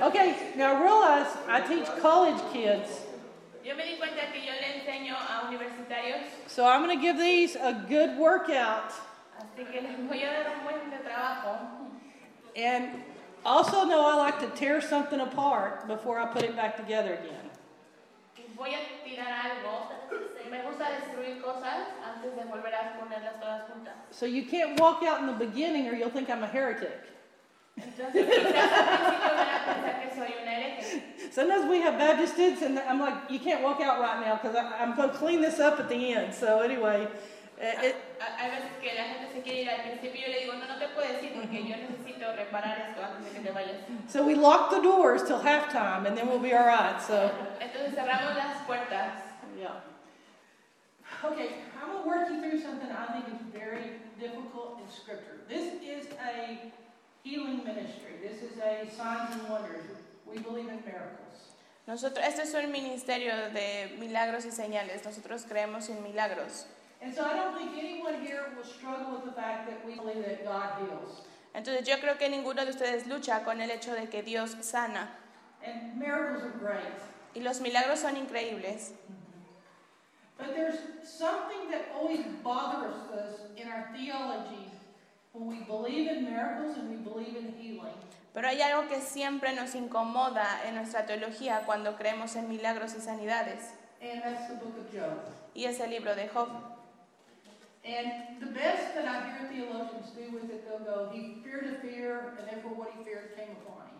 Okay, 0.00 0.52
now 0.56 0.80
realize 0.82 1.28
I 1.48 1.60
teach 1.60 1.86
college 2.00 2.40
kids, 2.52 2.88
Yo 3.64 3.76
me 3.76 3.84
di 3.84 3.96
cuenta 3.96 4.32
que 4.32 4.40
yo 4.40 4.52
le 4.52 4.80
enseño 4.80 5.14
a 5.14 5.48
universitarios, 5.48 6.24
so 6.48 6.66
I'm 6.66 6.82
going 6.84 6.96
to 6.96 7.00
give 7.00 7.16
these 7.16 7.54
a 7.56 7.72
good 7.88 8.18
workout. 8.18 8.92
así 9.38 9.64
que 9.70 9.80
les 9.80 9.96
voy 10.08 10.22
a 10.22 10.44
dar 10.44 10.52
un 10.56 10.64
buen 10.64 10.90
de 10.90 10.98
trabajo. 10.98 11.58
And 12.56 13.02
also 13.44 13.84
know 13.84 14.04
I 14.04 14.16
like 14.16 14.40
to 14.40 14.48
tear 14.56 14.80
something 14.80 15.20
apart 15.20 15.86
before 15.86 16.18
I 16.18 16.26
put 16.26 16.42
it 16.42 16.56
back 16.56 16.76
together 16.76 17.14
again. 17.14 17.50
Voy 18.56 18.74
a 18.74 19.08
tirar 19.08 19.26
algo. 19.26 19.88
Me 20.50 20.58
gusta 20.62 20.84
destruir 20.84 21.40
cosas 21.40 21.86
antes 22.04 22.34
de 22.34 22.42
volver 22.44 22.74
a 22.74 22.98
ponerlas 22.98 23.40
todas 23.40 23.62
juntas. 23.70 23.94
So 24.10 24.26
you 24.26 24.44
can't 24.44 24.78
walk 24.78 25.02
out 25.02 25.20
in 25.20 25.26
the 25.26 25.32
beginning 25.32 25.88
or 25.88 25.94
you'll 25.94 26.10
think 26.10 26.28
I'm 26.28 26.42
a 26.42 26.46
heretic. 26.46 27.00
Entonces, 27.76 28.26
quizás 28.26 28.72
al 28.72 28.86
principio 28.98 29.34
van 29.34 29.48
a 29.48 29.64
pensar 29.64 30.00
que 30.02 30.14
soy 30.14 30.34
un 30.42 30.48
hereje. 30.48 31.02
Sometimes 31.32 31.64
we 31.68 31.80
have 31.80 31.98
Baptist 31.98 32.34
students, 32.34 32.62
and 32.62 32.78
I'm 32.78 33.00
like, 33.00 33.30
you 33.30 33.38
can't 33.38 33.62
walk 33.62 33.80
out 33.80 34.00
right 34.00 34.20
now 34.20 34.36
because 34.36 34.54
I'm 34.56 34.94
going 34.94 35.10
to 35.10 35.16
clean 35.16 35.40
this 35.40 35.58
up 35.58 35.80
at 35.80 35.88
the 35.88 36.12
end. 36.14 36.34
So 36.34 36.60
anyway, 36.60 37.08
it, 37.58 37.84
it, 37.84 37.96
Ha- 38.20 38.36
Hay 38.38 38.50
veces 38.50 38.70
que 38.82 38.90
la 38.94 39.04
gente 39.04 39.32
se 39.32 39.40
quiere 39.40 39.62
ir 39.62 39.70
al 39.70 39.82
principio 39.82 40.20
y 40.20 40.22
yo 40.22 40.28
le 40.28 40.40
digo, 40.40 40.52
no, 40.54 40.66
no 40.68 40.78
te 40.78 40.88
puedes 40.94 41.22
ir 41.24 41.32
porque 41.34 41.62
yo 41.64 41.76
necesito 41.76 42.36
reparar 42.36 42.78
esto 42.90 43.02
antes 43.02 43.24
de 43.32 43.38
que 43.40 43.46
te 43.46 43.52
vayas. 43.52 43.76
so 44.08 44.22
we 44.22 44.34
lock 44.34 44.70
the 44.70 44.80
doors 44.80 45.22
till 45.22 45.40
halftime, 45.40 46.06
and 46.06 46.16
then 46.16 46.28
we'll 46.28 46.38
be 46.38 46.52
all 46.52 46.66
right. 46.66 47.00
So 47.00 47.30
Entonces 47.60 47.94
cerramos 47.94 48.36
las 48.36 48.62
puertas. 48.66 49.12
yeah. 49.58 49.80
Okay, 51.24 51.48
I'm 51.80 51.88
going 51.92 52.02
to 52.02 52.08
work 52.08 52.28
you 52.30 52.40
through 52.40 52.60
something 52.60 52.90
I 52.90 53.06
think 53.12 53.26
is 53.28 53.40
very 53.52 53.92
difficult 54.20 54.80
in 54.84 54.90
Scripture. 54.92 55.38
This 55.48 55.72
is 55.82 56.06
a 56.20 56.58
healing 57.22 57.64
ministry. 57.64 58.18
This 58.22 58.42
is 58.42 58.58
a 58.58 58.90
signs 58.90 59.34
and 59.34 59.48
wonders. 59.48 59.84
We 60.26 60.38
believe 60.38 60.68
in 60.68 60.80
miracles. 60.84 61.18
Nosotros, 61.86 62.24
este 62.24 62.42
es 62.42 62.54
un 62.54 62.70
ministerio 62.70 63.32
de 63.52 63.96
milagros 63.98 64.44
y 64.44 64.50
señales. 64.50 65.04
Nosotros 65.04 65.44
creemos 65.44 65.88
en 65.88 66.02
milagros. 66.02 66.66
And 67.02 67.12
so 67.12 67.24
I 67.24 67.34
don't 67.34 67.56
think 67.56 67.72
anyone 67.76 68.24
here 68.24 68.52
will 68.56 68.64
struggle 68.64 69.12
with 69.12 69.24
the 69.24 69.32
fact 69.32 69.68
that 69.68 69.84
we 69.84 69.96
believe 69.96 70.24
that 70.24 70.44
God 70.44 70.78
heals. 70.78 71.22
Entonces 71.54 71.86
yo 71.86 71.96
creo 71.98 72.16
que 72.16 72.28
ninguno 72.28 72.64
de 72.64 72.70
ustedes 72.70 73.06
lucha 73.06 73.44
con 73.44 73.60
el 73.60 73.70
hecho 73.70 73.94
de 73.94 74.08
que 74.08 74.22
Dios 74.22 74.56
sana. 74.60 75.10
And 75.64 75.98
miracles 75.98 76.44
are 76.44 76.58
great. 76.58 77.02
Y 77.34 77.42
los 77.42 77.60
milagros 77.60 78.00
son 78.00 78.16
increíbles. 78.16 78.92
But 80.38 80.54
there's 80.54 80.78
something 81.02 81.70
that 81.70 81.88
always 81.94 82.24
bothers 82.42 82.94
us 83.12 83.40
in 83.56 83.68
our 83.68 83.90
theology 83.94 84.71
Pero 88.34 88.48
hay 88.48 88.62
algo 88.62 88.88
que 88.88 89.00
siempre 89.00 89.54
nos 89.54 89.74
incomoda 89.74 90.66
en 90.66 90.74
nuestra 90.74 91.06
teología 91.06 91.62
cuando 91.66 91.96
creemos 91.96 92.36
en 92.36 92.48
milagros 92.48 92.94
y 92.96 93.00
sanidades. 93.00 93.74
And 94.00 94.22
that's 94.22 94.48
the 94.48 94.54
book 94.54 94.74
of 94.78 94.92
Job. 94.92 95.18
Y 95.54 95.64
es 95.64 95.78
el 95.80 95.90
libro 95.90 96.14
de 96.14 96.28
Job. 96.28 96.48
And 97.84 98.40
the 98.40 98.46
best 98.46 98.94
that 98.94 99.06
I 99.06 99.30
hear 99.30 99.48
theologians 99.48 100.10
do 100.14 100.30
with 100.32 100.50
it, 100.50 100.64
they'll 100.66 100.84
go, 100.84 101.10
he 101.12 101.42
feared 101.42 101.66
a 101.66 101.80
fear, 101.80 102.34
and 102.38 102.48
therefore 102.48 102.74
what 102.74 102.90
he 102.96 103.04
feared 103.04 103.34
came 103.36 103.50
upon 103.62 103.86
him. 103.86 103.92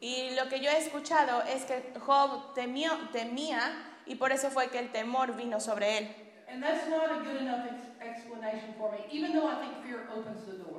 Y 0.00 0.34
lo 0.34 0.48
que 0.48 0.60
yo 0.60 0.70
he 0.70 0.78
escuchado 0.78 1.42
es 1.42 1.64
que 1.64 1.92
Job 2.00 2.54
temió, 2.54 2.90
temía 3.12 3.60
y 4.06 4.16
por 4.16 4.32
eso 4.32 4.50
fue 4.50 4.68
que 4.70 4.78
el 4.78 4.90
temor 4.90 5.36
vino 5.36 5.60
sobre 5.60 5.98
él. 5.98 6.08
And 6.48 6.62
that's 6.62 6.88
not 6.88 7.10
a 7.10 7.22
good 7.22 7.42
enough 7.42 7.66
ex- 7.66 8.00
explanation 8.00 8.74
for 8.76 8.90
me, 8.92 8.98
even 9.12 9.32
though 9.32 9.46
I 9.48 9.56
think 9.60 9.84
fear 9.84 10.08
opens 10.12 10.44
the 10.46 10.58
door. 10.58 10.69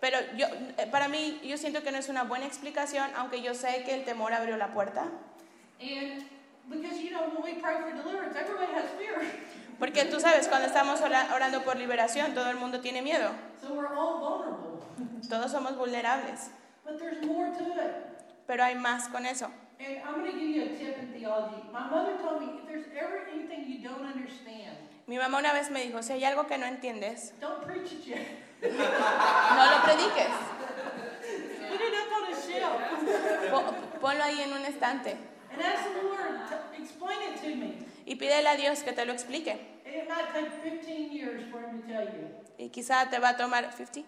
Pero 0.00 0.18
yo, 0.36 0.46
eh, 0.78 0.86
para 0.90 1.08
mí, 1.08 1.40
yo 1.44 1.58
siento 1.58 1.82
que 1.82 1.92
no 1.92 1.98
es 1.98 2.08
una 2.08 2.24
buena 2.24 2.46
explicación, 2.46 3.10
aunque 3.16 3.42
yo 3.42 3.54
sé 3.54 3.82
que 3.84 3.94
el 3.94 4.04
temor 4.04 4.32
abrió 4.32 4.56
la 4.56 4.72
puerta. 4.72 5.04
And 5.80 6.24
because, 6.68 6.98
you 7.02 7.10
know, 7.10 7.28
when 7.28 7.42
we 7.42 7.60
pray 7.60 7.76
for 7.80 7.92
deliverance, 7.92 8.36
everybody 8.36 8.72
has 8.74 8.90
fear. 8.98 9.20
Porque 9.78 10.04
tú 10.04 10.20
sabes, 10.20 10.46
cuando 10.48 10.66
estamos 10.68 11.00
ora- 11.00 11.28
orando 11.34 11.62
por 11.64 11.76
liberación, 11.76 12.34
todo 12.34 12.50
el 12.50 12.56
mundo 12.56 12.80
tiene 12.80 13.00
miedo. 13.02 13.30
So 13.60 13.72
we're 13.74 13.88
all 13.88 14.18
vulnerable. 14.20 14.82
Todos 15.28 15.50
somos 15.52 15.76
vulnerables. 15.76 16.50
But 16.84 16.98
there's 16.98 17.24
more 17.26 17.48
to 17.50 17.64
it. 17.80 17.92
Pero 18.46 18.62
hay 18.64 18.74
más 18.74 19.08
con 19.10 19.24
eso. 19.26 19.50
And 19.78 19.98
I'm 20.04 20.20
going 20.20 20.32
to 20.32 20.38
give 20.38 20.50
you 20.50 20.62
a 20.64 20.68
tip 20.78 20.98
in 20.98 21.12
theology. 21.14 21.62
My 21.72 21.88
mother 21.88 22.18
told 22.18 22.40
me 22.42 22.58
if 22.60 22.66
there's 22.66 22.84
ever 22.94 23.26
anything 23.32 23.64
you 23.66 23.78
don't 23.86 24.04
understand, 24.04 24.76
Mi 25.06 25.16
mamá 25.16 25.38
una 25.38 25.52
vez 25.54 25.70
me 25.70 25.80
dijo, 25.82 26.02
si 26.02 26.12
hay 26.12 26.24
algo 26.24 26.46
que 26.46 26.56
no 26.58 26.66
entiendes, 26.66 27.32
don't 27.40 27.64
preach 27.66 27.90
it 27.92 28.04
yet. 28.06 28.18
no 28.62 29.70
lo 29.70 29.82
prediques. 29.84 30.34
Put 31.70 31.80
it 31.80 31.94
up 31.94 32.12
on 32.12 32.24
a 32.32 32.36
shelf 32.36 33.50
Po- 33.50 33.74
Ponlo 34.00 34.24
ahí 34.24 34.40
en 34.42 34.52
un 34.52 34.64
estante 34.64 35.16
and 35.52 35.62
ask 35.62 35.84
the 35.92 36.02
Lord 36.02 36.48
to 36.48 36.82
explain 36.82 37.18
it 37.32 37.40
to 37.42 37.48
me. 37.56 37.86
y 38.06 38.14
pídele 38.16 38.48
a 38.48 38.56
Dios 38.56 38.82
que 38.82 38.92
te 38.92 39.04
lo 39.04 39.12
explique. 39.12 39.50
And 39.84 39.94
it 39.94 40.08
might 40.08 40.32
take 40.32 40.50
15 40.62 41.12
years 41.12 41.42
for 41.50 41.60
him 41.60 41.82
to 41.82 41.86
tell 41.88 42.04
you. 42.04 42.28
Y 42.58 42.68
quizá 42.70 43.08
te 43.10 43.18
va 43.18 43.30
a 43.30 43.36
tomar 43.36 43.72
50, 43.72 44.02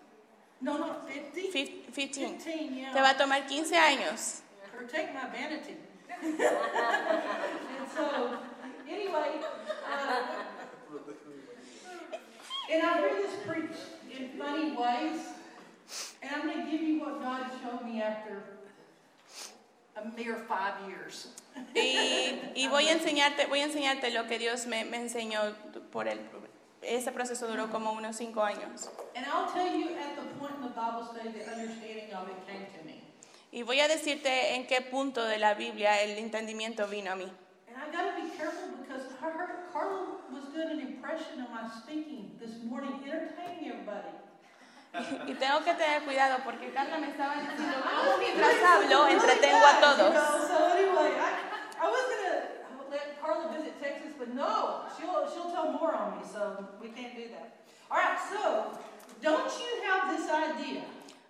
No, 0.61 0.79
no, 0.79 0.97
50? 1.09 1.51
Fif- 1.53 1.87
15. 1.93 2.39
15, 2.39 2.75
yeah. 2.77 2.93
Te 2.93 3.01
va 3.01 3.11
a 3.11 3.17
tomar 3.17 3.47
15 3.47 3.77
años. 3.77 4.43
Or 4.79 4.85
take 4.87 5.13
my 5.13 5.27
vanity. 5.31 5.77
and 6.23 6.39
so, 7.93 8.39
anyway, 8.89 9.41
uh, 9.43 10.23
and 12.71 12.83
I 12.83 12.99
hear 12.99 13.11
this 13.23 13.35
preached 13.45 14.02
in 14.19 14.29
funny 14.39 14.77
ways, 14.77 15.21
and 16.23 16.31
I'm 16.35 16.47
going 16.47 16.65
to 16.65 16.71
give 16.71 16.83
you 16.83 17.01
what 17.01 17.21
God 17.21 17.47
showed 17.63 17.85
me 17.85 18.03
after 18.03 18.43
a 19.97 20.05
mere 20.17 20.37
five 20.49 20.75
years. 20.89 21.29
Y, 21.75 22.53
y 22.57 22.69
voy 22.69 22.89
a 22.89 22.93
enseñarte, 22.93 23.47
voy 23.47 23.61
a 23.61 23.65
enseñarte 23.65 24.11
lo 24.11 24.27
que 24.27 24.39
Dios 24.39 24.67
me, 24.67 24.85
me 24.85 24.99
enseñó 24.99 25.55
por 25.91 26.09
el 26.09 26.19
ese 26.83 27.13
proceso 27.13 27.47
duró 27.47 27.71
como 27.71 27.93
unos 27.93 28.17
5 28.17 28.43
años. 28.43 28.91
And 29.15 29.25
I'll 29.27 29.53
tell 29.53 29.73
you 29.73 29.91
at 29.97 30.17
the 30.17 30.23
point 30.39 30.55
in 30.57 30.63
the 30.63 30.75
Bible 30.75 31.07
study 31.07 31.31
the 31.31 31.49
understanding 31.49 32.13
of 32.13 32.29
it 32.29 32.47
came 32.47 32.67
to 32.77 32.85
me. 32.85 33.01
Y 33.53 33.63
voy 33.63 33.81
a 33.81 33.89
decirte 33.89 34.57
en 34.57 34.67
qué 34.67 34.81
punto 34.81 35.25
de 35.25 35.39
la 35.39 35.55
Biblia 35.55 36.03
el 36.03 36.19
entendimiento 36.19 36.89
vino 36.89 37.13
a 37.13 37.17
mí. 37.17 37.31
And 37.69 37.77
I 37.77 37.91
got 37.93 38.17
to 38.17 38.23
be 38.23 38.29
careful 38.37 38.77
because 38.81 39.05
I 39.13 39.31
heard 39.31 39.73
Carla 39.73 40.22
was 40.53 40.67
doing 40.67 40.81
an 40.81 40.87
impression 40.87 41.41
of 41.41 41.51
my 41.51 41.69
speaking 41.69 42.33
this 42.41 42.63
morning, 42.65 43.01
entertaining 43.05 43.73
everybody. 43.73 44.13
Y 45.27 45.33
tengo 45.35 45.65
que 45.65 45.73
tener 45.73 46.03
cuidado 46.05 46.37
porque 46.45 46.71
Carla 46.75 46.99
me 46.99 47.09
estaba 47.09 47.37
diciendo 47.37 47.81
cómo 47.83 48.19
mientras 48.19 48.63
hablo 48.63 49.09
entretengo 49.09 49.67
a 49.67 49.81
todos. 49.81 50.13
know, 50.13 50.47
so 50.47 50.69
anyway, 50.77 51.17
I, 51.17 51.33
I 51.81 51.89
was 51.89 52.05
gonna 52.13 52.91
let 52.91 53.19
Carla 53.19 53.49
visit 53.57 53.81
Texas, 53.81 54.13
but 54.19 54.29
no, 54.35 54.83
she'll 54.95 55.27
she'll 55.33 55.51
tell 55.51 55.73
more 55.73 55.95
on 55.95 56.19
me, 56.19 56.25
so 56.31 56.67
we 56.79 56.89
can't 56.91 57.17
do 57.17 57.29
that. 57.33 57.65
All 57.91 57.97
right, 57.97 58.19
so 58.21 58.77
don't 59.23 59.49
you 59.59 59.83
have 59.89 60.15
this 60.15 60.29
idea 60.29 60.83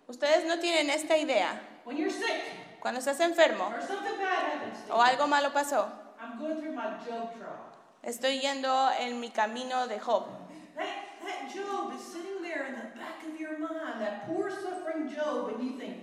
Ustedes 0.08 0.44
no 0.46 0.58
tienen 0.58 0.90
esta 0.90 1.14
idea. 1.14 1.60
when 1.84 1.96
you're 1.96 2.10
sick 2.10 2.42
Cuando 2.80 2.98
estás 2.98 3.20
enfermo 3.20 3.68
or 3.68 3.80
something 3.80 4.18
bad 4.18 4.58
happens 4.58 4.84
to 4.88 4.92
o 4.92 5.00
algo 5.00 5.28
malo 5.28 5.52
pasó, 5.52 5.86
I'm 6.20 6.36
going 6.36 6.60
through 6.60 6.74
my 6.74 6.98
Job 7.06 7.30
trial. 7.38 7.71
Estoy 8.02 8.40
yendo 8.40 8.90
en 8.98 9.20
mi 9.20 9.30
camino 9.30 9.86
de 9.86 9.98
Job. 9.98 10.26
That 10.76 10.86
that 11.24 11.54
Job 11.54 11.92
is 11.94 12.02
sitting 12.04 12.42
there 12.42 12.66
in 12.68 12.74
the 12.74 12.98
back 12.98 13.22
of 13.26 13.38
your 13.38 13.58
mind, 13.58 14.00
that 14.00 14.26
poor 14.26 14.50
suffering 14.50 15.08
Job, 15.14 15.54
and 15.54 15.62
you 15.62 15.78
think, 15.78 15.96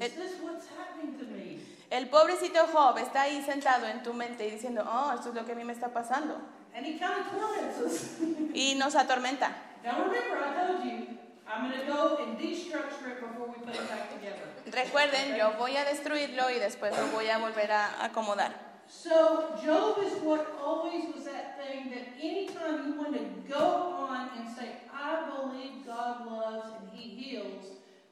is 0.00 0.06
It- 0.06 0.16
this 0.16 0.32
what's 0.42 0.66
happening 0.68 1.18
to 1.18 1.24
me? 1.26 1.60
El 1.90 2.06
pobrecito 2.08 2.66
Job 2.72 2.98
está 2.98 3.22
ahí 3.22 3.42
sentado 3.44 3.86
en 3.86 4.02
tu 4.02 4.12
mente 4.14 4.46
y 4.46 4.50
diciendo, 4.50 4.82
oh, 4.86 5.12
esto 5.14 5.28
es 5.28 5.34
lo 5.34 5.44
que 5.44 5.52
a 5.52 5.54
mí 5.54 5.64
me 5.64 5.72
está 5.72 5.92
pasando. 5.92 6.40
And 6.74 6.84
he 6.84 6.98
kind 6.98 7.20
of 7.20 7.30
torments 7.30 7.78
us. 7.78 8.18
Y 8.54 8.74
nos 8.76 8.96
atormenta. 8.96 9.52
now 9.84 10.02
remember, 10.02 10.38
I 10.42 10.66
told 10.66 10.84
you, 10.84 11.06
I'm 11.46 11.70
going 11.70 11.78
to 11.78 11.86
go 11.86 12.16
and 12.16 12.36
destructure 12.38 13.12
it 13.12 13.20
before 13.20 13.46
we 13.46 13.64
put 13.64 13.76
it 13.76 13.88
back 13.88 14.10
together. 14.10 14.42
Recuerden, 14.72 15.36
yo 15.36 15.52
voy 15.58 15.76
a 15.76 15.84
destruirlo 15.84 16.50
y 16.50 16.58
después 16.58 16.90
lo 16.98 17.06
voy 17.12 17.28
a 17.28 17.38
volver 17.38 17.70
a 17.70 18.02
acomodar. 18.04 18.73
So 18.88 19.54
Job 19.62 19.98
is 20.04 20.12
what 20.22 20.46
always 20.62 21.14
was 21.14 21.24
that 21.24 21.58
thing 21.58 21.90
that 21.90 22.06
anytime 22.20 22.86
you 22.86 23.00
want 23.00 23.14
to 23.14 23.24
go 23.48 23.94
on 24.08 24.30
and 24.38 24.48
say, 24.56 24.76
I 24.92 25.28
believe 25.30 25.86
God 25.86 26.26
loves 26.26 26.68
and 26.80 26.88
he 26.92 27.08
heals, 27.08 27.64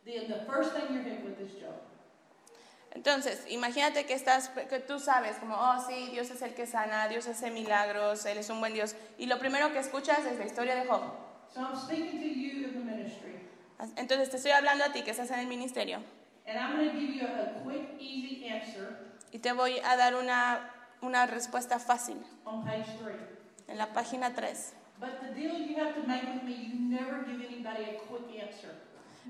then 0.04 0.28
the 0.28 0.44
first 0.46 0.72
thing 0.72 0.84
you're 0.92 1.02
hit 1.02 1.24
with 1.24 1.40
is 1.40 1.52
Job. 1.52 1.80
Entonces, 2.94 3.46
imagínate 3.48 4.04
que 4.04 4.14
estás, 4.14 4.50
que 4.68 4.78
tú 4.80 4.98
sabes 4.98 5.38
como, 5.38 5.54
oh 5.56 5.82
sí, 5.88 6.10
Dios 6.10 6.30
es 6.30 6.42
el 6.42 6.52
que 6.52 6.66
sana, 6.66 7.08
Dios 7.08 7.26
hace 7.26 7.50
milagros, 7.50 8.26
Él 8.26 8.36
es 8.36 8.50
un 8.50 8.60
buen 8.60 8.74
Dios. 8.74 8.94
Y 9.18 9.26
lo 9.26 9.38
primero 9.38 9.72
que 9.72 9.78
escuchas 9.78 10.26
es 10.26 10.38
la 10.38 10.44
historia 10.44 10.74
de 10.74 10.86
Job. 10.86 11.00
So 11.54 11.60
I'm 11.60 11.76
speaking 11.76 12.20
to 12.20 12.28
you 12.28 12.68
in 12.68 12.72
the 12.74 12.84
ministry, 12.84 13.40
Entonces 13.96 14.30
te 14.30 14.36
estoy 14.36 14.52
hablando 14.52 14.84
a 14.84 14.92
ti 14.92 15.02
que 15.02 15.10
estás 15.10 15.30
en 15.30 15.40
el 15.40 15.46
ministerio 15.46 16.02
and 16.46 16.58
I'm 16.58 16.76
going 16.76 16.90
to 16.90 16.98
give 16.98 17.14
you 17.14 17.26
a, 17.26 17.42
a 17.42 17.46
quick, 17.62 17.96
easy 18.00 18.46
answer 18.46 18.96
y 19.32 19.38
te 19.40 19.52
voy 19.52 19.78
a 19.80 19.96
dar 19.96 20.14
una, 20.14 20.70
una 21.00 21.26
respuesta 21.26 21.78
fácil 21.78 22.16
on 22.44 22.64
page 22.64 22.84
three. 23.02 23.16
en 23.68 23.78
la 23.78 23.92
página 23.92 24.34
3. 24.34 24.74
But 25.00 25.20
the 25.20 25.34
deal 25.34 25.56
you 25.58 25.76
have 25.80 25.94
to 25.94 26.06
make 26.06 26.22
with 26.22 26.42
me, 26.44 26.52
you 26.54 26.78
never 26.78 27.24
give 27.26 27.44
anybody 27.44 27.84
a 27.84 27.98
quick 28.08 28.40
answer. 28.40 28.70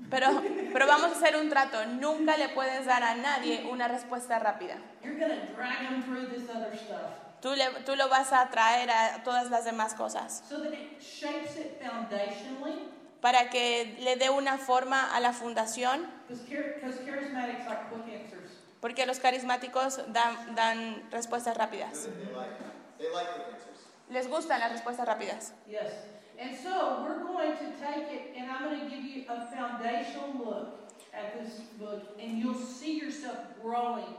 Pero, 0.09 0.27
pero 0.73 0.87
vamos 0.87 1.11
a 1.11 1.15
hacer 1.15 1.35
un 1.37 1.49
trato. 1.49 1.85
Nunca 1.85 2.35
le 2.37 2.49
puedes 2.49 2.85
dar 2.85 3.03
a 3.03 3.15
nadie 3.15 3.63
una 3.71 3.87
respuesta 3.87 4.39
rápida. 4.39 4.77
You're 5.03 5.17
drag 5.17 5.89
them 5.89 6.03
through 6.03 6.29
this 6.29 6.49
other 6.49 6.75
stuff 6.77 7.11
Tú, 7.41 7.53
le- 7.55 7.83
tú 7.85 7.95
lo 7.95 8.07
vas 8.09 8.31
a 8.33 8.49
traer 8.49 8.89
a 8.89 9.21
todas 9.23 9.49
las 9.51 9.65
demás 9.65 9.93
cosas 9.95 10.43
so 10.47 10.61
that 10.61 10.71
it 10.73 10.99
shapes 11.01 11.57
it 11.57 11.81
foundationally. 11.81 12.89
para 13.21 13.49
que 13.49 13.97
le 13.99 14.15
dé 14.15 14.29
una 14.29 14.57
forma 14.57 15.13
a 15.13 15.19
la 15.19 15.33
fundación, 15.33 16.07
Because 16.27 16.45
charismatics 17.05 17.65
like 17.65 17.89
quick 17.89 18.15
answers. 18.21 18.42
Porque 18.83 19.05
los 19.05 19.19
carismáticos 19.19 20.01
dan, 20.11 20.55
dan 20.55 21.09
respuestas 21.09 21.55
rápidas. 21.55 22.09
Les 24.09 24.27
gustan 24.27 24.59
las 24.59 24.73
respuestas 24.73 25.07
rápidas. 25.07 25.53
Yes. 25.65 25.93
And 26.37 26.53
so 26.53 27.01
we're 27.01 27.23
going 27.23 27.53
to 27.53 27.71
take 27.79 28.11
it 28.11 28.35
and 28.35 28.51
I'm 28.51 28.65
going 28.65 28.81
to 28.81 28.89
give 28.93 29.05
you 29.05 29.23
a 29.29 29.47
foundational 29.55 30.33
look 30.37 30.91
at 31.13 31.33
this 31.33 31.61
book 31.79 32.19
and 32.19 32.37
you'll 32.37 32.59
see 32.59 32.99
yourself 32.99 33.37
growing 33.61 34.17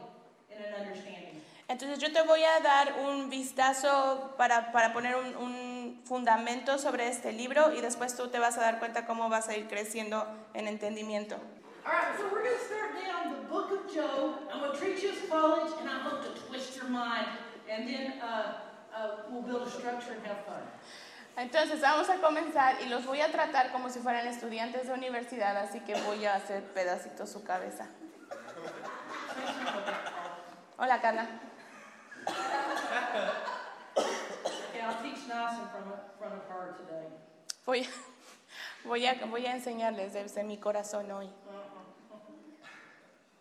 in 0.49 0.57
an 0.57 0.73
understanding. 0.81 1.43
Entonces 1.69 1.99
yo 1.99 2.11
te 2.11 2.23
voy 2.23 2.43
a 2.43 2.61
dar 2.61 3.01
un 3.07 3.29
vistazo 3.29 4.33
para, 4.39 4.73
para 4.73 4.95
poner 4.95 5.15
un, 5.17 5.37
un 5.37 6.01
fundamento 6.07 6.79
sobre 6.79 7.09
este 7.09 7.33
libro 7.33 7.71
y 7.75 7.83
después 7.83 8.17
tú 8.17 8.29
te 8.29 8.39
vas 8.39 8.57
a 8.57 8.63
dar 8.63 8.79
cuenta 8.79 9.05
cómo 9.05 9.29
vas 9.29 9.47
a 9.49 9.57
ir 9.59 9.69
creciendo 9.69 10.27
en 10.55 10.69
entendimiento. 10.69 11.37
All 11.87 11.93
right, 11.93 12.17
so 12.17 12.25
we're 12.33 12.43
going 12.43 12.57
to 12.57 12.65
start 12.65 12.97
down 12.97 13.37
the 13.37 13.43
book 13.47 13.71
of 13.71 13.95
Job. 13.95 14.41
I'm 14.51 14.61
going 14.61 14.73
to 14.73 14.79
treat 14.79 15.03
you 15.03 15.11
as 15.11 15.29
college 15.29 15.71
and 15.79 15.87
I 15.87 15.99
hope 16.01 16.23
to 16.25 16.41
twist 16.49 16.77
your 16.77 16.89
mind 16.89 17.27
and 17.71 17.87
then 17.87 18.15
uh, 18.23 18.55
uh, 18.97 19.09
we'll 19.31 19.43
build 19.43 19.69
a 19.69 19.71
structure 19.71 20.13
and 20.13 20.27
have 20.27 20.47
fun. 20.47 20.63
Entonces 21.37 21.81
vamos 21.83 22.09
a 22.09 22.17
comenzar 22.23 22.77
y 22.81 22.89
los 22.89 23.05
voy 23.05 23.21
a 23.21 23.31
tratar 23.31 23.71
como 23.73 23.91
si 23.91 23.99
fueran 24.01 24.27
estudiantes 24.29 24.87
de 24.87 24.95
universidad, 24.95 25.57
así 25.59 25.81
que 25.81 25.95
voy 26.07 26.25
a 26.25 26.37
hacer 26.37 26.63
pedacitos 26.73 27.29
su 27.29 27.45
cabeza. 27.45 27.87
Hola 30.79 31.01
Carla. 31.03 31.29
Okay, 33.97 34.81
I'll 34.81 35.03
teach 35.03 35.29
nice 35.29 35.59
in 35.59 35.69
front 35.69 35.87
of, 35.93 36.01
front 36.19 36.35
of 36.35 36.49
her 36.49 36.77
today. 36.79 37.09
Voy, 37.67 37.87
voy, 38.85 39.07
a, 39.07 39.27
voy 39.27 39.47
a 39.47 39.53
enseñarles 39.53 40.15
desde 40.15 40.45
mi 40.45 40.57
corazón 40.57 41.11
hoy. 41.11 41.29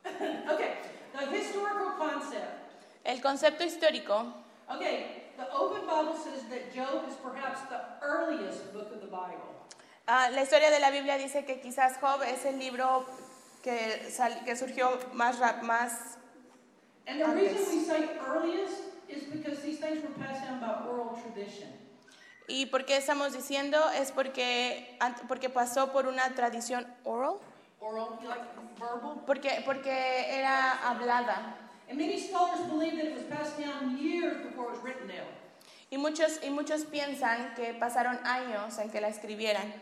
Okay, 0.53 0.77
the 1.13 1.25
historical 1.27 1.93
concept. 1.97 2.59
El 3.05 3.21
concepto 3.21 3.63
histórico, 3.63 4.33
Okay, 4.69 5.31
the 5.37 5.43
Open 5.53 5.81
Bible 5.85 6.15
says 6.15 6.43
that 6.49 6.73
Job 6.73 7.05
is 7.07 7.15
perhaps 7.15 7.59
the 7.69 7.79
earliest 8.01 8.71
book 8.73 8.91
of 8.93 9.01
the 9.01 9.07
Bible. 9.07 9.49
ah, 10.07 10.29
la 10.31 10.41
historia 10.43 10.69
de 10.71 10.79
la 10.79 10.89
Biblia 10.91 11.17
dice 11.17 11.45
que 11.45 11.59
quizás 11.61 11.97
Job 11.99 12.21
es 12.23 12.45
el 12.45 12.59
libro 12.59 13.05
que, 13.61 14.09
sal- 14.09 14.43
que 14.45 14.55
surgió 14.55 14.99
más, 15.13 15.39
rap- 15.39 15.63
más 15.63 16.17
And 17.07 17.19
the 17.19 17.25
Antes. 17.25 17.51
reason 17.51 17.77
we 17.79 17.83
say 17.85 18.09
earliest 18.25 18.81
is 19.09 19.23
because 19.25 19.59
these 19.61 19.79
things 19.79 20.01
were 20.01 20.13
passed 20.17 20.41
down 20.45 20.59
by 20.61 20.87
oral 20.87 21.17
tradition. 21.21 21.69
¿Y 22.47 22.65
por 22.67 22.85
qué 22.85 22.97
estamos 22.97 23.33
diciendo? 23.33 23.77
Es 23.91 24.11
porque, 24.11 24.97
porque 25.27 25.49
pasó 25.49 25.91
por 25.93 26.07
una 26.07 26.33
tradición 26.35 26.85
oral, 27.05 27.35
Oral, 27.83 28.17
you 28.21 28.29
like 28.29 28.41
verbal? 28.79 29.21
porque, 29.25 29.61
porque 29.65 30.25
era 30.29 30.79
hablada. 30.89 31.55
And 31.89 31.97
many 31.97 32.17
scholars 32.17 32.61
believe 32.69 32.95
that 32.95 33.07
it 33.07 33.13
was 33.13 33.23
passed 33.23 33.59
down 33.59 33.97
years 33.97 34.37
before 34.45 34.67
it 34.71 34.71
was 34.75 34.83
written 34.83 35.07
down. 35.07 35.27
Y 35.91 35.97
muchos, 35.97 36.39
y 36.41 36.49
muchos 36.49 36.85
piensan 36.85 37.53
que 37.55 37.73
pasaron 37.73 38.17
años 38.25 38.79
en 38.79 38.89
que 38.89 38.99
la 39.01 39.09
escribieran. 39.09 39.73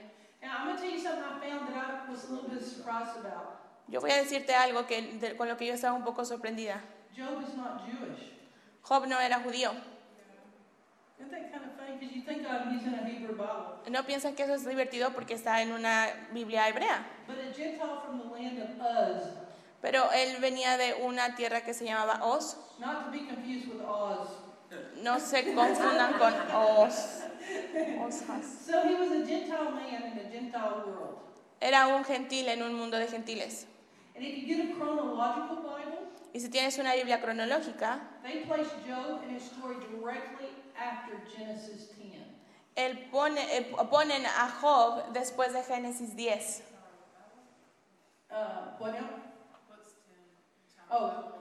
Now, 0.41 0.57
I'm 0.57 0.65
going 0.65 0.77
to 0.77 0.81
tell 0.81 0.91
you 0.91 0.99
something 0.99 1.23
I 1.23 1.39
found 1.39 1.69
that 1.69 2.03
I 2.07 2.11
was 2.11 2.27
a 2.27 2.33
little 2.33 2.49
bit 2.49 2.63
surprised 2.65 3.15
about. 3.17 3.59
Yo 3.87 3.99
voy 4.01 4.09
a 4.11 4.17
decirte 4.17 4.55
algo 4.55 4.87
que, 4.87 5.01
de- 5.19 5.35
con 5.37 5.47
lo 5.47 5.55
que 5.57 5.67
yo 5.67 5.73
estaba 5.75 5.93
un 5.93 6.03
poco 6.03 6.25
sorprendida. 6.25 6.81
Job 7.15 7.43
is 7.47 7.55
not 7.55 7.85
Jewish. 7.85 8.31
Job 8.81 9.05
no 9.07 9.19
era 9.19 9.39
judío. 9.39 9.71
No 13.89 14.05
piensan 14.05 14.35
que 14.35 14.43
eso 14.43 14.53
es 14.53 14.65
divertido 14.67 15.11
porque 15.13 15.33
está 15.33 15.61
en 15.61 15.71
una 15.71 16.07
Biblia 16.31 16.67
hebrea. 16.67 17.05
But 17.27 17.37
a 17.37 17.53
Gentile 17.53 17.99
from 18.05 18.19
the 18.19 18.27
land 18.29 18.59
of 18.59 18.69
Uz, 18.79 19.23
Pero 19.81 20.11
él 20.11 20.37
venía 20.39 20.77
de 20.77 20.93
una 21.03 21.35
tierra 21.35 21.61
que 21.61 21.73
se 21.73 21.85
llamaba 21.85 22.23
Oz. 22.23 22.57
not 22.79 23.05
to 23.05 23.11
be 23.11 23.25
confused 23.27 23.67
with 23.67 23.81
Oz. 23.81 24.29
No 25.03 25.19
se 25.19 25.53
confundan 25.53 26.13
con 26.17 26.33
Oz. 26.53 27.23
Ozas. 27.99 28.45
So 28.65 28.81
he 28.87 28.95
was 28.95 29.11
a 29.11 29.25
Gentile 29.25 29.71
man 29.71 30.13
in 30.13 30.25
a 30.25 30.31
Gentile 30.31 30.83
world. 30.85 31.17
Era 31.59 31.87
un 31.87 32.03
gentil 32.03 32.47
en 32.47 32.61
un 32.63 32.73
mundo 32.73 32.97
de 32.97 33.07
gentiles. 33.07 33.65
And 34.15 34.23
if 34.23 34.37
you 34.37 34.45
get 34.47 34.71
a 34.71 34.75
chronological 34.75 35.57
Bible, 35.57 35.80
Y 36.33 36.39
si 36.39 36.49
tienes 36.49 36.77
una 36.77 36.95
Biblia 36.95 37.19
cronológica, 37.21 37.99
they 38.23 38.45
place 38.45 38.69
Job 38.87 39.21
and 39.23 39.31
his 39.31 39.43
story 39.43 39.75
directly 39.91 40.49
after 40.77 41.19
Genesis 41.35 41.89
10. 41.97 42.11
él 42.75 43.09
pone, 43.11 43.39
eh, 43.57 43.71
ponen 43.89 44.25
a 44.25 44.47
Job 44.61 45.13
después 45.13 45.53
de 45.53 45.63
Génesis 45.63 46.15
10. 46.15 46.63
Uh, 48.29 48.35
now? 48.79 49.09
Oh, 50.89 51.33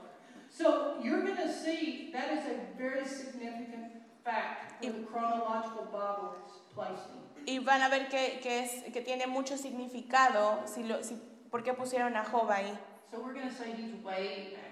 so 0.49 0.97
you're 1.03 1.23
going 1.23 1.37
to 1.37 1.53
see 1.53 2.11
that 2.13 2.33
is 2.33 2.45
a 2.47 2.77
very 2.77 3.07
significant 3.07 3.93
fact 4.25 4.83
where 4.83 4.93
the 4.93 5.05
chronological 5.05 5.85
Bible 5.85 6.35
is 6.47 6.53
placed 6.75 7.09
in. 7.11 7.21
Y 7.47 7.59
van 7.65 7.83
a 7.83 7.89
ver 7.89 8.09
que, 8.09 8.41
que, 8.43 8.61
es, 8.61 8.93
que 8.93 9.01
tiene 9.01 9.27
mucho 9.27 9.57
significado 9.57 10.67
si 10.67 10.83
lo, 10.83 11.03
si, 11.03 11.17
por 11.51 11.63
qué 11.63 11.73
pusieron 11.73 12.17
a 12.17 12.25
Job 12.25 12.51
ahí. 12.51 12.77
So 13.11 13.21
we're 13.21 13.33
going 13.33 13.49
to 13.49 13.55
say 13.55 13.73
he's 13.73 13.95
way 14.05 14.55
back. 14.55 14.70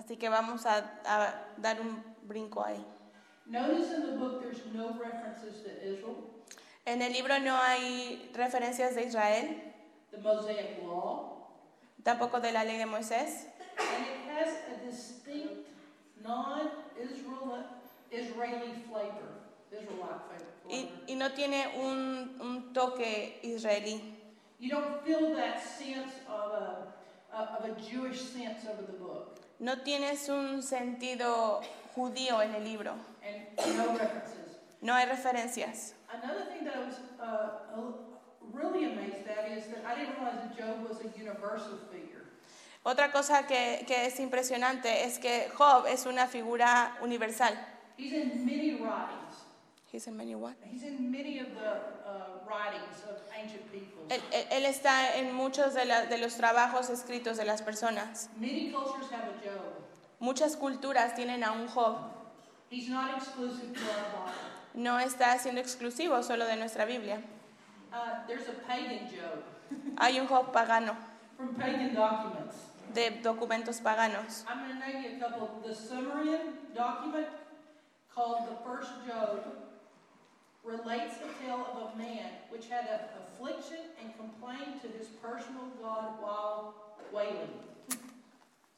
Así 0.00 0.16
que 0.16 0.30
vamos 0.30 0.64
a, 0.64 0.78
a 1.04 1.44
dar 1.58 1.78
un 1.78 2.02
brinco 2.22 2.64
ahí. 2.64 2.82
Notice 3.44 3.92
in 3.92 4.06
the 4.06 4.16
book 4.16 4.40
there's 4.40 4.64
no 4.72 4.96
references 4.98 5.62
to 5.62 5.70
Israel, 5.86 6.16
En 6.86 7.02
el 7.02 7.12
libro 7.12 7.38
no 7.40 7.54
hay 7.60 8.30
referencias 8.32 8.94
de 8.94 9.04
Israel, 9.04 9.74
the 10.10 10.16
Mosaic 10.18 10.82
Law, 10.82 11.50
tampoco 12.02 12.40
de 12.40 12.50
la 12.52 12.64
ley 12.64 12.78
de 12.78 12.86
Moisés, 12.86 13.46
and 13.78 14.06
it 14.06 14.30
has 14.30 14.54
a 14.72 14.86
distinct 14.86 15.68
non-Israel 16.24 17.66
Israeli 18.10 18.72
flavor, 18.88 19.28
Israelite 19.70 20.30
y, 21.06 21.14
no 21.16 21.32
tiene 21.32 21.66
un, 21.76 22.38
un 22.40 22.72
toque 22.72 23.40
israelí. 23.42 24.00
You 24.58 24.70
don't 24.70 25.04
feel 25.04 25.34
that 25.36 25.60
sense 25.60 26.12
of 26.28 26.52
a, 26.52 26.94
of 27.32 27.64
a 27.64 27.80
Jewish 27.80 28.20
sense 28.20 28.66
over 28.66 28.82
the 28.82 28.98
book, 28.98 29.39
No 29.60 29.78
tienes 29.82 30.28
un 30.28 30.62
sentido 30.62 31.60
judío 31.94 32.40
en 32.42 32.54
el 32.54 32.64
libro. 32.64 32.94
and 33.22 33.76
no 33.76 33.92
references. 33.92 34.58
No 34.80 34.94
hay 34.94 35.06
referencias. 35.06 35.92
Another 36.12 36.46
thing 36.46 36.64
that 36.64 36.76
I 36.76 36.80
was 36.86 36.98
uh, 37.20 37.80
a- 37.80 37.94
really 38.52 38.84
amazed 38.84 39.28
at 39.28 39.50
is 39.52 39.66
that 39.66 39.84
I 39.86 39.94
didn't 39.94 40.16
realize 40.18 40.40
that 40.48 40.56
Job 40.56 40.88
was 40.88 40.98
a 41.04 41.08
universal 41.18 41.78
figure. 41.92 42.24
Otra 42.84 43.12
cosa 43.12 43.44
que, 43.46 43.84
que 43.86 44.06
es 44.06 44.18
impresionante 44.20 45.04
es 45.04 45.18
que 45.18 45.50
Job 45.54 45.84
es 45.86 46.06
una 46.06 46.26
figura 46.26 46.96
universal. 47.02 47.52
He's 47.98 48.12
in 48.14 48.46
many 48.46 48.76
writings. 48.80 49.36
He's 49.92 50.06
in 50.06 50.16
many 50.16 50.34
what? 50.34 50.54
He's 50.64 50.82
in 50.84 51.10
many 51.12 51.38
of 51.40 51.48
the 51.54 51.70
uh, 52.08 52.39
Él, 54.08 54.20
él- 54.50 54.64
está 54.66 55.14
en 55.16 55.32
muchos 55.34 55.74
de, 55.74 55.84
la- 55.84 56.06
de 56.06 56.18
los 56.18 56.34
trabajos 56.36 56.90
escritos 56.90 57.36
de 57.36 57.44
las 57.44 57.62
personas. 57.62 58.28
Muchas 60.18 60.56
culturas 60.56 61.14
tienen 61.14 61.44
a 61.44 61.52
un 61.52 61.68
Job. 61.68 61.96
No 64.74 64.98
está 65.00 65.38
siendo 65.38 65.60
exclusivo 65.60 66.22
solo 66.22 66.46
de 66.46 66.56
nuestra 66.56 66.84
Biblia. 66.84 67.20
Uh, 67.92 68.26
there's 68.28 68.48
a 68.48 68.52
pagan 68.68 69.08
Job 69.08 69.42
Hay 69.98 70.20
un 70.20 70.28
Job 70.28 70.52
pagano, 70.52 70.94
from 71.36 71.54
pagan 71.56 71.92
documents. 71.92 72.54
de 72.94 73.10
documentos 73.22 73.80
paganos. 73.80 74.44
I'm 74.48 74.60
going 74.66 74.78
to 74.80 74.86
name 74.86 75.02
you 75.02 75.16
a 75.16 75.28
couple. 75.28 75.60
The 75.66 75.74
Sumerian 75.74 76.68
document 76.74 77.26
called 78.14 78.46
the 78.48 78.56
First 78.64 78.92
Job 79.06 79.42
relates 80.64 81.16
the 81.18 81.30
tale 81.44 81.66
of 81.72 81.94
a 81.94 81.98
man 81.98 82.30
which 82.50 82.68
had 82.68 82.84
an 82.86 83.00
affliction 83.24 83.80
and 84.02 84.12
complained 84.16 84.80
to 84.82 84.88
his 84.88 85.08
personal 85.22 85.68
God 85.80 86.20
while 86.20 86.74
wailing. 87.12 87.50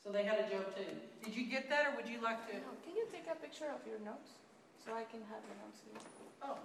So 0.05 0.11
they 0.11 0.25
had 0.25 0.39
a 0.41 0.51
Job 0.51 0.75
too. 0.75 0.87
Did 1.25 1.37
you 1.37 1.47
get 1.47 1.69
that, 1.71 1.87
or 1.87 1.97
would 1.97 2.09
you 2.09 2.21
like 2.21 2.47
to? 2.51 2.55
Can 2.83 2.95
you 2.97 3.07
take 3.13 3.27
a 3.31 3.37
picture 3.39 3.71
of 3.71 3.87
your 3.87 3.99
notes? 4.05 4.39
So 4.85 4.91
I 4.91 5.05
can 5.07 5.23
have 5.31 5.43
the 5.47 5.55
notes 5.63 5.79
here. 5.87 5.99
Oh, 6.43 6.59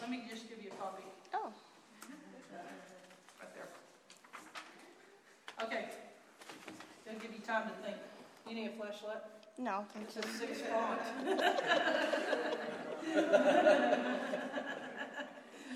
let 0.00 0.10
me 0.10 0.26
just 0.28 0.48
give 0.48 0.58
you 0.62 0.70
a 0.70 0.82
copy. 0.82 1.04
Oh, 1.34 1.46
uh, 1.46 2.56
Right 3.38 3.54
there. 3.54 3.70
Okay. 5.62 5.90
Gonna 7.06 7.18
give 7.18 7.32
you 7.32 7.40
time 7.46 7.70
to 7.70 7.74
think. 7.86 7.96
You 8.48 8.54
need 8.54 8.66
a 8.66 8.72
flashlight? 8.74 9.22
No, 9.58 9.84
thank 9.92 10.06
It's 10.08 10.16
you. 10.16 10.22
a 10.22 10.26
six 10.38 10.62
font. 10.62 11.00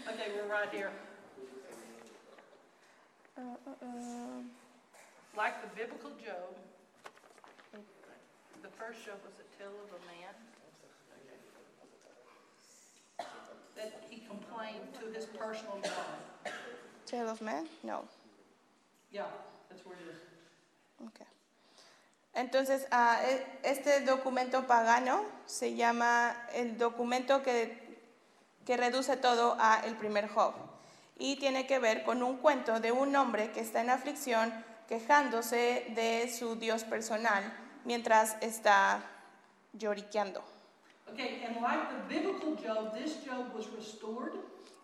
Okay, 0.08 0.28
we're 0.36 0.50
right 0.52 0.68
here. 0.70 0.90
Uh, 3.36 3.40
uh, 3.40 3.70
uh, 3.86 4.42
Like 5.36 5.60
the 5.62 5.68
biblical 5.76 6.10
Job, 6.10 6.54
the 8.62 8.68
first 8.78 9.04
Job 9.04 9.16
was 9.24 9.34
a 9.40 9.58
tale 9.58 9.72
of 9.84 9.90
a 9.90 10.02
man 10.06 10.34
that 13.76 14.04
he 14.08 14.20
complained 14.28 14.86
to 15.00 15.06
his 15.18 15.26
personal 15.26 15.78
God. 15.82 16.52
Tale 17.06 17.28
of 17.28 17.40
Man? 17.42 17.66
No. 17.82 18.04
Yeah, 19.12 19.24
that's 19.68 19.84
where 19.84 19.96
it 19.96 20.02
is. 20.14 20.20
Okay. 21.08 21.28
Entonces, 22.34 22.86
ah, 22.90 23.20
e- 23.24 23.46
este 23.62 24.00
documento 24.00 24.66
pagano 24.66 25.22
se 25.46 25.74
llama 25.76 26.34
el 26.52 26.76
documento 26.78 27.42
que, 27.42 28.00
que 28.66 28.76
reduce 28.76 29.16
todo 29.16 29.56
a 29.60 29.80
el 29.84 29.94
primer 29.96 30.28
Job. 30.28 30.54
Y 31.16 31.36
tiene 31.36 31.66
que 31.66 31.78
ver 31.78 32.02
con 32.02 32.22
un 32.24 32.38
cuento 32.38 32.80
de 32.80 32.90
un 32.90 33.14
hombre 33.14 33.52
que 33.52 33.60
está 33.60 33.80
en 33.82 33.90
aflicción 33.90 34.52
quejándose 34.88 35.86
de 35.94 36.28
su 36.36 36.56
Dios 36.56 36.82
personal 36.84 37.42
mientras 37.84 38.36
está 38.40 39.00
lloriqueando. 39.72 40.42
Okay, 41.12 41.44
and 41.46 41.60
like 41.62 41.86
the 41.88 42.14
biblical 42.14 42.56
Job, 42.56 42.92
this 42.94 43.18
Job 43.24 43.54
was 43.54 43.66
restored, 43.76 44.32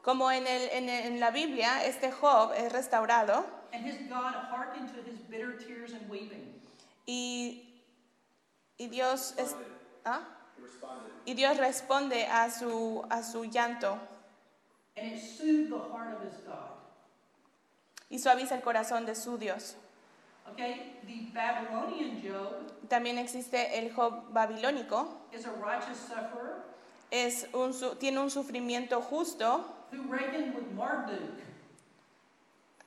Como 0.03 0.31
en, 0.31 0.47
el- 0.47 0.69
en 0.71 0.89
el- 0.89 1.07
en 1.07 1.21
la 1.21 1.31
Biblia, 1.31 1.85
este 1.85 2.11
Job 2.13 2.53
es 2.57 2.73
restaurado 2.73 3.45
and 3.73 3.85
his 3.87 4.09
God 4.09 4.35
hearkened 4.51 4.89
to 4.95 5.03
his 5.03 5.19
bitter 5.29 5.57
tears 5.59 5.93
and 5.93 6.09
weeping. 6.09 6.50
Y, 7.11 7.83
y 8.79 8.87
Dios 8.89 9.35
es- 9.37 9.57
¿ah? 10.05 10.21
Y 11.25 11.35
Dios 11.35 11.57
responde 11.59 12.27
a 12.27 12.51
su, 12.51 13.05
a 13.11 13.23
su 13.23 13.45
llanto 13.45 13.99
And 14.97 15.13
it 15.13 15.19
soothed 15.21 15.71
the 15.71 15.79
heart 15.93 16.15
of 16.17 16.23
his 16.25 16.39
God. 16.47 16.77
y 18.11 18.19
suaviza 18.19 18.55
el 18.57 18.63
corazón 18.63 19.07
de 19.07 19.15
su 19.15 19.39
Dios. 19.39 19.77
Okay, 20.53 21.01
the 21.07 21.31
Babylonian 21.33 22.21
Job 22.23 22.89
También 22.89 23.19
existe 23.19 23.79
el 23.79 23.93
Job 23.95 24.33
babilónico, 24.33 25.09
is 25.33 25.47
a 25.47 25.51
righteous 25.53 25.97
sufferer 25.99 26.65
es 27.13 27.47
un, 27.53 27.73
su- 27.73 27.97
tiene 27.97 28.19
un 28.21 28.31
sufrimiento 28.31 29.01
justo 29.01 29.65
who 29.93 30.03
reckoned 30.13 30.55
with 30.55 30.67
Marduk, 30.75 31.39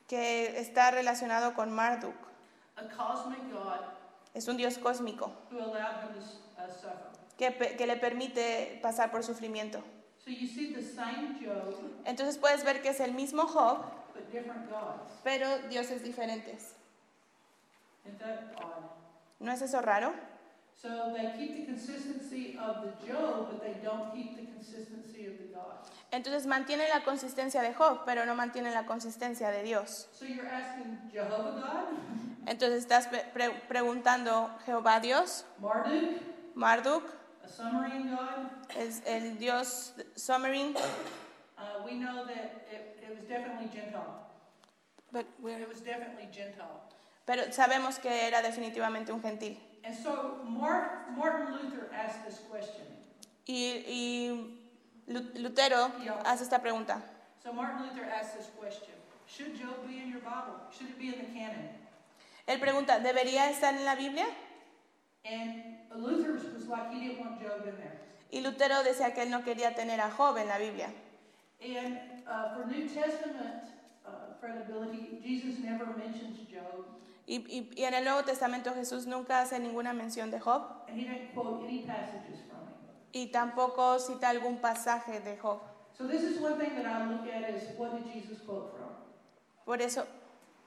que 0.08 0.60
está 0.60 0.92
relacionado 0.92 1.54
con 1.54 1.72
Marduk. 1.72 2.16
a 2.76 2.84
cosmic 2.90 3.40
God 3.52 3.80
Es 4.34 4.48
un 4.48 4.58
Dios 4.58 4.78
cósmico 4.78 5.32
who 5.52 5.60
allowed 5.60 6.04
him 6.08 6.14
to 6.14 6.20
s- 6.20 6.40
uh, 6.58 6.72
suffer. 6.72 7.10
que, 7.38 7.52
pe- 7.52 7.76
que 7.76 7.86
le 7.88 7.96
permite 7.98 8.80
pasar 8.82 9.12
por 9.12 9.24
sufrimiento. 9.24 9.80
So 10.24 10.32
you 10.32 10.48
see 10.48 10.74
the 10.74 10.82
same 10.82 11.38
Job, 11.40 11.76
Entonces 12.06 12.38
puedes 12.38 12.64
ver 12.64 12.82
que 12.82 12.90
es 12.90 13.00
el 13.00 13.14
mismo 13.14 13.44
Job, 13.48 13.80
but 14.14 14.32
different 14.32 14.70
gods. 14.70 15.12
pero 15.24 15.48
dioses 15.70 16.02
diferentes. 16.04 16.74
Isn't 18.06 18.20
that 18.20 18.54
odd? 18.58 18.84
¿No 19.40 19.52
es 19.52 19.62
eso 19.62 19.82
raro? 19.82 20.14
So 20.82 21.14
they 21.14 21.32
keep 21.38 21.56
the 21.56 21.66
consistency 21.66 22.58
of 22.60 22.82
the 22.84 22.92
Job, 23.08 23.48
but 23.50 23.62
they 23.62 23.80
don't 23.82 24.12
keep 24.14 24.36
the 24.36 24.44
consistency 24.54 25.26
of 25.28 25.38
the 25.38 25.48
God. 25.54 25.78
Entonces 26.12 26.46
mantienen 26.46 26.90
la 26.90 27.04
consistencia 27.04 27.62
de 27.62 27.74
Job, 27.74 28.02
pero 28.06 28.26
no 28.26 28.36
mantienen 28.36 28.74
la 28.74 28.86
consistencia 28.86 29.50
de 29.50 29.64
Dios. 29.64 30.08
So 30.20 30.26
you're 30.26 30.48
asking 30.48 30.98
Jehovah 31.12 31.54
God, 31.58 31.98
Entonces 32.46 32.84
estás 32.86 33.08
pre- 33.08 33.24
pre- 33.34 33.54
preguntando, 33.70 34.50
Jehová 34.66 35.00
Dios, 35.00 35.46
Marduk, 35.60 36.12
Marduk, 36.56 37.04
a 37.44 37.48
Sumerian 37.48 38.10
God. 38.10 38.78
es 38.78 39.02
el 39.06 39.38
Dios 39.38 39.94
Sumerian, 40.16 40.76
Uh, 41.56 41.82
we 41.86 41.94
know 41.94 42.26
that 42.26 42.66
it, 42.70 42.98
it 43.02 43.16
was 43.16 43.24
definitely 43.26 43.70
Gentile. 43.72 44.20
but 45.14 45.26
It 45.46 45.68
was 45.70 45.80
definitely 45.82 46.28
Gentile. 46.34 46.82
pero 47.26 47.44
sabemos 47.54 48.00
que 48.00 48.28
era 48.28 48.42
definitivamente 48.42 49.14
un 49.14 49.22
gentil. 49.22 49.58
And 49.86 49.96
so 49.96 50.38
Mar- 50.48 51.06
Martin 51.16 51.54
Luther 51.54 51.90
asked 51.94 52.26
this 52.26 52.40
question. 52.50 52.86
Y, 53.48 53.84
y 53.88 54.58
Lu- 55.08 55.32
Lutero 55.36 55.92
hace 56.26 56.44
esta 56.44 56.60
pregunta. 56.60 57.02
So 57.44 57.52
Martin 57.52 57.84
Luther 57.84 58.06
asked 58.06 58.38
this 58.38 58.48
question. 58.58 58.94
Should 59.28 59.56
Job 59.60 59.86
be 59.88 59.98
in 60.00 60.10
your 60.10 60.22
Bible? 60.22 60.56
Should 60.72 60.90
it 60.90 61.00
be 61.00 61.08
in 61.08 61.20
the 61.20 61.26
canon? 61.38 61.70
Él 62.48 62.60
pregunta, 62.60 63.00
¿debería 63.00 63.50
estar 63.50 63.74
en 63.74 63.86
la 63.86 63.96
Biblia? 63.96 64.26
And 65.26 65.64
Luther 65.96 66.34
was 66.54 66.68
like, 66.68 66.92
he 66.92 67.00
didn't 67.08 67.20
want 67.20 67.42
Job 67.42 67.66
in 67.68 67.76
there. 67.78 68.00
Y 68.32 68.40
Lutero 68.42 68.84
decía 68.84 69.14
que 69.14 69.24
él 69.24 69.30
no 69.30 69.44
quería 69.44 69.76
tener 69.76 70.00
a 70.00 70.10
Job 70.10 70.38
en 70.38 70.48
la 70.48 70.58
Biblia. 70.58 70.90
And 71.62 71.98
uh, 72.28 72.54
for 72.56 72.66
New 72.68 72.88
Testament 72.90 73.64
uh, 74.06 74.34
credibility, 74.42 75.20
Jesus 75.24 75.60
never 75.64 75.86
mentions 75.98 76.40
Job, 76.52 76.86
Y, 77.26 77.38
y- 77.48 77.72
y 77.76 77.84
en 77.86 77.94
el 77.94 78.04
Nuevo 78.04 78.24
Testamento 78.24 78.74
Jesús 78.74 79.08
nunca 79.08 79.40
hace 79.42 79.58
ninguna 79.60 79.94
mención 79.94 80.30
de 80.30 80.40
Job 80.42 80.62
y 83.12 83.28
tampoco 83.28 84.00
cita 84.00 84.30
algún 84.30 84.58
pasaje 84.58 85.20
de 85.22 85.38
Job. 85.38 85.60
So 85.98 86.08
this 86.08 86.24
is 86.24 86.40
one 86.42 86.56
thing 86.58 86.76
that 86.76 86.86
I 86.86 87.08
look 87.08 87.28
at 87.28 87.50
is 87.50 87.78
what 87.78 87.92
did 87.94 88.12
Jesus 88.12 88.40
quote 88.46 88.72
from? 88.76 88.90
Por 89.66 89.82
eso, 89.82 90.06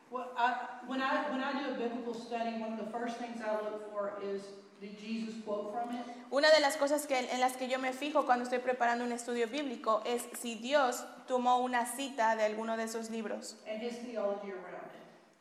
Well, 0.08 0.30
I, 0.38 0.84
when 0.86 1.02
I 1.02 1.28
when 1.32 1.42
I 1.42 1.52
do 1.64 1.74
a 1.74 1.78
biblical 1.78 2.14
study, 2.14 2.60
one 2.60 2.74
of 2.74 2.78
the 2.78 2.90
first 2.92 3.16
things 3.18 3.40
I 3.40 3.52
look 3.64 3.90
for 3.92 4.22
is 4.22 4.42
did 4.80 4.96
Jesus 5.00 5.42
quote 5.44 5.72
from 5.72 5.90
it? 5.96 6.04
una 6.30 6.48
de 6.52 6.60
las 6.60 6.76
cosas 6.76 7.06
que, 7.08 7.18
en 7.18 7.40
las 7.40 7.56
que 7.56 7.66
yo 7.68 7.80
me 7.80 7.92
fijo 7.92 8.24
cuando 8.24 8.44
estoy 8.44 8.60
preparando 8.60 9.04
un 9.04 9.10
estudio 9.10 9.48
bíblico 9.48 10.02
es 10.06 10.22
si 10.40 10.54
Dios 10.54 11.04
tomó 11.26 11.58
una 11.58 11.86
cita 11.86 12.36
de 12.36 12.44
alguno 12.44 12.76
de 12.76 12.84
esos 12.84 13.10
libros 13.10 13.56
and 13.68 13.82
his 13.82 13.98
theology 13.98 14.52
around 14.52 14.86
it. 14.94 14.95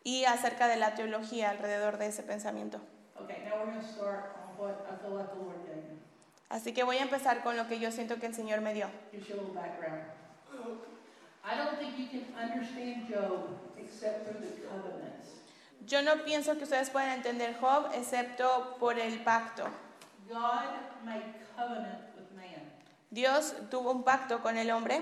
Y 0.05 0.23
acerca 0.25 0.67
de 0.67 0.77
la 0.77 0.93
teología 0.95 1.49
alrededor 1.49 1.97
de 1.97 2.07
ese 2.07 2.23
pensamiento. 2.23 2.79
Okay, 3.19 3.43
now 3.43 3.57
we're 3.57 3.71
going 3.71 3.81
to 3.81 3.87
start 3.87 4.37
on 4.37 4.55
what 4.57 4.87
I 4.87 4.95
feel 5.01 5.17
like 5.17 5.33
the 5.33 5.39
Lord 5.39 5.57
gave 5.65 5.83
me. 5.83 5.97
Así 6.47 6.73
que 6.73 6.83
voy 6.83 6.97
a 6.97 7.01
empezar 7.01 7.43
con 7.43 7.57
lo 7.57 7.67
que 7.67 7.79
yo 7.79 7.91
siento 7.91 8.19
que 8.19 8.27
el 8.27 8.35
Señor 8.35 8.61
me 8.61 8.73
dio. 8.73 8.87
Gives 9.11 9.27
you 9.27 9.35
a 9.35 9.37
little 9.37 9.53
background. 9.53 10.03
I 11.43 11.55
don't 11.57 11.77
think 11.77 11.97
you 11.97 12.07
can 12.07 12.25
understand 12.37 13.07
Job 13.09 13.57
except 13.77 14.27
through 14.27 14.41
the 14.41 14.61
covenants. 14.67 15.29
Yo 15.87 16.01
no 16.01 16.23
pienso 16.23 16.55
que 16.55 16.63
ustedes 16.63 16.89
puedan 16.89 17.09
entender 17.11 17.55
Job 17.59 17.91
excepto 17.93 18.77
por 18.79 18.99
el 18.99 19.19
pacto. 19.23 19.65
God 20.29 20.69
made 21.03 21.33
covenant 21.55 22.01
with 22.15 22.31
man. 22.35 22.61
Dios 23.11 23.53
tuvo 23.69 23.91
un 23.91 24.03
pacto 24.03 24.41
con 24.41 24.57
el 24.57 24.69
hombre, 24.69 25.01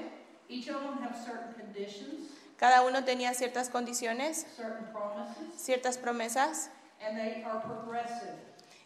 Each 0.49 0.69
of 0.69 0.81
them 0.81 1.01
have 1.01 1.15
certain 1.15 1.53
conditions, 1.53 2.32
cada 2.57 2.81
uno 2.81 3.03
tenía 3.03 3.33
ciertas 3.33 3.69
condiciones, 3.69 4.45
certain 4.55 4.85
promises, 4.91 5.61
ciertas 5.61 5.97
promesas 5.97 6.69
and 7.01 7.17
they 7.17 7.43
are 7.43 7.59
progressive. 7.61 8.35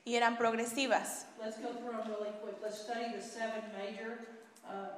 y 0.05 0.15
eran 0.15 0.37
progresivas. 0.37 1.25
Let's 1.37 1.57
go 1.59 1.69
through 1.73 1.91
them 1.91 2.07
really 2.07 2.31
quick. 2.41 2.55
Let's 2.63 2.79
study 2.79 3.11
the 3.13 3.21
seven 3.21 3.61
major 3.73 4.19
uh, 4.63 4.95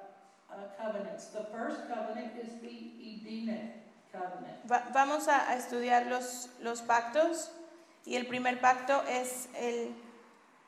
uh, 0.52 0.56
covenants. 0.78 1.28
The 1.34 1.46
first 1.52 1.88
covenant 1.90 2.34
is 2.42 2.62
the 2.62 2.94
Edenic 3.02 3.74
covenant. 4.12 4.70
Va- 4.70 4.88
vamos 4.94 5.28
a, 5.28 5.56
estudiar 5.56 6.06
los, 6.08 6.50
los 6.62 6.82
pactos 6.84 7.50
y 8.06 8.16
el 8.16 8.28
primer 8.28 8.62
pacto 8.62 9.04
es 9.10 9.50
el... 9.56 9.96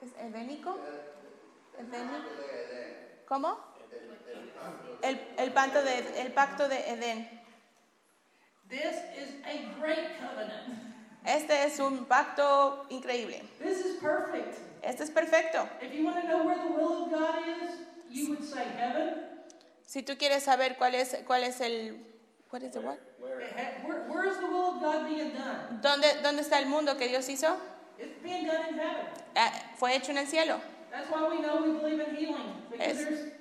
¿Es 0.02 0.12
edénico? 0.20 0.76
¿Edénico? 1.78 2.30
¿Cómo? 3.28 3.58
El, 5.04 5.20
el, 5.38 5.54
pacto 5.54 5.82
de, 5.84 6.22
el 6.22 6.34
pacto 6.34 6.68
de 6.68 6.90
Edén. 6.90 7.41
This 8.72 8.96
is 9.20 9.30
a 9.46 9.80
great 9.80 10.18
covenant. 10.20 10.80
Este 11.26 11.52
es 11.66 11.80
un 11.80 12.06
pacto 12.06 12.86
increíble. 12.90 13.42
This 13.62 13.86
is 13.86 13.98
perfect. 14.02 14.58
Este 14.82 15.02
es 15.04 15.12
perfecto. 15.12 15.68
If 15.82 15.94
you 15.94 16.04
want 16.06 16.22
to 16.22 16.28
know 16.28 16.46
where 16.46 16.58
the 16.58 16.72
will 16.74 17.04
of 17.06 17.12
God 17.12 17.36
is, 17.62 17.76
you 18.10 18.30
would 18.30 18.44
say 18.44 18.64
heaven. 18.78 19.16
Si 19.86 20.02
tú 20.04 20.18
quieres 20.18 20.44
saber 20.44 20.78
cuál 20.78 20.96
es, 20.96 21.16
cuál 21.28 21.44
es 21.44 21.60
el... 21.62 21.98
What 22.50 22.64
is 22.64 22.72
the 22.74 22.80
what? 22.82 22.98
He- 23.20 23.88
Where, 23.88 24.08
where 24.10 24.26
is 24.30 24.38
the 24.40 24.48
will 24.48 24.76
of 24.76 24.82
God 24.82 25.08
being 25.08 25.32
done? 25.34 25.80
¿Dónde, 25.82 26.22
¿Dónde 26.24 26.40
está 26.42 26.60
el 26.60 26.66
mundo 26.68 26.96
que 26.98 27.08
Dios 27.08 27.28
hizo? 27.30 27.58
It's 28.00 28.22
being 28.24 28.48
done 28.48 28.70
in 28.70 28.76
heaven. 28.80 29.06
Ah, 29.36 29.52
fue 29.78 29.94
hecho 29.96 30.12
en 30.12 30.18
el 30.18 30.26
cielo. 30.28 30.60
That's 30.92 31.10
why 31.10 31.28
we 31.30 31.40
know 31.42 31.62
we 31.62 31.78
believe 31.80 32.00
in 32.00 32.16
healing 32.16 32.54
because 32.72 32.88
Es- 32.88 32.98
there's 32.98 33.32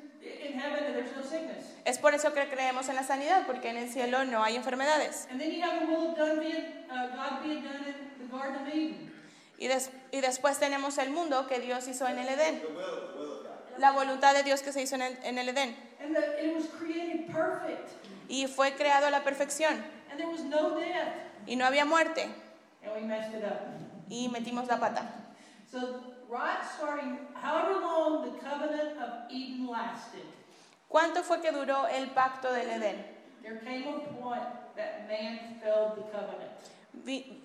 in 0.44 0.52
heaven 0.58 0.92
there's 0.92 1.14
no 1.16 1.22
sickness. 1.22 1.59
Es 1.90 1.98
por 1.98 2.14
eso 2.14 2.32
que 2.32 2.48
creemos 2.48 2.88
en 2.88 2.94
la 2.94 3.02
sanidad, 3.02 3.46
porque 3.46 3.68
en 3.70 3.76
el 3.76 3.88
cielo 3.90 4.24
no 4.24 4.44
hay 4.44 4.54
enfermedades. 4.54 5.26
And 5.28 5.40
then 5.40 5.50
you 5.50 5.60
have 5.62 5.80
the 5.80 5.86
will 5.86 6.10
of 6.12 6.16
done 6.16 6.38
being, 6.38 6.84
uh, 6.88 7.08
God 7.16 7.42
being 7.42 7.64
done 7.64 7.84
in 7.84 8.28
the 8.28 8.32
Garden 8.32 8.62
of 8.62 8.68
Eden. 8.68 9.12
Y, 9.58 9.66
des- 9.66 9.90
y 10.12 10.20
después 10.20 10.58
tenemos 10.60 10.98
el 10.98 11.10
mundo 11.10 11.46
que 11.48 11.58
Dios 11.58 11.88
hizo 11.88 12.06
en 12.06 12.18
el 12.18 12.28
Edén. 12.28 12.60
The 12.60 12.66
will, 12.68 12.74
the 12.76 13.18
will 13.18 13.32
of 13.32 13.42
God. 13.42 13.78
La 13.78 13.90
voluntad 13.90 14.34
de 14.34 14.44
Dios 14.44 14.62
que 14.62 14.72
se 14.72 14.82
hizo 14.82 14.94
en 14.94 15.02
el, 15.02 15.18
en 15.24 15.38
el 15.38 15.48
Edén. 15.48 15.74
And 16.00 16.14
the, 16.14 16.46
it 16.46 16.54
was 16.54 16.66
created 16.78 17.26
perfect. 17.32 17.88
Y 18.28 18.46
fue 18.46 18.72
creado 18.76 19.08
a 19.08 19.10
la 19.10 19.24
perfección. 19.24 19.82
And 20.10 20.16
there 20.18 20.28
was 20.28 20.42
no 20.44 20.78
death. 20.78 21.08
Y 21.46 21.56
no 21.56 21.64
había 21.66 21.84
muerte. 21.84 22.28
And 22.84 22.94
we 22.94 23.00
messed 23.02 23.34
it 23.34 23.42
up. 23.44 23.58
Y 24.08 24.28
metimos 24.28 24.68
la 24.68 24.78
pata. 24.78 25.02
So, 25.70 26.14
right 26.28 26.62
starting, 26.76 27.18
however 27.34 27.80
long 27.80 28.22
the 28.22 28.38
covenant 28.38 28.96
of 28.98 29.28
Eden 29.30 29.66
lasted, 29.66 30.24
¿Cuánto 30.90 31.22
fue 31.22 31.40
que 31.40 31.52
duró 31.52 31.86
el 31.86 32.10
pacto 32.10 32.52
del 32.52 32.68
Edén? 32.68 33.06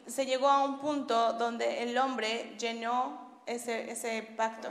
se 0.08 0.26
llegó 0.26 0.50
a 0.50 0.66
un 0.66 0.80
punto 0.80 1.34
donde 1.34 1.84
el 1.84 1.96
hombre 2.00 2.56
llenó 2.58 3.40
ese, 3.46 3.92
ese 3.92 4.24
pacto, 4.36 4.70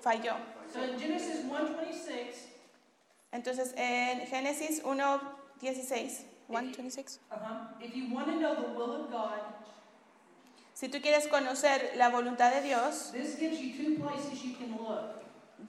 falló. 0.00 0.34
So 0.72 0.84
in 0.84 0.98
Genesis 0.98 1.44
1:26, 1.44 2.50
Entonces 3.30 3.72
en 3.76 4.26
Génesis 4.26 4.82
1.16, 4.82 6.24
1.26, 6.48 7.20
uh-huh, 7.30 7.76
si 10.74 10.88
tú 10.88 11.00
quieres 11.00 11.28
conocer 11.28 11.92
la 11.94 12.08
voluntad 12.08 12.52
de 12.52 12.62
Dios, 12.62 13.12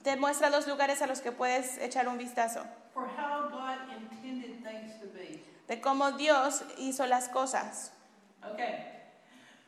te 0.02 0.16
muestra 0.16 0.50
dos 0.50 0.66
lugares 0.66 1.02
a 1.02 1.06
los 1.06 1.20
que 1.20 1.32
puedes 1.32 1.78
echar 1.78 2.08
un 2.08 2.18
vistazo, 2.18 2.64
for 2.94 3.06
how 3.06 3.48
God 3.48 3.78
intended 3.96 4.62
things 4.64 4.98
to 5.00 5.06
be. 5.14 5.42
de 5.68 5.80
cómo 5.80 6.12
Dios 6.16 6.62
hizo 6.78 7.06
las 7.06 7.28
cosas. 7.28 7.90
Okay. 8.52 8.84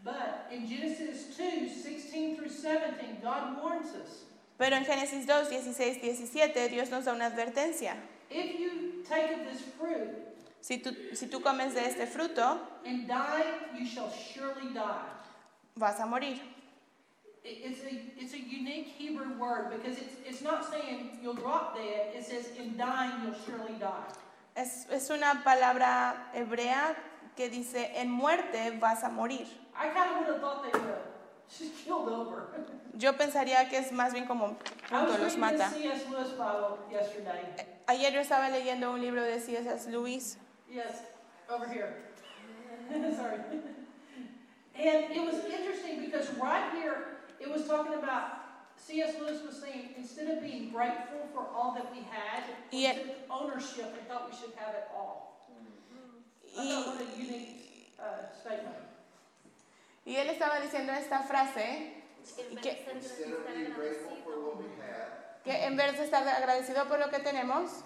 But 0.03 0.47
in 0.50 0.67
Genesis 0.67 1.37
2, 1.37 1.69
16 1.69 2.37
through 2.37 2.49
17, 2.49 3.19
God 3.23 3.62
warns 3.62 3.91
us. 3.95 4.25
Pero 4.59 4.77
en 4.77 4.85
Génesis 4.85 5.27
2, 5.27 5.49
16, 5.49 6.00
17, 6.00 6.69
Dios 6.69 6.91
nos 6.91 7.05
da 7.05 7.12
una 7.12 7.27
advertencia. 7.27 7.97
If 8.31 8.59
you 8.61 9.03
take 9.09 9.35
of 9.35 9.53
this 9.53 9.62
fruit 9.79 10.27
Si 10.61 10.79
tú, 10.79 10.95
si 11.15 11.27
tú 11.27 11.41
comes 11.43 11.75
de 11.75 11.81
este 11.87 12.07
fruto, 12.07 12.61
and 12.85 13.09
die, 13.09 13.79
you 13.79 13.87
shall 13.87 14.11
surely 14.11 14.73
die. 14.75 15.09
vas 15.75 15.99
a 16.00 16.07
morir. 16.07 16.39
It- 17.42 17.59
It's 17.64 17.80
a, 17.85 18.23
it's 18.23 18.35
a 18.35 18.38
unique 18.38 18.87
Hebrew 18.99 19.32
word 19.38 19.70
because 19.70 19.97
it's, 19.99 20.14
it's 20.26 20.42
not 20.42 20.64
saying 20.70 21.18
you'll 21.23 21.35
drop 21.35 21.75
dead, 21.75 22.14
it 22.14 22.25
says 22.25 22.50
in 22.59 22.76
dying 22.76 23.12
you'll 23.25 23.35
surely 23.47 23.78
die. 23.78 24.04
Es, 24.56 24.87
es 24.90 25.09
una 25.11 25.40
palabra 25.44 26.30
hebrea 26.35 26.94
que 27.37 27.49
dice, 27.49 27.90
en 27.94 28.11
muerte 28.11 28.78
vas 28.80 29.02
a 29.04 29.09
morir. 29.09 29.47
I 29.75 29.88
kind 29.88 30.11
of 30.11 30.18
would 30.18 30.26
have 30.28 30.40
thought 30.40 30.62
they 30.64 30.78
would 30.78 30.88
have 30.88 31.02
just 31.49 31.73
killed 31.85 32.09
over. 32.09 32.49
Yo 32.99 33.12
pensaría 33.14 33.68
que 33.70 33.78
es 33.78 33.90
más 33.92 34.12
bien 34.12 34.26
como 34.26 34.56
punto, 34.90 35.16
los 35.18 35.37
mata. 35.38 35.70
Yesterday. 36.90 37.40
Ayer 37.88 38.12
yo 38.12 38.20
estaba 38.20 38.50
leyendo 38.50 38.92
un 38.92 39.00
libro 39.00 39.23
de 39.23 39.40
C.S. 39.40 39.88
Lewis 39.90 40.37
Yes, 40.70 41.02
over 41.49 41.66
here. 41.66 41.94
Sorry. 43.16 43.38
And 44.76 45.11
it 45.12 45.25
was 45.25 45.44
interesting 45.47 46.00
because 46.04 46.28
right 46.35 46.70
here, 46.75 47.18
it 47.40 47.50
was 47.50 47.66
talking 47.66 47.94
about, 47.94 48.25
C.S. 48.76 49.14
Lewis 49.20 49.42
was 49.44 49.56
saying, 49.61 49.90
instead 49.97 50.28
of 50.30 50.42
being 50.42 50.70
grateful 50.70 51.28
for 51.35 51.47
all 51.54 51.73
that 51.75 51.90
we 51.92 52.00
had, 52.11 52.42
we 52.73 52.82
Yeah. 52.85 52.92
took 52.94 53.16
ownership 53.30 53.87
and 53.99 54.06
thought 54.09 54.30
we 54.30 54.37
should 54.37 54.54
have 54.56 54.75
it 54.75 54.88
all. 54.94 55.49
I 56.59 56.64
y, 56.64 56.68
thought 56.73 56.87
what 56.97 57.00
a 57.00 57.18
unique 57.18 57.92
uh, 57.99 58.26
statement. 58.40 58.76
y 60.06 60.16
él 60.16 60.28
estaba 60.30 60.61
diciendo 60.61 60.92
esta 60.92 61.23
frase, 61.23 62.02
que 65.44 65.64
en 65.64 65.76
vez 65.76 65.97
de 65.99 66.04
estar 66.04 66.26
agradecido 66.28 66.87
por 66.88 66.99
lo 66.99 67.09
que 67.11 67.18
tenemos, 67.20 67.82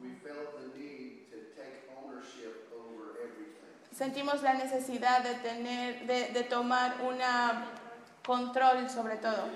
we 0.00 0.10
felt 0.24 0.56
the 0.58 0.78
need 0.78 1.30
to 1.30 1.38
take 1.54 1.88
ownership 2.02 2.68
over 2.74 3.18
everything. 3.22 3.70
sentimos 3.94 4.42
la 4.42 4.54
necesidad 4.54 5.22
de 5.22 5.34
tener, 5.42 6.06
de, 6.06 6.32
de 6.32 6.42
tomar 6.44 7.00
una 7.02 7.66
control 8.24 8.88
sobre 8.88 9.16
todo. 9.16 9.48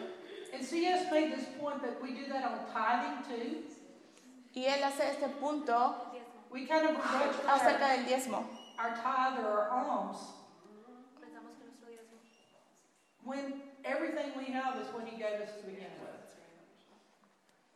And 0.52 0.62
made 1.10 1.32
this 1.36 1.46
point 1.60 1.82
that 1.82 2.02
we 2.02 2.12
do 2.12 2.26
that 2.28 2.44
on 2.44 2.58
tithing 2.72 3.24
too. 3.28 3.62
Y 4.54 4.64
él 4.64 4.82
hace 4.82 5.10
este 5.10 5.28
punto. 5.38 5.94
We 6.50 6.66
kind 6.66 6.86
of 6.86 6.96
acerca 7.46 7.88
del 7.96 8.06
diezmo. 8.06 8.46
our 8.78 8.90
tithe 8.96 9.38
or 9.40 9.48
our 9.48 9.70
alms 9.70 10.16
Pensamos 11.20 11.56
que 11.58 11.64
nuestro 11.64 11.88
diezmo 11.88 12.18
when 13.24 13.62
everything 13.84 14.32
we 14.36 14.52
have 14.52 14.76
is 14.80 14.88
what 14.92 15.06
He 15.08 15.16
gave 15.16 15.40
us 15.40 15.50
to 15.60 15.66
begin 15.66 15.90
with. 16.00 16.16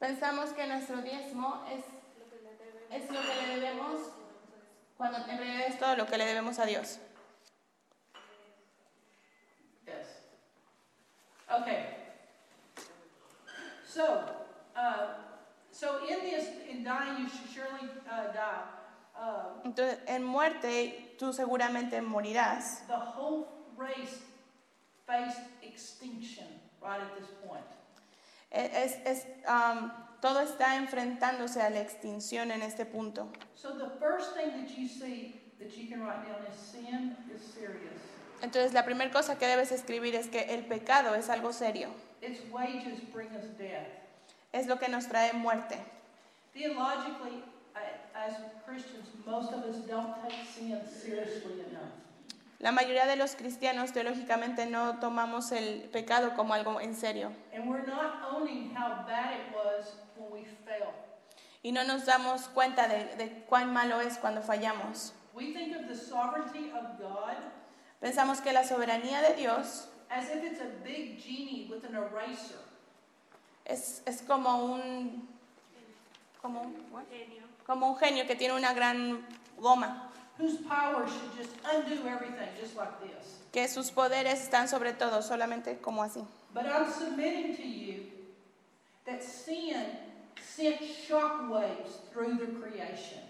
Pensamos 0.01 0.55
que 0.55 0.67
nuestro 0.67 0.97
diezmo 1.03 1.65
es, 1.69 1.85
es 2.91 3.11
lo 3.11 3.21
que 3.21 3.47
le 3.47 3.61
debemos, 3.61 4.01
cuando 4.97 5.19
en 5.29 5.39
realidad 5.39 5.67
es 5.69 5.79
todo 5.79 5.97
lo 5.97 6.07
que 6.07 6.17
le 6.17 6.25
debemos 6.25 6.59
a 6.59 6.67
Dios. 6.67 6.99
Okay. 11.53 11.87
So, 13.87 14.25
uh, 14.77 15.07
so 15.73 15.99
in 16.09 16.21
this, 16.21 16.47
in 16.71 16.85
dying, 16.85 17.23
you 17.23 17.29
should 17.29 17.51
surely 17.53 17.91
uh, 18.11 18.33
die. 18.33 18.63
Uh, 19.19 19.63
Entonces, 19.65 19.99
en 20.07 20.25
muerte 20.25 21.17
tú 21.19 21.33
seguramente 21.33 22.01
morirás. 22.01 22.87
the 22.87 22.97
whole 22.97 23.49
race 23.77 24.21
faced 25.07 25.41
extinction 25.63 26.47
right 26.81 27.01
at 27.01 27.19
this 27.19 27.29
point. 27.47 27.65
Es, 28.53 28.97
es, 29.05 29.27
um, 29.47 29.93
todo 30.21 30.41
está 30.41 30.77
enfrentándose 30.77 31.61
a 31.61 31.71
la 31.71 31.81
extinción 31.81 32.51
en 32.51 32.63
este 32.63 32.85
punto. 32.85 33.29
So 33.55 33.77
the 33.77 33.91
first 34.01 34.35
thing 34.35 34.51
that 34.51 34.77
you 34.77 34.89
see 34.89 35.35
that 35.59 35.77
you 35.77 35.89
can 35.89 36.01
write 36.01 36.25
down 36.27 36.47
is 36.49 36.57
sin 36.57 37.17
is 37.35 37.43
serious. 37.43 38.10
Entonces, 38.43 38.73
la 38.73 38.85
primera 38.85 39.11
cosa 39.11 39.39
que 39.39 39.47
debes 39.47 39.71
escribir 39.73 40.15
es 40.15 40.29
que 40.29 40.55
el 40.55 40.65
pecado 40.67 41.15
es 41.15 41.29
algo 41.29 41.53
serio. 41.53 41.91
Its 42.23 42.41
wages 42.51 43.01
bring 43.13 43.29
us 43.37 43.57
death. 43.59 43.87
Es 44.53 44.67
lo 44.67 44.79
que 44.79 44.89
nos 44.89 45.07
trae 45.09 45.33
muerte. 45.33 45.79
Theologically, 46.55 47.45
as 48.15 48.35
Christians, 48.67 49.07
most 49.27 49.53
of 49.53 49.65
us 49.65 49.77
don't 49.87 50.15
take 50.23 50.45
sin 50.55 50.79
seriously 50.87 51.61
enough. 51.69 51.93
La 52.59 52.73
mayoría 52.73 53.07
de 53.07 53.17
los 53.17 53.37
cristianos 53.37 53.93
teológicamente 53.93 54.67
no 54.67 54.99
tomamos 54.99 55.51
el 55.53 55.89
pecado 55.91 56.35
como 56.37 56.53
algo 56.53 56.79
en 56.83 56.95
serio 56.95 57.33
And 57.55 57.67
we're 57.67 57.87
not 57.87 58.21
owning 58.31 58.75
how 58.75 59.07
bad 59.07 59.33
it 59.33 59.55
was 59.55 59.95
when 60.17 60.31
we 60.31 60.47
fail. 60.67 60.93
y 61.63 61.73
no 61.73 61.85
nos 61.85 62.05
damos 62.05 62.49
cuenta 62.49 62.87
de, 62.87 63.17
de 63.17 63.45
cuán 63.49 63.73
malo 63.73 64.01
es 64.03 64.19
cuando 64.19 64.43
fallamos. 64.43 65.15
We 65.33 65.55
think 65.55 65.75
of 65.75 65.89
the 65.89 65.95
sovereignty 65.97 66.71
of 66.73 66.99
God 66.99 67.37
Pensamos 68.01 68.41
que 68.41 68.53
la 68.53 68.65
soberanía 68.65 69.21
de 69.23 69.35
Dios 69.35 69.89
as 70.11 70.25
if 70.31 70.43
it's 70.43 70.61
a 70.61 70.69
big 70.85 71.19
genie 71.19 71.69
with 71.71 71.85
an 71.85 71.95
eraser. 71.95 72.59
es, 73.67 74.03
es 74.07 74.23
como 74.23 74.65
un 74.75 75.29
como, 76.43 76.63
un- 76.63 76.75
what? 76.91 77.05
Como 77.67 77.91
un 77.93 77.97
genio 77.97 78.27
que 78.27 78.35
tiene 78.35 78.55
una 78.55 78.73
gran 78.73 79.25
goma, 79.59 80.11
whose 80.39 80.57
power 80.67 81.07
should 81.07 81.31
just 81.37 81.51
undo 81.65 82.09
everything 82.09 82.49
just 82.59 82.75
like 82.77 82.91
this. 83.01 83.37
que 83.53 83.69
sus 83.69 83.91
poderes 83.91 84.41
están 84.43 84.67
sobre 84.69 84.95
todo, 84.95 85.21
solamente 85.23 85.79
como 85.81 86.03
así. 86.03 86.25
But 86.53 86.67
I'm 86.67 86.91
submitting 86.91 87.55
to 87.57 87.63
you 87.63 88.07
that 89.05 89.23
sin 89.23 89.85
sent 90.43 90.81
shockwaves 90.81 92.01
through 92.13 92.39
the 92.39 92.47
creation. 92.59 93.21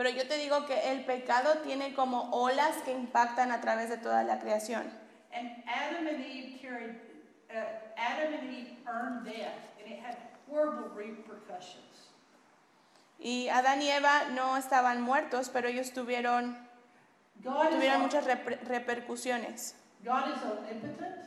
Pero 0.00 0.08
yo 0.08 0.26
te 0.26 0.38
digo 0.38 0.64
que 0.64 0.92
el 0.92 1.04
pecado 1.04 1.58
tiene 1.58 1.92
como 1.92 2.30
olas 2.30 2.74
que 2.86 2.90
impactan 2.90 3.52
a 3.52 3.60
través 3.60 3.90
de 3.90 3.98
toda 3.98 4.24
la 4.24 4.38
creación. 4.38 4.90
And 5.30 5.62
Adam 5.68 6.06
and 6.06 6.24
Eve 6.24 6.58
carried, 6.58 6.94
uh, 7.50 7.98
Adam 7.98 8.32
and 8.32 8.50
Eve 8.50 8.78
earned 8.88 9.26
death, 9.26 9.58
and 9.78 9.92
it 9.92 10.00
had 10.02 10.16
horrible 10.50 10.88
repercussions. 10.96 12.14
Y 13.18 13.50
Adán 13.50 13.82
y 13.82 13.90
Eva 13.90 14.30
no 14.30 14.56
estaban 14.56 15.02
muertos, 15.02 15.50
pero 15.50 15.68
ellos 15.68 15.92
tuvieron, 15.92 16.56
God 17.44 17.68
tuvieron 17.68 18.00
muchas 18.00 18.24
repercusiones. 18.24 19.74
God 20.02 20.34
is 20.34 20.42
omnipotent, 20.42 21.26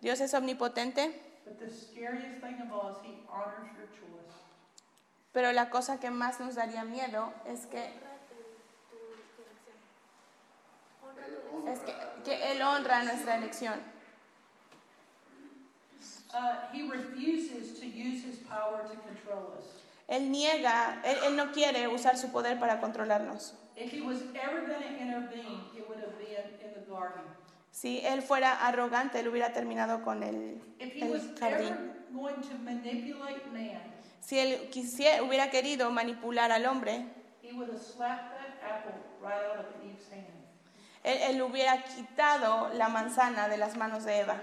Dios 0.00 0.20
es 0.22 0.32
omnipotente, 0.32 1.12
but 1.44 1.58
the 1.58 1.68
scariest 1.68 2.40
thing 2.40 2.62
of 2.62 2.72
all 2.72 2.92
is 2.92 2.96
He 3.04 3.12
honors 3.28 3.68
your 3.76 3.88
choice. 3.88 4.06
pero 5.36 5.52
la 5.52 5.68
cosa 5.68 6.00
que 6.00 6.10
más 6.10 6.40
nos 6.40 6.54
daría 6.54 6.82
miedo 6.84 7.30
es 7.44 7.66
que, 7.66 7.76
Honra 7.78 8.16
tu, 8.26 8.36
tu, 8.88 8.96
tu 9.36 9.42
elección. 9.42 9.76
Honra 11.04 11.26
Él 11.26 11.34
tu 11.34 11.56
honra 11.56 11.65
es 11.76 11.82
que, 11.82 11.94
que 12.24 12.52
Él 12.52 12.62
honra 12.62 13.02
nuestra 13.04 13.36
elección. 13.36 13.80
Uh, 16.32 16.72
he 16.72 16.88
refuses 16.88 17.78
to 17.78 17.86
use 17.86 18.24
His 18.24 18.38
power 18.48 18.82
to 18.82 18.96
control 19.02 19.54
us. 19.58 19.64
Él 20.08 20.30
niega, 20.30 21.00
él, 21.04 21.16
él 21.26 21.36
no 21.36 21.50
quiere 21.52 21.88
usar 21.88 22.16
su 22.16 22.30
poder 22.30 22.60
para 22.60 22.80
controlarnos. 22.80 23.54
Si 27.72 28.00
Él 28.06 28.22
fuera 28.22 28.66
arrogante, 28.66 29.18
Él 29.18 29.28
hubiera 29.28 29.52
terminado 29.52 30.02
con 30.02 30.22
el, 30.22 30.60
el 30.78 31.36
jardín. 31.38 31.74
man, 32.64 32.82
Si 34.20 34.38
Él 34.38 34.70
quisiera, 34.70 35.22
hubiera 35.24 35.50
querido 35.50 35.90
manipular 35.90 36.52
al 36.52 36.66
hombre, 36.66 37.04
He 37.42 37.52
would 37.52 37.68
have 37.68 37.80
slapped 37.80 38.32
that 38.38 38.58
apple 38.60 38.94
right 39.22 39.44
out 39.52 39.60
of 39.60 39.66
Eve's 39.84 40.08
hand. 40.10 40.26
Él, 41.06 41.18
él 41.22 41.42
hubiera 41.42 41.84
quitado 41.84 42.68
la 42.74 42.88
manzana 42.88 43.48
de 43.48 43.56
las 43.56 43.76
manos 43.76 44.04
de 44.04 44.18
Eva. 44.18 44.42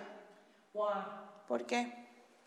Why? 0.73 0.93
¿Por 1.45 1.65
qué? 1.65 1.91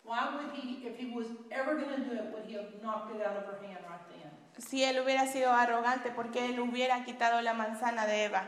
Why 0.03 0.21
would 0.33 0.55
he, 0.55 0.87
if 0.87 0.97
he 0.97 1.13
was 1.13 1.27
ever 1.51 1.75
going 1.75 1.89
to 1.89 2.09
do 2.09 2.15
it, 2.15 2.33
would 2.33 2.45
he 2.47 2.55
have 2.55 2.81
knocked 2.81 3.15
it 3.15 3.21
out 3.21 3.37
of 3.37 3.45
her 3.45 3.59
hand 3.61 3.85
right 3.87 4.01
then? 4.09 4.31
Si 4.57 4.83
él 4.83 4.99
hubiera 4.99 5.27
sido 5.27 5.53
arrogante, 5.53 6.09
¿por 6.09 6.31
qué 6.31 6.47
él 6.47 6.59
hubiera 6.59 7.05
quitado 7.05 7.41
la 7.43 7.53
manzana 7.53 8.07
de 8.07 8.23
Eva? 8.23 8.43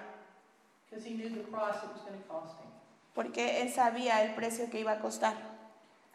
Because 0.89 1.05
he 1.07 1.13
knew 1.13 1.29
the 1.29 1.43
price 1.51 1.77
it 1.83 1.93
was 1.93 2.01
going 2.01 2.19
to 2.19 2.27
cost 2.27 2.59
him. 2.59 2.71
Porque 3.13 3.61
él 3.61 3.71
sabía 3.71 4.23
el 4.23 4.33
precio 4.33 4.71
que 4.71 4.79
iba 4.79 4.93
a 4.93 4.99
costar. 4.99 5.35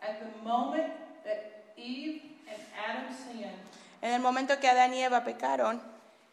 At 0.00 0.18
the 0.18 0.42
moment 0.42 0.92
that 1.24 1.74
Eve 1.76 2.22
and 2.48 2.58
Adam 2.76 3.14
sinned, 3.14 3.54
En 4.02 4.14
el 4.14 4.20
momento 4.20 4.58
que 4.58 4.68
Adán 4.68 4.92
y 4.94 5.02
Eva 5.04 5.22
pecaron, 5.22 5.80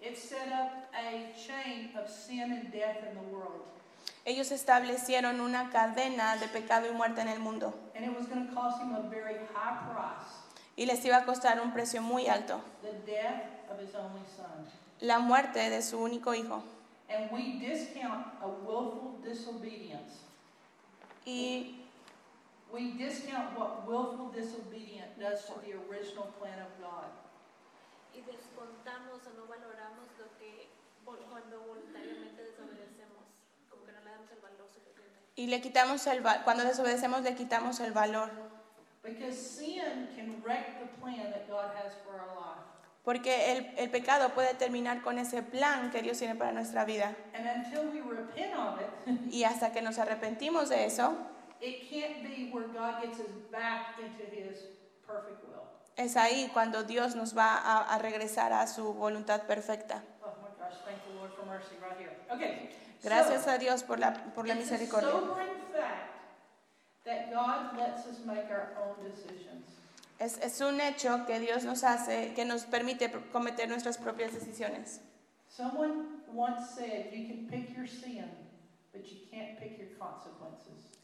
it 0.02 0.18
set 0.18 0.52
up 0.52 0.90
a 0.94 1.32
chain 1.38 1.90
of 1.98 2.10
sin 2.10 2.52
and 2.52 2.72
death 2.72 2.98
in 3.08 3.14
the 3.16 3.36
world. 3.36 3.62
ellos 4.26 4.52
establecieron 4.52 5.40
una 5.42 5.70
cadena 5.72 6.36
de 6.38 6.48
pecado 6.48 6.88
y 6.88 6.94
muerte 6.94 7.22
en 7.22 7.28
el 7.28 7.40
mundo. 7.40 7.74
And 7.96 8.06
it 8.06 8.16
was 8.18 8.28
going 8.28 8.48
to 8.48 8.54
cost 8.54 8.82
him 8.82 8.94
a 8.96 9.02
very 9.10 9.36
high 9.54 9.78
price 9.92 10.38
Y 10.78 10.86
les 10.86 11.04
iba 11.06 11.18
a 11.18 11.26
costar 11.26 11.60
un 11.62 11.72
precio 11.74 12.02
muy 12.02 12.28
alto, 12.28 12.62
the 12.82 12.94
death 13.12 13.44
of 13.70 13.80
his 13.80 13.94
only 13.96 14.22
son. 14.36 14.66
la 15.02 15.20
muerte 15.20 15.70
de 15.70 15.82
su 15.82 15.98
único 16.00 16.34
hijo. 16.34 16.64
And 17.10 17.30
we 17.32 17.60
discount 17.60 18.26
a 18.42 18.48
willful 18.48 19.20
disobedience. 19.24 20.20
Y 21.26 21.76
We 22.72 22.94
discount 22.98 23.60
what 23.60 23.86
willful 23.86 24.32
disobedience 24.32 25.12
does 25.20 25.44
to 25.48 25.60
the 25.60 25.74
original 25.90 26.28
plan 26.40 26.58
of 26.60 26.72
God. 26.80 27.04
Y 28.14 28.22
descontamos 28.22 29.22
o 29.26 29.30
no 29.38 29.46
valoramos 29.48 30.08
lo 30.20 30.26
que 30.38 30.70
cuando 31.06 31.60
voluntariamente 31.62 32.44
desobedecemos, 32.44 33.24
como 33.70 33.86
que 33.86 33.92
no 33.94 34.00
le 34.04 34.10
damos 34.12 34.32
el 34.32 34.40
valor 34.42 34.68
suficiente. 34.70 35.18
Y 35.36 35.48
le 35.48 35.62
quitamos 35.62 36.06
el 36.08 36.22
cuando 36.44 36.64
desobedecemos 36.64 37.22
le 37.24 37.36
quitamos 37.36 37.80
el 37.80 37.92
valor, 37.92 38.30
Because 39.04 39.36
sin 39.36 39.82
can 40.16 40.44
wreck 40.46 40.80
the 40.80 40.86
plan 41.02 41.32
that 41.32 41.48
God 41.50 41.72
has 41.76 41.94
for 42.06 42.14
our 42.20 42.36
life. 42.36 42.62
porque 43.04 43.52
el, 43.54 43.74
el 43.78 43.90
pecado 43.90 44.30
puede 44.36 44.54
terminar 44.54 45.02
con 45.02 45.18
ese 45.18 45.42
plan 45.42 45.90
que 45.90 46.04
Dios 46.04 46.20
tiene 46.20 46.36
para 46.36 46.52
nuestra 46.52 46.86
vida. 46.86 47.16
And 47.34 47.48
until 47.48 47.90
we 47.92 48.02
repent 48.02 48.54
of 48.56 48.80
it, 48.80 49.34
Y 49.34 49.44
hasta 49.44 49.72
que 49.72 49.82
nos 49.82 49.98
arrepentimos 49.98 50.70
de 50.70 50.86
eso, 50.86 51.16
it 51.60 51.90
can't 51.90 52.22
be 52.22 52.52
where 52.54 52.68
God 52.68 53.02
gets 53.02 53.20
us 53.20 53.32
back 53.52 53.98
into 54.00 54.24
his 54.30 54.70
perfect 55.08 55.44
will. 55.48 55.66
Es 55.98 56.18
ahí 56.18 56.50
cuando 56.54 56.84
Dios 56.84 57.16
nos 57.16 57.38
va 57.38 57.56
a, 57.56 57.94
a 57.94 57.98
regresar 58.00 58.54
a 58.54 58.68
su 58.68 58.94
voluntad 58.94 59.44
perfecta. 59.44 60.04
Gracias 63.04 63.48
a 63.48 63.58
Dios 63.58 63.84
por 63.84 64.00
la, 64.00 64.14
por 64.34 64.48
la 64.48 64.56
misericordia. 64.56 65.10
Es, 70.20 70.38
es 70.38 70.62
un 70.62 70.80
hecho 70.80 71.26
que 71.26 71.40
Dios 71.40 71.64
nos 71.64 71.84
hace, 71.84 72.34
que 72.36 72.46
nos 72.46 72.66
permite 72.66 73.12
cometer 73.32 73.68
nuestras 73.68 73.98
propias 73.98 74.34
decisiones. 74.34 75.02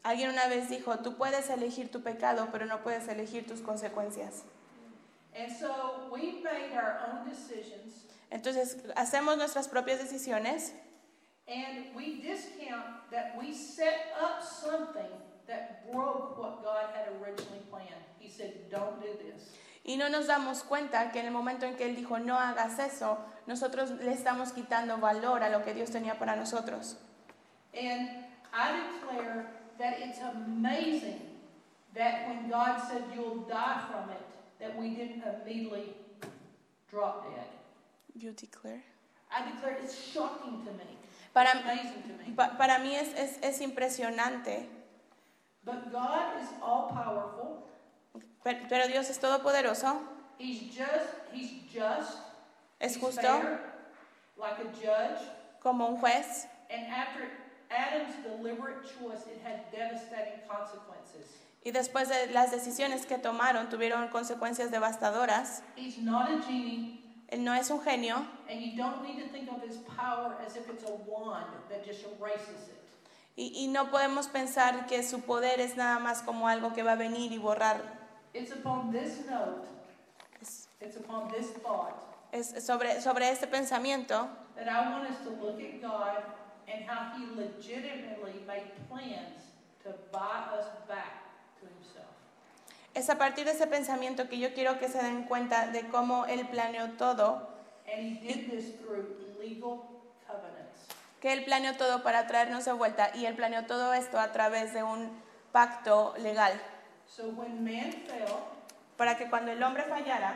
Alguien 0.04 0.30
una 0.30 0.46
vez 0.46 0.68
dijo, 0.70 0.98
tú 1.00 1.16
puedes 1.16 1.50
elegir 1.50 1.90
tu 1.90 2.02
pecado, 2.02 2.48
pero 2.52 2.64
no 2.66 2.82
puedes 2.82 3.08
elegir 3.08 3.46
tus 3.46 3.60
consecuencias. 3.60 4.44
Entonces, 8.30 8.76
hacemos 8.96 9.36
nuestras 9.36 9.68
propias 9.68 9.98
decisiones 10.00 10.72
and 11.46 11.94
we 11.96 12.20
discount 12.20 13.10
that 13.10 13.34
we 13.40 13.54
set 13.54 14.12
up 14.20 14.42
something 14.42 15.08
that 15.46 15.90
broke 15.90 16.36
what 16.38 16.62
God 16.62 16.90
had 16.94 17.08
originally 17.22 17.62
planned. 17.70 18.04
He 18.18 18.28
said, 18.28 18.68
don't 18.70 19.00
do 19.00 19.08
this. 19.16 19.56
y 19.88 19.96
no 19.96 20.10
nos 20.10 20.26
damos 20.26 20.64
cuenta 20.64 21.10
que 21.10 21.20
en 21.20 21.26
el 21.26 21.32
momento 21.32 21.64
en 21.64 21.74
que 21.74 21.86
Él 21.86 21.96
dijo, 21.96 22.18
no 22.18 22.38
hagas 22.38 22.78
eso, 22.78 23.16
nosotros 23.46 23.90
le 23.92 24.12
estamos 24.12 24.52
quitando 24.52 24.98
valor 24.98 25.42
a 25.42 25.48
lo 25.48 25.64
que 25.64 25.72
Dios 25.72 25.90
tenía 25.90 26.18
para 26.18 26.36
nosotros. 26.36 26.98
And 27.72 28.10
I 28.52 28.82
declare 28.92 29.46
that 29.78 29.98
it's 29.98 30.18
amazing 30.20 31.22
that 31.94 32.28
when 32.28 32.50
God 32.50 32.78
said 32.86 33.04
you'll 33.14 33.46
die 33.48 33.80
from 33.90 34.10
it, 34.10 34.20
that 34.60 34.76
we 34.76 34.90
didn't 34.90 35.22
immediately 35.22 35.94
drop 36.90 37.24
dead. 37.34 37.46
You 38.14 38.32
declare. 38.32 38.82
I 39.30 39.50
declare 39.50 39.78
it's 39.82 39.94
shocking 40.12 40.64
to 40.64 40.72
me. 40.72 40.96
Para, 41.34 41.50
It's 41.54 41.60
amazing 41.64 42.02
to 42.02 42.14
me. 42.28 42.34
pa- 42.34 42.56
para 42.58 42.78
mí 42.78 42.94
es, 42.94 43.12
es, 43.14 43.38
es 43.42 43.60
impresionante, 43.60 44.66
But 45.64 45.92
God 45.92 46.40
is 46.42 46.48
all 46.62 46.88
powerful. 46.88 47.68
pero, 48.42 48.58
pero 48.68 48.88
Dios 48.88 49.10
es 49.10 49.18
todopoderoso, 49.18 50.00
He's 50.38 50.62
just, 50.74 51.10
he's 51.32 51.62
just. 51.72 52.16
es 52.80 52.94
he's 52.94 53.02
justo 53.02 53.20
fair, 53.20 53.60
like 54.38 54.58
a 54.58 54.68
judge. 54.80 55.20
como 55.62 55.86
un 55.88 55.96
juez. 55.98 56.46
And 56.70 56.86
after 56.86 57.28
Adam's 57.70 58.14
deliberate 58.24 58.82
choice, 58.98 59.26
it 59.26 59.40
had 59.44 59.70
devastating 59.70 60.40
consequences. 60.48 61.26
Y 61.64 61.70
después 61.72 62.08
de 62.08 62.28
las 62.28 62.50
decisiones 62.50 63.04
que 63.06 63.18
tomaron 63.18 63.68
tuvieron 63.68 64.08
consecuencias 64.08 64.70
devastadoras. 64.70 65.62
He's 65.76 65.98
not 65.98 66.28
a 66.30 66.40
genie, 66.46 67.04
Él 67.28 67.44
no 67.44 67.52
es 67.52 67.68
un 67.70 67.80
genio 67.82 68.24
and 68.50 68.60
you 68.60 68.76
don't 68.76 69.02
need 69.02 69.22
to 69.22 69.28
think 69.30 69.50
of 69.50 69.62
his 69.62 69.76
power 69.96 70.34
as 70.46 70.56
if 70.56 70.68
it's 70.70 70.84
a 70.84 70.94
wand 71.06 71.46
that 71.68 71.84
just 71.84 72.04
erases 72.04 72.68
it. 72.68 72.78
y, 73.36 73.52
y 73.54 73.66
no 73.68 73.90
podemos 73.90 74.28
pensar 74.28 74.86
que 74.86 75.02
su 75.02 75.20
poder 75.20 75.60
es 75.60 75.76
nada 75.76 75.98
más 75.98 76.22
como 76.22 76.48
algo 76.48 76.72
que 76.72 76.82
va 76.82 76.92
a 76.92 76.96
venir 76.96 77.30
y 77.32 77.38
borrar. 77.38 77.82
It's 78.32 78.50
upon 78.52 78.90
this 78.92 79.26
note, 79.28 79.66
Es, 80.40 80.68
it's 80.80 80.96
upon 80.96 81.28
this 81.30 81.52
thought, 81.62 81.92
es 82.32 82.54
sobre, 82.64 83.00
sobre 83.02 83.28
este 83.30 83.46
pensamiento 83.46 84.28
that 84.56 84.68
I 84.68 84.90
want 84.90 85.10
us 85.10 85.18
to 85.24 85.30
look 85.30 85.60
at 85.60 85.82
God 85.82 86.22
and 86.66 86.84
how 86.88 87.12
he 87.16 87.26
legitimately 87.36 88.42
made 88.46 88.70
plans 88.88 89.52
to 89.84 89.90
buy 90.12 90.46
us 90.58 90.66
back. 90.88 91.27
Es 92.98 93.08
a 93.10 93.16
partir 93.16 93.44
de 93.44 93.52
ese 93.52 93.68
pensamiento 93.68 94.28
que 94.28 94.40
yo 94.40 94.52
quiero 94.54 94.80
que 94.80 94.88
se 94.88 95.00
den 95.00 95.22
cuenta 95.22 95.68
de 95.68 95.86
cómo 95.86 96.26
Él 96.26 96.48
planeó 96.48 96.90
todo, 96.94 97.48
que 101.20 101.32
Él 101.32 101.44
planeó 101.44 101.76
todo 101.76 102.02
para 102.02 102.26
traernos 102.26 102.64
de 102.64 102.72
vuelta 102.72 103.12
y 103.14 103.26
Él 103.26 103.36
planeó 103.36 103.66
todo 103.66 103.94
esto 103.94 104.18
a 104.18 104.32
través 104.32 104.74
de 104.74 104.82
un 104.82 105.12
pacto 105.52 106.12
legal, 106.18 106.60
So 107.06 107.28
when 107.28 107.62
man 107.62 107.92
fell, 107.92 108.34
para 108.96 109.16
que 109.16 109.30
cuando 109.30 109.52
el 109.52 109.62
hombre 109.62 109.84
fallara, 109.84 110.34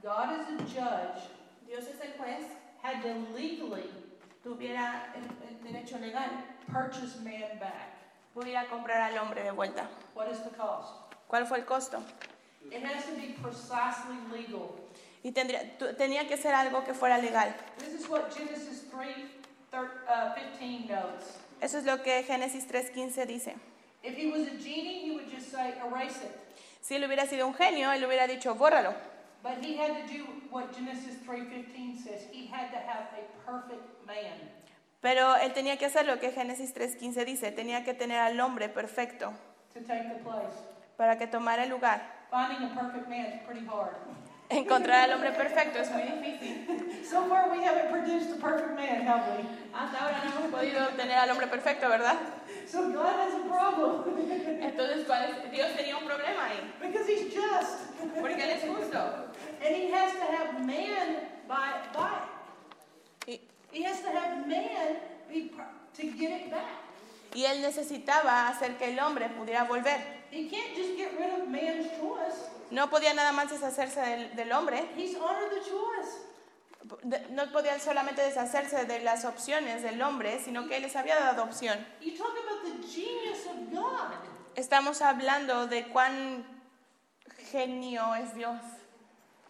God 0.00 0.40
as 0.40 0.48
a 0.48 0.56
judge 0.62 1.28
Dios 1.66 1.84
es 1.88 2.00
el 2.00 2.12
juez, 2.16 2.46
had 2.80 3.02
to 3.02 3.08
legally 3.36 3.90
tuviera 4.44 5.12
el, 5.16 5.24
el 5.48 5.64
derecho 5.64 5.98
legal, 5.98 6.30
purchase 6.72 7.18
man 7.24 7.58
back. 7.58 7.90
pudiera 8.32 8.68
comprar 8.68 9.00
al 9.00 9.18
hombre 9.18 9.42
de 9.42 9.50
vuelta. 9.50 9.88
What 10.14 10.28
is 10.30 10.42
the 10.44 10.50
cost? 10.50 11.03
¿Cuál 11.28 11.46
fue 11.46 11.58
el 11.58 11.64
costo? 11.64 12.02
It 12.70 12.82
has 12.84 13.04
to 13.06 13.12
be 13.14 13.34
precisely 13.42 14.16
legal. 14.32 14.70
Y 15.22 15.32
tendría, 15.32 15.76
tenía 15.96 16.26
que 16.28 16.36
ser 16.36 16.54
algo 16.54 16.84
que 16.84 16.92
fuera 16.94 17.18
legal. 17.18 17.54
This 17.78 17.94
is 18.00 18.08
what 18.08 18.30
Genesis 18.30 18.84
3 18.90 19.14
thir- 19.70 19.90
uh, 20.08 20.34
15 20.34 20.86
notes. 20.88 21.38
Eso 21.60 21.78
es 21.78 21.84
lo 21.84 22.02
que 22.02 22.22
Génesis 22.24 22.66
3.15 22.68 23.26
dice. 23.26 23.54
If 24.02 24.16
he 24.18 24.26
was 24.30 24.46
a 24.48 24.58
genie, 24.58 25.04
he 25.06 25.10
would 25.12 25.30
just 25.30 25.50
say, 25.50 25.74
erase 25.86 26.22
it. 26.24 26.30
Si 26.82 26.94
él 26.94 27.04
hubiera 27.04 27.26
sido 27.26 27.46
un 27.46 27.54
genio, 27.54 27.90
él 27.90 28.04
hubiera 28.04 28.26
dicho, 28.26 28.54
bórralo. 28.54 28.94
But 29.42 29.62
he 29.64 29.76
had 29.78 30.06
to 30.06 30.12
do 30.12 30.24
what 30.50 30.74
Genesis 30.74 31.16
3:15 31.26 32.02
says. 32.02 32.26
He 32.30 32.46
had 32.46 32.70
to 32.70 32.76
have 32.78 33.08
a 33.16 33.50
perfect 33.50 34.06
man. 34.06 34.50
Pero 35.00 35.36
él 35.36 35.52
tenía 35.54 35.78
que 35.78 35.86
hacer 35.86 36.06
lo 36.06 36.18
que 36.18 36.32
Génesis 36.32 36.74
3.15 36.74 37.24
dice, 37.24 37.52
tenía 37.52 37.84
que 37.84 37.94
tener 37.94 38.18
al 38.20 38.38
hombre 38.40 38.68
perfecto 38.68 39.32
to 39.72 39.80
take 39.80 40.08
the 40.08 40.22
place. 40.22 40.56
Para 40.96 41.16
que 41.18 41.26
tomara 41.26 41.64
el 41.64 41.70
lugar. 41.70 42.00
Finding 42.30 42.70
a 42.70 42.74
perfect 42.74 43.08
man 43.08 43.26
is 43.26 43.40
pretty 43.46 43.66
hard. 43.66 43.94
Encontrar 44.50 45.04
al 45.04 45.12
hombre 45.14 45.32
perfecto 45.32 45.78
es 45.78 45.90
muy 45.90 46.02
difícil. 46.02 47.04
So 47.08 47.26
far, 47.28 47.48
we 47.50 47.64
haven't 47.64 47.90
produced 47.90 48.30
a 48.32 48.36
perfect 48.40 48.74
man, 48.76 49.06
have 49.06 49.36
we? 49.36 49.44
Hasta 49.72 49.98
ahora 49.98 50.22
no 50.24 50.30
hemos 50.46 50.50
podido 50.50 50.86
tener 50.96 51.16
al 51.18 51.30
hombre 51.30 51.46
perfecto, 51.46 51.88
¿verdad? 51.88 52.16
So 52.70 52.88
God 52.92 53.14
has 53.20 53.34
a 53.34 53.48
problem 53.48 54.62
Entonces. 54.62 55.06
Dios 55.50 55.76
tenía 55.76 55.96
un 55.96 56.04
problema 56.04 56.44
ahí, 56.46 56.72
because 56.80 57.06
He's 57.08 57.32
just, 57.34 57.94
porque 58.20 58.42
Él 58.42 58.50
es 58.50 58.64
justo. 58.64 58.98
and 59.62 59.74
He 59.76 59.90
has 59.92 60.12
to 60.12 60.24
have 60.24 60.60
man 60.64 61.28
by 61.48 61.72
by. 61.92 62.20
Y, 63.26 63.40
He 63.72 63.82
has 63.84 64.00
to 64.02 64.08
have 64.10 64.46
man 64.46 64.98
be 65.28 65.50
per- 65.56 65.64
to 65.96 66.02
get 66.18 66.30
it 66.30 66.50
back. 66.50 66.68
y 67.34 67.44
Él 67.46 67.62
necesitaba 67.62 68.48
hacer 68.48 68.76
que 68.76 68.90
el 68.92 68.98
hombre 69.00 69.28
pudiera 69.30 69.64
volver. 69.64 70.13
He 70.34 70.48
can't 70.48 70.74
just 70.74 70.96
get 70.96 71.12
rid 71.16 71.30
of 71.40 71.48
man's 71.48 71.86
choice. 72.00 72.50
No 72.70 72.88
podía 72.90 73.14
nada 73.14 73.30
más 73.32 73.50
deshacerse 73.50 74.00
del, 74.00 74.34
del 74.34 74.50
hombre, 74.52 74.84
He's 74.96 75.16
honored 75.16 75.50
the 75.50 75.60
choice. 75.60 76.18
de- 77.04 77.26
no 77.30 77.50
podía 77.52 77.78
solamente 77.78 78.20
deshacerse 78.22 78.84
de 78.84 78.98
las 79.00 79.24
opciones 79.24 79.82
del 79.82 80.02
hombre, 80.02 80.40
sino 80.44 80.66
que 80.66 80.76
Él 80.76 80.82
les 80.82 80.96
había 80.96 81.16
dado 81.20 81.44
opción. 81.44 81.78
You 82.00 82.16
talk 82.16 82.32
about 82.36 82.64
the 82.64 82.86
genius 82.86 83.46
of 83.46 83.70
God. 83.72 84.10
Estamos 84.56 85.02
hablando 85.02 85.66
de 85.68 85.84
cuán 85.88 86.44
Genio 87.50 88.14
es 88.16 88.34
Dios, 88.34 88.58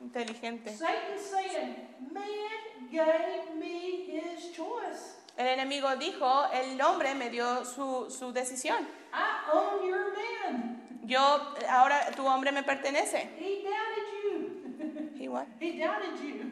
inteligente. 0.00 0.76
Satan's 0.76 1.22
saying, 1.30 1.76
man 2.12 2.90
gave 2.90 3.54
me 3.56 4.06
his 4.06 4.52
choice. 4.52 5.16
El 5.36 5.48
enemigo 5.48 5.96
dijo, 5.96 6.46
el 6.52 6.80
hombre 6.80 7.14
me 7.14 7.28
dio 7.28 7.64
su, 7.64 8.08
su 8.10 8.32
decisión. 8.32 8.86
I 9.12 9.50
own 9.52 9.86
your 9.86 10.14
man. 10.14 10.80
Yo, 11.04 11.20
ahora 11.68 12.10
tu 12.14 12.26
hombre 12.26 12.52
me 12.52 12.62
pertenece. 12.62 13.28
He 13.38 13.64
doubted 13.64 14.04
you. 14.22 15.18
Igual. 15.24 15.46
He 15.60 15.78
doubted 15.78 16.20
you. 16.22 16.50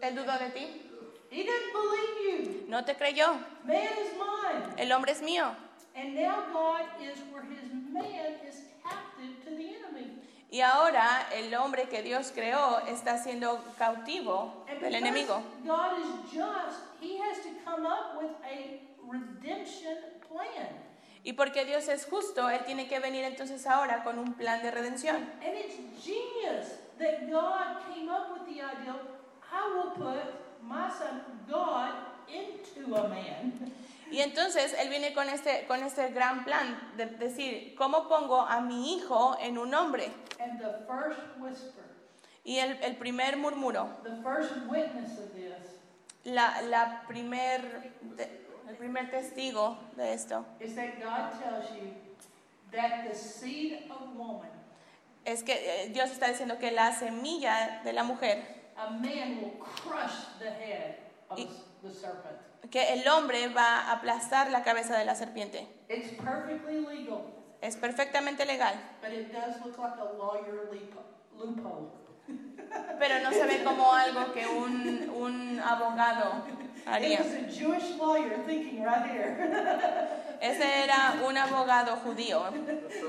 Él 0.00 0.14
dudó 0.14 0.38
de 0.38 0.50
ti. 0.50 0.82
He 1.30 1.42
didn't 1.42 1.72
believe 1.72 2.16
you. 2.24 2.66
No 2.68 2.84
te 2.84 2.94
creyó. 2.94 3.34
Man 3.64 3.76
is 3.76 4.12
mine. 4.18 4.74
El 4.76 4.92
hombre 4.92 5.12
es 5.12 5.22
mío. 5.22 5.54
And 5.94 6.14
now 6.14 6.44
God 6.52 6.82
is 7.00 7.18
where 7.32 7.44
his 7.44 7.70
man 7.92 8.34
is 8.46 8.64
captive 8.82 9.44
to 9.44 9.50
the 9.50 9.74
enemy. 9.76 10.18
Y 10.50 10.60
ahora 10.60 11.28
el 11.32 11.54
hombre 11.54 11.88
que 11.88 12.02
Dios 12.02 12.32
creó 12.34 12.78
está 12.86 13.18
siendo 13.18 13.62
cautivo 13.78 14.64
And 14.68 14.80
del 14.80 14.94
enemigo. 14.94 15.42
God 15.64 15.98
is 15.98 16.32
just, 16.32 16.80
he 17.00 17.18
has 17.18 17.42
to 17.42 17.50
come 17.64 17.86
up 17.86 18.16
with 18.20 18.30
a 18.44 18.80
redemption 19.02 19.96
plan. 20.28 20.68
Y 21.24 21.32
porque 21.32 21.64
Dios 21.64 21.88
es 21.88 22.06
justo, 22.06 22.48
Él 22.48 22.64
tiene 22.64 22.86
que 22.86 23.00
venir 23.00 23.24
entonces 23.24 23.66
ahora 23.66 24.04
con 24.04 24.18
un 24.18 24.34
plan 24.34 24.62
de 24.62 24.70
redención. 24.70 25.16
And 25.44 25.56
it's 25.56 25.74
genius 26.00 26.78
that 26.98 27.28
God 27.28 27.82
came 27.92 28.08
up 28.08 28.32
with 28.32 28.46
the 28.46 28.62
idea 28.62 28.94
I 29.52 29.72
will 29.74 29.90
put 29.90 30.22
my 30.62 30.88
son, 30.88 31.22
God, 31.48 31.92
into 32.28 32.94
a 32.94 33.08
man. 33.08 33.72
Y 34.10 34.20
entonces 34.20 34.74
Él 34.78 34.88
viene 34.88 35.12
con 35.14 35.28
este, 35.28 35.66
con 35.66 35.82
este 35.82 36.10
gran 36.10 36.44
plan 36.44 36.92
de 36.96 37.06
decir, 37.06 37.74
¿cómo 37.76 38.08
pongo 38.08 38.40
a 38.40 38.60
mi 38.60 38.94
hijo 38.94 39.36
en 39.40 39.58
un 39.58 39.74
hombre? 39.74 40.12
And 40.38 40.60
the 40.60 40.84
first 40.86 41.20
whisper, 41.38 41.84
Y 42.44 42.58
el, 42.58 42.78
el 42.82 42.96
primer 42.96 43.36
murmuro, 43.36 43.88
the 44.04 44.22
first 44.22 44.52
witness 44.68 45.18
of 45.18 45.32
this 45.34 45.76
la, 46.24 46.60
la 46.62 47.02
primer, 47.06 47.92
el 48.68 48.76
primer 48.76 49.10
testigo 49.10 49.78
de 49.96 50.12
esto, 50.12 50.44
es 55.24 55.42
que 55.42 55.84
eh, 55.84 55.88
Dios 55.90 56.10
está 56.10 56.28
diciendo 56.28 56.58
que 56.58 56.70
la 56.70 56.92
semilla 56.92 57.80
de 57.84 57.92
la 57.92 58.02
mujer, 58.02 58.70
a 58.76 58.90
man 58.90 59.38
will 59.40 59.58
crush 59.82 60.38
the 60.38 60.50
head 60.50 60.96
of 61.28 61.38
Y- 61.38 61.48
the 61.82 61.92
serpent. 61.92 62.45
Que 62.70 62.92
el 62.94 63.06
hombre 63.08 63.48
va 63.48 63.80
a 63.88 63.92
aplastar 63.92 64.50
la 64.50 64.62
cabeza 64.62 64.96
de 64.98 65.04
la 65.04 65.14
serpiente. 65.14 65.66
It's 65.88 66.12
perfectly 66.22 66.80
legal, 66.80 67.22
Es 67.60 67.76
perfectamente 67.76 68.44
legal, 68.44 68.74
but 69.02 69.10
it 69.12 69.32
does 69.32 69.56
look 69.64 69.78
like 69.78 69.98
a 69.98 70.12
lawyer 70.18 70.68
leap- 70.70 70.94
loophole. 71.36 71.90
pero 72.98 73.20
no 73.22 73.30
se 73.32 73.46
ve 73.46 73.62
como 73.64 73.92
algo 73.92 74.32
que 74.32 74.46
un, 74.46 75.08
un 75.10 75.60
abogado 75.60 76.42
It 76.48 76.86
haría. 76.88 77.18
was 77.20 77.32
a 77.34 77.48
Jewish 77.48 77.96
lawyer 77.98 78.38
thinking 78.46 78.84
right 78.84 79.06
here. 79.06 79.36
Ese 80.40 80.84
era 80.84 81.14
un 81.26 81.36
abogado 81.36 81.96
judío. 82.04 82.50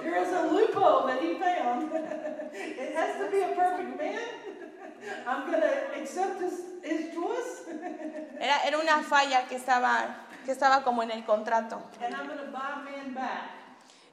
There 0.02 0.22
is 0.22 0.30
a 0.34 0.44
loophole 0.44 1.08
that 1.08 1.22
he 1.22 1.36
found. 1.38 1.92
It 2.54 2.96
has 2.96 3.18
to 3.20 3.30
be 3.30 3.44
a 3.44 3.56
perfect 3.56 3.98
man. 4.00 4.18
I'm 5.28 5.52
to 5.52 6.00
accept 6.02 6.42
his, 6.42 6.54
his 6.84 7.14
choice, 7.14 7.64
Era, 8.40 8.64
era 8.66 8.78
una 8.78 9.02
falla 9.04 9.48
que 9.48 9.56
estaba, 9.56 10.28
que 10.46 10.52
estaba 10.52 10.84
como 10.84 11.02
en 11.04 11.12
el 11.12 11.24
contrato. 11.26 11.82
and 12.04 12.14
I'm 12.16 12.28
to 12.28 12.52
buy 12.52 12.84
man 12.84 13.14
back 13.14 13.52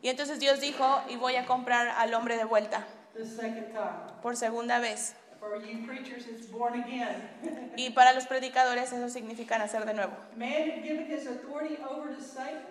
Y 0.02 0.08
entonces 0.08 0.38
Dios 0.38 0.60
dijo, 0.60 1.02
y 1.08 1.16
voy 1.16 1.36
a 1.36 1.46
comprar 1.46 1.88
al 1.88 2.12
hombre 2.14 2.36
de 2.36 2.44
vuelta, 2.44 2.84
the 3.14 3.24
second 3.24 3.72
time. 3.72 4.20
por 4.22 4.36
segunda 4.36 4.78
vez. 4.78 5.14
For 5.40 5.56
you 5.62 5.86
preachers, 5.86 6.26
it's 6.26 6.46
born 6.50 6.74
again. 6.82 7.72
Y 7.76 7.90
para 7.90 8.12
los 8.14 8.26
predicadores 8.26 8.92
eso 8.92 9.08
significa 9.08 9.58
nacer 9.58 9.84
de 9.84 9.94
nuevo. 9.94 10.12
Man 10.36 10.48
had 10.70 10.82
given 10.82 11.06
his 11.06 11.26
authority 11.26 11.76
over 11.88 12.14
to 12.14 12.22
Satan, 12.22 12.62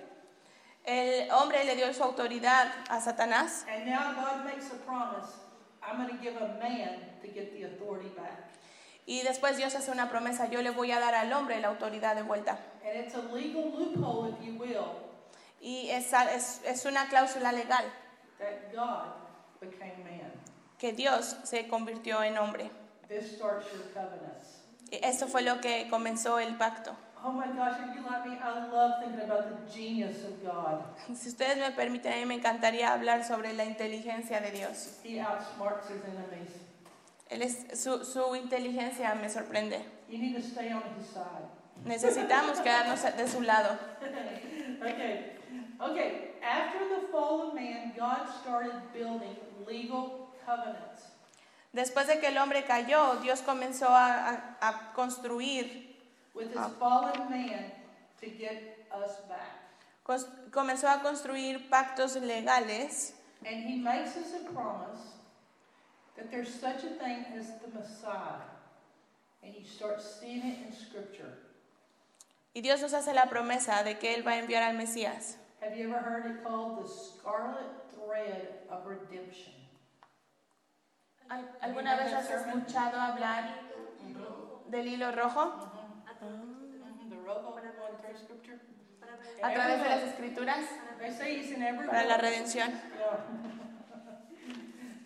El 0.85 1.29
hombre 1.31 1.63
le 1.65 1.75
dio 1.75 1.91
su 1.93 2.03
autoridad 2.03 2.67
a 2.89 2.99
Satanás 2.99 3.65
and 3.69 3.85
now 3.85 4.13
God 4.13 4.43
makes 4.45 4.67
a 4.71 4.75
promise. 4.85 5.31
I'm 5.85 5.97
going 5.97 6.09
to 6.17 6.23
give 6.23 6.35
a 6.37 6.57
man 6.59 6.99
to 7.21 7.27
get 7.27 7.53
the 7.53 7.63
authority 7.65 8.09
back. 8.15 8.49
y 9.05 9.21
después 9.23 9.57
Dios 9.57 9.75
hace 9.75 9.91
una 9.91 10.09
promesa, 10.09 10.49
yo 10.49 10.61
le 10.61 10.69
voy 10.71 10.91
a 10.91 10.99
dar 10.99 11.13
al 11.13 11.31
hombre 11.33 11.59
la 11.59 11.67
autoridad 11.69 12.15
de 12.15 12.21
vuelta. 12.23 12.57
And 12.85 13.05
it's 13.05 13.15
a 13.15 13.21
legal 13.33 13.71
loophole, 13.77 14.29
if 14.29 14.45
you 14.45 14.53
will, 14.57 14.99
Y 15.61 15.89
es, 15.91 16.11
es, 16.13 16.61
es 16.65 16.85
una 16.85 17.07
cláusula 17.07 17.51
legal 17.53 17.85
that 18.39 18.73
God 18.73 19.13
became 19.61 20.03
man. 20.03 20.31
que 20.77 20.91
Dios 20.93 21.37
se 21.43 21.67
convirtió 21.67 22.21
en 22.23 22.37
hombre. 22.37 22.69
This 23.07 23.35
starts 23.35 23.67
your 23.73 23.83
covenants. 23.93 24.61
Y 24.91 24.99
eso 25.01 25.27
fue 25.27 25.41
lo 25.41 25.59
que 25.61 25.87
comenzó 25.89 26.39
el 26.39 26.55
pacto. 26.57 26.95
Oh 27.25 27.31
my 27.31 27.47
gosh, 27.55 27.77
if 27.79 27.95
you 27.95 28.03
like 28.05 28.25
me, 28.27 28.37
I 28.37 28.67
love 28.69 28.99
thinking 29.01 29.21
about 29.21 29.45
the 29.49 29.71
genius 29.73 30.25
of 30.25 30.43
God. 30.43 30.83
Si 31.15 31.29
ustedes 31.29 31.57
me 31.57 31.71
permiten, 31.71 32.11
a 32.11 32.15
mí 32.17 32.25
me 32.25 32.35
encantaría 32.35 32.91
hablar 32.91 33.23
sobre 33.23 33.53
la 33.53 33.63
inteligencia 33.63 34.41
de 34.41 34.51
Dios. 34.51 34.99
He 35.03 35.19
outsmarts 35.19 35.89
his 35.89 36.03
enemies. 36.03 36.49
Él 37.29 37.41
es, 37.41 37.79
su, 37.81 38.03
su 38.03 38.35
inteligencia 38.35 39.15
me 39.15 39.29
sorprende. 39.29 39.79
You 40.09 40.17
need 40.19 40.35
to 40.35 40.41
stay 40.41 40.71
on 40.73 40.83
his 40.99 41.07
side. 41.07 41.47
Necesitamos 41.85 42.59
quedarnos 42.63 43.01
de 43.01 43.27
su 43.27 43.41
lado. 43.41 43.77
Okay, 44.81 45.37
okay. 45.79 46.31
After 46.43 46.79
the 46.89 47.07
fall 47.11 47.47
of 47.47 47.53
man, 47.55 47.93
God 47.97 48.27
started 48.41 48.73
building 48.93 49.35
legal 49.65 50.27
covenants. 50.45 51.07
Después 51.71 52.05
de 52.07 52.19
que 52.19 52.27
el 52.27 52.37
hombre 52.37 52.65
cayó, 52.65 53.15
Dios 53.21 53.41
comenzó 53.41 53.87
a, 53.87 54.29
a- 54.29 54.57
a 54.61 54.93
construir, 54.93 55.92
with 56.33 56.49
his 56.49 56.67
fallen 56.79 57.29
man 57.29 57.71
to 58.21 58.27
get 58.29 58.85
us 58.91 59.21
back. 59.29 59.59
cos- 60.03 60.27
comenzó 60.51 60.87
a 60.89 61.01
construir 61.01 61.69
pactos 61.69 62.15
legales 62.15 63.13
And 63.45 63.63
he 63.65 63.75
makes 63.77 64.15
us 64.15 64.33
a 64.33 64.51
promise 64.53 65.17
that 66.15 66.31
there's 66.31 66.53
such 66.53 66.83
a 66.85 66.89
thing 66.97 67.25
as 67.37 67.47
the 67.61 67.67
Messiah. 67.77 68.41
And 69.43 69.53
you 69.53 69.65
start 69.65 70.01
seeing 70.01 70.39
it 70.43 70.57
in 70.67 70.73
Scripture. 70.73 71.39
y 72.55 72.61
Dios 72.61 72.81
nos 72.81 72.93
hace 72.93 73.13
la 73.13 73.25
promesa 73.29 73.83
de 73.83 73.97
que 73.97 74.13
Él 74.15 74.23
va 74.25 74.31
a 74.33 74.37
enviar 74.37 74.63
al 74.63 74.75
Mesías. 74.75 75.37
Have 75.61 75.75
you 75.77 75.89
ever 75.89 75.99
heard 75.99 76.25
it 76.27 76.43
called 76.43 76.83
the 76.83 76.87
scarlet 76.87 77.67
thread 77.93 78.59
of 78.69 78.85
redemption? 78.85 79.53
¿Al- 81.29 81.49
¿Alguna 81.61 81.95
vez 81.97 82.13
has 82.13 82.29
escuchado 82.29 82.99
hablar 82.99 83.59
del 84.69 84.87
hilo 84.87 85.11
rojo 85.11 85.45
Mhm, 85.45 85.82
The 87.09 87.17
through 88.01 88.17
Scripture? 88.23 88.59
Ver- 89.01 89.43
a 89.43 89.53
través 89.53 89.83
de 89.83 89.89
las 89.89 90.03
escrituras 90.03 90.65
para 91.89 92.05
la 92.05 92.17
redención? 92.17 92.71
Yeah. 92.71 93.19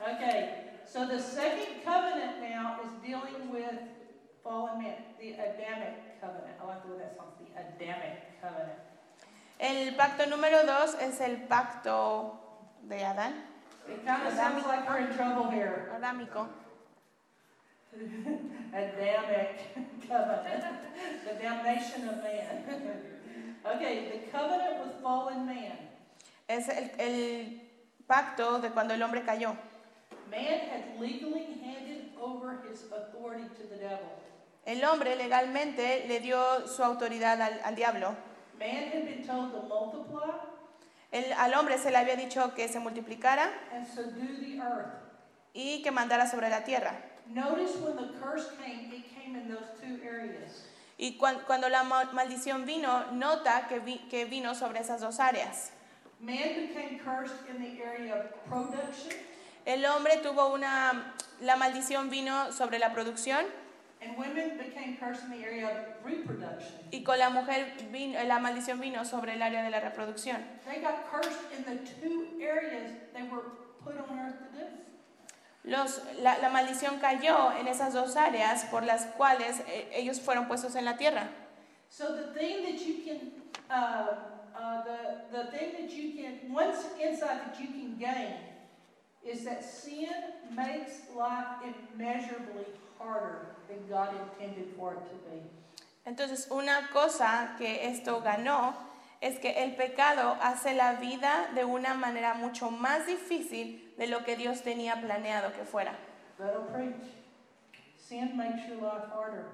okay, 0.13 0.63
so 0.85 1.07
the 1.07 1.19
second 1.19 1.83
covenant 1.83 2.41
now 2.41 2.79
is 2.85 2.91
dealing 3.05 3.49
with 3.51 3.79
fallen 4.43 4.79
man, 4.81 4.95
the 5.19 5.33
Adamic 5.33 6.21
covenant. 6.21 6.55
I 6.61 6.65
like 6.67 6.83
the 6.83 6.91
way 6.93 6.99
that 6.99 7.15
sounds, 7.17 7.33
the 7.39 7.49
Adamic 7.59 8.41
covenant. 8.41 8.79
El 9.59 9.95
pacto 9.95 10.25
número 10.27 10.63
dos 10.65 10.95
es 11.01 11.19
el 11.21 11.47
pacto 11.47 12.37
de 12.87 13.03
Adán, 13.03 13.33
It 13.89 14.05
kind 14.05 14.27
of 14.27 14.33
sounds 14.33 14.65
like 14.67 14.87
we're 14.87 14.99
in 14.99 15.15
trouble 15.15 15.49
here. 15.49 15.91
adámico. 15.95 16.47
Adamic 18.73 20.07
covenant, 20.07 20.63
the 21.25 21.33
damnation 21.41 22.07
of 22.09 22.17
man. 22.23 22.63
okay, 23.65 24.09
the 24.11 24.31
covenant 24.31 24.85
with 24.85 25.01
fallen 25.01 25.45
man. 25.45 25.77
Es 26.47 26.67
el, 26.69 26.89
el 26.99 27.61
pacto 28.07 28.59
de 28.61 28.69
cuando 28.71 28.93
el 28.93 29.01
hombre 29.01 29.21
cayó. 29.23 29.55
Man 30.29 30.59
had 30.69 30.99
legally 30.99 31.59
handed 31.63 32.11
over 32.21 32.59
his 32.69 32.83
authority 32.91 33.47
to 33.55 33.63
the 33.69 33.77
devil. 33.77 34.09
El 34.65 34.83
hombre 34.83 35.15
legalmente 35.15 36.05
le 36.07 36.19
dio 36.19 36.67
su 36.67 36.83
autoridad 36.83 37.41
al, 37.41 37.59
al 37.63 37.75
diablo. 37.75 38.15
Man 38.59 38.89
had 38.91 39.05
been 39.05 39.25
told 39.25 39.51
to 39.53 39.61
multiply 39.67 40.33
El- 41.11 41.31
al 41.33 41.53
hombre 41.53 41.77
se 41.77 41.89
le 41.89 41.97
había 41.97 42.15
dicho 42.17 42.53
que 42.53 42.67
se 42.67 42.79
multiplicara 42.79 43.49
and 43.73 43.87
subdue 43.87 44.39
the 44.41 44.59
earth. 44.61 44.87
y 45.53 45.81
que 45.81 45.91
mandara 45.91 46.27
sobre 46.29 46.49
la 46.49 46.63
tierra. 46.65 46.91
Notice 47.33 47.75
when 47.77 47.95
the 47.95 48.09
curse 48.21 48.49
came, 48.63 48.91
it 48.91 49.03
came 49.13 49.35
in 49.35 49.47
those 49.49 49.69
two 49.81 49.99
areas. 50.03 50.65
Y 50.97 51.17
cuan- 51.19 51.41
cuando 51.45 51.69
la 51.69 51.83
ma- 51.83 52.09
maldición 52.13 52.65
vino, 52.65 53.11
nota 53.11 53.65
que, 53.69 53.79
vi- 53.79 54.01
que 54.09 54.25
vino 54.25 54.53
sobre 54.55 54.79
esas 54.79 55.01
dos 55.01 55.19
áreas. 55.19 55.71
Man 56.19 56.37
became 56.67 56.99
cursed 56.99 57.47
in 57.49 57.61
the 57.61 57.83
area 57.83 58.15
of 58.15 58.49
production, 58.49 59.13
El 59.65 59.83
hombre 59.85 60.17
tuvo 60.23 60.53
una, 60.53 61.13
la 61.41 61.55
maldición 61.57 62.09
vino 62.09 62.51
sobre 62.53 62.79
la 62.79 62.89
producción 62.93 63.45
and 64.01 64.15
women 64.17 64.57
became 64.57 64.95
cursed 64.97 65.25
in 65.25 65.31
the 65.31 65.43
area 65.45 65.67
of 65.67 66.05
reproduction. 66.05 66.79
y 66.91 67.03
con 67.03 67.19
la 67.19 67.29
mujer 67.29 67.73
vino, 67.91 68.23
la 68.23 68.39
maldición 68.39 68.79
vino 68.79 69.03
sobre 69.05 69.33
el 69.33 69.41
área 69.41 69.61
de 69.63 69.69
la 69.69 69.79
reproducción. 69.81 70.37
They 70.65 70.81
got 70.81 71.11
cursed 71.11 71.51
in 71.55 71.63
the 71.65 71.77
two 72.01 72.39
areas 72.41 72.93
they 73.13 73.23
were 73.23 73.43
put 73.83 73.95
on 73.97 74.17
earth 74.17 74.37
to 74.39 74.57
do. 74.57 74.65
Los, 75.67 76.01
la, 76.21 76.37
la 76.37 76.49
maldición 76.49 76.97
cayó 76.99 77.51
en 77.51 77.67
esas 77.67 77.93
dos 77.93 78.15
áreas 78.15 78.63
por 78.71 78.83
las 78.83 79.05
cuales 79.17 79.59
eh, 79.67 79.89
ellos 79.93 80.21
fueron 80.21 80.47
puestos 80.47 80.75
en 80.75 80.85
la 80.85 80.95
tierra. 80.95 81.27
So 81.89 82.15
the 82.15 82.33
thing 82.33 82.63
that 82.63 82.79
you 82.79 83.03
can, 83.05 83.31
uh, 83.69 84.15
uh, 84.55 84.83
the, 84.85 85.37
the 85.37 85.51
thing 85.51 85.73
that 85.73 85.91
you 85.91 86.13
can, 86.13 86.53
once 86.53 86.87
insight 86.97 87.45
that 87.45 87.59
you 87.59 87.67
can 87.67 87.97
gain 87.99 88.35
is 89.25 89.43
that 89.43 89.61
sin 89.61 90.07
makes 90.55 91.01
life 91.13 91.59
immeasurably 91.61 92.65
harder 92.97 93.47
than 93.67 93.77
God 93.89 94.09
intended 94.39 94.73
for 94.77 94.93
it 94.93 95.03
to 95.09 95.15
be. 95.29 95.41
Entonces, 96.05 96.47
una 96.49 96.87
cosa 96.93 97.55
que 97.57 97.89
esto 97.89 98.21
ganó 98.21 98.73
es 99.19 99.37
que 99.39 99.63
el 99.63 99.75
pecado 99.75 100.37
hace 100.41 100.73
la 100.73 100.93
vida 100.93 101.49
de 101.53 101.65
una 101.65 101.93
manera 101.93 102.35
mucho 102.35 102.71
más 102.71 103.05
difícil 103.05 103.83
de 103.97 104.07
lo 104.07 104.23
que 104.23 104.35
Dios 104.35 104.61
tenía 104.61 105.01
planeado 105.01 105.53
que 105.53 105.65
fuera. 105.65 105.95
That'll 106.37 106.63
preach. 106.63 107.09
Sin 107.97 108.37
makes 108.37 108.67
your 108.67 108.77
life 108.81 109.09
harder. 109.11 109.45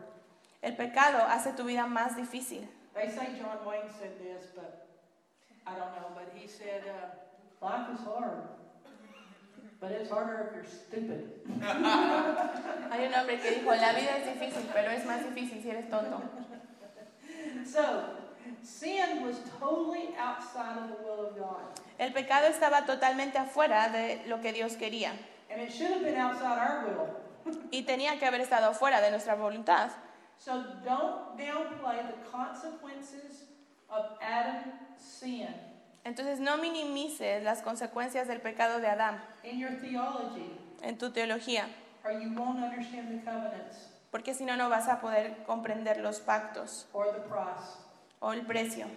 El 0.61 0.75
pecado 0.75 1.19
hace 1.27 1.53
tu 1.53 1.63
vida 1.63 1.85
más 1.87 2.15
difícil. 2.15 2.67
They 2.93 3.09
say 3.09 3.27
John 3.39 3.65
Wayne 3.65 3.89
said 3.89 4.19
this, 4.19 4.47
but 4.55 4.87
I 5.65 5.71
don't 5.71 5.95
know, 5.95 6.11
but 6.13 6.31
he 6.35 6.47
said, 6.47 6.83
uh, 6.87 7.65
life 7.65 7.87
is 7.93 8.05
hard. 8.05 8.43
But 9.79 9.91
it's 9.91 10.09
harder 10.09 10.47
if 10.47 10.55
you're 10.55 10.65
stupid. 10.65 11.29
Hay 12.91 13.05
un 13.05 13.13
hombre 13.13 13.39
que 13.39 13.51
dijo, 13.51 13.75
la 13.75 13.93
vida 13.93 14.17
es 14.17 14.27
difícil, 14.27 14.69
pero 14.73 14.91
es 14.91 15.05
más 15.05 15.23
difícil 15.25 15.61
si 15.61 15.69
eres 15.69 15.89
tonto. 15.89 16.21
So, 17.65 18.03
sin 18.61 19.23
was 19.25 19.37
totally 19.59 20.09
outside 20.17 20.77
of 20.77 20.89
the 20.89 21.03
will 21.03 21.27
of 21.27 21.37
God. 21.37 21.79
El 22.03 22.11
pecado 22.11 22.47
estaba 22.47 22.85
totalmente 22.85 23.37
afuera 23.37 23.87
de 23.87 24.23
lo 24.27 24.41
que 24.41 24.51
Dios 24.51 24.75
quería 24.75 25.13
And 25.49 25.61
it 25.61 25.71
should 25.71 25.89
have 25.89 26.03
been 26.03 26.19
outside 26.19 26.59
our 26.59 26.85
will. 26.85 27.59
y 27.71 27.83
tenía 27.83 28.19
que 28.19 28.25
haber 28.25 28.41
estado 28.41 28.73
fuera 28.73 28.99
de 28.99 29.09
nuestra 29.09 29.35
voluntad. 29.35 29.89
So 30.37 30.63
don't 30.83 31.37
downplay 31.37 32.01
the 32.05 32.29
consequences 32.29 33.45
of 33.87 34.17
Adam's 34.21 34.73
sin 34.97 35.47
Entonces 36.03 36.41
no 36.41 36.57
minimices 36.57 37.41
las 37.41 37.61
consecuencias 37.61 38.27
del 38.27 38.41
pecado 38.41 38.81
de 38.81 38.87
Adán 38.87 39.23
in 39.43 39.57
your 39.57 39.71
theology, 39.79 40.59
en 40.81 40.97
tu 40.97 41.11
teología, 41.11 41.69
or 42.03 42.11
you 42.11 42.33
won't 42.33 42.61
understand 42.61 43.07
the 43.07 43.23
covenants 43.23 43.93
porque 44.11 44.33
si 44.33 44.43
no, 44.43 44.57
no 44.57 44.67
vas 44.67 44.89
a 44.89 44.99
poder 44.99 45.37
comprender 45.45 46.01
los 46.01 46.19
pactos 46.19 46.85
or 46.91 47.13
the 47.13 47.21
price. 47.21 47.79
o 48.19 48.33
el 48.33 48.45
precio. 48.45 48.87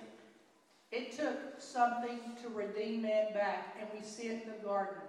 It 0.93 1.17
took 1.17 1.61
something 1.61 2.21
to 2.43 2.49
redeem 2.55 3.03
man 3.03 3.33
back, 3.35 3.77
and 3.81 3.89
we 3.93 4.05
see 4.07 4.29
it 4.29 4.45
in 4.45 4.53
the 4.53 4.65
garden. 4.65 5.03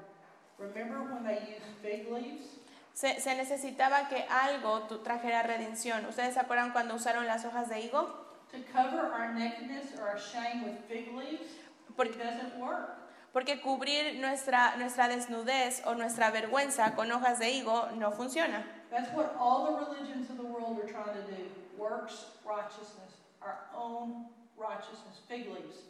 Remember 0.57 1.03
when 1.13 1.23
they 1.23 1.39
used 1.53 1.63
fig 1.83 2.11
leaves? 2.11 2.57
Se, 2.93 3.19
se 3.19 3.35
necesitaba 3.35 4.09
que 4.09 4.25
algo 4.27 4.87
tu- 4.87 4.97
trajera 5.03 5.43
redención. 5.43 6.05
¿Ustedes 6.07 6.33
se 6.33 6.39
acuerdan 6.39 6.71
cuando 6.71 6.95
usaron 6.95 7.27
las 7.27 7.45
hojas 7.45 7.69
de 7.69 7.81
higo? 7.81 8.25
To 8.51 8.57
cover 8.73 9.11
our 9.13 9.33
nakedness 9.33 9.93
or 9.99 10.07
our 10.09 10.17
shame 10.19 10.63
with 10.63 10.79
fig 10.87 11.13
leaves? 11.15 11.47
Porque- 11.95 12.15
It 12.15 12.23
doesn't 12.23 12.59
work. 12.59 12.97
Porque 13.31 13.61
cubrir 13.61 14.19
nuestra, 14.19 14.77
nuestra 14.77 15.07
desnudez 15.07 15.83
o 15.85 15.93
nuestra 15.93 16.31
vergüenza 16.31 16.95
con 16.95 17.11
hojas 17.11 17.37
de 17.37 17.51
higo 17.51 17.91
no 17.97 18.11
funciona. 18.11 18.65
That's 18.89 19.13
what 19.13 19.35
all 19.37 19.67
the 19.67 19.85
religions 19.85 20.31
of 20.31 20.37
the 20.37 20.43
world 20.45 20.79
are 20.79 20.87
trying 20.91 21.13
to 21.13 21.21
do. 21.29 21.51
Works 21.77 22.31
righteousness, 22.43 23.21
our 23.43 23.59
own 23.75 24.25
righteousness, 24.57 25.21
fig 25.27 25.45
leaves. 25.47 25.83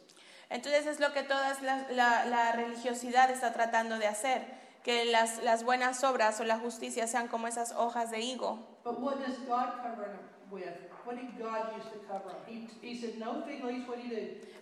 Entonces 0.50 0.86
es 0.86 1.00
lo 1.00 1.12
que 1.12 1.22
toda 1.22 1.52
la, 1.62 1.86
la- 1.90 2.24
la 2.24 2.52
religiosidad 2.52 3.30
está 3.30 3.52
tratando 3.52 3.98
de 3.98 4.06
hacer, 4.06 4.46
que 4.82 5.04
las, 5.04 5.42
las 5.42 5.62
buenas 5.64 6.02
obras 6.04 6.40
o 6.40 6.44
la 6.44 6.58
justicia 6.58 7.06
sean 7.06 7.28
como 7.28 7.46
esas 7.48 7.72
hojas 7.72 8.10
de 8.10 8.20
higo. 8.20 8.58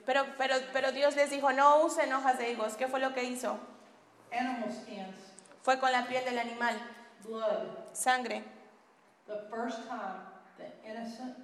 Pero, 0.04 0.24
pero, 0.38 0.54
pero 0.72 0.92
Dios 0.92 1.16
les 1.16 1.30
dijo, 1.30 1.52
no 1.52 1.84
usen 1.84 2.12
hojas 2.12 2.38
de 2.38 2.52
higos. 2.52 2.74
¿Qué 2.76 2.86
fue 2.86 3.00
lo 3.00 3.12
que 3.12 3.24
hizo? 3.24 3.58
Animal 4.32 4.72
skins, 4.72 5.16
Fue 5.62 5.78
con 5.78 5.90
la 5.92 6.06
piel 6.06 6.24
del 6.24 6.38
animal, 6.38 6.76
blood. 7.24 7.68
sangre. 7.92 8.44
The 9.26 9.48
first 9.50 9.88
time 9.88 10.22
the 10.58 10.70
innocent 10.88 11.36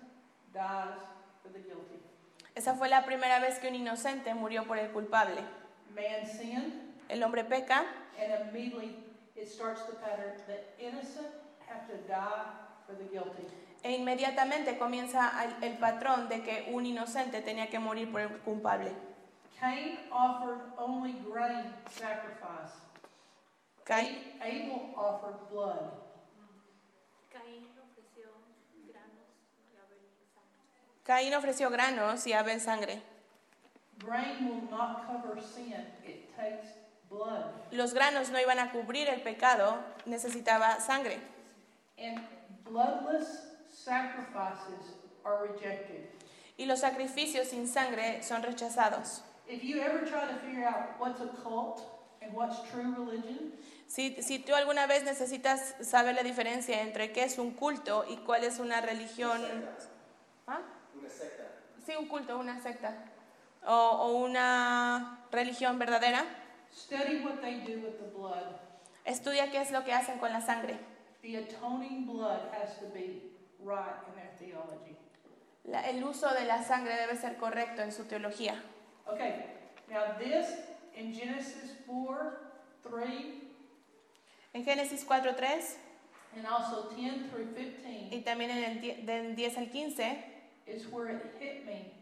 dies 0.53 0.98
for 1.42 1.51
the 1.53 1.59
guilty. 1.61 2.01
Esa 2.55 2.75
fue 2.75 2.88
la 2.88 3.05
primera 3.05 3.38
vez 3.41 3.59
que 3.59 3.69
un 3.69 3.75
inocente 3.75 4.35
murió 4.35 4.65
por 4.67 4.79
el 4.79 4.91
culpable. 4.93 5.41
Man 5.95 6.27
sinned, 6.27 6.73
El 7.09 7.23
hombre 7.23 7.45
peca 7.45 7.85
and 8.19 8.49
immediately 8.49 8.97
it 9.37 9.49
starts 9.49 9.85
the 9.87 9.93
pattern. 9.95 10.33
The 10.47 10.61
innocent 10.79 11.27
have 11.67 11.87
to 11.88 11.97
die 12.07 12.45
for 12.87 12.95
the 12.97 13.05
guilty. 13.11 13.47
e 13.83 13.93
inmediatamente 13.97 14.79
comienza 14.79 15.33
el, 15.45 15.65
el 15.73 15.79
patrón 15.79 16.29
de 16.29 16.43
que 16.43 16.71
un 16.73 16.87
inocente 16.87 17.43
tenía 17.43 17.69
que 17.69 17.79
morir 17.81 18.11
por 18.12 18.21
el 18.21 18.29
culpable. 18.41 18.93
Cain 19.59 19.99
offered 20.11 20.61
only 20.77 21.15
grain 21.29 21.73
sacrifice. 21.91 22.79
Caín, 23.85 24.38
Abel 24.41 24.95
offered 24.97 25.37
blood. 25.51 25.91
Caín 27.33 27.67
ofreció 27.79 28.31
granos 28.87 29.27
y 29.59 29.75
Abel 29.77 29.99
sangre. 30.33 30.61
Caín 31.05 31.35
ofreció 31.35 31.71
granos 31.71 32.27
y 32.27 32.33
Abel 32.33 32.61
sangre. 32.61 33.03
Grain 33.99 34.49
will 34.49 34.71
not 34.71 35.07
cover 35.07 35.41
sin. 35.41 35.75
It 36.05 36.35
takes 36.37 36.75
blood. 37.11 37.53
Los 37.73 37.93
granos 37.93 38.31
no 38.31 38.41
iban 38.41 38.59
a 38.59 38.71
cubrir 38.71 39.09
el 39.09 39.21
pecado, 39.23 39.79
necesitaba 40.07 40.81
sangre. 40.81 41.19
And 41.99 42.21
bloodless 42.65 43.57
sacrifices 43.69 44.97
are 45.25 45.47
rejected. 45.47 46.09
Y 46.57 46.67
los 46.67 46.81
sacrificios 46.81 47.49
sin 47.49 47.67
sangre 47.67 48.23
son 48.23 48.43
rechazados. 48.43 49.23
If 49.49 49.65
you 49.65 49.81
ever 49.81 50.07
try 50.07 50.27
to 50.27 50.35
figure 50.47 50.65
out 50.65 50.99
what's 50.99 51.21
a 51.21 51.29
cult 51.43 51.83
and 52.21 52.33
what's 52.33 52.61
true 52.71 52.95
religion, 52.95 53.53
Si, 53.93 54.23
si 54.23 54.38
tú 54.38 54.55
alguna 54.55 54.87
vez 54.87 55.05
necesitas 55.05 55.75
saber 55.83 56.15
la 56.15 56.23
diferencia 56.23 56.81
entre 56.81 57.12
qué 57.12 57.25
es 57.25 57.37
un 57.37 57.51
culto 57.51 58.07
y 58.09 58.17
cuál 58.25 58.43
es 58.43 58.59
una 58.59 58.81
religión... 58.81 59.43
¿Ah? 60.47 60.61
Una 61.03 61.11
secta. 61.11 61.45
Sí, 61.85 61.93
un 61.99 62.07
culto, 62.09 62.38
una 62.38 62.61
secta. 62.61 62.95
O, 63.67 63.73
o 63.75 64.17
una 64.25 65.27
religión 65.31 65.79
verdadera. 65.79 66.25
study 66.73 67.23
what 67.25 67.41
they 67.41 67.61
do 67.61 67.81
with 67.81 67.99
the 67.99 68.11
blood. 68.17 68.57
Estudia 69.05 69.51
qué 69.51 69.61
es 69.61 69.71
lo 69.73 69.85
que 69.85 69.93
hacen 69.93 70.19
con 70.19 70.33
la 70.33 70.41
sangre. 70.41 70.79
The 71.23 71.37
atoning 71.38 72.07
blood 72.07 72.51
has 72.55 72.79
to 72.81 72.87
be 72.95 73.31
right 73.62 73.97
in 74.09 74.15
their 74.15 74.31
theology. 74.38 74.97
La- 75.65 75.88
el 75.88 76.03
uso 76.03 76.33
de 76.35 76.45
la 76.45 76.62
sangre 76.65 76.97
debe 76.97 77.17
ser 77.17 77.37
correcto 77.37 77.83
en 77.83 77.93
su 77.93 78.05
teología. 78.07 78.55
Okay, 79.07 79.45
now 79.88 80.17
this 80.19 80.47
in 80.95 81.12
Genesis 81.15 81.77
4 81.87 82.38
3 82.83 83.43
En 84.55 84.65
Génesis 84.65 85.05
4.3 85.07 85.77
and 86.37 86.47
also 86.47 86.88
10 86.97 87.29
through 87.31 87.55
15 87.55 88.09
y 88.11 88.21
también 88.23 88.51
en 88.51 88.65
el 88.65 88.81
die- 88.81 89.03
del 89.05 89.35
10 89.37 89.59
al 89.59 89.71
15 89.71 90.32
is 90.66 90.87
where 90.90 91.09
it 91.11 91.22
hit 91.38 91.64
me. 91.66 91.92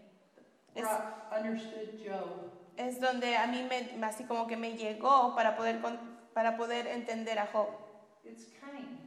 Es- 0.75 0.85
I 0.87 1.37
understood 1.38 1.99
Job. 2.05 2.51
es 2.77 3.01
donde 3.01 3.37
a 3.37 3.46
mí 3.46 3.62
me, 3.68 4.05
así 4.07 4.25
como 4.27 4.46
que 4.46 4.57
me 4.57 4.77
llegó 4.77 5.35
para 5.35 5.57
poder, 5.57 5.81
para 6.35 6.57
poder 6.57 6.87
entender 6.87 7.38
a 7.38 7.46
Job. 7.46 7.68
It's 8.25 8.46
Cain. 8.61 8.99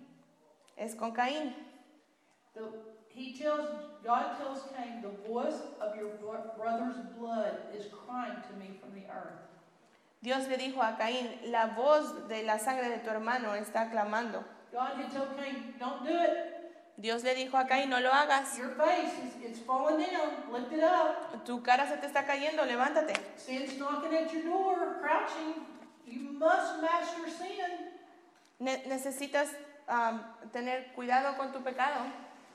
Es 0.75 0.95
con 0.95 1.11
Caín. 1.13 1.53
The, 2.53 2.61
he 3.09 3.33
tells, 3.37 3.69
God 4.03 4.37
tells 4.37 4.63
Cain, 4.75 5.01
the 5.01 5.09
voice 5.27 5.61
of 5.79 5.95
your 5.95 6.09
bro- 6.19 6.51
brother's 6.57 6.97
blood 7.17 7.57
is 7.73 7.85
crying 8.05 8.41
to 8.49 8.53
me 8.57 8.77
from 8.79 8.93
the 8.93 9.07
earth. 9.09 9.39
Dios 10.21 10.47
le 10.47 10.57
dijo 10.57 10.81
a 10.81 10.97
Caín, 10.97 11.51
la 11.51 11.67
voz 11.75 12.27
de 12.27 12.43
la 12.43 12.57
sangre 12.57 12.89
de 12.89 12.97
tu 12.99 13.09
hermano 13.09 13.53
está 13.55 13.89
clamando. 13.91 14.43
God 14.71 14.95
had 14.97 15.11
told 15.11 15.35
Cain, 15.37 15.75
don't 15.79 16.03
do 16.05 16.11
it. 16.13 16.52
Dios 16.97 17.23
le 17.23 17.33
dijo 17.35 17.57
a 17.57 17.65
Caín, 17.65 17.89
no 17.89 17.99
lo 17.99 18.11
hagas. 18.11 18.57
Your 18.57 18.69
face 18.75 19.13
is 19.25 19.43
it's 19.51 19.59
falling 19.59 19.97
down. 19.97 20.51
Lift 20.51 20.71
it 20.73 20.83
up. 20.83 21.43
Tu 21.43 21.61
cara 21.63 21.87
se 21.87 21.97
te 21.97 22.07
está 22.07 22.25
cayendo, 22.25 22.63
levántate. 22.65 23.13
Sin's 23.35 23.77
knocking 23.77 24.13
at 24.15 24.31
your 24.31 24.43
door, 24.43 24.97
crouching. 25.01 25.65
You 26.05 26.31
must 26.33 26.81
master 26.81 27.27
sin. 27.29 27.89
Ne- 28.59 28.83
necesitas 28.87 29.49
am, 29.87 30.21
tener 30.51 30.91
cuidado 30.95 31.35
con 31.37 31.51
tu 31.51 31.61
pecado. 31.63 32.05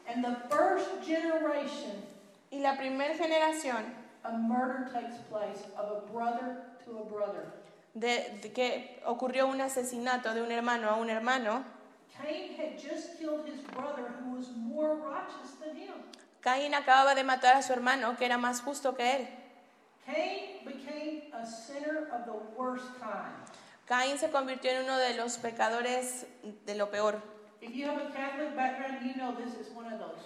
And 0.07 0.24
the 0.24 0.36
first 0.49 1.03
generation, 1.05 2.03
Y 2.51 2.61
la 2.61 2.76
primera 2.78 3.14
generación 3.14 3.93
a 4.24 4.30
murder 4.32 4.89
takes 4.93 5.16
place 5.28 5.66
of 5.76 5.91
a 5.91 6.12
brother 6.12 6.62
to 6.84 6.99
a 6.99 7.05
brother. 7.05 7.53
de, 7.95 8.39
de 8.41 8.53
que 8.53 9.03
ocurrió 9.05 9.49
un 9.49 9.61
asesinato 9.61 10.32
de 10.32 10.41
un 10.43 10.51
hermano 10.53 10.89
a 10.89 10.95
un 10.95 11.11
hermano, 11.11 11.64
Cain 12.22 12.54
had 12.56 12.78
just 12.78 13.18
killed 13.18 13.46
his 13.46 13.60
brother 13.74 14.12
who 14.20 14.36
was 14.36 14.48
more 14.56 14.96
righteous 14.96 15.52
than 15.60 15.76
him. 15.76 15.94
Caín 16.42 16.74
acababa 16.74 17.14
de 17.14 17.24
matar 17.24 17.56
a 17.56 17.62
su 17.62 17.72
hermano 17.72 18.16
que 18.16 18.26
era 18.26 18.38
más 18.38 18.60
justo 18.60 18.94
que 18.96 19.04
él. 19.16 19.28
Cain 20.06 20.64
became 20.64 21.22
a 21.32 21.44
sinner 21.46 22.08
of 22.12 22.24
the 22.24 22.36
worst 22.56 22.86
kind. 23.00 23.34
Caín 23.86 24.18
se 24.18 24.30
convirtió 24.30 24.70
en 24.70 24.84
uno 24.84 24.96
de 24.98 25.14
los 25.14 25.38
pecadores 25.38 26.26
de 26.66 26.74
lo 26.74 26.90
peor. 26.90 27.20
If 27.60 27.74
you 27.74 27.86
have 27.86 27.98
a 28.00 28.10
Catholic 28.12 28.54
background, 28.54 29.04
you 29.04 29.14
know 29.16 29.34
this 29.34 29.54
is 29.54 29.72
one 29.74 29.92
of 29.92 29.98
those 29.98 30.22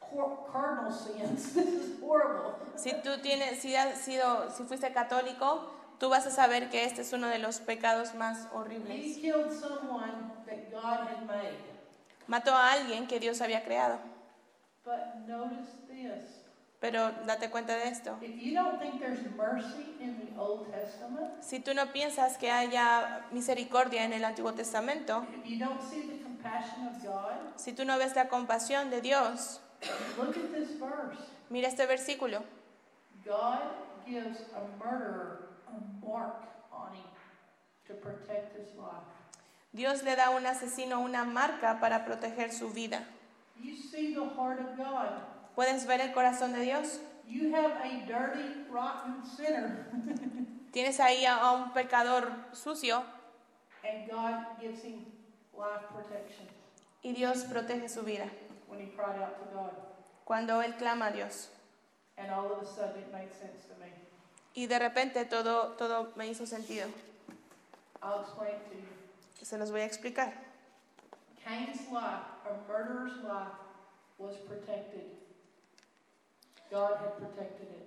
cor- 0.00 0.46
cardinal 0.50 0.90
sins. 0.92 1.52
This 1.54 1.68
is 1.68 2.00
horrible. 2.00 2.54
Si 2.76 2.92
tú 3.04 3.20
tienes, 3.22 3.60
si 3.60 3.74
has 3.76 4.00
sido, 4.00 4.50
si 4.50 4.64
fuiste 4.64 4.92
católico, 4.92 5.70
tú 6.00 6.08
vas 6.08 6.26
a 6.26 6.30
saber 6.30 6.68
que 6.70 6.84
este 6.84 7.02
es 7.02 7.12
uno 7.12 7.28
de 7.28 7.38
los 7.38 7.60
pecados 7.60 8.14
más 8.14 8.46
He 8.46 8.56
horribles. 8.56 9.16
killed 9.18 9.52
someone 9.52 10.32
that 10.46 10.70
God 10.72 11.06
had 11.06 11.24
made. 11.26 11.54
Mató 12.26 12.52
a 12.54 12.72
alguien 12.72 13.06
que 13.06 13.20
Dios 13.20 13.40
había 13.40 13.62
creado. 13.62 13.98
But 14.84 15.26
notice 15.28 15.68
this. 15.88 16.38
Pero 16.80 17.12
date 17.26 17.50
cuenta 17.50 17.74
de 17.76 17.88
esto. 17.88 18.16
If 18.22 18.40
you 18.40 18.54
don't 18.54 18.80
think 18.80 18.98
there's 19.00 19.20
mercy 19.36 19.94
in 20.00 20.16
the 20.18 20.40
Old 20.40 20.70
Testament, 20.72 21.42
Si 21.42 21.60
tú 21.60 21.74
no 21.74 21.92
piensas 21.92 22.38
que 22.38 22.50
haya 22.50 23.26
misericordia 23.32 24.04
en 24.04 24.14
el 24.14 24.24
Antiguo 24.24 24.54
Testamento, 24.54 25.26
if 25.36 25.44
you 25.44 25.58
don't 25.58 25.82
see 25.82 26.00
the 26.08 26.22
compassion 26.22 26.86
of 26.88 27.02
God, 27.04 27.52
si 27.56 27.74
tú 27.74 27.84
no 27.84 27.98
ves 27.98 28.16
la 28.16 28.28
compasión 28.28 28.88
de 28.88 29.02
Dios, 29.02 29.60
look 30.16 30.30
at 30.34 30.52
this 30.54 30.78
verse. 30.80 31.18
mira 31.50 31.68
este 31.68 31.84
versículo. 31.86 32.42
God 33.26 33.58
gives 34.06 34.38
a 34.56 34.60
murderer 34.82 35.49
Dios 39.72 40.02
le 40.02 40.16
da 40.16 40.26
a 40.26 40.30
un 40.30 40.46
asesino 40.46 41.00
una 41.00 41.24
marca 41.24 41.78
para 41.80 42.04
proteger 42.04 42.52
su 42.52 42.70
vida. 42.70 43.06
You 43.62 43.76
see 43.76 44.14
the 44.14 44.24
heart 44.36 44.60
of 44.60 44.76
God. 44.76 45.10
¿Puedes 45.54 45.86
ver 45.86 46.00
el 46.00 46.12
corazón 46.12 46.52
de 46.52 46.60
Dios? 46.60 47.00
You 47.26 47.54
have 47.54 47.72
a 47.84 48.06
dirty, 48.06 48.66
rotten 48.70 49.22
sinner, 49.24 49.86
Tienes 50.72 50.98
ahí 51.00 51.24
a, 51.24 51.36
a 51.36 51.52
un 51.52 51.72
pecador 51.72 52.32
sucio 52.52 53.04
and 53.84 54.10
God 54.10 54.46
gives 54.60 54.82
him 54.82 55.04
life 55.56 55.86
protection 55.92 56.46
y 57.02 57.12
Dios 57.12 57.44
protege 57.44 57.88
su 57.88 58.02
vida 58.02 58.28
when 58.68 58.80
he 58.80 58.86
cried 58.86 59.20
out 59.20 59.38
to 59.38 59.54
God. 59.54 59.72
cuando 60.24 60.60
él 60.62 60.76
clama 60.76 61.06
a 61.08 61.12
Dios. 61.12 61.50
And 62.16 62.30
all 62.30 62.52
of 62.52 62.62
a 62.62 62.66
sudden 62.66 63.00
it 63.00 63.12
made 63.12 63.32
sense 63.32 63.64
to 63.66 63.74
me. 63.80 63.90
Y 64.54 64.66
de 64.66 64.78
repente 64.78 65.24
todo, 65.24 65.72
todo 65.72 66.12
me 66.16 66.26
hizo 66.26 66.46
sentido. 66.46 66.88
I'll 68.02 68.20
explain 68.22 68.52
to 68.70 68.74
you. 68.74 69.44
Se 69.46 69.56
los 69.58 69.70
voy 69.70 69.80
a 69.82 69.84
explicar. 69.84 70.32
Cain's 71.44 71.80
life, 71.90 72.24
a 72.46 72.54
murderer's 72.68 73.16
life, 73.24 73.52
was 74.18 74.36
protected. 74.48 75.04
God 76.70 76.96
had 77.00 77.16
protected 77.18 77.68
it. 77.68 77.86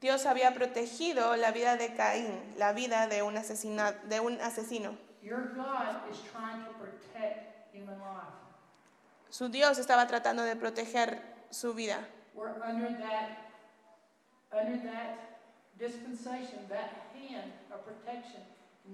Dios 0.00 0.26
había 0.26 0.52
protegido 0.54 1.36
la 1.36 1.52
vida 1.52 1.76
de 1.76 1.94
Caín, 1.94 2.54
la 2.56 2.72
vida 2.72 3.06
de 3.06 3.22
un, 3.22 3.36
asesina- 3.36 3.92
de 4.08 4.20
un 4.20 4.40
asesino. 4.40 4.96
Your 5.22 5.54
God 5.54 6.10
is 6.10 6.18
trying 6.32 6.64
to 6.64 6.72
protect 6.78 7.72
human 7.72 7.98
life. 8.00 8.34
Su 9.30 9.48
Dios 9.48 9.78
estaba 9.78 10.06
tratando 10.08 10.42
de 10.42 10.56
proteger 10.56 11.20
su 11.50 11.72
vida. 11.74 11.98
We're 12.34 12.50
under 12.64 12.88
that, 12.98 13.52
under 14.52 14.78
that 14.82 15.31
dispensation, 15.82 16.60
that 16.68 17.10
hand 17.18 17.50
of 17.72 17.84
protection. 17.84 18.40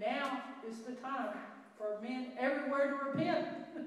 Now 0.00 0.42
is 0.66 0.78
the 0.80 0.92
time 0.92 1.36
for 1.76 2.00
men 2.02 2.28
everywhere 2.38 2.88
to 2.88 3.10
repent. 3.10 3.46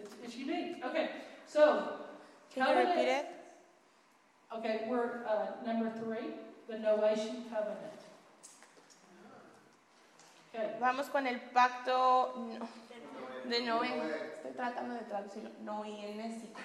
it's, 0.00 0.14
it's 0.22 0.36
unique. 0.36 0.84
Okay, 0.84 1.10
so 1.46 1.98
Can 2.54 2.68
you 2.68 2.78
repeat 2.78 3.08
it? 3.10 3.26
Okay, 4.56 4.86
we're 4.88 5.26
uh, 5.26 5.66
number 5.66 5.90
three, 5.98 6.30
the 6.68 6.78
Noation 6.78 7.44
covenant. 7.50 8.00
Okay, 10.54 10.76
Vamos 10.80 11.08
con 11.08 11.26
el 11.26 11.40
pacto 11.52 12.32
de 13.48 13.60
Noé. 13.62 13.90
Estoy 14.36 14.52
tratando 14.52 14.94
de 14.94 15.00
traducirlo. 15.00 15.50
Noénésico. 15.64 16.60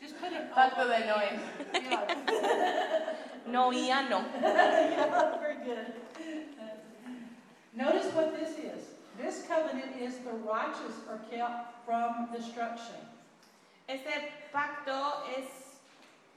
Just 0.00 0.20
put 0.20 0.32
it. 0.32 0.52
Pacto 0.54 0.86
de 0.86 1.06
Noé. 1.06 1.38
Yeah. 1.72 3.14
Noíano. 3.48 4.24
Yeah, 4.42 5.38
very 5.40 5.64
good. 5.64 5.92
Notice 7.74 8.12
what 8.12 8.38
this 8.38 8.58
is. 8.58 8.84
This 9.16 9.44
covenant 9.48 9.96
is 10.00 10.18
the 10.18 10.32
righteous 10.32 10.94
are 11.08 11.20
kept 11.30 11.84
from 11.84 12.28
destruction. 12.32 12.94
Este 13.88 14.10
pacto 14.52 15.24
es, 15.36 15.46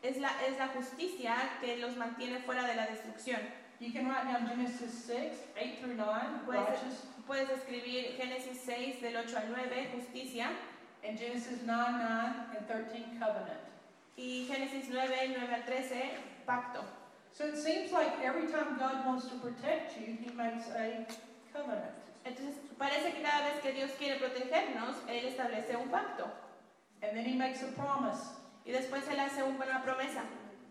es, 0.03 0.17
la, 0.21 0.29
es 0.47 0.57
la 0.57 0.69
justicia 0.69 1.35
que 1.61 1.77
los 1.77 1.95
mantiene 1.95 2.41
fuera 2.45 2.65
de 2.65 2.75
la 2.75 2.87
destrucción. 2.87 3.39
You 3.79 3.91
can 3.91 4.07
write 4.07 4.25
down 4.25 4.47
Genesis 4.47 4.93
6, 5.05 5.35
8 5.59 5.79
through 5.81 5.95
9, 5.95 6.45
Puedes, 6.45 6.69
righteous, 6.69 7.05
puedes 7.27 7.49
escribir 7.49 8.15
Génesis 8.17 8.61
6 8.63 9.01
del 9.01 9.17
8 9.17 9.35
al 9.35 9.49
9, 9.49 9.89
justicia, 9.95 10.49
and 11.03 11.17
Genesis 11.17 11.59
9, 11.65 11.67
9, 11.67 12.33
and 12.57 12.67
13, 12.67 13.19
covenant. 13.19 13.61
y 14.17 14.47
Génesis 14.47 14.89
9, 14.89 15.35
9 15.35 15.53
al 15.53 15.63
13, 15.63 16.11
pacto. 16.45 16.83
So 17.33 17.45
it 17.47 17.57
seems 17.57 17.91
like 17.91 18.11
every 18.23 18.51
time 18.51 18.77
God 18.77 19.05
wants 19.05 19.25
to 19.27 19.35
protect 19.35 19.97
you, 19.97 20.17
He 20.21 20.31
makes 20.35 20.67
a 20.69 21.07
covenant. 21.53 21.95
Entonces, 22.25 22.55
parece 22.77 23.13
que 23.13 23.23
cada 23.23 23.49
vez 23.49 23.61
que 23.63 23.71
Dios 23.71 23.91
quiere 23.97 24.19
protegernos, 24.19 24.97
Él 25.07 25.25
establece 25.25 25.75
un 25.75 25.89
pacto. 25.89 26.29
And 27.01 27.17
then 27.17 27.25
He 27.25 27.35
makes 27.35 27.63
a 27.63 27.67
promise. 27.67 28.19
Y 28.65 28.71
después 28.71 29.07
Él 29.07 29.19
hace 29.19 29.43
una 29.43 29.81
promesa. 29.83 30.21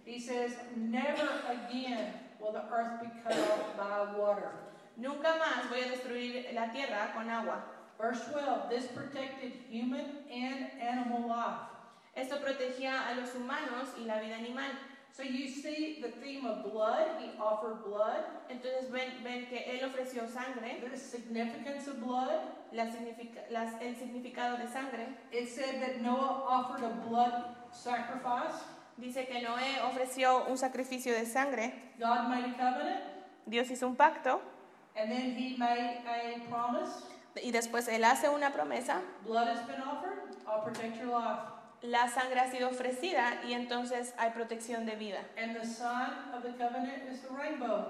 He 0.04 0.20
says, 0.20 0.52
Never 0.76 1.28
again 1.48 2.12
will 2.38 2.52
the 2.52 2.64
earth 2.70 3.00
be 3.00 3.08
cut 3.24 3.36
off 3.38 3.76
by 3.76 4.16
water. 4.18 4.52
Nunca 4.96 5.34
más 5.38 5.68
voy 5.70 5.80
a 5.80 5.90
destruir 5.90 6.52
la 6.54 6.70
tierra 6.70 7.12
con 7.14 7.28
agua. 7.30 7.64
Verse 8.00 8.22
12 8.32 8.70
This 8.70 8.86
protected 8.88 9.52
human 9.70 10.24
and 10.32 10.66
animal 10.80 11.28
life. 11.28 11.68
Esto 12.16 12.36
protegía 12.40 13.08
a 13.08 13.14
los 13.14 13.34
humanos 13.34 13.88
y 13.98 14.04
la 14.06 14.18
vida 14.20 14.36
animal. 14.36 14.70
So 15.12 15.22
you 15.24 15.48
see 15.48 16.00
the 16.00 16.08
theme 16.22 16.46
of 16.46 16.62
blood. 16.72 17.18
He 17.20 17.30
offered 17.38 17.82
blood, 17.84 18.24
Entonces 18.48 18.90
ven, 18.90 19.10
ven 19.24 19.46
que 19.46 19.58
Él 19.58 19.84
ofreció 19.84 20.26
sangre, 20.28 20.80
the 20.88 20.96
significance 20.96 21.88
of 21.88 22.00
blood. 22.00 22.40
la 22.72 22.84
significa- 22.86 23.42
las- 23.50 23.74
el 23.82 23.96
significado 23.96 24.56
de 24.56 24.68
sangre. 24.68 25.08
It 25.32 25.48
said 25.48 25.80
that 25.80 26.00
Noah 26.00 26.44
offered 26.46 26.84
a 26.84 26.90
blood 27.08 27.56
sacrifice. 27.72 28.62
Dice 28.96 29.26
que 29.26 29.42
Noé 29.42 29.80
ofreció 29.82 30.44
un 30.46 30.56
sacrificio 30.58 31.12
de 31.12 31.26
sangre, 31.26 31.72
God 31.98 32.28
made 32.28 32.44
a 32.44 32.52
covenant, 32.56 33.00
Dios 33.46 33.68
hizo 33.70 33.86
un 33.88 33.96
pacto 33.96 34.40
and 34.96 35.10
then 35.10 35.34
he 35.36 35.56
made 35.56 36.02
a 36.06 36.40
promise. 36.48 37.04
Y 37.42 37.52
después 37.52 37.88
Él 37.88 38.04
hace 38.04 38.28
una 38.28 38.52
promesa, 38.52 39.00
Blood 39.24 39.48
has 39.48 39.66
been 39.66 39.80
offered, 39.82 40.18
I'll 40.46 40.62
protect 40.64 40.98
your 40.98 41.08
life. 41.08 41.40
la 41.82 42.08
sangre 42.08 42.40
ha 42.40 42.50
sido 42.50 42.68
ofrecida 42.68 43.42
y 43.46 43.54
entonces 43.54 44.12
hay 44.18 44.30
protección 44.30 44.84
de 44.86 44.96
vida. 44.96 45.20
And 45.36 45.54
the 45.56 45.64
sign 45.66 46.34
of 46.34 46.42
the 46.42 46.50
covenant 46.52 47.10
is 47.10 47.20
the 47.22 47.28
rainbow. 47.34 47.86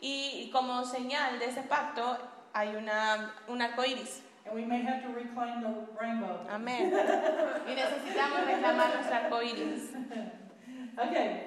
Y 0.00 0.50
como 0.52 0.84
señal 0.84 1.38
de 1.38 1.46
ese 1.46 1.62
pacto 1.62 2.18
hay 2.52 2.74
una, 2.74 3.34
un 3.48 3.60
arco 3.62 3.84
iris. 3.84 4.22
And 4.46 4.54
we 4.54 4.64
may 4.64 4.82
have 4.82 5.02
to 5.02 5.08
reclaim 5.12 5.60
the 5.60 5.86
rainbow. 6.00 6.40
Amén. 6.50 6.90
Y 7.68 7.74
necesitamos 7.74 8.46
reclamar 8.46 8.94
nuestro 8.94 9.14
arco 9.16 9.42
iris. 9.42 9.90
Okay, 10.98 11.46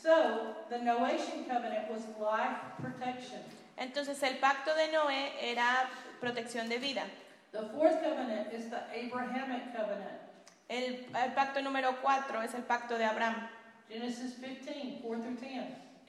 so 0.00 0.54
the 0.70 0.78
Noation 0.78 1.44
covenant 1.46 1.90
was 1.90 2.02
life 2.20 2.56
protection. 2.80 3.40
Entonces 3.76 4.22
el 4.22 4.38
pacto 4.38 4.72
de 4.74 4.88
Noé 4.92 5.32
era 5.42 5.88
protección 6.20 6.68
de 6.68 6.78
vida. 6.78 7.04
The 7.52 7.62
fourth 7.72 8.02
covenant 8.02 8.52
is 8.52 8.68
the 8.70 8.78
Abrahamic 8.92 9.72
covenant. 9.74 10.20
El, 10.68 11.06
el 11.14 11.32
pacto 11.34 11.60
número 11.62 12.00
4 12.02 12.42
es 12.42 12.54
el 12.54 12.62
pacto 12.62 12.96
de 12.98 13.04
Abraham. 13.04 13.48
Genesis 13.88 14.34
15, 14.40 15.00
4 15.02 15.20
through 15.22 15.36
10. 15.40 15.64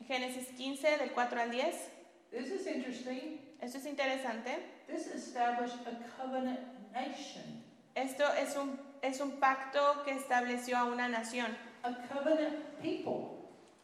Génesis 0.07 0.47
15 0.57 0.97
del 0.97 1.11
4 1.11 1.41
al 1.41 1.51
10. 1.51 1.75
This 2.31 2.51
is 2.51 2.65
interesting. 2.67 3.39
Esto 3.61 3.77
es 3.77 3.85
interesante. 3.85 4.57
This 4.87 5.07
established 5.07 5.77
a 5.87 5.95
covenant 6.21 6.59
nation, 6.93 7.63
Esto 7.95 8.23
es 8.33 8.55
un, 8.55 8.79
es 9.01 9.19
un 9.21 9.39
pacto 9.39 10.03
que 10.03 10.11
estableció 10.11 10.77
a 10.77 10.85
una 10.85 11.07
nación. 11.07 11.55
a 11.83 11.93
covenant 12.07 12.55
people. 12.81 13.31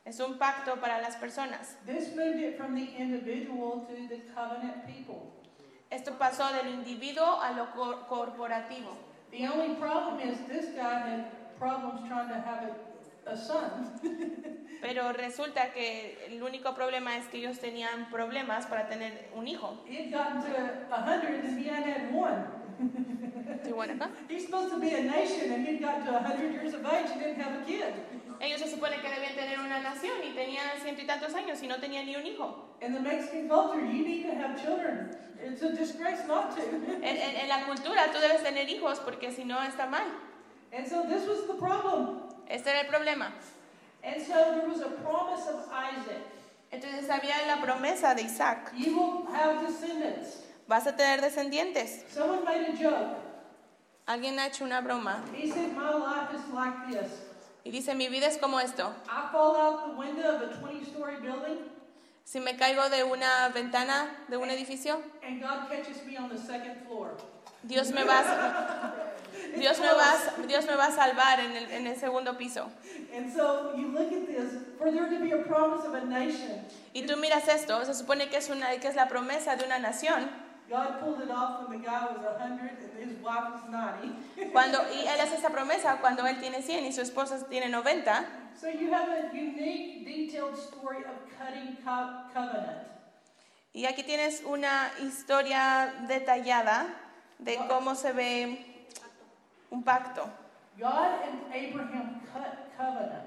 Es 0.06 0.20
un 0.20 0.38
pacto 0.40 0.80
para 0.82 1.00
las 1.00 1.16
personas. 1.18 1.76
This 1.86 2.16
moved 2.16 2.40
it 2.40 2.58
from 2.58 2.74
the 2.76 2.84
individual 2.98 3.86
to 3.88 4.08
the 4.10 4.22
covenant 4.34 4.86
people. 4.88 5.32
Esto 5.92 6.18
pasó 6.18 6.52
de 6.54 6.64
lo 6.64 6.70
individuo 6.70 7.42
a 7.42 7.52
lo 7.52 7.70
cor- 7.72 8.08
corporativo. 8.08 8.98
The 9.32 9.48
only 9.48 9.76
problem 9.76 10.20
is 10.22 10.40
this 10.48 10.74
guy 10.76 11.00
had 11.00 11.26
problems 11.60 12.02
trying 12.08 12.30
to 12.30 12.36
have 12.36 12.70
a, 13.28 13.32
a 13.32 13.38
son. 13.38 14.00
Pero 14.82 15.14
resulta 15.14 15.72
que 15.74 16.18
el 16.28 16.42
único 16.42 16.74
problema 16.74 17.16
es 17.18 17.28
que 17.28 17.38
ellos 17.38 17.60
tenían 17.60 18.10
problemas 18.10 18.66
para 18.66 18.88
tener 18.88 19.30
un 19.36 19.48
hijo. 19.48 19.78
He 19.86 19.98
had 19.98 20.12
gotten 20.12 20.42
to 20.42 20.58
a 20.92 21.02
hundred 21.02 21.44
and 21.46 21.60
he 21.60 21.68
hadn't 21.70 21.92
had 21.94 22.14
one. 22.14 22.48
He's 24.28 24.46
supposed 24.46 24.72
to 24.74 24.80
be 24.80 24.90
a 24.96 25.04
nation 25.04 25.52
and 25.52 25.68
he'd 25.68 25.82
gotten 25.82 26.06
to 26.06 26.16
a 26.16 26.20
hundred 26.24 26.52
years 26.54 26.74
of 26.74 26.84
age 26.86 27.12
and 27.12 27.20
didn't 27.22 27.40
have 27.42 27.62
a 27.62 27.66
kid. 27.66 27.94
Ellos 28.42 28.60
se 28.60 28.70
supone 28.72 29.00
que 29.02 29.08
debían 29.10 29.36
tener 29.36 29.60
una 29.60 29.80
nación 29.80 30.18
y 30.24 30.34
tenían 30.34 30.66
ciento 30.82 31.02
y 31.02 31.06
tantos 31.06 31.34
años 31.36 31.62
y 31.62 31.68
no 31.68 31.80
tenían 31.80 32.06
ni 32.08 32.16
un 32.16 32.26
hijo. 32.26 32.76
In 32.82 32.94
the 32.94 33.00
Mexican 33.00 33.48
culture, 33.48 33.80
you 33.86 34.04
need 34.04 34.24
to 34.26 34.32
have 34.36 34.60
children. 34.60 35.16
It's 35.44 35.62
a 35.62 35.70
disgrace 35.70 36.26
not 36.28 36.56
to. 36.56 36.62
En, 36.62 37.04
en- 37.04 37.36
en 37.38 37.48
la 37.48 37.66
cultura 37.66 38.12
tú 38.12 38.20
debes 38.20 38.42
tener 38.44 38.68
hijos 38.70 39.00
porque 39.00 39.32
si 39.32 39.44
no 39.46 39.62
está 39.62 39.88
mal. 39.88 40.08
and 40.74 40.88
so 40.88 41.04
this 41.04 41.28
was 41.28 41.46
the 41.48 41.54
problem. 41.56 42.22
Este 42.48 42.68
era 42.70 42.82
el 42.82 42.88
problema. 42.88 43.32
And 44.04 44.20
so 44.22 44.34
there 44.34 44.68
was 44.68 44.82
a 44.82 44.90
promise 45.04 45.48
of 45.48 45.68
Isaac. 45.72 46.22
Entonces 46.72 47.10
había 47.10 47.46
la 47.46 47.62
promesa 47.62 48.16
de 48.16 48.24
Isaac. 48.24 48.72
You 48.76 48.96
will 48.98 49.28
have 49.36 49.62
descendants. 49.68 50.44
Vas 50.68 50.88
a 50.88 50.96
tener 50.96 51.22
descendientes. 51.22 52.06
Someone 52.10 52.44
made 52.46 52.66
a 52.70 52.72
joke. 52.76 53.18
Alguien 54.08 54.40
ha 54.40 54.48
hecho 54.48 54.64
una 54.66 54.82
broma 54.82 55.24
He 55.36 55.50
said, 55.52 55.74
My 55.76 55.92
life 55.94 56.34
is 56.34 56.42
like 56.54 56.88
this. 56.90 57.12
Y 57.64 57.72
dice, 57.72 57.96
mi 57.96 58.08
vida 58.10 58.28
es 58.28 58.38
como 58.38 58.60
esto. 58.60 58.94
I 59.08 59.32
fall 59.32 59.56
out 59.56 59.86
the 59.86 60.00
window 60.00 60.36
of 60.36 60.42
a 60.42 60.54
20 60.60 60.86
story 60.86 61.18
building, 61.22 61.60
Si 62.24 62.40
me 62.40 62.56
caigo 62.56 62.88
de 62.90 63.04
una 63.04 63.50
ventana 63.50 64.10
de 64.30 64.38
un 64.38 64.50
edificio, 64.50 65.02
and 65.22 65.42
God 65.42 65.70
catches 65.70 66.04
me 66.06 66.18
on 66.18 66.30
the 66.30 66.38
second 66.38 66.78
floor. 66.88 67.18
Dios 67.64 67.92
me 67.92 68.04
va 68.04 68.20
a, 68.20 68.94
Dios 69.60 69.80
me 69.80 69.88
va 69.88 70.48
Dios 70.48 70.66
me 70.66 70.76
va 70.76 70.86
a 70.86 70.92
salvar 70.92 71.40
en 71.40 71.56
el, 71.56 71.72
en 71.72 71.88
el 71.88 71.96
segundo 72.00 72.38
piso. 72.38 72.70
And 73.14 73.32
so 73.32 73.74
you 73.76 73.88
look 73.90 74.12
at 74.14 74.28
this, 74.28 74.62
for 74.78 74.92
there 74.92 75.10
to 75.10 75.20
be 75.20 75.32
a 75.32 75.44
promise 75.44 75.86
of 75.86 75.94
a 75.94 76.06
nation, 76.06 76.66
Y 76.94 77.04
tú 77.04 77.18
miras 77.18 77.48
esto, 77.48 77.84
se 77.86 77.94
supone 77.94 78.30
que 78.30 78.38
es, 78.38 78.50
una, 78.50 78.78
que 78.80 78.88
es 78.88 78.96
la 78.96 79.08
promesa 79.08 79.56
de 79.56 79.66
una 79.66 79.80
nación. 79.80 80.30
God 80.72 81.02
pulled 81.02 81.20
it 81.22 81.30
off 81.30 81.68
when 81.68 81.78
the 81.82 81.86
guy 81.86 82.06
was 82.06 82.22
100 82.24 82.72
and 83.02 83.10
his 83.12 83.20
wife 83.22 83.52
was 83.52 83.70
90. 83.70 84.52
Cuando, 84.54 84.80
y 84.94 85.06
él 85.06 85.20
hace 85.20 85.36
esta 85.36 85.50
promesa 85.50 85.98
cuando 86.00 86.26
él 86.26 86.40
tiene 86.40 86.62
100 86.62 86.86
y 86.86 86.94
su 86.94 87.02
esposa 87.02 87.46
tiene 87.50 87.68
90. 87.68 88.26
So 88.58 88.70
you 88.70 88.90
have 88.94 89.10
a 89.10 89.36
unique, 89.36 90.06
detailed 90.06 90.58
story 90.58 91.00
of 91.04 91.18
cutting 91.38 91.76
co- 91.84 92.24
covenant. 92.34 92.88
Y 93.74 93.86
aquí 93.86 94.04
tienes 94.04 94.44
una 94.46 94.92
historia 95.02 95.94
detallada 96.08 96.88
de 97.38 97.58
cómo 97.68 97.96
se 97.96 98.14
ve 98.14 98.66
un 99.72 99.84
pacto. 99.84 100.30
God 100.80 101.22
and 101.26 101.54
Abraham 101.54 102.22
cut 102.32 102.78
covenant. 102.78 103.26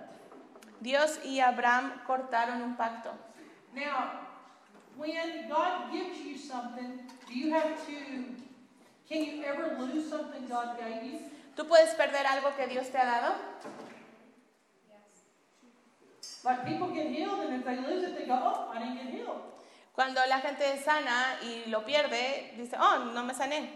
Dios 0.80 1.18
y 1.24 1.40
Abraham 1.40 1.92
cortaron 2.06 2.62
un 2.62 2.76
pacto. 2.76 3.10
Now, 3.74 4.20
when 4.96 5.48
God 5.48 5.90
gives 5.92 6.20
you 6.20 6.38
something, 6.38 7.00
do 7.26 7.34
you 7.34 7.52
have 7.52 7.86
to, 7.86 7.94
can 9.08 9.24
you 9.24 9.44
ever 9.44 9.76
lose 9.78 10.08
something 10.08 10.46
God 10.48 10.78
gave 10.78 11.02
you? 11.02 11.18
¿Tú 11.56 11.66
puedes 11.68 11.94
perder 11.94 12.26
algo 12.26 12.54
que 12.56 12.66
Dios 12.66 12.88
te 12.90 12.98
ha 12.98 13.04
dado? 13.04 13.34
Like 16.44 16.66
people 16.66 16.88
get 16.88 17.06
healed, 17.06 17.40
and 17.40 17.54
if 17.54 17.64
they 17.64 17.76
lose 17.76 18.04
it, 18.04 18.18
they 18.18 18.26
go, 18.26 18.34
oh, 18.34 18.70
I 18.74 18.78
didn't 18.78 18.96
get 18.96 19.14
healed. 19.14 19.40
Cuando 19.94 20.20
la 20.28 20.40
gente 20.40 20.72
es 20.72 20.84
sana 20.84 21.38
y 21.42 21.70
lo 21.70 21.84
pierde, 21.84 22.54
dice, 22.56 22.76
oh, 22.78 23.12
no 23.14 23.22
me 23.22 23.32
sané. 23.32 23.68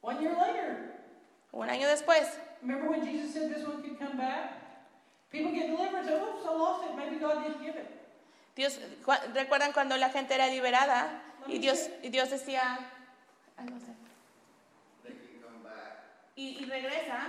One 0.00 0.20
year 0.20 0.36
later, 0.36 0.94
Un 1.50 1.68
año 1.70 1.88
después, 1.88 2.38
remember 2.60 2.90
when 2.90 3.04
Jesus 3.04 3.32
said 3.32 3.52
this 3.52 3.66
one 3.66 3.82
could 3.82 3.98
come 3.98 4.16
back? 4.18 4.52
People 5.32 5.52
get 5.52 5.68
delivered, 5.68 6.04
so, 6.04 6.14
oops, 6.14 6.46
I 6.46 6.54
lost 6.54 6.84
it. 6.84 6.96
Maybe 6.96 7.16
God 7.16 7.42
didn't 7.42 7.62
give 7.62 7.74
it. 7.74 7.88
Dios, 8.54 8.78
¿recuerdan 9.34 9.72
cuando 9.72 9.96
la 9.96 10.10
gente 10.10 10.34
era 10.34 10.48
liberada 10.48 11.22
y 11.48 11.58
Dios, 11.58 11.90
y 12.02 12.10
Dios 12.10 12.30
decía, 12.30 12.78
ay, 13.56 13.66
no 13.66 13.78
sé, 13.80 13.94
y, 16.36 16.62
y 16.62 16.64
regresa 16.66 17.26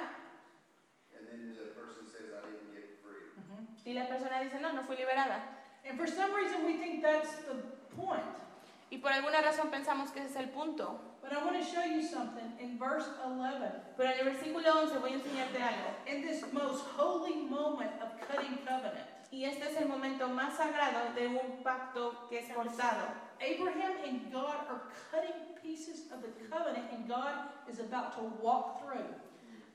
y 3.90 3.94
la 3.94 4.08
persona 4.08 4.40
dice, 4.40 4.60
no, 4.60 4.72
no 4.72 4.84
fui 4.84 4.96
liberada? 4.98 5.42
And 5.84 5.98
for 5.98 6.08
some 6.08 6.32
reason, 6.36 6.64
we 6.64 6.78
think 6.78 7.02
that's 7.02 7.38
the 7.48 7.56
point. 7.96 8.22
Y 8.92 8.98
por 8.98 9.12
alguna 9.12 9.42
razón 9.42 9.72
pensamos 9.72 10.12
que 10.12 10.20
ese 10.20 10.30
es 10.30 10.36
el 10.36 10.50
punto. 10.50 11.00
But 11.24 11.34
I 11.34 11.44
want 11.44 11.58
to 11.58 11.66
show 11.66 11.84
you 11.84 12.02
something 12.02 12.54
in 12.60 12.78
verse 12.78 13.08
11. 13.24 13.96
Pero 13.98 14.12
en 14.12 14.20
el 14.20 14.26
versículo 14.26 14.82
11 14.84 15.00
voy 15.00 15.14
a 15.14 15.16
enseñarte 15.16 15.62
algo. 15.62 15.90
In 16.06 16.22
this 16.22 16.44
most 16.54 16.86
holy 16.98 17.36
moment 17.50 17.92
of 18.02 18.10
cutting 18.28 18.58
covenant, 18.58 19.08
Y 19.32 19.46
este 19.46 19.70
es 19.70 19.78
el 19.78 19.88
momento 19.88 20.28
más 20.28 20.58
sagrado 20.58 21.14
de 21.16 21.28
un 21.28 21.64
pacto 21.64 22.28
que 22.30 22.40
es 22.40 22.54
cortado. 22.54 23.29
Abraham 23.42 23.94
and 24.06 24.32
God 24.32 24.56
are 24.70 24.82
cutting 25.12 25.34
pieces 25.62 26.12
of 26.12 26.22
the 26.22 26.30
covenant, 26.50 26.86
and 26.94 27.08
God 27.08 27.50
is 27.70 27.80
about 27.80 28.14
to 28.18 28.22
walk 28.42 28.82
through. 28.84 29.06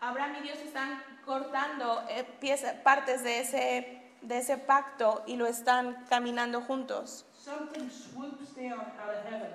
Abraham 0.03 0.35
y 0.37 0.43
Dios 0.43 0.59
están 0.59 1.01
cortando 1.25 2.03
eh, 2.11 2.25
piezas- 2.41 2.83
partes 2.83 3.23
de 3.23 3.41
ese, 3.41 4.03
de 4.23 4.39
ese 4.39 4.59
pacto 4.59 5.23
y 5.27 5.37
lo 5.37 5.47
están 5.47 6.05
caminando 6.11 6.61
juntos. 6.61 7.25
Something 7.39 7.89
swoops 7.91 8.55
down 8.55 8.81
out 8.81 9.15
of 9.15 9.25
heaven 9.31 9.51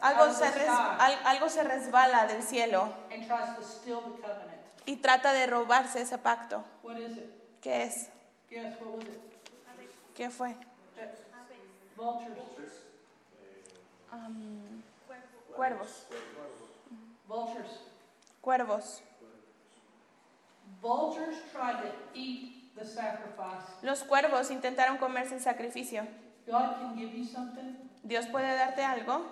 Algo 0.00 0.24
Out 0.24 0.32
se, 0.36 0.50
res- 0.50 0.68
al- 0.68 1.18
algo 1.24 1.48
se 1.48 1.62
resbala 1.64 2.26
del 2.26 2.42
cielo 2.42 2.92
and 3.12 3.26
tries 3.26 3.56
to 3.56 3.62
steal 3.62 4.00
the 4.02 4.20
covenant. 4.20 4.60
y 4.86 4.96
trata 4.96 5.32
de 5.32 5.46
robarse 5.46 6.02
ese 6.02 6.18
pacto. 6.18 6.62
What 6.82 6.98
is 6.98 7.16
it? 7.16 7.30
¿Qué 7.62 7.84
es? 7.84 8.10
Guess 8.50 8.78
what 8.80 8.96
was 8.96 9.04
it? 9.06 9.20
¿Qué 10.14 10.30
fue? 10.30 10.54
Vultures. 11.96 12.83
Cuervos. 15.54 16.06
Vultures. 17.28 17.80
Cuervos. 18.40 19.02
Vultures 20.82 21.36
tried 21.52 21.82
to 21.82 21.88
eat 22.14 22.74
the 22.76 22.84
sacrifice. 22.84 23.64
Los 23.82 24.02
cuervos 24.02 24.50
intentaron 24.50 24.98
comerse 24.98 25.34
el 25.34 25.40
sacrificio. 25.40 26.06
God 26.46 26.80
can 26.80 26.96
give 26.96 27.14
you 27.16 27.24
something, 27.24 27.76
Dios 28.02 28.26
puede 28.26 28.54
darte 28.56 28.84
algo 28.84 29.22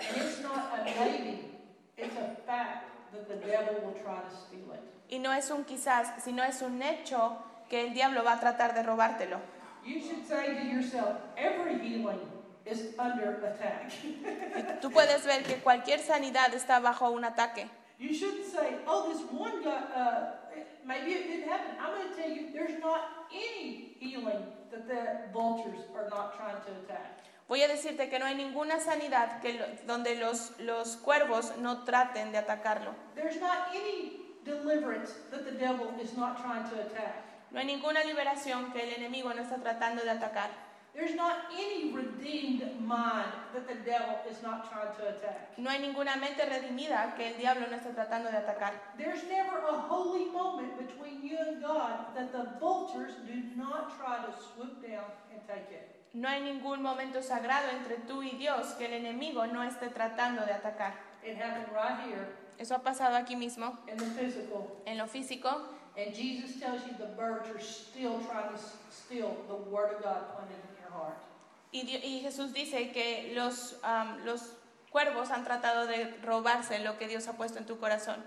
and 0.00 0.16
it's 0.16 0.40
not 0.40 0.72
a 0.72 0.84
maybe, 0.84 1.50
it's 1.98 2.16
a 2.16 2.34
fact 2.46 2.86
that 3.12 3.28
the 3.28 3.36
devil 3.46 3.74
will 3.84 4.00
try 4.02 4.20
to 4.20 4.30
steal 4.34 4.72
it. 4.72 4.80
y 5.10 5.18
no 5.18 5.32
es 5.32 5.50
un 5.50 5.64
quizás, 5.64 6.22
sino 6.24 6.42
es 6.42 6.62
un 6.62 6.80
hecho 6.82 7.36
que 7.68 7.82
el 7.82 7.92
diablo 7.92 8.24
va 8.24 8.34
a 8.34 8.40
tratar 8.40 8.72
de 8.74 8.82
robártelo. 8.82 9.38
You 9.84 10.00
should 10.00 10.26
say 10.26 10.54
to 10.54 10.64
yourself, 10.64 11.18
every 11.36 11.78
healing 11.78 12.20
is 12.66 12.94
under 12.98 13.44
attack. 13.44 13.90
Tú 14.80 14.90
puedes 14.90 15.24
ver 15.24 15.42
que 15.42 15.56
cualquier 15.62 15.98
sanidad 16.00 16.52
está 16.54 16.80
bajo 16.80 17.10
un 17.10 17.24
ataque. 17.24 17.68
You 17.98 18.12
shouldn't 18.14 18.46
say, 18.46 18.78
oh, 18.86 19.12
this 19.12 19.22
one 19.30 19.62
guy, 19.62 19.78
uh, 19.94 20.34
maybe 20.84 21.12
it 21.12 21.26
didn't 21.28 21.48
happen. 21.48 21.76
I'm 21.80 21.94
going 21.94 22.08
to 22.10 22.16
tell 22.16 22.30
you, 22.30 22.52
there's 22.52 22.80
not 22.80 23.26
any 23.32 23.94
healing 24.00 24.42
that 24.72 24.88
the 24.88 25.30
vultures 25.32 25.80
are 25.94 26.08
not 26.10 26.36
trying 26.36 26.56
to 26.66 26.72
attack. 26.84 27.18
Voy 27.48 27.62
a 27.62 27.68
decirte 27.68 28.08
que 28.08 28.18
no 28.18 28.24
hay 28.26 28.34
ninguna 28.34 28.80
sanidad 28.80 29.40
que 29.40 29.52
lo- 29.54 29.66
donde 29.86 30.16
los, 30.16 30.52
los 30.60 30.96
cuervos 30.96 31.56
no 31.58 31.84
traten 31.84 32.32
de 32.32 32.38
atacarlo. 32.38 32.94
There's 33.14 33.38
not 33.40 33.68
any 33.74 34.20
deliverance 34.44 35.12
that 35.30 35.44
the 35.44 35.52
devil 35.52 35.92
is 36.02 36.16
not 36.16 36.40
trying 36.42 36.64
to 36.70 36.76
attack. 36.80 37.22
No 37.50 37.60
hay 37.60 37.66
ninguna 37.66 38.02
liberación 38.04 38.72
que 38.72 38.82
el 38.82 38.94
enemigo 38.94 39.32
no 39.34 39.42
está 39.42 39.56
tratando 39.62 40.02
de 40.02 40.10
atacar. 40.10 40.48
There's 40.94 41.14
not 41.14 41.48
any 41.56 41.90
redeemed 41.92 42.62
mind 42.84 43.32
that 43.54 43.66
the 43.66 43.76
devil 43.76 44.16
is 44.30 44.42
not 44.42 44.68
trying 44.70 44.92
to 44.98 45.08
attack. 45.08 45.56
No 45.56 45.70
hay 45.70 45.78
ninguna 45.78 46.16
mente 46.20 46.44
redimida 46.44 47.14
que 47.16 47.28
el 47.28 47.38
diablo 47.38 47.66
no 47.70 47.76
está 47.76 47.94
tratando 47.94 48.30
de 48.30 48.36
atacar. 48.36 48.72
There's 48.98 49.24
never 49.24 49.58
a 49.58 49.72
holy 49.88 50.26
moment 50.26 50.76
between 50.76 51.22
you 51.26 51.38
and 51.38 51.62
God 51.62 52.14
that 52.14 52.30
the 52.32 52.58
vultures 52.60 53.12
do 53.26 53.42
not 53.56 53.96
try 53.98 54.18
to 54.18 54.32
swoop 54.36 54.82
down 54.82 55.04
and 55.32 55.40
take 55.48 55.72
it. 55.72 55.88
No 56.12 56.28
hay 56.28 56.42
ningún 56.42 56.82
momento 56.82 57.22
sagrado 57.22 57.70
entre 57.70 57.96
tú 58.06 58.22
y 58.22 58.36
Dios 58.36 58.74
que 58.76 58.84
el 58.84 58.92
enemigo 58.92 59.46
no 59.46 59.62
esté 59.62 59.88
tratando 59.88 60.44
de 60.44 60.52
atacar. 60.52 60.92
It 61.24 61.36
happened 61.38 61.68
right 61.72 62.00
here 62.06 62.26
Eso 62.58 62.74
ha 62.74 62.82
pasado 62.82 63.16
aquí 63.16 63.34
mismo, 63.34 63.78
in 63.88 63.96
the 63.96 64.04
physical. 64.04 64.66
en 64.84 64.98
lo 64.98 65.06
físico, 65.06 65.62
And 65.96 66.14
Jesus 66.14 66.60
tells 66.60 66.86
you 66.86 66.92
the 66.98 67.12
birds 67.16 67.48
are 67.50 67.60
still 67.60 68.18
trying 68.20 68.48
to 68.52 68.58
steal 68.90 69.36
the 69.48 69.56
word 69.70 69.96
of 69.96 70.02
God 70.02 70.24
planted 70.36 70.56
heart. 70.92 71.16
y, 71.72 71.80
y 71.96 72.20
Jesús 72.20 72.52
dice 72.52 72.92
que 72.92 73.32
los, 73.34 73.78
am, 73.82 74.24
los 74.24 74.54
cuervos 74.90 75.30
han 75.30 75.44
tratado 75.44 75.86
de 75.86 76.14
robarse 76.22 76.78
lo 76.80 76.98
que 76.98 77.08
Dios 77.08 77.26
ha 77.28 77.32
puesto 77.32 77.58
en 77.58 77.66
tu 77.66 77.78
corazón. 77.78 78.22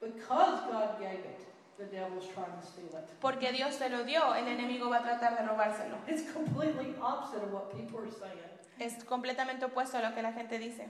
Because 0.00 0.62
God 0.66 0.98
gave 0.98 1.20
it, 1.20 1.38
the 1.78 1.84
devil's 1.84 2.26
trying 2.34 2.52
to 2.60 2.66
steal 2.66 2.86
it. 2.86 3.08
Porque 3.20 3.52
Dios 3.52 3.78
te 3.78 3.88
lo 3.88 4.04
dio, 4.04 4.34
el 4.34 4.48
enemigo 4.48 4.88
va 4.90 4.98
a 4.98 5.02
tratar 5.02 5.36
de 5.36 5.44
robárselo. 5.46 5.96
It's 6.08 6.30
completely 6.32 6.94
opposite 7.00 7.42
of 7.42 7.52
what 7.52 7.70
people 7.72 8.00
are 8.00 8.10
saying. 8.10 8.38
Es 8.78 9.04
completamente 9.04 9.64
opuesto 9.64 9.98
a 9.98 10.02
lo 10.02 10.14
que 10.14 10.22
la 10.22 10.32
gente 10.32 10.58
dice. 10.58 10.88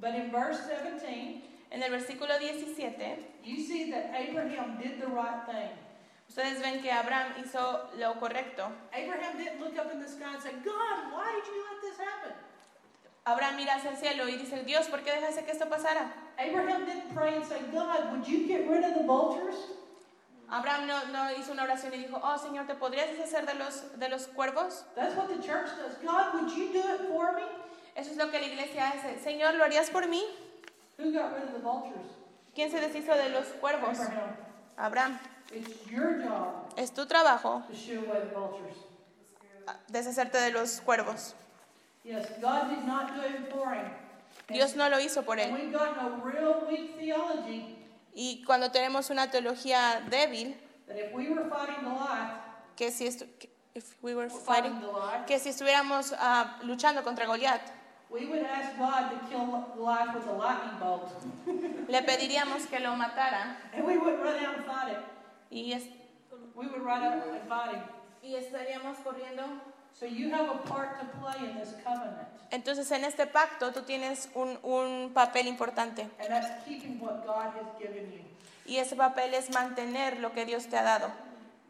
But 0.00 0.14
in 0.14 0.30
verse 0.30 0.60
17, 0.66 1.42
En 1.70 1.82
el 1.82 1.90
versículo 1.90 2.38
17, 2.38 3.42
you 3.44 3.56
see 3.58 3.90
that 3.90 4.14
Abraham 4.14 4.78
did 4.80 4.98
the 5.00 5.06
right 5.06 5.44
thing. 5.46 5.68
Ustedes 6.28 6.60
ven 6.60 6.80
que 6.80 6.90
Abraham 6.92 7.32
hizo 7.42 7.90
lo 7.96 8.18
correcto. 8.20 8.70
Abraham 8.92 9.36
didn't 9.36 9.60
look 9.60 9.78
up 9.78 9.92
in 9.92 10.00
the 10.00 10.08
sky 10.08 10.34
and 10.34 10.42
say, 10.42 10.52
God, 10.64 11.12
why 11.12 11.32
did 11.34 11.46
you 11.46 11.64
let 11.64 11.80
this 11.80 11.98
happen? 11.98 12.32
Abraham 13.26 13.56
mira 13.56 13.74
hacia 13.74 13.90
el 13.90 13.96
cielo 13.96 14.28
y 14.28 14.36
dice, 14.36 14.64
Dios, 14.64 14.88
¿por 14.88 15.00
qué 15.02 15.12
dejaste 15.12 15.44
que 15.44 15.52
esto 15.52 15.68
pasara? 15.68 16.12
Abraham 16.38 16.86
didn't 16.86 17.14
pray 17.14 17.36
and 17.36 17.44
say, 17.44 17.60
God, 17.72 18.12
would 18.12 18.26
you 18.26 18.46
get 18.46 18.68
rid 18.68 18.84
of 18.84 18.94
the 18.94 19.02
vultures? 19.02 19.56
Abraham 20.50 20.86
no, 20.86 21.04
no 21.12 21.30
hizo 21.32 21.52
una 21.52 21.64
oración 21.64 21.92
y 21.92 21.98
dijo, 21.98 22.18
oh 22.22 22.38
Señor, 22.38 22.66
¿te 22.66 22.74
podrías 22.74 23.10
deshacer 23.10 23.44
de 23.44 23.54
los, 23.54 23.98
de 23.98 24.08
los 24.08 24.28
cuervos? 24.28 24.84
That's 24.94 25.14
what 25.14 25.28
the 25.28 25.42
church 25.46 25.68
does. 25.76 25.98
God, 26.02 26.32
would 26.34 26.50
you 26.56 26.72
do 26.72 26.78
it 26.78 27.08
for 27.10 27.34
me? 27.34 27.42
Eso 27.94 28.12
es 28.12 28.16
lo 28.16 28.30
que 28.30 28.38
la 28.38 28.46
iglesia 28.46 28.88
hace. 28.88 29.18
Señor, 29.18 29.54
¿lo 29.56 29.64
harías 29.64 29.90
por 29.90 30.06
mí? 30.06 30.22
Who 30.98 31.12
got 31.12 31.34
rid 31.34 31.44
of 31.44 31.52
the 31.52 31.60
vultures? 31.60 32.06
¿Quién 32.54 32.70
se 32.70 32.80
deshizo 32.80 33.14
de 33.14 33.28
los 33.28 33.46
cuervos? 33.60 34.00
Abraham. 34.00 34.36
Abraham. 34.78 35.18
It's 35.52 35.86
your 35.90 36.22
job 36.22 36.72
Es 36.76 36.90
tu 36.92 37.06
trabajo 37.06 37.62
to 37.68 37.74
shoo 37.74 38.04
away 38.06 38.20
the 38.20 38.34
vultures. 38.34 38.76
deshacerte 39.88 40.38
de 40.38 40.50
los 40.50 40.80
cuervos. 40.80 41.34
Dios 44.48 44.76
no 44.76 44.88
lo 44.88 44.98
hizo 45.00 45.22
por 45.24 45.38
él. 45.38 45.50
Y 48.14 48.42
cuando 48.44 48.70
tenemos 48.70 49.10
una 49.10 49.30
teología 49.30 50.00
débil, 50.08 50.56
que 52.76 52.90
si, 52.90 53.06
estu- 53.06 53.26
que- 53.38 53.50
if 53.74 53.94
we 54.02 54.14
were 54.14 54.30
fighting 54.30 54.80
que 55.26 55.38
si 55.38 55.50
estuviéramos 55.50 56.14
ah, 56.18 56.58
luchando 56.62 57.02
contra 57.04 57.26
Goliat, 57.26 57.60
we 58.10 58.24
would 58.26 58.42
ask 58.44 58.76
God 58.78 59.10
to 59.10 59.18
kill 59.28 59.46
Goliath 59.76 60.14
with 60.14 60.26
a 60.26 60.32
lightning 60.32 60.78
bolt. 60.80 61.10
le 61.88 62.02
pediríamos 62.02 62.66
que 62.66 62.80
lo 62.80 62.96
matara 62.96 63.56
Y, 65.50 65.72
es- 65.72 65.88
We 66.54 66.66
would 66.66 66.82
run 66.82 67.02
out 67.04 67.26
and 67.26 67.48
fight 67.48 67.74
him. 67.74 67.82
y 68.22 68.34
estaríamos 68.34 68.98
corriendo. 68.98 69.44
So 69.92 70.06
you 70.06 70.30
have 70.32 70.48
a 70.50 70.62
part 70.64 71.00
to 71.00 71.06
play 71.20 71.48
in 71.48 71.56
this 71.58 71.74
covenant. 71.84 72.28
Entonces 72.50 72.90
en 72.92 73.04
este 73.04 73.26
pacto 73.26 73.72
tú 73.72 73.82
tienes 73.82 74.28
un, 74.34 74.58
un 74.62 75.12
papel 75.12 75.46
importante 75.48 76.02
And 76.18 76.28
that's 76.28 76.64
keeping 76.64 76.98
what 77.00 77.24
God 77.26 77.52
has 77.56 77.78
given 77.78 78.10
you. 78.12 78.20
y 78.66 78.76
ese 78.78 78.96
papel 78.96 79.34
es 79.34 79.50
mantener 79.50 80.18
lo 80.20 80.32
que 80.32 80.44
Dios 80.44 80.66
te 80.66 80.76
ha 80.76 80.82
dado. 80.82 81.10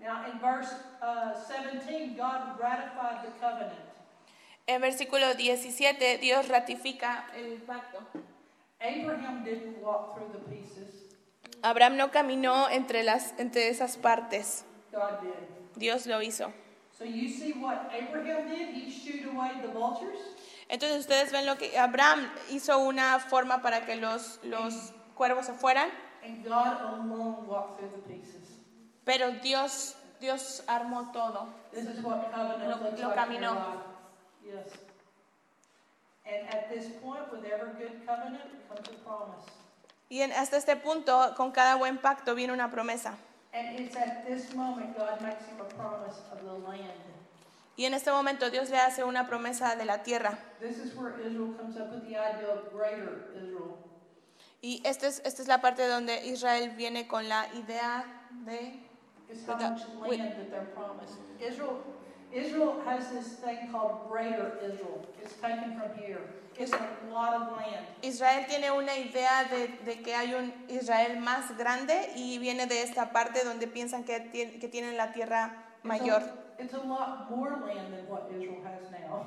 Now, 0.01 0.25
in 0.31 0.39
verse 0.41 0.73
uh, 1.03 1.35
17, 1.35 2.17
God 2.17 2.59
ratified 2.61 3.23
the 3.25 3.31
covenant. 3.41 3.73
En 4.67 4.81
versículo 4.81 5.35
17 5.35 6.19
Dios 6.19 6.49
ratifica 6.49 7.27
el 7.35 7.61
pacto. 7.63 7.99
Abraham 8.81 9.43
didn't 9.45 9.83
walk 9.83 10.15
through 10.15 10.31
the 10.33 10.39
pieces, 10.51 10.98
Abraham 11.63 11.97
no 11.97 12.11
caminó 12.11 12.69
entre, 12.71 13.03
las, 13.03 13.35
entre 13.39 13.69
esas 13.69 13.97
partes, 13.97 14.65
God 14.93 15.21
did. 15.23 15.33
Dios 15.77 16.07
lo 16.07 16.21
hizo. 16.23 16.53
So 16.97 17.05
you 17.05 17.29
see 17.29 17.53
what 17.53 17.91
Abraham 17.93 18.49
did? 18.49 18.69
He 18.75 18.91
shooed 18.91 19.25
away 19.33 19.61
the 19.63 19.69
vultures. 19.69 20.19
Entonces 20.69 21.01
ustedes 21.01 21.31
ven 21.33 21.47
lo 21.47 21.57
que 21.57 21.79
Abraham 21.79 22.29
hizo 22.51 22.79
una 22.79 23.19
forma 23.21 23.63
para 23.63 23.87
que 23.87 23.97
los, 23.97 24.39
los 24.45 24.93
cuervos 25.15 25.47
se 25.47 25.53
fueran, 25.53 25.89
And 26.25 26.45
God 26.45 26.81
alone 26.83 27.47
walked 27.47 27.79
through 27.79 27.91
the 27.93 28.03
pieces. 28.13 28.59
pero 29.05 29.31
Dios, 29.41 29.95
Dios 30.21 30.63
armó 30.67 31.11
todo. 31.13 31.47
This 31.73 31.87
is 31.87 32.03
what 32.03 32.31
covenant 32.33 32.99
Lo- 33.01 33.15
caminó. 33.15 33.57
Yes. 34.45 34.73
And 36.27 36.47
at 36.49 36.69
this 36.69 36.89
point, 37.03 37.31
with 37.33 37.45
every 37.45 37.73
good 37.79 38.05
covenant 38.07 38.45
comes 38.69 38.89
a 38.89 38.93
promise. 39.05 39.47
Y 40.09 40.23
en- 40.23 40.33
hasta 40.33 40.57
este 40.57 40.77
punto, 40.77 41.35
con 41.37 41.53
cada 41.53 41.77
buen 41.77 41.99
pacto 41.99 42.35
viene 42.35 42.53
una 42.53 42.71
promesa. 42.71 43.17
And 43.53 43.79
it's 43.81 43.97
at 43.97 44.25
this 44.27 44.55
moment 44.55 44.97
God 44.97 45.21
makes 45.21 45.45
him 45.47 45.61
a 45.61 45.65
promise 45.65 46.19
of 46.33 46.41
the 46.43 46.59
land. 46.69 46.93
Y 47.77 47.85
en 47.85 47.95
este 47.95 48.11
momento 48.11 48.51
Dios 48.51 48.71
le 48.71 48.79
hace 48.79 49.05
una 49.05 49.27
promesa 49.27 49.77
de 49.77 49.85
la 49.85 50.03
tierra. 50.03 50.39
This 50.61 50.79
is 50.79 50.95
where 50.97 51.15
Israel 51.21 51.55
comes 51.57 51.77
up 51.77 51.91
with 51.93 52.03
the 52.09 52.17
idea 52.19 52.49
of 52.49 52.73
greater 52.73 53.29
Israel. 53.37 53.77
Y 54.61 54.81
esta 54.85 55.07
es, 55.07 55.21
esta 55.25 55.43
es 55.43 55.49
la 55.49 55.61
parte 55.61 55.87
donde 55.87 56.27
Israel 56.27 56.71
viene 56.71 57.07
con 57.07 57.29
la 57.29 57.47
idea 57.55 58.05
de... 58.45 58.83
It's 59.31 59.47
how 59.47 59.55
But 59.55 59.59
that- 59.61 59.71
much 59.73 60.09
wait. 60.09 60.19
land 60.21 60.33
that 60.39 60.51
they're 60.51 60.73
promised. 60.75 61.15
Israel, 61.39 61.83
Israel 62.33 62.81
has 62.85 63.11
this 63.11 63.37
thing 63.45 63.71
called 63.71 64.09
greater 64.11 64.59
Israel. 64.63 65.07
It's 65.23 65.35
taken 65.41 65.79
from 65.79 65.97
here. 65.97 66.21
It's 66.59 66.73
a 66.73 67.11
lot 67.13 67.35
of 67.35 67.57
land. 67.57 67.87
Israel 68.03 68.47
tiene 68.49 68.71
una 68.71 68.97
idea 68.97 69.45
de, 69.45 69.69
de 69.85 70.03
que 70.03 70.15
hay 70.15 70.35
un 70.35 70.53
Israel 70.69 71.19
más 71.21 71.57
grande 71.57 72.11
y 72.17 72.39
viene 72.39 72.67
de 72.67 72.83
esta 72.83 73.13
parte 73.13 73.45
donde 73.45 73.67
piensan 73.69 74.05
que, 74.05 74.19
tien- 74.33 74.59
que 74.61 74.69
tienen 74.69 74.97
la 74.97 75.13
tierra 75.13 75.53
mayor. 75.83 76.23
It's 76.59 76.75
a 76.75 76.79
lot 76.79 77.31
more 77.31 77.51
land 77.61 77.93
than 77.95 78.09
what 78.09 78.29
Israel 78.31 78.59
has 78.65 78.91
now. 78.91 79.25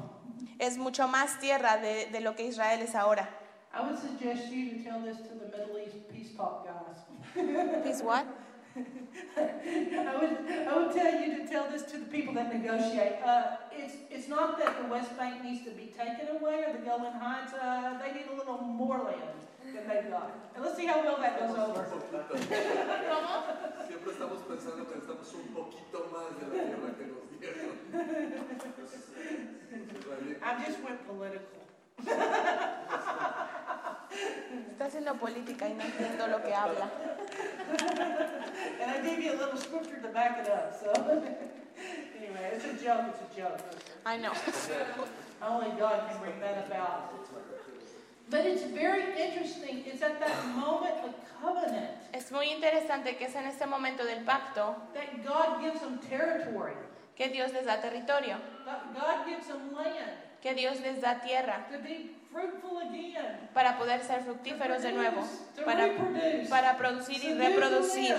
Es 0.59 0.77
mucho 0.77 1.07
más 1.07 1.39
tierra 1.39 1.77
de, 1.77 2.07
de 2.11 2.19
lo 2.19 2.35
que 2.35 2.45
Israel 2.45 2.81
es 2.81 2.95
ahora. 2.95 3.29
I 3.73 3.81
would 3.81 3.97
suggest 3.97 4.51
you 4.51 4.71
to 4.77 4.83
tell 4.83 5.01
this 5.01 5.17
to 5.29 5.33
the 5.35 5.45
Middle 5.45 5.77
East 5.79 6.09
peace 6.11 6.35
talk 6.35 6.65
guys. 6.65 7.85
Is 7.85 8.01
what? 8.03 8.25
I 9.37 10.15
would, 10.19 10.37
I 10.67 10.69
would 10.77 10.91
tell 10.95 11.13
you 11.19 11.27
to 11.37 11.47
tell 11.47 11.69
this 11.69 11.83
to 11.91 11.97
the 11.97 12.05
people 12.05 12.33
that 12.35 12.53
negotiate. 12.53 13.15
Uh, 13.23 13.57
it's, 13.71 13.95
it's 14.09 14.27
not 14.29 14.57
that 14.59 14.81
the 14.81 14.87
West 14.87 15.17
Bank 15.17 15.43
needs 15.43 15.65
to 15.65 15.71
be 15.71 15.87
taken 15.87 16.27
away 16.39 16.63
or 16.67 16.73
the 16.73 16.79
Golan 16.79 17.11
Heights. 17.13 17.53
Uh, 17.53 17.97
they 17.99 18.13
need 18.13 18.27
a 18.31 18.35
little 18.35 18.59
more 18.59 18.99
land 18.99 19.41
than 19.73 19.87
they've 19.87 20.09
got. 20.09 20.31
And 20.55 20.63
let's 20.63 20.77
see 20.77 20.85
how 20.85 21.01
well 21.03 21.17
that 21.17 21.37
goes 21.39 21.57
over. 21.57 21.85
Siempre 23.87 24.11
estamos 24.13 24.41
pensando 24.47 24.87
que 24.87 24.95
necesitamos 24.95 25.33
un 25.33 25.47
poquito 25.53 26.07
más 26.11 26.39
de 26.39 26.45
la 26.47 26.53
tierra 26.63 26.91
que 26.97 27.05
nos 27.07 27.23
dieron. 27.39 27.75
I 30.43 30.45
just 30.65 30.79
went 30.83 31.07
political. 31.07 31.61
Está 34.71 34.85
haciendo 34.85 35.15
política 35.15 35.67
y 35.67 35.73
no 35.73 35.83
entiendo 35.83 36.27
lo 36.27 36.41
que 36.41 36.53
habla. 36.53 36.89
And 38.81 38.91
I 38.91 39.01
gave 39.01 39.23
you 39.23 39.31
a 39.33 39.37
little 39.37 39.57
scripture 39.57 39.99
to 40.01 40.07
back 40.09 40.39
it 40.39 40.49
up. 40.49 40.73
So 40.73 40.91
anyway, 42.17 42.51
it's 42.53 42.65
a 42.65 42.73
joke. 42.83 43.05
It's 43.09 43.21
a 43.21 43.41
joke. 43.41 43.59
I 44.05 44.17
know. 44.17 44.33
Only 45.41 45.71
God 45.79 46.09
can 46.09 46.19
bring 46.19 46.39
that 46.41 46.67
about. 46.67 47.13
But 48.29 48.45
it's 48.45 48.63
very 48.63 49.03
interesting. 49.21 49.83
It's 49.85 50.01
at 50.01 50.19
that 50.19 50.45
moment 50.55 50.95
of 51.03 51.13
covenant 51.41 51.89
Es 52.13 52.31
muy 52.31 52.49
interesante 52.51 53.17
que 53.17 53.25
es 53.27 53.35
en 53.35 53.45
este 53.45 53.65
momento 53.65 54.05
del 54.05 54.23
pacto 54.23 54.75
that 54.93 55.23
God 55.25 55.61
gives 55.61 55.81
them 55.81 55.99
territory. 56.09 56.73
que 57.15 57.29
Dios 57.29 57.51
les 57.53 57.65
da 57.65 57.81
territorio, 57.81 58.37
God 58.65 59.25
gives 59.25 59.47
them 59.47 59.73
land 59.75 60.11
que 60.41 60.53
Dios 60.53 60.79
les 60.81 61.01
da 61.01 61.19
tierra 61.19 61.67
to 61.71 61.77
be. 61.79 62.15
Para 63.53 63.77
poder 63.77 64.03
ser 64.03 64.23
fructíferos 64.23 64.81
de 64.81 64.91
nuevo, 64.93 65.21
para, 66.49 66.77
producir 66.77 67.23
y 67.23 67.33
reproducir. 67.33 68.15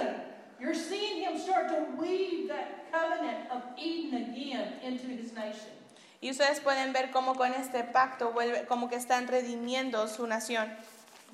You're 0.61 0.75
seeing 0.75 1.25
him 1.25 1.37
start 1.39 1.69
to 1.71 2.01
weave 2.01 2.47
that 2.49 2.93
covenant 2.93 3.51
of 3.51 3.63
Eden 3.77 4.15
again 4.15 4.79
into 4.85 5.09
his 5.09 5.33
nation. 5.33 5.73
Y 6.21 6.31
ustedes 6.31 6.61
pueden 6.61 6.93
ver 6.93 7.11
cómo 7.11 7.35
con 7.35 7.53
este 7.53 7.83
pacto 7.83 8.31
vuelve, 8.31 8.65
como 8.67 8.89
que 8.89 8.95
están 8.95 9.27
redimiendo 9.27 10.07
su 10.07 10.29
nación. 10.29 10.69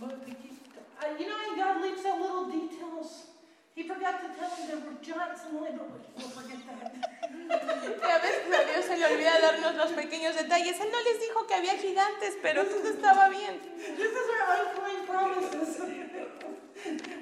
You 0.01 1.27
know, 1.27 1.37
and 1.51 1.57
God 1.57 1.83
leaves 1.83 2.07
out 2.07 2.21
little 2.21 2.47
details. 2.47 3.27
He 3.75 3.83
forgot 3.83 4.21
to 4.23 4.29
tell 4.39 4.49
them 4.49 4.67
there 4.67 4.79
were 4.79 4.97
giants 5.03 5.43
in 5.47 5.55
the 5.55 5.61
land, 5.61 5.79
but 5.79 5.91
we'll 6.17 6.31
forget 6.31 6.59
that. 6.67 7.18
Y 7.29 8.11
a 8.11 8.19
veces 8.19 8.43
a 8.53 8.65
Dios 8.65 8.85
se 8.85 8.97
le 8.97 9.07
olvida 9.07 9.41
darnos 9.41 9.75
los 9.75 9.93
pequeños 9.93 10.35
detalles. 10.35 10.81
Él 10.81 10.89
no 10.93 11.01
les 11.03 11.21
dijo 11.21 11.47
que 11.47 11.55
había 11.55 11.77
gigantes, 11.77 12.37
pero 12.43 12.65
todo 12.65 12.89
estaba 12.89 13.29
bien. 13.29 13.61
This 13.97 14.11
is 14.11 14.17
our 14.41 14.67
unclaimed 14.67 15.07
promises. 15.07 16.09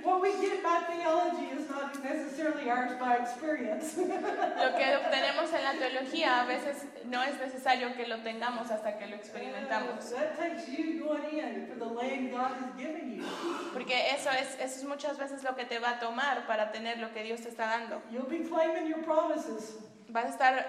what 0.07 0.21
we 0.21 0.31
get 0.41 0.63
by 0.63 0.81
theology 0.87 1.47
is 1.57 1.69
not 1.69 2.03
necessarily 2.03 2.71
ours 2.71 2.93
by 3.01 3.17
experience. 3.17 3.97
Lo 3.97 4.77
que 4.77 4.97
obtenemos 4.97 5.53
en 5.53 5.65
la 5.65 5.73
teología 5.73 6.43
a 6.43 6.45
veces 6.47 6.85
no 7.07 7.23
es 7.23 7.39
necesario 7.39 7.95
que 7.97 8.07
lo 8.07 8.19
tengamos 8.19 8.71
hasta 8.71 8.99
que 8.99 9.07
lo 9.07 9.17
experimentamos. 9.17 10.11
that 10.11 10.37
takes 10.39 10.69
you 10.69 11.05
going 11.05 11.39
in 11.39 11.67
for 11.67 11.79
the 11.79 11.87
land 11.87 12.31
God 12.31 12.53
has 12.53 12.77
given 12.79 13.17
you. 13.17 13.25
Porque 13.73 14.11
eso 14.15 14.31
es, 14.31 14.55
eso 14.61 14.81
es 14.81 14.85
muchas 14.85 15.19
veces 15.19 15.43
lo 15.43 15.55
que 15.57 15.65
te 15.65 15.79
va 15.79 15.91
a 15.91 15.99
tomar 15.99 16.47
para 16.47 16.71
tener 16.71 16.99
lo 16.99 17.13
que 17.13 17.23
Dios 17.23 17.41
te 17.41 17.49
está 17.49 17.67
dando. 17.67 18.01
You'll 18.11 18.29
be 18.29 18.45
claiming 18.49 18.87
your 18.87 19.03
promises. 19.03 19.79
Vas 20.09 20.27
a 20.27 20.29
estar 20.29 20.67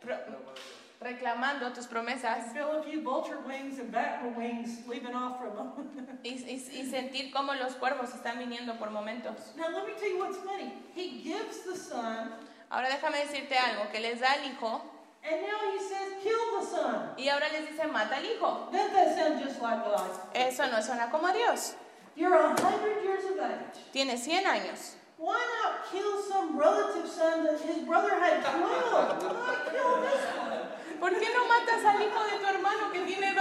pro- 0.00 0.52
reclamando 1.00 1.72
tus 1.72 1.86
promesas 1.86 2.54
y, 6.22 6.28
y- 6.28 6.80
y 6.80 6.90
sentir 6.90 7.32
cómo 7.32 7.54
los 7.54 7.74
cuervos 7.76 8.14
están 8.14 8.38
viniendo 8.38 8.78
por 8.78 8.90
momentos. 8.90 9.54
now 9.56 9.68
let 9.68 9.84
me 9.86 9.92
tell 9.94 10.08
you 10.08 10.18
what's 10.18 10.38
funny. 10.38 10.72
He 10.94 11.22
gives 11.22 11.64
the 11.64 11.76
son, 11.76 12.34
Ahora 12.70 12.88
déjame 12.88 13.18
decirte 13.18 13.56
algo, 13.58 13.90
que 13.90 14.00
les 14.00 14.20
da 14.20 14.32
al 14.32 14.44
hijo 14.46 14.82
and 15.24 15.40
now 15.42 15.58
he 15.72 15.78
says, 15.78 16.14
kill 16.22 16.60
the 16.60 16.66
son. 16.66 17.14
y 17.16 17.28
ahora 17.28 17.48
les 17.50 17.68
dice 17.68 17.86
mata 17.86 18.16
al 18.16 18.24
hijo. 18.24 18.68
Doesn't 18.72 18.92
that 18.92 19.16
sound 19.16 19.42
just 19.44 19.60
like 19.60 19.84
God? 19.84 20.10
Eso 20.34 20.66
no 20.68 20.82
suena 20.82 21.10
como 21.10 21.26
a 21.28 21.32
Dios. 21.32 21.74
You're 22.14 22.54
years 23.02 23.24
of 23.24 23.40
age. 23.40 23.78
Tiene 23.92 24.16
100 24.18 24.46
años. 24.46 24.94
Why 25.22 25.38
not 25.62 25.86
kill 25.86 26.20
some 26.20 26.58
relative 26.58 27.06
son 27.06 27.44
that 27.46 27.60
his 27.60 27.86
brother 27.86 28.18
had 28.18 28.42
12? 28.42 29.22
Why 29.22 29.54
kill 29.70 30.02
this 30.02 30.26
one? 30.34 30.66
¿Por 30.98 31.10
qué 31.14 31.28
no 31.30 31.46
matas 31.46 31.84
al 31.86 32.02
hijo 32.02 32.26
de 32.26 32.42
tu 32.42 32.46
hermano 32.50 32.90
que 32.90 33.06
tiene 33.06 33.32
12? 33.32 33.38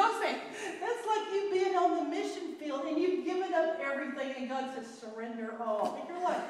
That's 0.78 1.04
like 1.10 1.34
you 1.34 1.50
being 1.52 1.76
on 1.76 1.98
the 1.98 2.04
mission 2.06 2.54
field 2.60 2.86
and 2.86 3.00
you've 3.02 3.26
given 3.26 3.52
up 3.56 3.82
everything, 3.82 4.30
and 4.38 4.48
God 4.48 4.70
says, 4.76 4.86
surrender 4.94 5.56
all. 5.60 5.98
And 5.98 6.08
you're 6.08 6.22
like, 6.22 6.46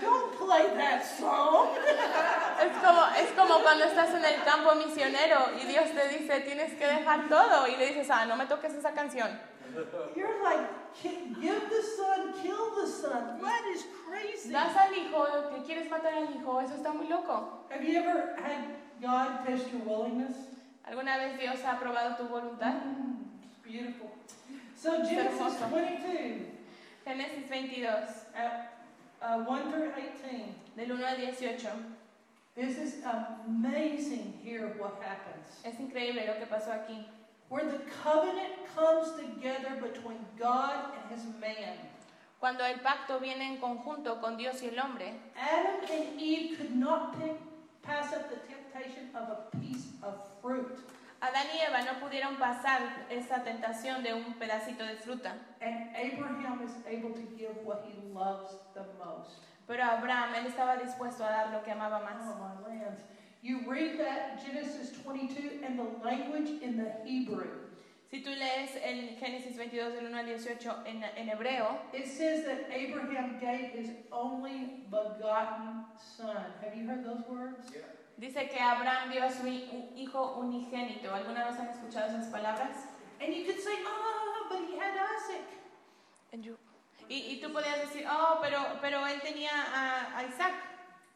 don't 0.00 0.38
play 0.38 0.70
that 0.78 1.02
song. 1.18 1.74
Es 2.60 2.76
como, 2.78 3.02
es 3.18 3.30
como 3.34 3.62
cuando 3.62 3.86
estás 3.86 4.14
en 4.14 4.24
el 4.24 4.44
campo 4.44 4.76
misionero 4.76 5.50
y 5.60 5.66
Dios 5.66 5.90
te 5.90 6.16
dice, 6.16 6.42
tienes 6.42 6.78
que 6.78 6.86
dejar 6.86 7.28
todo. 7.28 7.66
Y 7.66 7.76
le 7.76 7.88
dices, 7.88 8.08
ah, 8.08 8.24
no 8.24 8.36
me 8.36 8.46
toques 8.46 8.72
esa 8.74 8.92
canción. 8.92 9.36
You're 10.16 10.42
like, 10.42 10.68
give 11.02 11.62
the 11.70 11.82
son, 11.96 12.32
kill 12.42 12.74
the 12.74 12.86
son. 12.86 13.40
That 13.40 13.62
is 13.72 13.84
crazy. 14.06 14.52
Das 14.52 14.76
al 14.76 14.92
hijo, 14.92 15.50
que 15.50 15.62
quieres 15.62 15.88
matar 15.88 16.14
al 16.14 16.28
hijo, 16.34 16.60
eso 16.60 16.74
está 16.74 16.92
muy 16.92 17.08
loco. 17.08 17.64
Have 17.70 17.84
you 17.84 17.98
ever 17.98 18.36
had 18.42 18.64
God 19.00 19.46
test 19.46 19.70
your 19.72 19.82
willingness? 19.82 20.34
¿Alguna 20.86 21.18
vez 21.18 21.38
Dios 21.38 21.60
ha 21.62 21.78
probado 21.78 22.16
tu 22.16 22.24
voluntad? 22.24 22.82
It's 23.44 23.58
beautiful. 23.62 24.10
So 24.76 25.02
Genesis 25.04 25.60
22, 25.70 26.46
Génesis 27.06 27.48
22, 27.48 27.86
at, 28.34 28.72
uh, 29.22 29.44
1 29.44 29.70
through 29.70 29.92
18. 30.24 30.54
del 30.76 30.92
1 30.92 31.04
al 31.04 31.16
18. 31.16 31.96
This 32.54 32.78
is 32.78 33.04
amazing 33.04 34.34
here 34.42 34.74
what 34.78 35.00
happens. 35.02 35.60
Es 35.64 35.78
increíble 35.78 36.26
lo 36.26 36.34
que 36.38 36.46
pasó 36.46 36.72
aquí. 36.72 37.06
Where 37.50 37.66
the 37.66 37.80
covenant 38.02 38.54
comes 38.74 39.10
together 39.18 39.74
between 39.82 40.24
God 40.38 40.94
and 40.94 41.10
his 41.10 41.24
man. 41.40 41.76
Cuando 42.38 42.64
el 42.64 42.78
pacto 42.80 43.18
viene 43.20 43.42
en 43.44 43.58
conjunto 43.60 44.20
con 44.20 44.36
Dios 44.38 44.62
y 44.62 44.68
el 44.68 44.78
hombre, 44.78 45.12
Adam 45.36 45.80
and 45.90 46.18
Eve 46.20 46.56
could 46.56 46.74
not 46.76 47.18
pick, 47.20 47.36
pass 47.82 48.12
up 48.14 48.30
the 48.30 48.36
temptation 48.46 49.10
of 49.14 49.28
a 49.28 49.56
piece 49.58 49.88
of 50.02 50.14
fruit. 50.40 50.78
Adán 51.20 51.44
y 51.52 51.58
Eva 51.66 51.82
no 51.82 51.98
pudieron 52.00 52.36
pasar 52.38 52.80
esa 53.10 53.42
tentación 53.44 54.02
de 54.02 54.14
un 54.14 54.32
pedacito 54.38 54.84
de 54.86 54.94
fruta. 54.96 55.34
And 55.60 55.90
Abraham 55.94 56.62
is 56.64 56.72
able 56.86 57.10
to 57.12 57.26
give 57.36 57.56
what 57.64 57.84
he 57.84 57.92
loves 58.14 58.54
the 58.74 58.84
most. 59.04 59.36
Pero 59.66 59.82
Abraham, 59.84 60.34
él 60.36 60.46
estaba 60.46 60.76
dispuesto 60.76 61.22
a 61.24 61.28
dar 61.30 61.50
lo 61.50 61.62
que 61.62 61.72
amaba 61.72 61.98
Oh, 61.98 62.04
más. 62.04 62.24
my 62.24 62.68
lands. 62.78 63.02
You 63.42 63.60
read 63.66 63.98
that 63.98 64.44
Genesis 64.44 64.92
22 65.02 65.60
and 65.64 65.78
the 65.78 65.86
language 66.04 66.62
in 66.62 66.76
the 66.76 66.92
Hebrew. 67.04 67.48
Si 68.10 68.22
tú 68.22 68.30
lees 68.30 68.74
el 68.84 69.16
Génesis 69.20 69.56
22 69.56 69.94
del 69.94 70.06
1 70.06 70.18
al 70.18 70.26
18 70.26 70.84
en, 70.84 71.04
en 71.16 71.28
hebreo, 71.28 71.78
It 71.94 72.06
says 72.06 72.44
that 72.44 72.68
Abraham 72.70 73.38
gave 73.40 73.70
his 73.70 73.90
only 74.10 74.84
begotten 74.90 75.84
son. 75.96 76.36
Have 76.60 76.76
you 76.76 76.86
heard 76.86 77.04
those 77.04 77.22
words? 77.30 77.70
dice 78.18 78.50
que 78.50 78.58
Abraham 78.60 79.10
dio 79.10 79.24
a 79.24 79.30
su 79.30 79.46
hijo 79.46 80.36
unigénito. 80.38 81.14
¿Alguna 81.14 81.46
vez 81.46 81.58
han 81.58 81.68
escuchado 81.68 82.08
esas 82.08 82.26
palabras? 82.26 82.76
And 83.20 83.32
you 83.34 83.44
could 83.44 83.60
say, 83.60 83.78
oh, 83.86 84.46
but 84.50 84.58
he 84.68 84.76
had 84.76 84.94
Isaac. 84.94 85.46
Y, 87.08 87.14
y 87.32 87.40
tú 87.40 87.52
podías 87.52 87.80
decir, 87.80 88.06
oh, 88.08 88.38
pero, 88.42 88.58
pero 88.80 89.06
él 89.06 89.20
tenía 89.20 89.50
a, 89.50 90.18
a 90.18 90.24
Isaac. 90.24 90.52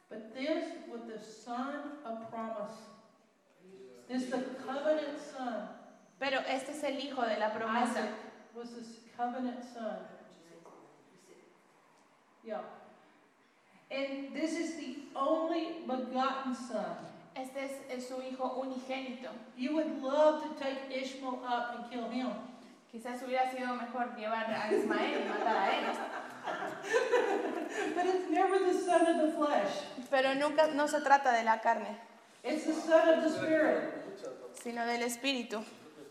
But 0.09 0.35
this 0.35 0.65
was 0.91 1.03
the 1.07 1.19
son 1.19 1.99
of 2.05 2.31
promise. 2.31 2.77
This 4.09 4.27
the 4.27 4.43
covenant 4.67 5.19
son. 5.19 5.69
Pero 6.21 6.41
este 6.47 6.71
es 6.71 6.85
el 6.85 6.99
hijo 6.99 7.23
de 7.23 7.39
la 7.39 7.51
promesa. 7.51 7.91
Isaac 7.91 8.11
was 8.55 8.71
this 8.71 8.99
covenant 9.17 9.65
son. 9.65 9.97
Yeah. 12.45 12.61
And 13.91 14.35
this 14.35 14.53
is 14.53 14.77
the 14.77 14.97
only 15.17 15.81
begotten 15.87 16.55
son. 16.55 16.97
Este 17.37 17.57
es, 17.57 17.73
es 17.91 18.09
su 18.09 18.21
hijo 18.23 18.61
unigénito. 18.61 19.31
You 19.57 19.75
would 19.75 20.03
love 20.03 20.43
to 20.43 20.63
take 20.63 20.79
Ishmael 20.91 21.41
up 21.45 21.75
and 21.77 21.91
kill 21.91 22.09
him. 22.09 22.31
Quizás 22.93 23.23
hubiera 23.23 23.51
sido 23.51 23.75
mejor 23.75 24.15
llevar 24.17 24.49
a 24.51 24.73
Ismael 24.73 25.23
y 25.23 25.29
matar 25.29 25.57
a 25.57 25.79
él. 25.79 25.85
But 27.95 28.07
it's 28.07 28.31
never 28.31 28.59
the 28.59 28.75
son 28.79 29.07
of 29.07 29.17
the 29.27 29.33
flesh. 29.37 29.73
Pero 30.11 30.35
nunca, 30.35 30.69
no 30.75 30.87
se 30.87 31.01
trata 31.01 31.33
de 31.33 31.43
la 31.45 31.59
carne, 31.61 31.97
It's 32.43 32.65
the 32.67 32.75
son 32.75 33.09
of 33.09 33.23
the 33.25 33.31
spirit. 33.31 33.95
sino 34.63 34.85
del 34.87 35.03
espíritu. 35.03 35.63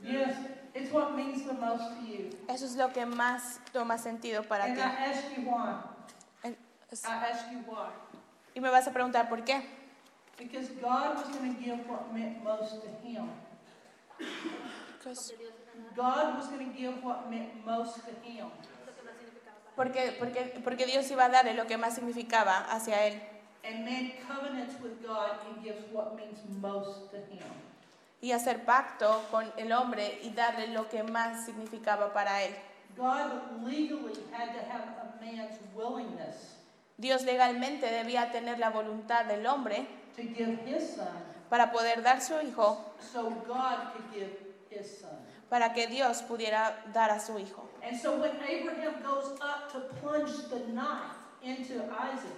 Yes, 0.03 0.35
it's 0.73 0.91
what 0.91 1.15
means 1.15 1.43
the 1.45 1.53
most 1.53 1.83
to 1.97 2.01
you. 2.05 2.29
Eso 2.49 2.65
es 2.65 2.75
lo 2.75 2.89
que 2.91 3.05
más 3.05 3.59
toma 3.71 3.97
sentido 3.97 4.43
para 4.43 4.65
And 4.65 4.75
ti. 4.75 4.81
I 4.81 4.85
ask 4.85 5.23
you 5.37 5.43
why. 5.49 5.75
En- 6.43 6.57
es- 6.91 7.05
I 7.05 7.13
ask 7.31 7.45
you 7.51 7.59
why. 7.65 7.89
Y 8.55 8.59
me 8.59 8.69
vas 8.69 8.87
a 8.87 8.91
preguntar 8.91 9.29
por 9.29 9.43
qué. 9.45 9.61
Because 10.37 10.69
God 10.81 11.15
was 11.15 11.29
going 11.37 11.55
to 11.55 11.59
give 11.61 11.87
what 11.87 12.11
meant 12.13 12.43
most 12.43 12.81
to 12.81 12.89
him. 13.07 13.29
God 15.95 16.35
was 16.37 16.47
going 16.47 16.65
to 16.71 16.73
give 16.77 17.03
what 17.03 17.29
meant 17.29 17.65
most 17.65 17.95
to 18.05 18.11
him. 18.27 18.47
lo 18.85 18.91
que 18.93 19.03
más 19.03 19.15
significaba 19.17 19.57
para 19.62 19.62
Porque, 19.75 20.15
porque, 20.19 20.61
porque 20.63 20.85
Dios 20.85 21.09
iba 21.11 21.25
a 21.25 21.29
darle 21.29 21.53
lo 21.53 21.65
que 21.65 21.77
más 21.77 21.95
significaba 21.95 22.59
hacia 22.69 23.05
él. 23.07 23.21
And 23.65 23.85
man 23.85 24.11
covenants 24.27 24.75
with 24.81 25.01
God 25.01 25.39
and 25.47 25.63
gives 25.63 25.83
what 25.91 26.15
means 26.15 26.39
most 26.59 27.11
to 27.11 27.17
him. 27.17 27.43
Y 28.21 28.31
hacer 28.31 28.65
pacto 28.65 29.23
con 29.31 29.51
el 29.57 29.71
hombre 29.71 30.19
y 30.23 30.29
darle 30.29 30.67
lo 30.67 30.89
que 30.89 31.03
más 31.03 31.45
significaba 31.45 32.13
para 32.13 32.43
él. 32.43 32.55
God 32.95 33.65
legally 33.65 34.13
had 34.31 34.53
to 34.53 34.59
have 34.71 34.83
a 35.01 35.19
man's 35.19 35.57
willingness 35.75 36.53
Dios 36.97 37.23
legalmente 37.23 37.89
debía 37.89 38.31
tener 38.31 38.59
la 38.59 38.69
voluntad 38.69 39.25
del 39.25 39.45
hombre 39.47 39.87
to 40.15 40.21
give 40.21 40.59
his 40.65 40.95
son 40.95 41.07
para 41.49 41.71
poder 41.71 42.01
dar 42.03 42.21
su 42.21 42.39
hijo, 42.41 42.93
so 43.11 43.29
God 43.47 43.93
could 43.93 44.13
give 44.13 44.31
his 44.69 44.99
son. 44.99 45.11
para 45.49 45.73
que 45.73 45.87
Dios 45.87 46.21
pudiera 46.21 46.83
dar 46.93 47.11
a 47.11 47.19
su 47.19 47.37
hijo. 47.39 47.67
And 47.85 47.97
so 47.99 48.17
when 48.19 48.31
Abraham 48.47 49.01
goes 49.03 49.37
up 49.41 49.71
to 49.73 49.79
plunge 50.01 50.31
the 50.49 50.59
knife 50.73 51.17
into 51.43 51.83
Isaac, 51.91 52.31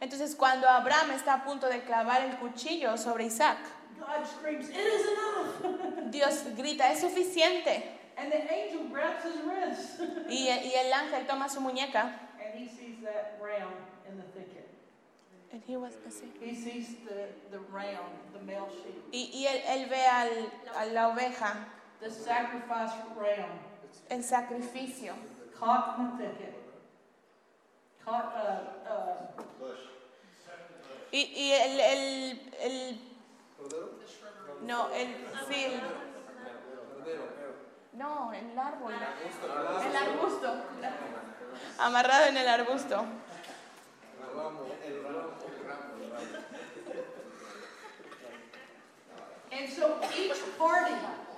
Entonces 0.00 0.34
cuando 0.36 0.66
Abraham 0.68 1.10
está 1.12 1.34
a 1.34 1.44
punto 1.44 1.68
de 1.68 1.80
clavar 1.80 2.22
el 2.22 2.36
cuchillo 2.38 2.96
sobre 2.96 3.26
Isaac, 3.26 3.58
God 3.98 4.26
screams, 4.26 4.68
It 4.68 4.76
is 4.76 5.06
enough! 5.06 6.10
Dios 6.10 6.42
grita, 6.56 6.90
es 6.92 7.00
suficiente. 7.02 7.82
and 8.16 8.30
the 8.30 8.52
angel 8.52 8.84
grabs 8.90 9.24
his 9.24 9.36
wrist. 9.44 10.00
Y, 10.28 10.48
y 10.48 10.72
el 10.76 10.92
ángel 10.92 11.26
toma 11.26 11.48
su 11.48 11.60
muñeca. 11.60 12.12
and 12.44 12.54
he 12.58 12.66
sees 12.68 12.96
that 13.02 13.38
ram 13.42 13.68
in 14.08 14.16
the 14.16 14.24
thicket. 14.38 14.68
And 15.52 15.62
he 15.66 15.76
was. 15.76 15.92
He 16.40 16.54
sees 16.54 16.96
the, 17.08 17.28
the 17.50 17.58
ram, 17.72 18.04
the 18.32 18.42
male 18.44 18.68
sheep, 18.70 19.02
Y, 19.12 19.30
y 19.32 19.46
él, 19.46 19.62
él 19.66 19.88
ve 19.88 20.04
al- 20.06 20.50
a 20.76 20.86
la 20.92 21.08
oveja, 21.14 21.56
the 22.00 22.10
sacrifice 22.10 22.92
ram 23.16 23.50
el 24.08 24.22
sacrificio, 24.24 25.14
uh, 25.60 25.64
uh, 25.64 26.18
y, 31.10 31.20
y 31.20 31.52
el, 31.52 31.80
el, 31.80 32.52
el- 32.60 33.00
no, 34.62 34.88
el, 34.90 35.08
sí, 35.48 35.64
el- 35.64 35.80
no, 37.94 38.32
el 38.32 38.58
árbol, 38.58 38.94
el 38.94 39.96
arbusto, 39.96 40.54
amarrado 41.78 42.26
en 42.26 42.36
el 42.38 42.48
arbusto. 42.48 43.04
And 49.52 49.68
so 49.68 50.00
each 50.16 50.32
party 50.58 50.94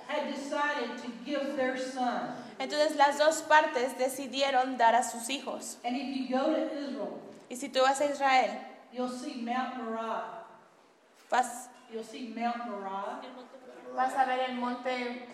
had 0.07 0.33
decided 0.33 0.97
to 1.03 1.11
give 1.25 1.57
their 1.57 1.77
son. 1.77 2.44
Entonces 2.59 2.95
las 2.95 3.17
dos 3.17 3.41
partes 3.43 3.97
decidieron 3.97 4.77
dar 4.77 4.95
a 4.95 5.03
sus 5.03 5.29
hijos. 5.29 5.77
And 5.83 5.95
if 5.97 6.15
you 6.29 6.37
go 6.37 6.45
to 6.53 6.61
Israel, 6.61 7.21
Y 7.49 7.55
si 7.57 7.69
tú 7.69 7.81
vas 7.81 7.99
a 8.01 8.05
Israel, 8.05 8.51
you'll 8.91 9.09
see 9.09 9.41
Mount 9.41 9.77
Moriah. 9.77 10.43
vas, 11.29 11.69
You'll 11.91 12.03
see 12.03 12.33
Mount 12.35 12.65
Moriah. 12.65 13.21
vas 13.95 14.13
a 14.15 14.25
ver 14.25 14.39
el 14.49 14.55
monte 14.55 15.27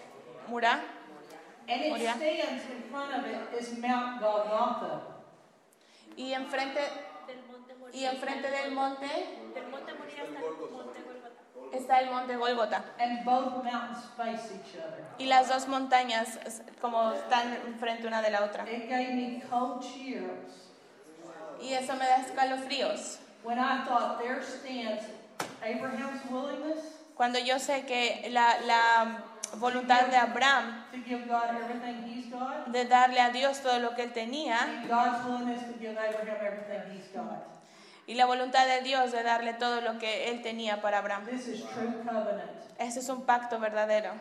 Murá 0.49 0.81
And 1.69 1.81
it 1.85 1.89
Moriah. 1.91 2.15
stands 2.15 2.63
in 2.69 2.83
front 2.91 3.13
of 3.13 3.25
it 3.25 3.59
is 3.61 3.77
Mount 3.77 4.19
Golgotha. 4.19 5.01
y 6.17 6.33
enfrente, 6.33 6.81
Del 7.27 7.37
monte 7.47 7.73
Moriah. 7.79 7.95
y 8.01 8.05
enfrente 8.05 8.51
del 8.51 8.71
monte 8.71 9.07
Del 9.07 9.13
monte 9.13 9.13
Moriah 9.13 9.49
hasta 9.49 9.59
el 9.59 9.69
monte 9.69 9.91
Golgota. 9.93 10.00
Está 11.73 11.99
el 11.99 12.09
monte 12.11 12.35
Golgota. 12.35 12.83
And 12.99 13.23
both 13.25 13.63
mountains 13.63 14.05
face 14.17 14.53
each 14.53 14.75
other. 14.77 15.03
Y 15.17 15.25
las 15.27 15.47
dos 15.49 15.67
montañas 15.67 16.39
como 16.79 17.11
están 17.13 17.57
enfrente 17.67 18.07
una 18.07 18.21
de 18.21 18.31
la 18.31 18.43
otra. 18.43 18.63
It 18.69 18.89
gave 18.89 19.13
me 19.13 19.41
cold 19.49 19.81
chills 19.81 20.69
Y 21.61 21.73
eso 21.73 21.93
me 21.95 22.05
da 22.05 22.17
escalofríos. 22.17 23.19
when 23.43 23.57
I 23.59 23.83
thought 23.85 24.19
there 24.19 24.41
stands 24.41 25.03
Abraham's 25.63 26.21
willingness 26.29 26.97
Cuando 27.15 27.37
yo 27.39 27.59
sé 27.59 27.85
que 27.85 28.29
la, 28.31 28.59
la 28.61 29.23
voluntad 29.57 30.07
de 30.07 30.17
Abraham 30.17 30.85
to 30.91 30.97
give 31.07 31.27
God 31.27 31.49
everything 31.55 32.03
he's 32.07 32.31
got, 32.31 32.67
de 32.71 32.85
darle 32.85 33.19
a 33.19 33.29
Dios 33.31 33.59
todo 33.61 33.79
lo 33.79 33.93
que 33.95 34.03
él 34.03 34.13
tenía 34.13 34.57
and 34.59 34.87
God's 34.89 35.25
willingness 35.25 35.61
to 35.67 35.73
give 35.79 35.91
Abraham 35.97 36.37
everything 36.41 36.81
he's 36.97 37.07
got. 37.13 37.60
Y 38.07 38.15
la 38.15 38.25
voluntad 38.25 38.65
de 38.67 38.81
Dios 38.81 39.11
de 39.11 39.23
darle 39.23 39.53
todo 39.53 39.81
lo 39.81 39.97
que 39.99 40.29
él 40.29 40.41
tenía 40.41 40.81
para 40.81 40.99
Abraham. 40.99 41.25
This 41.25 41.47
is 41.47 41.63
true 41.73 42.01
covenant. 42.03 42.49
Ese 42.79 42.99
es 42.99 43.09
un 43.09 43.25
pacto 43.25 43.59
verdadero. 43.59 44.11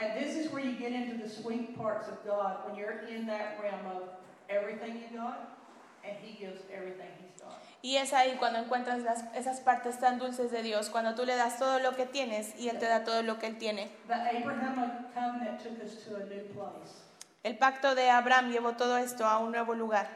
And 0.00 0.14
this 0.14 0.36
is 0.36 0.52
where 0.52 0.64
you 0.64 0.78
get 0.78 0.92
into 0.92 1.16
the 1.20 1.28
sweet 1.28 1.76
parts 1.76 2.06
of 2.08 2.24
God 2.24 2.64
when 2.64 2.76
you're 2.76 3.00
in 3.08 3.26
that 3.26 3.58
realm 3.60 3.84
of 3.86 4.08
everything 4.48 4.94
you 5.02 5.18
got, 5.18 5.56
and 6.04 6.16
He 6.22 6.38
gives 6.38 6.60
everything 6.72 7.08
He's 7.20 7.40
got. 7.42 7.58
Y 7.82 7.96
es 7.96 8.12
ahí 8.12 8.36
cuando 8.38 8.60
encuentras 8.60 9.00
las- 9.02 9.24
esas 9.34 9.60
partes 9.60 9.98
tan 9.98 10.18
dulces 10.20 10.50
de 10.52 10.62
Dios, 10.62 10.88
cuando 10.90 11.14
tú 11.16 11.24
le 11.24 11.34
das 11.36 11.58
todo 11.58 11.80
lo 11.80 11.96
que 11.96 12.06
tienes 12.06 12.54
y 12.58 12.68
Él 12.68 12.78
te 12.78 12.86
da 12.86 13.02
todo 13.04 13.22
lo 13.22 13.38
que 13.40 13.46
Él 13.48 13.58
tiene. 13.58 13.88
The 14.06 14.14
Abrahamic 14.14 15.12
covenant 15.14 15.60
took 15.62 15.82
us 15.84 16.04
to 16.04 16.16
a 16.16 16.20
new 16.26 16.44
place. 16.54 17.02
El 17.42 17.56
pacto 17.56 17.94
de 17.96 18.08
Abraham 18.10 18.50
llevó 18.52 18.76
todo 18.76 18.98
esto 18.98 19.24
a 19.26 19.38
un 19.38 19.50
nuevo 19.52 19.74
lugar. 19.74 20.06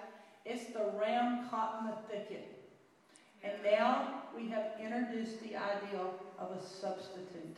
It's 0.44 0.72
the 0.72 0.84
ram 0.98 1.48
caught 1.50 1.80
in 1.82 1.86
the 1.90 1.96
thicket. 2.08 2.51
And 3.44 3.54
now 3.64 4.22
we 4.36 4.50
have 4.50 4.72
introduced 4.80 5.40
the 5.42 5.56
idea 5.56 6.00
of 6.38 6.50
a 6.52 6.60
substitute. 6.62 7.56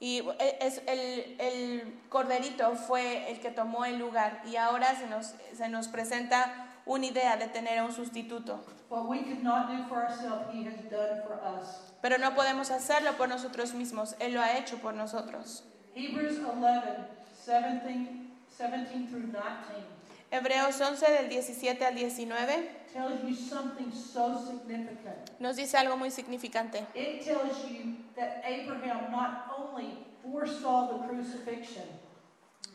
Y 0.00 0.20
e- 0.38 0.58
es 0.60 0.82
el, 0.86 1.36
el 1.38 1.98
corderito 2.08 2.74
fue 2.76 3.30
el 3.30 3.40
que 3.40 3.50
tomó 3.50 3.84
el 3.84 3.98
lugar 3.98 4.42
y 4.46 4.56
ahora 4.56 4.94
se 4.96 5.06
nos, 5.06 5.34
se 5.52 5.68
nos 5.68 5.88
presenta 5.88 6.68
una 6.86 7.06
idea 7.06 7.36
de 7.36 7.48
tener 7.48 7.82
un 7.82 7.92
sustituto. 7.92 8.64
What 8.88 9.08
we 9.08 9.22
could 9.22 9.42
not 9.42 9.68
do 9.68 9.84
for 9.88 10.04
ourselves, 10.04 10.46
He 10.52 10.64
has 10.64 10.82
done 10.90 11.22
for 11.26 11.40
us. 11.42 11.92
Pero 12.02 12.18
no 12.18 12.34
podemos 12.34 12.70
hacerlo 12.70 13.16
por 13.16 13.28
nosotros 13.28 13.72
mismos, 13.72 14.14
Él 14.18 14.34
lo 14.34 14.42
ha 14.42 14.58
hecho 14.58 14.78
por 14.78 14.94
nosotros. 14.94 15.64
Hebrews 15.94 16.38
11, 16.38 17.14
17, 17.46 18.24
17 18.58 19.06
through 19.08 19.26
19 19.30 19.94
Hebreos 20.30 20.80
11 20.80 21.12
del 21.12 21.28
17 21.28 21.84
al 21.84 21.94
19 21.94 22.83
tells 22.94 23.22
you 23.24 23.34
something 23.34 23.92
so 23.92 24.38
significant. 24.46 25.30
nos 25.40 25.56
dice 25.56 25.76
algo 25.76 25.96
muy 25.98 26.10
significante. 26.10 26.86
It 26.94 27.24
tells 27.24 27.68
you 27.68 27.96
that 28.16 28.42
Abraham 28.46 29.10
not 29.10 29.50
only 29.58 29.98
foresaw 30.22 30.86
the 30.92 31.06
crucifixion, 31.08 31.84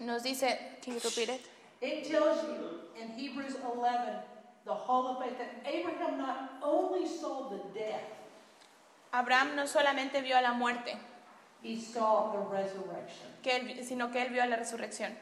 Nos 0.01 0.21
dice, 0.23 0.57
can 0.81 0.93
you 0.93 0.99
repeat 1.03 1.29
it? 1.29 1.41
it 1.81 2.07
tells 2.09 2.43
you 2.43 2.81
in 3.01 3.09
Hebrews 3.17 3.55
11, 3.73 4.13
the 4.65 4.73
Hall 4.73 5.07
of 5.07 5.23
Faith, 5.23 5.37
that 5.39 5.65
Abraham 5.65 6.17
not 6.17 6.59
only 6.61 7.07
saw 7.07 7.49
the 7.49 7.57
death, 7.73 8.03
Abraham 9.13 9.55
no 9.55 9.63
solamente 9.65 10.21
vio 10.21 10.37
a 10.37 10.41
la 10.41 10.53
muerte, 10.53 10.95
he 11.63 11.75
saw 11.79 12.31
the 12.31 12.37
resurrection. 12.55 13.27
que 13.41 13.55
él- 13.57 13.83
sino 13.83 14.11
que 14.11 14.21
él 14.21 14.29
vio 14.31 14.43
a 14.43 14.47
la 14.47 14.57
resurrección. 14.57 15.13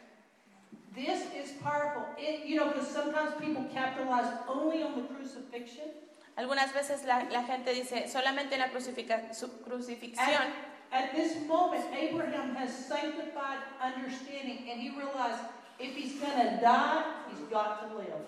This 0.98 1.30
is 1.38 1.52
powerful. 1.62 2.10
It, 2.18 2.48
you 2.48 2.58
know, 2.58 2.74
because 2.74 2.90
sometimes 2.90 3.38
people 3.40 3.66
capitalize 3.72 4.34
only 4.50 4.82
on 4.82 4.96
the 4.98 5.06
crucifixion. 5.14 5.94
Algunas 6.36 6.74
veces 6.74 7.06
la, 7.06 7.24
la 7.30 7.44
gente 7.44 7.72
dice 7.72 8.08
solamente 8.08 8.56
en 8.56 8.62
la 8.62 8.70
crucifica- 8.70 9.30
crucifixión, 9.64 10.42
At 10.92 11.14
this 11.14 11.46
moment, 11.46 11.84
Abraham 11.94 12.56
has 12.56 12.74
sanctified 12.74 13.60
understanding, 13.80 14.70
and 14.72 14.82
he 14.82 14.90
realized 14.90 15.42
if 15.80 15.94
he's 15.96 16.20
going 16.20 16.34
to 16.34 16.62
die, 16.62 17.04
he's 17.30 17.46
got 17.52 17.88
to 17.88 17.96
live. 17.96 18.26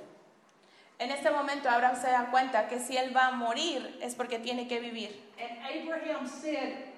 En 1.00 1.10
este 1.12 1.32
momento 1.32 1.70
Abraham 1.70 1.96
se 1.96 2.08
da 2.12 2.30
cuenta 2.30 2.68
que 2.68 2.78
si 2.80 2.98
él 2.98 3.16
va 3.16 3.28
a 3.28 3.32
morir 3.32 3.98
es 4.02 4.14
porque 4.16 4.38
tiene 4.38 4.68
que 4.68 4.80
vivir. 4.80 5.16
And 5.40 5.58
Abraham 5.64 6.28
said, 6.28 6.90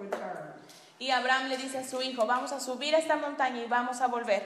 Return. 0.00 0.54
Y 0.98 1.10
Abraham 1.10 1.48
le 1.48 1.56
dice 1.56 1.78
a 1.78 1.84
su 1.84 2.02
hijo, 2.02 2.26
vamos 2.26 2.52
a 2.52 2.60
subir 2.60 2.94
esta 2.94 3.16
montaña 3.16 3.62
y 3.62 3.66
vamos 3.66 4.00
a 4.00 4.06
volver. 4.06 4.42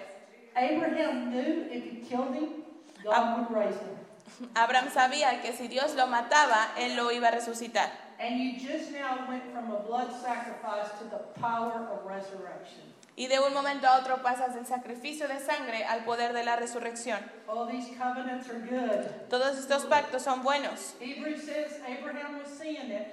Abraham 0.55 1.31
knew 1.31 1.69
if 1.71 1.85
he 1.85 2.01
killed 2.09 2.35
him, 2.35 2.65
God 3.03 3.39
would 3.39 3.51
raise 3.51 3.77
him. 3.77 4.49
Abraham 4.55 4.91
sabía 4.93 5.43
que 5.43 5.53
si 5.53 5.69
Dios 5.69 5.95
lo 5.95 6.07
mataba, 6.07 6.69
él 6.79 6.97
lo 6.97 7.11
iba 7.11 7.29
a 7.29 7.31
resucitar. 7.33 7.91
And 8.21 8.39
you 8.39 8.53
just 8.59 8.93
now 8.93 9.27
went 9.29 9.43
from 9.53 9.73
a 9.73 9.81
blood 9.81 10.13
sacrifice 10.23 10.91
to 11.01 11.05
the 11.11 11.41
power 11.41 11.89
of 11.91 12.07
resurrection. 12.07 12.95
Y 13.17 13.27
de 13.29 13.39
un 13.39 13.53
momento 13.53 13.87
a 13.87 13.99
otro 13.99 14.23
pasas 14.23 14.55
del 14.55 14.67
sacrificio 14.67 15.29
de 15.29 15.39
sangre 15.39 15.85
al 15.85 16.05
poder 16.05 16.33
de 16.33 16.45
la 16.45 16.57
resurrección. 16.57 17.19
Oh, 17.49 17.67
these 17.67 17.91
covenants 17.97 18.49
are 18.49 18.59
good. 18.59 19.07
Todos 19.29 19.59
estos 19.59 19.85
pactos 19.87 20.23
son 20.23 20.43
buenos. 20.43 20.95
Hebrews 21.01 21.43
says 21.43 21.81
Abraham 21.87 22.39
was 22.39 22.49
seeing 22.49 22.91
it, 22.91 23.07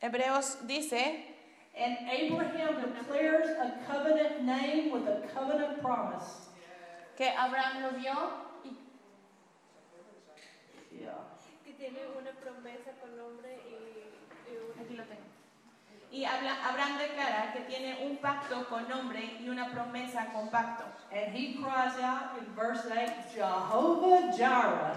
Hebreos 0.00 0.58
dice, 0.66 1.33
and 1.76 1.96
Abraham 2.08 2.94
declares 2.94 3.50
a 3.58 3.78
covenant 3.86 4.42
name 4.42 4.90
with 4.92 5.06
a 5.08 5.26
covenant 5.34 5.80
promise. 5.82 6.48
que 7.16 7.28
Abraham 7.28 7.82
lo 7.82 7.90
vio 7.98 8.44
Yeah. 10.90 11.26
Que 11.64 11.72
tiene 11.74 11.98
una 12.16 12.30
promesa 12.32 12.92
con 13.00 13.16
nombre 13.16 13.58
y, 13.66 14.50
y 14.50 14.56
una- 14.56 14.82
Aquí 14.82 14.94
lo 14.96 15.04
tengo. 15.04 15.22
Y 16.12 16.24
habla- 16.24 16.68
Abraham 16.68 16.98
declara 16.98 17.52
que 17.52 17.60
tiene 17.62 17.98
un 18.06 18.16
pacto 18.18 18.68
con 18.68 18.88
nombre 18.88 19.36
y 19.40 19.48
una 19.48 19.70
promesa 19.72 20.32
con 20.32 20.48
pacto. 20.50 20.84
And 21.10 21.34
he 21.34 21.54
cries 21.54 21.98
out 22.00 22.38
in 22.38 22.54
verse 22.54 22.86
8, 22.86 23.10
Jehovah 23.34 24.30
Jireh. 24.32 24.94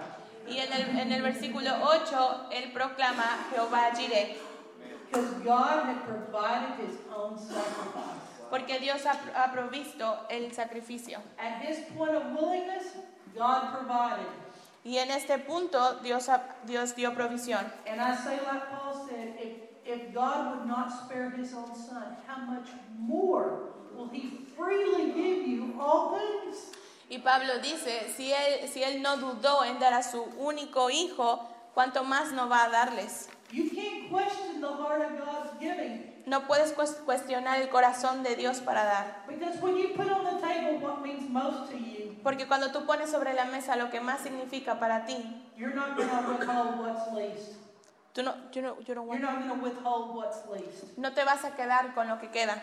Y 0.47 0.59
en 0.59 0.71
el, 0.71 0.97
en 0.99 1.11
el 1.11 1.21
versículo 1.23 1.71
8, 1.83 2.49
él 2.51 2.71
proclama 2.71 3.47
Jehová 3.51 3.91
Jireh, 3.95 4.37
porque 8.49 8.79
Dios 8.79 9.05
ha, 9.05 9.43
ha 9.43 9.51
provisto 9.51 10.25
el 10.29 10.53
sacrificio. 10.53 11.19
At 11.37 11.61
his 11.61 11.85
point 11.95 12.15
of 12.15 12.31
willingness, 12.33 12.93
God 13.35 13.73
provided. 13.73 14.27
Y 14.83 14.97
en 14.97 15.11
este 15.11 15.37
punto 15.39 15.99
Dios, 16.01 16.29
Dios 16.65 16.95
dio 16.95 17.13
provisión. 17.13 17.69
And 17.85 17.99
I 17.99 18.15
say, 18.15 18.39
like 18.45 18.69
Paul 18.71 19.07
said, 19.09 19.35
if, 19.37 19.57
if 19.85 20.13
God 20.13 20.55
would 20.55 20.65
not 20.65 20.89
spare 20.89 21.29
his 21.31 21.53
own 21.53 21.75
son, 21.75 22.15
how 22.25 22.45
much 22.45 22.69
more 22.97 23.73
will 23.93 24.09
he 24.09 24.45
freely 24.55 25.11
give 25.11 25.45
you 25.45 25.75
all 25.79 26.17
things? 26.17 26.71
Y 27.09 27.19
Pablo 27.19 27.59
dice, 27.59 28.13
si 28.15 28.31
él, 28.33 28.67
si 28.69 28.83
él 28.83 29.01
no 29.01 29.17
dudó 29.17 29.63
en 29.63 29.79
dar 29.79 29.93
a 29.93 30.03
su 30.03 30.23
único 30.37 30.89
hijo, 30.89 31.39
¿cuánto 31.73 32.03
más 32.03 32.31
no 32.33 32.49
va 32.49 32.63
a 32.63 32.69
darles? 32.69 33.29
You 33.51 33.69
can't 33.69 34.09
question 34.09 34.59
the 34.61 34.67
heart 34.67 35.01
of 35.01 35.17
God's 35.17 35.59
giving. 35.59 36.13
No 36.25 36.41
puedes 36.47 36.73
cues- 36.73 36.97
cuestionar 37.05 37.61
el 37.61 37.69
corazón 37.69 38.21
de 38.23 38.35
Dios 38.35 38.59
para 38.59 38.83
dar. 38.83 39.23
Because 39.27 39.61
when 39.61 39.77
you 39.77 39.93
put 39.95 40.09
on 40.11 40.25
the 40.25 40.41
table 40.45 40.79
what 40.79 41.01
means 41.01 41.29
most 41.29 41.71
to 41.71 41.77
you, 41.77 42.15
Porque 42.23 42.45
cuando 42.47 42.71
tú 42.73 42.85
pones 42.85 43.09
sobre 43.09 43.33
la 43.33 43.45
mesa 43.45 43.77
lo 43.77 43.89
que 43.89 44.01
más 44.01 44.19
significa 44.21 44.77
para 44.79 45.05
ti, 45.05 45.15
you're 45.55 45.73
not 45.73 45.95
going 45.95 46.09
to 46.09 46.29
withhold 46.37 46.79
what's 46.79 47.11
least. 47.13 47.53
tú 48.13 48.23
no, 48.23 48.33
you 48.51 48.61
know- 48.61 48.75
you 48.85 48.93
don't 48.93 49.07
You're 49.07 49.21
want- 49.21 49.21
not 49.21 49.47
going 49.47 49.59
to 49.59 49.63
withhold 49.63 50.15
what's 50.15 50.43
least. 50.49 50.97
no 50.97 51.13
te 51.13 51.23
vas 51.23 51.45
a 51.45 51.51
quedar 51.55 51.93
con 51.95 52.09
lo 52.09 52.19
que 52.19 52.29
queda. 52.29 52.61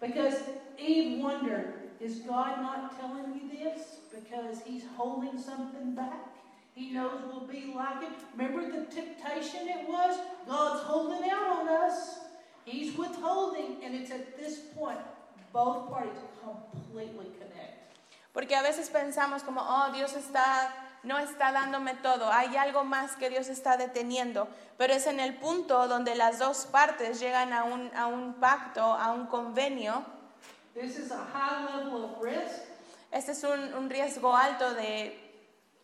Because 0.00 0.42
Eve 0.76 1.22
wondered, 1.22 1.90
is 2.00 2.20
God 2.26 2.60
not 2.60 2.92
telling 3.00 3.32
me 3.32 3.48
this? 3.48 4.00
Because 4.12 4.60
he's 4.66 4.84
holding 4.98 5.38
something 5.38 5.94
back. 5.94 6.35
He 6.76 6.92
knows 6.92 7.22
we'll 7.26 7.48
be 7.48 7.72
like 7.74 8.02
it. 8.02 8.12
Remember 8.36 8.60
the 8.60 8.84
temptation 8.94 9.66
it 9.66 9.88
was? 9.88 10.18
God's 10.46 10.82
holding 10.82 11.24
out 11.30 11.64
on 11.64 11.68
us. 11.68 12.20
He's 12.66 12.94
withholding. 12.98 13.80
And 13.82 13.94
it's 13.94 14.10
at 14.10 14.36
this 14.36 14.58
point, 14.76 15.00
both 15.54 15.88
parties 15.88 16.20
completely 16.44 17.32
connect. 17.40 17.80
Porque 18.34 18.54
a 18.54 18.62
veces 18.62 18.90
pensamos 18.90 19.42
como, 19.42 19.62
oh, 19.62 19.90
Dios 19.94 20.12
está, 20.12 20.70
no 21.02 21.16
está 21.16 21.50
dándome 21.50 21.94
todo, 22.02 22.30
hay 22.30 22.54
algo 22.58 22.84
más 22.84 23.16
que 23.16 23.30
Dios 23.30 23.48
está 23.48 23.78
deteniendo, 23.78 24.46
pero 24.76 24.92
es 24.92 25.06
en 25.06 25.20
el 25.20 25.36
punto 25.36 25.88
donde 25.88 26.14
las 26.14 26.38
dos 26.38 26.66
partes 26.66 27.18
llegan 27.18 27.54
a 27.54 27.64
un, 27.64 27.90
a 27.96 28.06
un 28.06 28.34
pacto, 28.34 28.82
a 28.82 29.12
un 29.12 29.26
convenio. 29.28 30.04
This 30.74 30.98
is 30.98 31.10
a 31.10 31.24
high 31.32 31.64
level 31.64 32.04
of 32.04 32.22
risk 32.22 32.66
Este 33.10 33.32
es 33.32 33.44
un, 33.44 33.72
un 33.72 33.88
riesgo 33.88 34.36
alto 34.36 34.74
de, 34.74 35.25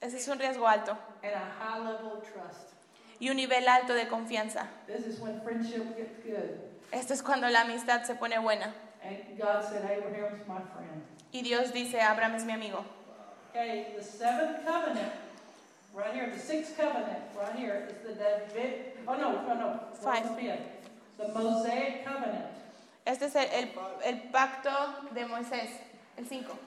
este 0.03 0.18
es 0.18 0.28
un 0.28 0.38
riesgo 0.38 0.66
alto 0.66 0.96
and 1.22 1.32
a 1.32 1.38
high 1.59 1.78
level 1.78 2.18
of 2.18 2.22
trust. 2.32 2.74
y 3.20 3.30
un 3.30 3.36
nivel 3.36 3.66
alto 3.68 3.94
de 3.94 4.07
confianza. 4.09 4.66
This 4.86 5.07
is 5.07 5.20
when 5.20 5.40
friendship 5.42 5.96
gets 5.96 6.18
good. 6.24 6.59
Esto 6.92 7.14
es 7.14 7.22
cuando 7.22 7.48
la 7.48 7.62
amistad 7.62 8.05
se 8.05 8.14
pone 8.16 8.38
buena. 8.40 8.74
And 9.05 9.16
God 9.38 9.64
said, 9.64 9.84
Abraham's 9.84 10.46
my 10.46 10.61
friend. 10.74 11.03
Y 11.32 11.42
Dios 11.42 11.72
dice, 11.72 12.00
Abraham 12.00 12.34
es 12.34 12.44
mi 12.44 12.53
amigo. 12.53 12.84
Okay, 13.50 13.94
the 13.96 14.03
seventh 14.05 14.64
covenant, 14.64 15.12
right 15.94 16.12
here, 16.12 16.30
the 16.30 16.38
sixth 16.38 16.76
covenant, 16.76 17.20
right 17.36 17.55
here, 17.57 17.88
is 17.90 18.03
the 18.07 18.14
David, 18.14 18.92
oh 19.07 19.14
no, 19.16 19.42
no, 19.46 19.55
no. 19.55 19.80
what's 19.90 20.03
Five. 20.05 20.36
the 21.18 21.28
Mosaic 21.32 22.05
covenant. 22.05 22.46
Este 23.05 23.22
es 23.26 23.34
el, 23.36 23.46
el, 23.53 23.68
el 24.05 24.20
pacto 24.30 24.70
de 25.12 25.26
Moisés, 25.26 25.70
el 26.16 26.26
5. 26.26 26.59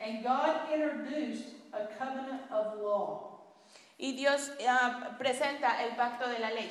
And 0.00 0.22
God 0.22 0.70
introduced 0.72 1.54
a 1.72 1.86
covenant 1.98 2.42
of 2.50 2.78
law. 2.80 3.24
Y 3.98 4.12
Dios 4.12 4.50
ah, 4.68 5.16
presenta 5.18 5.82
el 5.82 5.96
pacto 5.96 6.28
de 6.28 6.38
la 6.38 6.50
ley. 6.50 6.68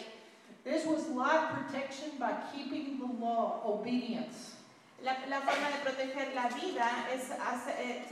This 0.64 0.86
was 0.86 1.08
life 1.10 1.50
protection 1.54 2.12
by 2.20 2.34
keeping 2.54 3.00
the 3.00 3.06
law, 3.24 3.62
obedience. 3.66 4.56
La, 5.04 5.14
la 5.30 5.42
forma 5.42 5.68
de 5.70 5.78
proteger 5.84 6.34
la 6.36 6.48
vida 6.50 6.90
es, 7.14 7.30
hace- 7.30 7.76
eh, 7.80 8.04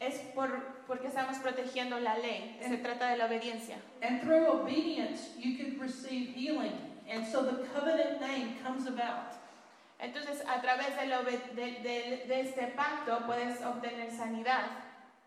es 0.00 0.18
por, 0.34 0.48
porque 0.86 1.06
estamos 1.08 1.38
protegiendo 1.38 1.98
la 2.00 2.16
ley. 2.18 2.56
Se 2.62 2.76
trata 2.78 3.10
de 3.10 3.16
la 3.18 3.26
obediencia. 3.26 3.76
And 4.02 4.20
through 4.22 4.46
obedience, 4.48 5.30
you 5.38 5.56
could 5.56 5.80
receive 5.80 6.34
healing. 6.34 6.72
And 7.08 7.26
so 7.26 7.42
the 7.44 7.64
covenant 7.74 8.20
name 8.20 8.56
comes 8.64 8.86
about. 8.86 9.29
Entonces, 10.00 10.42
a 10.48 10.60
través 10.62 10.96
del 10.96 11.12
obe- 11.12 11.52
de, 11.54 11.72
de- 11.82 12.24
de 12.26 12.40
este 12.40 12.68
pacto 12.68 13.26
puedes 13.26 13.62
obtener 13.62 14.10
sanidad. 14.10 14.64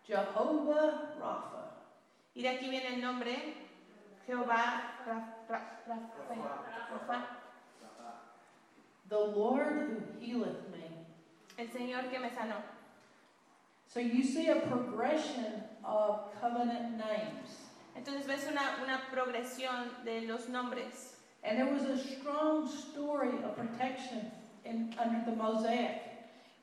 Jehovah 0.06 1.14
Rapha. 1.20 1.72
Y 2.36 2.42
de 2.42 2.50
aquí 2.50 2.70
viene 2.70 2.96
el 2.96 3.02
nombre 3.02 3.56
Jehová 4.26 4.96
Ra- 5.06 5.36
Ra- 5.48 5.80
Rafa- 5.88 6.10
Rafa, 6.92 7.28
The 9.10 9.16
Lord 9.16 9.90
who 9.92 10.20
healeth 10.20 10.70
me. 10.72 10.90
el 11.58 11.70
Señor 11.72 12.10
que 12.10 12.20
me 12.20 12.30
sanó. 12.32 12.56
So 13.88 14.00
you 14.00 14.24
see 14.24 14.50
a 14.50 14.56
progression 14.62 15.64
of 15.84 16.32
covenant 16.42 16.98
names. 16.98 17.70
Entonces 17.96 18.26
ves 18.26 18.48
una, 18.50 18.80
una 18.82 19.02
progresión 19.12 20.04
de 20.04 20.22
los 20.22 20.50
nombres. 20.50 21.18
And 21.44 21.58
there 21.60 21.72
was 21.72 21.84
a 21.84 21.98
strong 21.98 22.68
story 22.68 23.44
of 23.44 23.56
protection 23.56 24.32
in, 24.66 24.94
under 24.98 25.24
the 25.26 25.36
Mosaic 25.36 26.02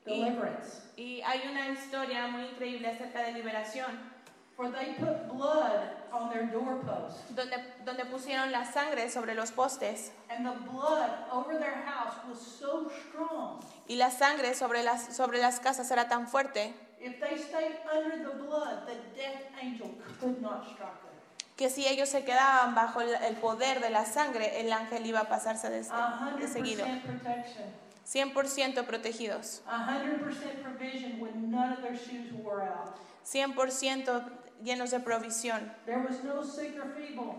deliverance. 0.05 0.81
Y 0.97 1.21
hay 1.23 1.41
una 1.49 1.69
historia 1.69 2.27
muy 2.27 2.43
increíble 2.45 2.87
acerca 2.89 3.23
de 3.23 3.33
liberación, 3.33 4.09
For 4.55 4.69
they 4.69 4.93
put 4.99 5.27
blood 5.33 5.89
on 6.11 6.29
their 6.29 6.45
doorposts, 6.51 7.23
donde, 7.35 7.55
donde 7.85 8.05
pusieron 8.05 8.51
la 8.51 8.63
sangre 8.65 9.09
sobre 9.09 9.33
los 9.33 9.51
postes. 9.51 10.11
and 10.29 10.45
the 10.45 10.51
blood 10.69 11.09
over 11.31 11.57
their 11.57 11.83
house 11.85 12.15
was 12.29 12.39
so 12.39 12.89
strong. 13.09 13.59
Y 13.87 13.95
la 13.95 14.11
sangre 14.11 14.53
sobre 14.53 14.83
las, 14.83 15.15
sobre 15.15 15.39
las 15.39 15.59
casas 15.59 15.89
era 15.89 16.07
tan 16.07 16.27
fuerte 16.27 16.73
If 16.99 17.19
they 17.19 17.37
stayed 17.37 17.79
under 17.91 18.17
the 18.17 18.35
blood, 18.43 18.85
the 18.85 18.93
death 19.19 19.41
angel 19.59 19.89
could 20.19 20.39
not 20.41 20.65
strike 20.65 21.01
them. 21.01 21.09
que 21.57 21.69
si 21.71 21.87
ellos 21.87 22.09
se 22.09 22.23
quedaban 22.23 22.75
bajo 22.75 23.01
el, 23.01 23.15
el 23.15 23.35
poder 23.37 23.79
de 23.81 23.89
la 23.89 24.05
sangre, 24.05 24.59
el 24.61 24.71
ángel 24.71 25.05
iba 25.05 25.21
a 25.21 25.29
pasarse 25.29 25.69
de, 25.71 25.79
de 25.81 26.47
seguido. 26.47 26.85
protection, 26.85 27.65
100% 28.05 28.85
protegidos. 28.85 29.61
a 29.67 29.77
hundred 29.77 30.21
percent 30.21 30.61
provision 30.63 31.19
when 31.19 31.49
none 31.51 31.73
of 31.73 31.81
their 31.81 31.95
shoes 31.95 32.31
wore 32.33 32.61
out. 32.61 32.97
100% 33.25 34.23
llenos 34.63 34.91
de 34.91 34.99
provisión. 34.99 35.71
There 35.85 35.99
was 35.99 36.23
no 36.23 36.43
sick 36.43 36.75
or 36.77 36.89
feeble, 36.95 37.35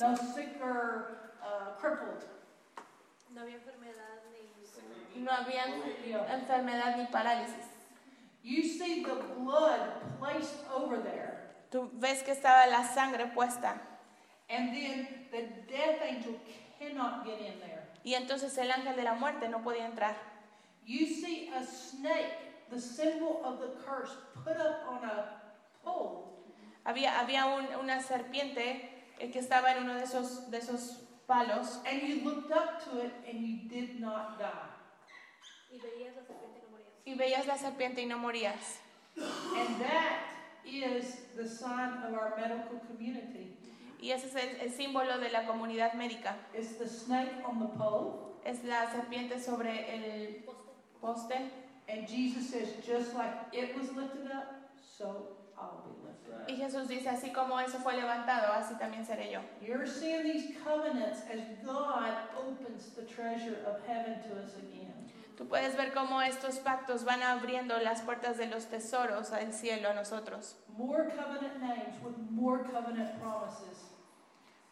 no 0.00 0.14
sick 0.16 0.60
or 0.62 1.18
uh, 1.42 1.74
crippled. 1.80 2.24
No 3.34 3.42
había 3.42 3.56
enfermedad 3.56 4.22
ni... 4.30 5.20
No 5.22 5.30
había 5.32 5.64
enfermedad 6.34 6.96
ni 6.98 7.06
parálisis. 7.06 7.66
You 8.42 8.62
see 8.62 9.02
the 9.04 9.14
blood 9.38 9.80
placed 10.18 10.54
over 10.74 10.98
there, 10.98 11.50
Tú 11.70 11.88
ves 11.94 12.22
que 12.22 12.32
estaba 12.32 12.66
la 12.66 12.82
sangre 12.84 13.26
puesta. 13.34 13.78
and 14.50 14.74
then 14.74 15.06
the 15.30 15.42
death 15.72 16.00
angel 16.04 16.34
cannot 16.78 17.24
get 17.24 17.38
in 17.40 17.58
there. 17.60 17.81
Y 18.04 18.14
entonces 18.14 18.56
el 18.58 18.70
ángel 18.70 18.96
de 18.96 19.02
la 19.02 19.14
muerte 19.14 19.48
no 19.48 19.62
podía 19.62 19.86
entrar. 19.86 20.16
You 20.84 21.06
see 21.06 21.48
a 21.54 21.62
snake, 21.64 22.66
the 22.70 22.80
symbol 22.80 23.40
of 23.44 23.60
the 23.60 23.68
curse, 23.84 24.12
put 24.44 24.56
up 24.56 24.88
on 24.88 25.04
a 25.04 25.42
pole, 25.84 26.28
Había, 26.84 27.20
había 27.20 27.46
un- 27.46 27.68
una 27.80 28.00
serpiente 28.02 29.04
eh, 29.20 29.30
que 29.30 29.38
estaba 29.38 29.70
en 29.72 29.84
uno 29.84 29.94
de 29.94 30.02
esos, 30.02 30.50
de 30.50 30.58
esos 30.58 30.98
palos 31.28 31.80
and 31.86 32.02
you 32.02 32.24
looked 32.24 32.50
up 32.50 32.82
to 32.82 32.98
it 33.04 33.12
and 33.28 33.46
you 33.46 33.68
did 33.68 34.00
not 34.00 34.36
die. 34.38 34.68
Y 35.70 35.78
veías 35.78 36.16
la 36.16 36.22
serpiente 36.24 36.60
que 36.60 36.66
moría. 36.68 36.86
y 37.04 37.14
veías 37.14 37.46
la 37.46 37.56
serpiente 37.58 38.02
y 38.02 38.06
no 38.06 38.18
morías. 38.18 38.80
And 39.16 39.78
that 39.80 40.18
is 40.64 41.28
the 41.36 41.46
sign 41.46 42.02
of 42.04 42.14
our 42.14 42.34
medical 42.36 42.80
community. 42.88 43.51
Y 44.02 44.10
ese 44.10 44.26
es 44.26 44.34
el, 44.34 44.60
el 44.60 44.70
símbolo 44.72 45.18
de 45.18 45.30
la 45.30 45.46
comunidad 45.46 45.92
médica. 45.94 46.36
It's 46.52 46.76
the 46.76 46.88
snake 46.88 47.30
on 47.46 47.60
the 47.60 47.68
pole, 47.78 48.34
Es 48.44 48.64
la 48.64 48.90
serpiente 48.90 49.38
sobre 49.40 49.94
el 49.94 50.44
poste. 51.00 51.36
and 51.88 52.06
Jesus 52.08 52.50
says, 52.50 52.68
just 52.84 53.14
like 53.14 53.32
it 53.52 53.76
was 53.76 53.92
lifted 53.92 54.30
up, 54.32 54.68
so 54.98 55.36
I'll 55.56 55.82
be 55.84 55.94
lifted 56.04 56.34
up. 56.34 56.48
Y 56.48 56.56
Jesús 56.56 56.88
dice, 56.88 57.08
así 57.08 57.32
como 57.32 57.58
eso 57.60 57.78
fue 57.78 57.94
levantado, 57.94 58.52
así 58.52 58.74
también 58.78 59.04
seré 59.06 59.30
yo. 59.30 59.40
You're 59.60 59.86
seeing 59.86 60.24
these 60.24 60.52
covenants 60.64 61.20
as 61.30 61.40
God 61.64 62.12
opens 62.36 62.94
the 62.96 63.02
treasure 63.02 63.58
of 63.66 63.80
heaven 63.86 64.20
to 64.28 64.42
us 64.42 64.56
again. 64.56 65.10
Tú 65.36 65.46
puedes 65.48 65.76
ver 65.76 65.92
cómo 65.92 66.20
estos 66.22 66.58
pactos 66.58 67.04
van 67.04 67.22
abriendo 67.22 67.78
las 67.78 68.02
puertas 68.02 68.36
de 68.36 68.46
los 68.46 68.66
tesoros 68.66 69.32
al 69.32 69.52
cielo 69.52 69.90
a 69.90 69.94
nosotros. 69.94 70.56
More 70.76 71.04
covenant 71.10 71.60
names 71.60 71.96
with 72.04 72.14
more 72.30 72.64
covenant 72.64 73.20
promises. 73.20 73.91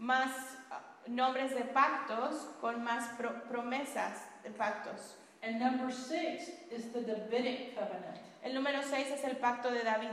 Más 0.00 0.30
ah, 0.70 0.80
nombres 1.06 1.54
de 1.54 1.62
pactos 1.62 2.48
con 2.60 2.82
más 2.82 3.06
pro- 3.16 3.44
promesas 3.44 4.24
de 4.42 4.50
pactos. 4.50 5.16
And 5.42 5.60
number 5.60 5.92
six 5.92 6.48
is 6.70 6.92
the 6.92 7.02
Davidic 7.02 7.74
covenant. 7.74 8.18
El 8.42 8.54
número 8.54 8.82
6 8.82 9.10
es 9.10 9.24
el 9.24 9.36
pacto 9.36 9.70
de 9.70 9.82
David 9.84 10.10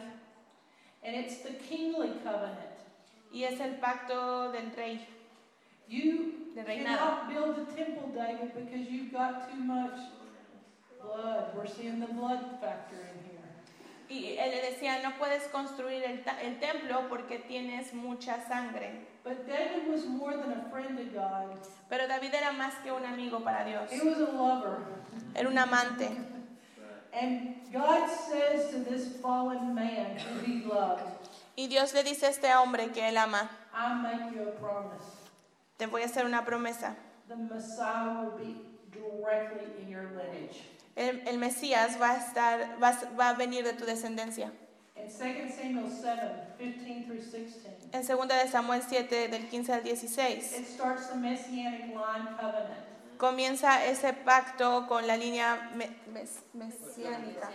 And 1.03 1.15
it's 1.15 1.41
the 1.43 1.53
kingly 1.57 2.09
covenant. 2.23 2.75
y 3.31 3.43
es 3.43 3.59
el 3.61 3.75
pacto 3.79 4.51
del 4.51 4.71
rey, 4.75 5.05
You 5.87 6.53
cannot 6.55 7.29
build 7.29 7.55
the 7.55 7.73
temple, 7.73 8.11
David, 8.13 8.53
because 8.53 8.89
you've 8.89 9.11
got 9.13 9.49
too 9.49 9.55
much 9.57 9.97
blood. 11.01 11.55
We're 11.55 11.65
seeing 11.67 11.99
the 12.01 12.07
blood 12.07 12.59
factor 12.59 12.97
in 12.97 13.23
here. 13.23 13.37
Y 14.09 14.37
él 14.37 14.51
le 14.51 14.61
decía, 14.71 15.01
no 15.03 15.17
puedes 15.17 15.43
construir 15.49 16.03
el, 16.03 16.23
el 16.41 16.59
templo 16.59 17.07
porque 17.09 17.39
tienes 17.39 17.93
mucha 17.93 18.41
sangre. 18.47 19.07
But 19.27 19.45
David 19.45 19.91
was 19.91 20.05
more 20.05 20.37
than 20.37 20.53
a 20.53 20.69
friend 20.71 20.97
to 20.97 21.03
God. 21.03 21.49
Pero 21.89 22.07
David 22.07 22.33
era 22.33 22.53
más 22.53 22.81
que 22.81 22.91
un 22.93 23.03
amigo 23.03 23.43
para 23.43 23.65
Dios, 23.65 23.91
He 23.91 23.99
was 24.07 24.17
a 24.19 24.31
lover. 24.31 24.77
era 25.35 25.49
un 25.49 25.57
amante. 25.57 26.09
And 27.13 27.55
God 27.73 28.07
says 28.09 28.69
to 28.71 28.79
this 28.89 29.17
fallen 29.21 29.75
man 29.75 30.17
who 30.17 30.39
he 30.45 30.63
loved, 30.65 31.03
Y 31.57 31.67
Dios 31.67 31.93
le 31.93 32.03
dice 32.03 32.23
a 32.23 32.29
este 32.29 32.45
hombre 32.53 32.89
que 32.93 33.01
él 33.03 33.17
ama, 33.17 33.49
I 33.73 34.01
make 34.01 34.33
you 34.33 34.43
a 34.47 34.51
promise. 34.51 35.03
te 35.77 35.87
voy 35.87 36.03
a 36.03 36.05
hacer 36.05 36.25
una 36.25 36.45
promesa. 36.45 36.95
The 37.27 37.35
Messiah 37.35 38.21
will 38.23 38.37
be 38.37 38.55
directly 38.93 39.81
in 39.83 39.89
your 39.89 40.09
lineage. 40.15 40.61
El, 40.95 41.19
el 41.27 41.37
Mesías 41.37 41.99
va 41.99 42.11
a, 42.11 42.17
estar, 42.17 42.79
va, 42.81 42.97
va 43.17 43.29
a 43.31 43.33
venir 43.35 43.63
de 43.63 43.73
tu 43.73 43.85
descendencia. 43.85 44.51
In 45.07 45.13
2 45.13 45.49
Samuel 45.55 45.89
7, 45.89 46.55
15 46.57 47.05
through 47.05 47.21
16, 47.21 47.89
En 47.93 48.01
2 48.05 48.27
de 48.43 48.47
Samuel 48.49 48.81
7, 48.81 49.27
del 49.29 49.47
15 49.47 49.73
al 49.73 49.81
16, 49.83 50.53
it 50.59 50.67
starts 50.67 51.07
the 51.09 51.15
Messianic 51.15 51.87
line 51.95 52.35
covenant. 52.37 52.83
comienza 53.17 53.85
ese 53.85 54.11
pacto 54.13 54.85
con 54.87 55.07
la 55.07 55.15
línea 55.15 55.71
me- 55.75 55.89
mes- 56.11 56.43
mesiánica. 56.53 57.49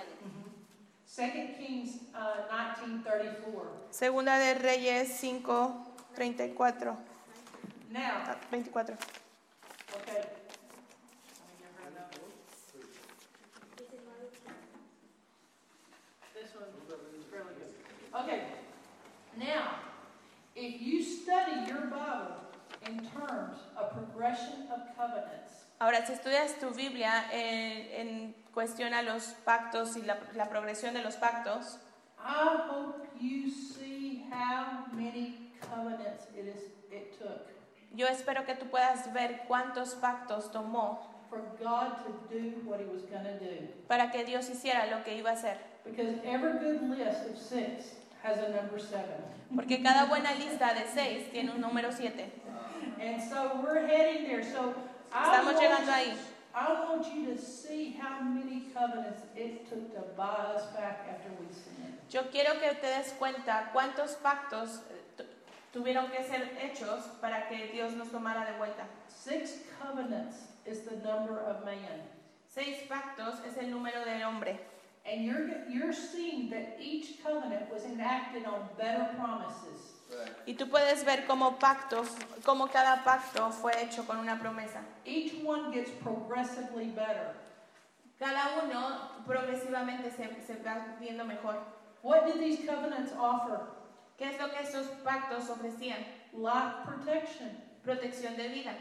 2 1.14 1.56
Kings 1.58 1.96
uh, 2.14 2.48
1934. 2.50 3.86
Segunda 3.90 4.38
de 4.38 4.54
Reyes 4.54 5.08
5, 5.20 5.74
34, 6.14 6.96
Now, 7.90 8.22
ah, 8.26 8.36
24. 8.48 8.94
okay. 9.94 10.14
Let 10.14 10.24
me 11.46 11.54
give 11.58 11.68
her 11.76 11.88
another 11.88 12.16
one. 12.22 12.32
This 16.32 16.54
one 16.54 16.64
is 16.64 16.88
really 17.30 17.54
good. 17.60 17.68
Okay, 18.14 18.40
now, 19.38 19.78
if 20.62 20.80
you 20.80 21.02
study 21.02 21.66
your 21.68 21.86
Bible 21.90 22.36
in 22.86 22.98
terms 23.10 23.58
of 23.76 23.92
progression 23.92 24.68
of 24.72 24.80
covenants, 24.96 25.66
Ahora, 25.80 26.06
si 26.06 26.12
estudias 26.12 26.60
tu 26.60 26.70
Biblia 26.70 27.24
en, 27.32 28.00
en 28.00 28.34
cuestión 28.54 28.94
a 28.94 29.02
los 29.02 29.34
pactos 29.44 29.96
y 29.96 30.02
la, 30.02 30.16
la 30.36 30.48
progresión 30.48 30.94
de 30.94 31.02
los 31.02 31.16
pactos, 31.16 31.78
I 32.18 32.56
hope 32.70 33.08
you 33.20 33.50
see 33.50 34.24
how 34.30 34.86
many 34.92 35.50
covenants 35.60 36.26
it 36.38 36.46
is 36.46 36.70
it 36.92 37.18
took 37.18 37.48
yo 37.94 38.06
espero 38.06 38.46
que 38.46 38.54
tú 38.54 38.66
puedas 38.70 39.12
ver 39.12 39.42
cuántos 39.48 39.94
pactos 39.96 40.50
tomó 40.52 41.00
for 41.28 41.40
God 41.58 41.96
to 42.04 42.12
do 42.30 42.60
what 42.64 42.78
He 42.80 42.86
was 42.86 43.02
going 43.02 43.24
to 43.24 43.38
do. 43.38 43.68
para 43.88 44.10
que 44.12 44.24
Dios 44.24 44.48
hiciera 44.48 44.86
lo 44.86 45.02
que 45.02 45.16
iba 45.16 45.30
a 45.30 45.32
hacer. 45.34 45.56
Because 45.84 46.14
every 46.24 46.58
good 46.60 46.82
list 46.90 47.26
of 47.28 47.36
six 47.36 47.96
has 48.22 48.38
a 48.38 48.48
number 48.50 48.78
seven. 48.80 49.20
Porque 49.54 49.82
cada 49.82 50.06
buena 50.06 50.32
lista 50.34 50.72
de 50.74 50.86
seis 50.86 51.30
tiene 51.30 51.50
un 51.52 51.60
número 51.60 51.92
siete. 51.92 52.30
And 53.00 53.20
so 53.20 53.60
we're 53.62 53.86
heading 53.86 54.26
there. 54.28 54.42
So 54.44 54.74
I 55.12 55.24
Estamos 55.24 55.54
want, 55.54 55.60
llegando 55.60 55.92
ahí. 55.92 56.12
I 56.54 56.72
want 56.88 57.06
you 57.14 57.26
to 57.34 57.38
see 57.40 57.96
how 57.98 58.20
many 58.22 58.68
covenants 58.74 59.22
it 59.34 59.68
took 59.68 59.92
to 59.94 60.02
buy 60.16 60.54
us 60.54 60.66
back 60.76 61.06
after 61.10 61.30
we 61.40 61.46
sinned. 61.52 61.98
Yo 62.10 62.30
quiero 62.30 62.60
que 62.60 62.74
te 62.74 62.86
des 62.88 63.12
cuenta 63.18 63.70
cuántos 63.72 64.12
pactos 64.22 64.82
eh, 64.90 65.00
tu- 65.16 65.24
tuvieron 65.80 66.10
que 66.10 66.22
ser 66.24 66.56
hechos 66.62 67.04
para 67.20 67.48
que 67.48 67.68
Dios 67.72 67.94
nos 67.94 68.08
tomara 68.10 68.44
de 68.44 68.52
vuelta. 68.58 68.84
Six 69.08 69.62
covenants 69.80 70.36
is 70.66 70.80
the 70.84 70.96
number 70.96 71.38
of 71.40 71.64
man. 71.64 72.02
Seis 72.48 72.76
pactos 72.88 73.36
es 73.46 73.56
el 73.56 73.70
número 73.70 74.04
del 74.04 74.22
hombre. 74.24 74.60
And 75.04 75.24
you're, 75.24 75.48
you're 75.68 75.92
seeing 75.92 76.48
that 76.50 76.78
each 76.80 77.22
covenant 77.24 77.72
was 77.72 77.84
enacted 77.84 78.44
on 78.46 78.68
better 78.78 79.08
promises. 79.18 79.98
Right. 80.10 80.30
Y 80.46 80.54
tú 80.54 80.68
puedes 80.70 81.04
ver 81.04 81.26
cómo 81.26 81.58
pactos, 81.58 82.08
cómo 82.44 82.68
cada 82.70 83.02
pacto 83.02 83.50
fue 83.50 83.72
hecho 83.82 84.04
con 84.06 84.18
una 84.18 84.38
promesa. 84.38 84.80
Each 85.04 85.32
one 85.42 85.72
gets 85.72 85.90
progressively 86.02 86.86
better. 86.90 87.34
Cada 88.18 88.62
uno 88.62 89.24
progresivamente 89.26 90.10
se, 90.14 90.28
se 90.46 90.62
va 90.62 90.96
viendo 91.00 91.24
mejor. 91.24 91.56
What 92.02 92.26
did 92.26 92.38
these 92.40 92.64
covenants 92.64 93.12
offer? 93.18 93.60
¿Qué 94.18 94.26
es 94.30 94.38
lo 94.40 94.50
que 94.50 94.60
estos 94.62 94.86
pactos 95.02 95.48
ofrecían? 95.50 96.04
Life 96.32 96.84
protection, 96.86 97.50
Protección 97.82 98.36
de 98.36 98.48
vida. 98.48 98.74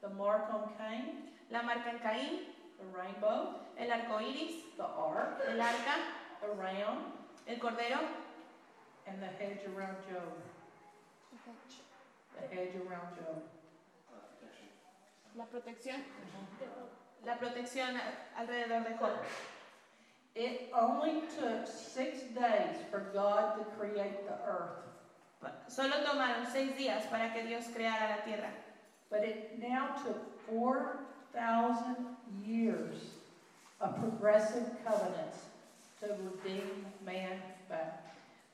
the 0.00 0.08
mark 0.10 0.48
on 0.54 0.70
Cain, 0.78 1.24
La 1.50 1.62
marca 1.62 1.90
en 1.90 1.98
Caín, 1.98 2.38
the 2.78 2.84
rainbow, 2.96 3.60
el 3.78 3.90
arco 3.90 4.18
iris, 4.20 4.64
the 4.76 4.84
ark, 4.84 5.40
el 5.48 5.60
arca, 5.60 5.96
the 6.40 6.48
ram, 6.48 7.12
el 7.46 7.56
cordero, 7.56 8.00
and 9.06 9.22
the 9.22 9.26
hedge 9.26 9.60
around 9.74 9.96
Job. 10.08 10.32
The 12.40 12.54
hedge 12.54 12.74
around 12.76 13.16
Job. 13.16 13.42
la 15.36 15.44
protección, 15.44 16.00
la 17.24 17.36
protección 17.36 18.00
alrededor 18.38 18.84
de 18.84 18.96
Job. 18.96 19.18
It 20.34 20.70
only 20.74 21.22
took 21.38 21.66
six 21.66 22.20
days 22.34 22.76
for 22.90 23.10
God 23.12 23.56
to 23.58 23.64
create 23.78 24.26
the 24.26 24.34
earth, 24.46 24.86
Solo 25.68 26.02
tomaron 26.04 26.46
seis 26.50 26.76
días 26.76 27.04
para 27.10 27.32
que 27.32 27.42
Dios 27.42 27.66
creara 27.68 28.16
la 28.16 28.24
tierra, 28.24 28.50
but 29.10 29.22
it 29.22 29.58
now 29.58 29.94
took 30.02 30.16
4,000 30.48 32.16
years 32.44 33.15
of 33.80 33.98
progressive 34.00 34.70
covenants 34.84 35.38
to 36.00 36.06
redeem 36.24 36.86
man 37.04 37.40
back. 37.68 38.06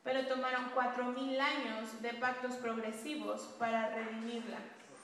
pero 0.05 0.27
tomaron 0.27 0.71
cuatro 0.75 1.05
mil 1.13 1.39
años 1.41 2.01
de 2.03 2.11
pactos 2.15 2.57
progresivos 2.57 3.43
para 3.59 3.91
redimirla. 3.95 4.59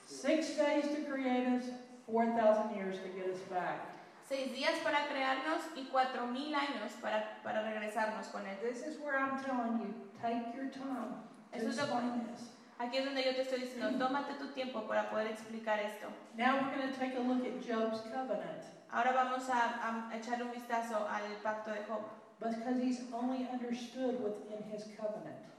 Six 0.05 0.57
days 0.57 0.87
to 0.89 1.05
create 1.09 1.47
us, 1.47 1.65
4,000 2.05 2.75
years 2.75 2.97
to 2.99 3.09
get 3.15 3.27
us 3.27 3.39
back. 3.49 3.79
Seis 4.27 4.51
días 4.51 4.77
para 4.83 5.07
crearnos 5.07 5.61
y 5.75 5.87
cuatro 5.91 6.27
mil 6.27 6.53
años 6.53 6.93
para, 7.01 7.41
para 7.43 7.63
regresarnos 7.63 8.27
con 8.27 8.45
Él. 8.45 8.57
This 8.61 8.83
is 8.83 8.99
where 8.99 9.17
I'm 9.17 9.41
telling 9.43 9.79
you, 9.79 9.93
take 10.21 10.53
your 10.55 10.69
time 10.69 11.23
to 11.53 11.57
Eso 11.57 11.69
explain 11.69 12.27
this. 12.27 12.49
Aquí 12.79 12.97
es 12.97 13.05
donde 13.05 13.23
yo 13.23 13.33
te 13.33 13.41
estoy 13.41 13.61
diciendo, 13.61 13.97
tómate 13.97 14.33
tu 14.37 14.47
tiempo 14.53 14.87
para 14.87 15.09
poder 15.09 15.27
explicar 15.27 15.79
esto. 15.79 16.07
Now 16.37 16.59
we're 16.61 16.75
going 16.77 16.91
to 16.91 16.99
take 16.99 17.15
a 17.15 17.21
look 17.21 17.45
at 17.45 17.61
Job's 17.61 18.01
covenant 18.13 18.63
Ahora 18.91 19.11
vamos 19.11 19.49
a, 19.49 20.09
a 20.09 20.17
echarle 20.17 20.45
un 20.45 20.51
vistazo 20.51 21.07
al 21.07 21.23
pacto 21.43 21.71
de 21.71 21.83
Job, 21.85 22.01
because 22.39 22.81
he's 22.81 23.01
only 23.13 23.47
understood 23.51 24.19
within 24.21 24.63
his 24.71 24.83
covenant. 24.97 25.49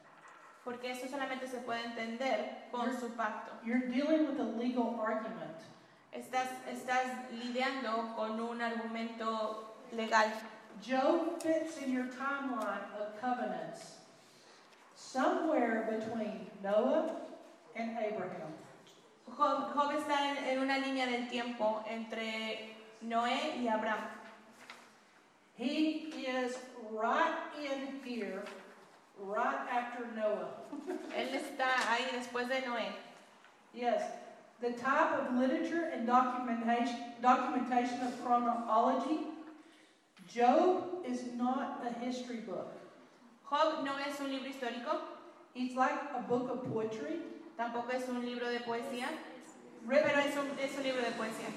porque 0.64 0.90
esto 0.90 1.08
solamente 1.08 1.48
se 1.48 1.58
puede 1.58 1.84
entender 1.84 2.68
con 2.70 2.92
su 2.98 3.08
pacto. 3.16 3.52
You're 3.64 3.88
dealing 3.88 4.26
with 4.26 4.38
a 4.40 4.44
legal 4.44 5.00
argument. 5.00 5.56
Estás, 6.12 6.48
estás 6.68 7.30
lidiando 7.32 8.14
con 8.16 8.40
un 8.40 8.60
argumento 8.60 9.74
legal. 9.92 10.30
Job 10.80 11.40
fits 11.42 11.78
in 11.78 11.92
your 11.92 12.06
timeline 12.06 12.84
of 12.98 13.20
covenants 13.20 13.98
somewhere 14.94 15.88
between 15.90 16.46
Noah 16.62 17.16
and 17.74 17.96
Abraham. 17.98 18.52
Job, 19.36 19.72
Job 19.74 19.92
está 19.92 20.30
en, 20.30 20.44
en 20.44 20.58
una 20.58 20.78
línea 20.78 21.06
del 21.06 21.28
tiempo 21.28 21.82
entre 21.88 22.76
Noé 23.06 23.62
y 23.62 23.68
Abraham. 23.68 24.04
He 25.54 26.12
is 26.26 26.56
right 26.90 27.34
in 27.58 28.00
here, 28.04 28.44
right 29.18 29.66
after 29.70 30.06
Noah. 30.16 30.48
Él 31.16 31.34
está 31.34 31.68
ahí 31.88 32.04
después 32.12 32.48
de 32.48 32.60
Noé. 32.66 32.92
Yes, 33.74 34.02
the 34.60 34.72
type 34.72 35.12
of 35.12 35.34
literature 35.36 35.90
and 35.92 36.06
documentation, 36.06 36.96
documentation 37.22 38.00
of 38.00 38.24
chronology, 38.24 39.20
Job 40.28 41.04
is 41.06 41.24
not 41.36 41.84
a 41.86 42.04
history 42.04 42.40
book. 42.40 42.72
Job 43.48 43.84
no 43.84 43.92
es 44.06 44.20
un 44.20 44.30
libro 44.30 44.48
histórico, 44.48 45.00
He's 45.54 45.74
like 45.74 45.98
a 46.14 46.22
book 46.22 46.48
of 46.50 46.72
poetry, 46.72 47.18
tampoco 47.58 47.90
es 47.92 48.08
un 48.08 48.24
libro 48.24 48.48
de 48.48 48.60
poesía, 48.60 49.08
pero 49.88 50.20
es 50.20 50.36
un, 50.36 50.46
es 50.58 50.76
un 50.76 50.84
libro 50.84 51.02
de 51.02 51.10
poesía. 51.12 51.48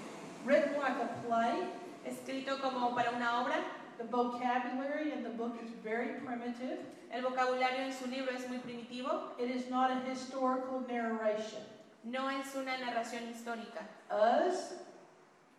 Written 0.45 0.75
like 0.79 0.97
a 1.01 1.07
play. 1.27 1.67
Escrito 2.05 2.59
como 2.61 2.93
para 2.95 3.11
una 3.11 3.41
obra, 3.41 3.55
The 3.97 4.05
vocabulary 4.05 5.11
in 5.13 5.23
the 5.23 5.29
book 5.29 5.55
is 5.63 5.69
very 5.83 6.19
primitive. 6.19 6.79
el 7.11 7.21
vocabulario 7.21 7.85
en 7.85 7.93
su 7.93 8.07
libro 8.07 8.31
es 8.35 8.47
muy 8.49 8.57
primitivo, 8.57 9.37
It 9.39 9.49
is 9.49 9.69
not 9.69 9.91
a 9.91 10.01
historical 10.09 10.81
narration. 10.87 11.61
no 12.03 12.27
es 12.29 12.53
una 12.55 12.75
narración 12.77 13.29
histórica. 13.29 13.81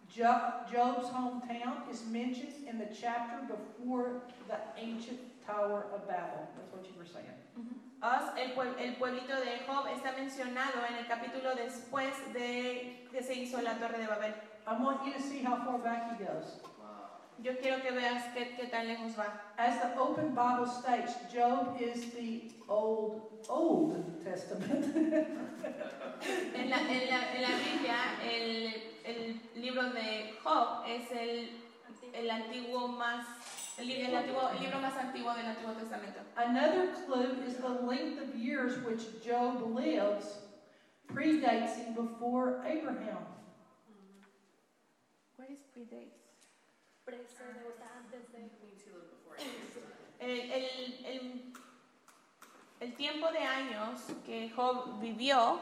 Jo- 0.09 0.64
Job's 0.70 1.09
hometown, 1.11 1.89
is 1.91 2.05
mentioned 2.07 2.68
in 2.68 2.78
the 2.78 2.87
chapter 2.95 3.39
before 3.49 4.20
the 4.49 4.59
ancient 4.76 5.18
Tower 5.47 5.87
of 5.95 6.07
Babel. 6.07 6.47
That's 6.57 6.72
what 6.72 6.85
you 6.85 6.95
were 6.99 7.07
saying. 7.07 7.32
Uz, 8.03 8.28
el, 8.39 8.55
pueb- 8.55 8.78
el 8.78 8.95
pueblito 8.97 9.35
de 9.41 9.64
Job, 9.66 9.87
está 9.89 10.12
mencionado 10.12 10.85
en 10.89 10.97
el 10.97 11.07
capítulo 11.07 11.55
después 11.55 12.12
de 12.35 13.07
que 13.11 13.22
se 13.22 13.35
hizo 13.35 13.61
la 13.62 13.74
Torre 13.78 13.99
de 13.99 14.07
Babel. 14.07 14.35
I 14.67 14.81
want 14.81 15.05
you 15.05 15.12
to 15.12 15.21
see 15.21 15.43
how 15.43 15.57
far 15.57 15.79
back 15.79 16.19
he 16.19 16.25
goes. 16.25 16.61
Yo 17.43 17.53
quiero 17.61 17.83
que 17.83 17.91
veas 17.91 18.23
qué, 18.35 18.57
qué 18.57 18.71
tan 18.71 18.87
lejos 18.87 19.17
va. 19.19 19.27
As 19.59 19.81
the 19.81 19.99
open 19.99 20.35
Bible 20.35 20.67
states, 20.67 21.15
Job 21.33 21.77
is 21.81 22.12
the 22.15 22.51
Old, 22.69 23.23
Old 23.49 24.25
Testament. 24.25 24.95
En 26.55 26.71
la, 26.71 26.79
en 26.79 27.11
la, 27.11 27.35
en 27.35 27.43
la 27.43 27.49
Biblia, 27.59 27.97
el, 28.25 28.73
el 29.05 29.41
libro 29.57 29.91
de 29.91 30.33
Job 30.43 30.85
es 30.89 31.11
el, 31.11 31.51
el 32.15 32.31
antiguo 32.31 32.89
más, 32.89 33.27
el, 33.77 33.91
el 33.91 34.15
antiguo, 34.15 34.49
el 34.51 34.61
libro 34.62 34.81
más 34.81 34.97
antiguo 34.97 35.35
del 35.35 35.45
Antiguo 35.45 35.73
Testamento. 35.73 36.21
Another 36.37 36.95
clue 37.05 37.43
is 37.47 37.57
the 37.57 37.69
length 37.69 38.23
of 38.23 38.35
years 38.35 38.79
which 38.85 39.03
Job 39.23 39.61
lives 39.75 40.39
predates 41.12 41.77
him 41.77 41.95
before 41.95 42.65
Abraham. 42.65 43.34
What 45.55 45.61
is 45.61 45.67
predates? 45.73 46.25
El, 50.21 50.41
el, 51.07 51.53
el 52.81 52.95
tiempo 52.95 53.31
de 53.31 53.39
años 53.39 54.01
que 54.27 54.51
Job 54.51 55.01
vivió 55.01 55.61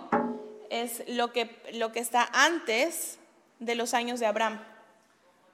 es 0.70 1.03
lo 1.09 1.32
que, 1.32 1.51
lo 1.74 1.93
que 1.93 2.01
está 2.01 2.26
antes 2.32 3.18
de 3.59 3.74
los 3.74 3.93
años 3.93 4.18
de 4.20 4.26
Abraham. 4.26 4.61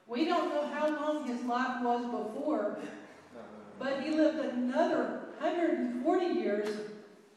We 0.07 0.25
don't 0.25 0.53
know 0.53 0.67
how 0.67 0.87
long 0.89 1.27
his 1.27 1.43
life 1.43 1.81
was 1.83 2.05
before, 2.05 2.77
but 3.77 4.01
he 4.01 4.11
lived 4.11 4.39
another 4.39 5.33
140 5.39 6.25
years 6.25 6.69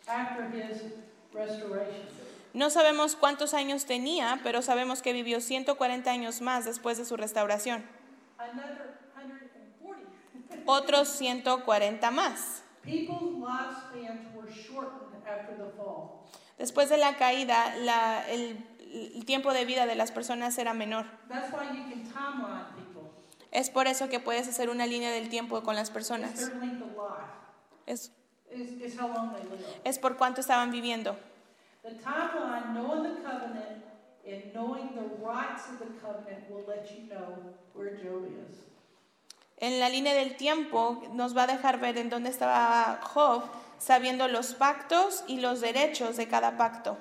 after 0.06 0.48
his 0.50 0.82
restoration. 1.32 2.21
No 2.54 2.68
sabemos 2.70 3.16
cuántos 3.16 3.54
años 3.54 3.86
tenía, 3.86 4.40
pero 4.42 4.60
sabemos 4.62 5.00
que 5.02 5.12
vivió 5.12 5.40
140 5.40 6.10
años 6.10 6.40
más 6.40 6.64
después 6.64 6.98
de 6.98 7.04
su 7.04 7.16
restauración. 7.16 7.84
Another 8.38 8.98
140. 9.16 10.62
Otros 10.66 11.08
140 11.08 12.10
más. 12.10 12.62
Después 16.58 16.88
de 16.90 16.96
la 16.98 17.16
caída, 17.16 17.74
la- 17.76 18.28
el, 18.28 18.58
el 19.14 19.24
tiempo 19.24 19.52
de 19.54 19.64
vida 19.64 19.86
de 19.86 19.94
las 19.94 20.12
personas 20.12 20.58
era 20.58 20.74
menor. 20.74 21.06
Es 23.50 23.70
por 23.70 23.86
eso 23.86 24.08
que 24.08 24.20
puedes 24.20 24.46
hacer 24.48 24.68
una 24.68 24.86
línea 24.86 25.10
del 25.10 25.28
tiempo 25.28 25.62
con 25.62 25.74
las 25.74 25.90
personas. 25.90 26.38
Es, 27.86 28.12
es 29.84 29.98
por 29.98 30.16
cuánto 30.18 30.40
estaban 30.40 30.70
viviendo. 30.70 31.16
The 31.82 31.90
timeline, 31.98 32.74
knowing 32.74 33.02
the 33.02 33.20
covenant 33.22 33.82
and 34.24 34.54
knowing 34.54 34.94
the 34.94 35.08
rights 35.20 35.64
of 35.68 35.80
the 35.80 35.92
covenant 36.00 36.48
will 36.48 36.64
let 36.66 36.88
you 36.92 37.08
know 37.12 37.38
where 37.74 37.96
Job 37.96 38.24
is. 38.26 38.58
En 39.58 39.78
la 39.80 39.88
línea 39.88 40.14
del 40.14 40.36
tiempo 40.36 41.02
nos 41.12 41.36
va 41.36 41.44
a 41.44 41.46
dejar 41.46 41.78
ver 41.80 41.96
en 41.98 42.08
dónde 42.10 42.30
estaba 42.30 43.00
Job, 43.02 43.42
sabiendo 43.78 44.28
los 44.28 44.54
pactos 44.54 45.24
y 45.28 45.40
los 45.40 45.60
derechos 45.60 46.16
de 46.16 46.26
cada 46.28 46.56
pacto. 46.56 46.96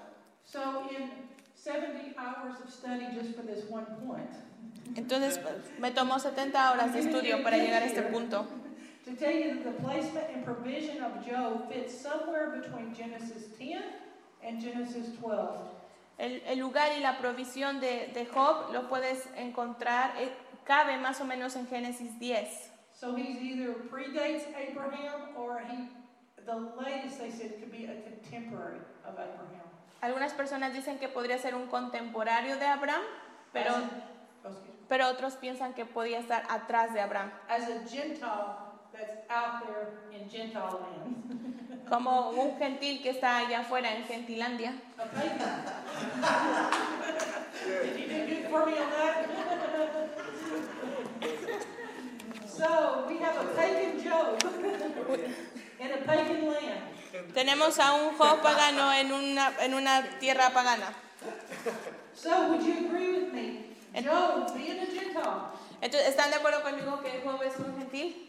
So 0.45 0.88
in 0.90 1.12
70 1.56 2.16
hours 2.18 2.60
of 2.64 2.72
study 2.72 3.06
just 3.14 3.36
for 3.36 3.44
this 3.44 3.66
one 3.70 3.86
point, 4.06 4.30
Entonces 4.95 5.40
me 5.80 5.91
tomó 5.91 6.20
70 6.20 6.72
horas 6.72 6.94
de 6.94 6.99
estudio 6.99 7.44
para 7.44 7.58
llegar 7.58 7.84
a 7.84 7.86
este 7.86 8.02
punto. 8.02 8.45
to 9.06 9.16
tell 9.16 9.32
you 9.32 9.56
that 9.56 9.64
the 9.64 9.84
placement 9.84 10.28
and 10.34 10.44
provision 10.45 11.03
of 11.03 11.26
Job 11.26 11.72
fits 11.72 11.95
somewhere 11.99 12.49
between 12.60 12.94
Genesis 12.95 13.45
10 13.60 13.82
and 14.43 14.61
Genesis 14.61 15.19
12. 15.19 15.59
El, 16.18 16.41
el 16.45 16.59
lugar 16.59 16.91
y 16.97 17.01
la 17.01 17.18
provisión 17.18 17.80
de, 17.80 18.11
de 18.13 18.26
Job 18.27 18.72
lo 18.72 18.88
puedes 18.89 19.27
encontrar, 19.38 20.13
eh, 20.18 20.31
cabe 20.65 20.97
más 20.97 21.19
o 21.22 21.26
menos 21.26 21.55
en 21.55 21.68
Génesis 21.68 22.19
10. 22.19 22.72
So 22.93 23.15
he's 23.15 23.41
either 23.41 23.73
predates 23.89 24.45
Abraham 24.55 25.35
or 25.35 25.61
he 25.68 25.89
The 26.43 26.55
latest 26.55 27.19
they 27.19 27.30
said 27.31 27.59
could 27.59 27.72
be 27.72 27.85
a 27.85 28.01
contemporary 28.01 28.80
of 29.05 29.13
Abraham. 29.13 29.61
Algunas 30.01 30.34
personas 30.34 30.73
dicen 30.73 30.97
que 30.97 31.07
podría 31.07 31.38
ser 31.38 31.53
un 31.53 31.68
contemporáneo 31.68 32.57
de 32.57 32.65
Abraham, 32.65 33.03
pero, 33.53 33.69
As 33.69 33.84
a- 33.84 34.47
oh, 34.49 34.51
pero 34.89 35.07
otros 35.07 35.35
piensan 35.35 35.73
que 35.76 35.85
podía 35.85 36.19
estar 36.19 36.43
atrás 36.49 36.93
de 36.93 37.01
Abraham, 37.01 37.31
As 37.47 37.69
a 37.69 37.88
Gentile 37.88 38.57
that's 38.91 39.30
out 39.30 39.63
there 39.68 40.01
in 40.11 40.27
Gentile 40.30 40.80
land. 40.81 41.59
como 41.91 42.30
un 42.30 42.57
gentil 42.57 43.03
que 43.03 43.09
está 43.09 43.39
allá 43.39 43.59
afuera 43.59 43.93
en 43.93 44.05
Gentilandia. 44.05 44.73
Tenemos 57.34 57.80
a 57.80 57.93
un 57.93 58.18
Job 58.18 58.41
pagano 58.41 58.93
en 58.93 59.11
una, 59.11 59.51
en 59.59 59.73
una 59.73 60.18
tierra 60.19 60.51
pagana. 60.51 60.93
So, 62.13 62.30
would 62.47 62.61
you 62.61 62.88
agree 62.88 63.19
with 63.19 63.34
me? 63.34 63.76
Job, 64.01 64.53
being 64.53 64.80
a 64.80 64.85
Gentile, 64.85 65.51
Entonces, 65.81 66.09
¿están 66.09 66.30
de 66.30 66.38
acuerdo 66.38 66.63
conmigo 66.63 67.01
que 67.01 67.22
Job 67.22 67.43
es 67.43 67.59
un 67.59 67.77
gentil? 67.77 68.26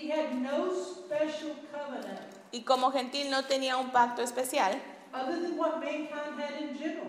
He 0.00 0.10
had 0.10 0.32
no 0.34 0.70
special 0.70 1.54
covenant 1.72 2.20
Y 2.52 2.62
como 2.62 2.90
gentil 2.92 3.30
no 3.30 3.42
tenía 3.44 3.76
un 3.76 3.90
pacto 3.90 4.22
especial, 4.22 4.80
other 5.12 5.40
than 5.42 5.58
what 5.58 5.78
mankind 5.80 6.38
had 6.38 6.60
in 6.60 6.74
general. 6.78 7.08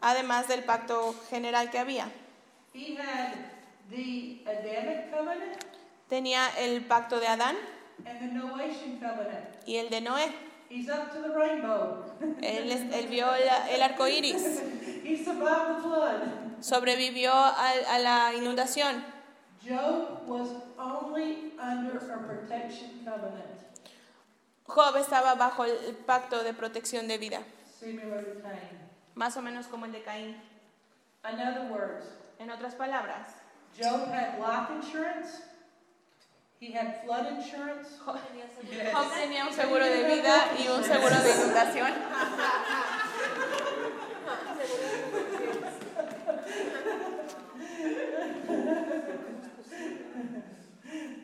además 0.00 0.48
del 0.48 0.64
pacto 0.64 1.14
general 1.30 1.70
que 1.70 1.78
había. 1.78 2.08
He 2.74 2.96
had 2.96 3.34
the 3.90 4.42
Adamic 4.46 5.10
covenant 5.10 5.64
Tenía 6.08 6.48
el 6.58 6.84
pacto 6.86 7.20
de 7.20 7.26
Adán 7.26 7.56
and 8.06 8.18
the 8.20 8.26
Noachian 8.28 8.98
covenant. 8.98 9.44
y 9.66 9.76
el 9.76 9.90
de 9.90 10.00
Noé. 10.00 10.32
He's 10.70 10.88
up 10.88 11.10
to 11.12 11.20
the 11.22 11.28
rainbow. 11.34 12.04
Él, 12.42 12.70
él 12.92 13.06
vio 13.08 13.26
la- 13.26 13.68
el 13.70 13.82
arco 13.82 14.06
iris, 14.06 14.60
He 15.04 15.16
survived 15.16 15.76
the 15.76 15.82
flood. 15.82 16.22
sobrevivió 16.60 17.32
a, 17.32 17.70
a 17.88 17.98
la 17.98 18.32
inundación. 18.34 19.02
Job 19.66 20.22
was 20.26 20.48
only 20.78 21.52
under 21.58 21.98
a 21.98 22.18
protection 22.26 23.04
covenant, 23.04 23.60
Job 24.66 24.96
estaba 24.96 25.34
bajo 25.34 25.64
el 25.64 25.94
pacto 26.06 26.42
de 26.44 26.52
protección 26.54 27.08
de 27.08 27.18
vida, 27.18 27.40
similar 27.80 28.22
to 28.24 28.40
Cain. 28.42 28.78
más 29.14 29.36
o 29.36 29.42
menos 29.42 29.66
como 29.66 29.86
el 29.86 29.92
de 29.92 30.02
Caín. 30.02 30.36
In 31.30 31.40
other 31.40 31.70
words, 31.70 32.04
En 32.38 32.50
otras 32.50 32.74
palabras, 32.76 33.34
Job 33.76 34.06
had 34.12 34.38
life 34.38 34.70
insurance, 34.72 35.42
he 36.60 36.70
had 36.72 37.02
flood 37.04 37.26
insurance. 37.26 37.98
Job 38.04 38.20
tenía 39.14 39.44
un 39.46 39.52
seguro 39.52 39.84
de 39.84 40.04
vida 40.04 40.52
y 40.56 40.68
un 40.68 40.84
seguro 40.84 41.16
de 41.20 41.34
inundación. 41.34 41.92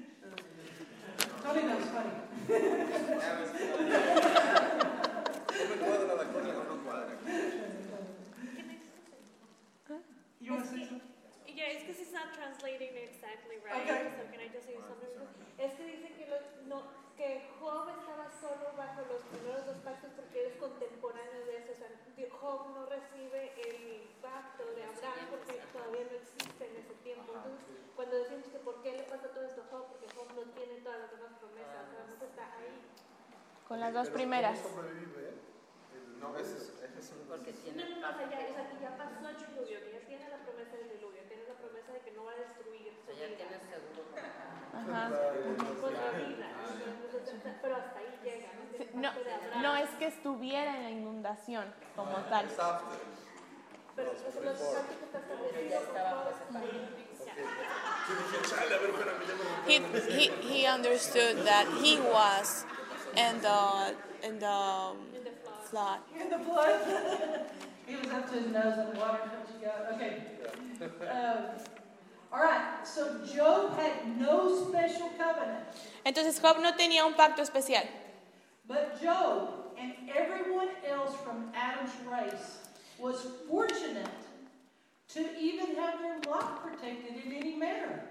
Tony 1.42 1.62
knows 1.62 1.84
funny. 1.92 2.10
No 2.48 2.58
me 5.68 5.76
cuadra 5.76 6.14
la 6.14 6.24
cosa, 6.24 6.52
no 6.52 6.64
me 6.74 6.82
cuadra. 6.82 7.14
You 10.40 10.50
want 10.52 10.64
to 10.64 10.68
say 10.70 10.80
something? 10.84 11.00
Yeah, 11.54 11.64
it's 11.72 11.82
because 11.84 12.00
it's 12.00 12.12
not 12.12 12.32
translating 12.64 12.96
exactly 12.96 13.60
right. 13.60 13.84
Okay. 13.84 14.08
So 14.16 14.24
can 14.32 14.40
I 14.40 14.48
just 14.48 14.64
say 14.64 14.80
something? 14.80 15.12
Es 15.60 15.72
que 15.76 15.84
dice 15.84 16.08
que, 16.16 16.26
los, 16.26 16.40
no, 16.66 16.82
que 17.16 17.44
Job 17.60 17.88
estaba 17.92 18.26
solo 18.40 18.72
bajo 18.76 19.04
los 19.06 19.22
primeros 19.28 19.66
dos 19.66 19.78
pactos 19.84 20.10
porque 20.16 20.40
él 20.40 20.52
es 20.52 20.56
contemporáneo 20.56 21.44
de 21.46 21.58
eso. 21.60 21.72
O 21.72 21.76
sea, 21.76 21.88
Job 22.40 22.74
no 22.74 22.86
recibe 22.86 23.52
el 23.60 24.08
pacto 24.20 24.64
de 24.74 24.82
Abraham 24.82 25.28
porque 25.30 25.60
todavía 25.72 26.04
no 26.08 26.16
existe 26.16 26.64
en 26.66 26.76
ese 26.76 26.94
tiempo. 27.04 27.32
Entonces, 27.36 27.60
cuando 27.94 28.16
decimos 28.16 28.48
que 28.48 28.58
por 28.58 28.82
qué 28.82 28.92
le 28.96 29.04
pasa 29.04 29.28
todo 29.28 29.44
esto 29.44 29.62
a 29.62 29.70
Job, 29.70 29.86
porque 29.92 30.08
Job 30.16 30.28
no 30.34 30.42
tiene 30.52 30.80
todas 30.80 31.00
las 31.00 31.10
demás 31.12 31.32
promesas, 31.38 31.84
o 31.84 31.92
sea, 31.92 32.04
no 32.08 32.14
está 32.16 32.44
ahí. 32.56 32.72
Con 33.68 33.80
las 33.80 33.92
dos 33.94 34.08
primeras. 34.10 34.58
¿Cómo 34.60 34.82
sobrevive? 34.82 35.53
No, 36.20 36.36
ese 36.38 36.56
es, 36.56 36.72
ese 36.82 36.98
es 37.00 37.10
un... 37.12 37.28
Porque 37.28 37.52
tiene 37.52 37.84
no, 37.84 38.00
no, 38.00 38.08
o 38.08 38.16
sea, 38.16 38.30
ya, 38.30 38.38
o 38.48 38.54
sea, 38.54 38.68
que 38.70 38.80
ya 38.80 38.96
pasó 38.96 39.28
el 39.28 39.36
diluvio, 39.36 39.80
que 39.80 39.92
ya 39.92 40.00
tiene 40.06 40.28
la 40.28 40.38
promesa 40.38 40.76
del 40.76 40.88
diluvio, 40.90 41.22
tiene 41.28 41.44
la 41.44 41.54
promesa 41.54 41.92
de 41.92 42.00
que 42.00 42.12
no 42.12 42.24
va 42.24 42.32
a 42.32 42.36
destruir 42.36 42.92
o 42.96 43.04
sea, 43.04 43.14
ya 43.14 43.26
vida. 43.26 43.36
tiene 43.36 43.58
seguro. 43.60 44.04
Ajá. 44.74 45.10
Con 45.80 45.92
la 45.94 46.10
vida, 46.18 46.46
entonces, 47.14 47.54
pero 47.62 47.76
hasta 47.76 47.98
ahí 47.98 48.18
llega, 48.24 48.48
¿no? 48.54 48.64
No, 49.00 49.62
no 49.62 49.76
es 49.76 49.90
que 49.90 50.06
estuviera 50.06 50.76
en 50.76 50.82
la 50.82 50.90
inundación 50.90 51.72
como 51.94 52.16
tal. 52.24 52.46
Pero 53.96 54.12
He, 59.66 59.76
he, 60.10 60.30
he 60.42 60.66
understood 60.66 61.44
that 61.44 61.66
he 61.82 61.98
was 62.00 62.64
in 63.16 63.40
the, 63.40 63.94
in 64.26 64.38
the 64.38 64.92
um, 65.72 66.20
in 66.20 66.30
the 66.30 66.38
flood. 66.38 66.80
flood. 66.80 67.02
The 67.14 67.18
flood. 67.18 67.46
he 67.86 67.96
was 67.96 68.08
up 68.08 68.30
to 68.30 68.34
his 68.40 68.46
nose 68.52 68.78
in 68.78 68.94
the 68.94 69.00
water, 69.00 69.20
what 69.28 69.48
you 69.52 69.66
got? 69.66 69.92
Okay. 69.94 70.22
Um, 71.10 71.44
all 72.32 72.40
right, 72.42 72.84
so 72.84 73.24
Job 73.24 73.76
had 73.78 74.18
no 74.20 74.68
special 74.68 75.10
covenant, 75.16 75.64
Entonces 76.04 76.40
Job 76.40 76.58
no 76.60 76.72
tenía 76.72 77.04
un 77.06 77.14
pacto 77.14 77.42
especial, 77.42 77.84
but 78.66 79.00
Job 79.00 79.72
and 79.78 79.92
everyone 80.14 80.68
else 80.88 81.14
from 81.24 81.52
Adam's 81.54 81.92
race 82.10 82.58
was 82.98 83.26
fortunate 83.48 84.08
to 85.08 85.20
even 85.38 85.76
have 85.76 86.00
their 86.00 86.18
life 86.28 86.60
protected 86.62 87.24
in 87.24 87.32
any 87.32 87.54
manner. 87.54 88.02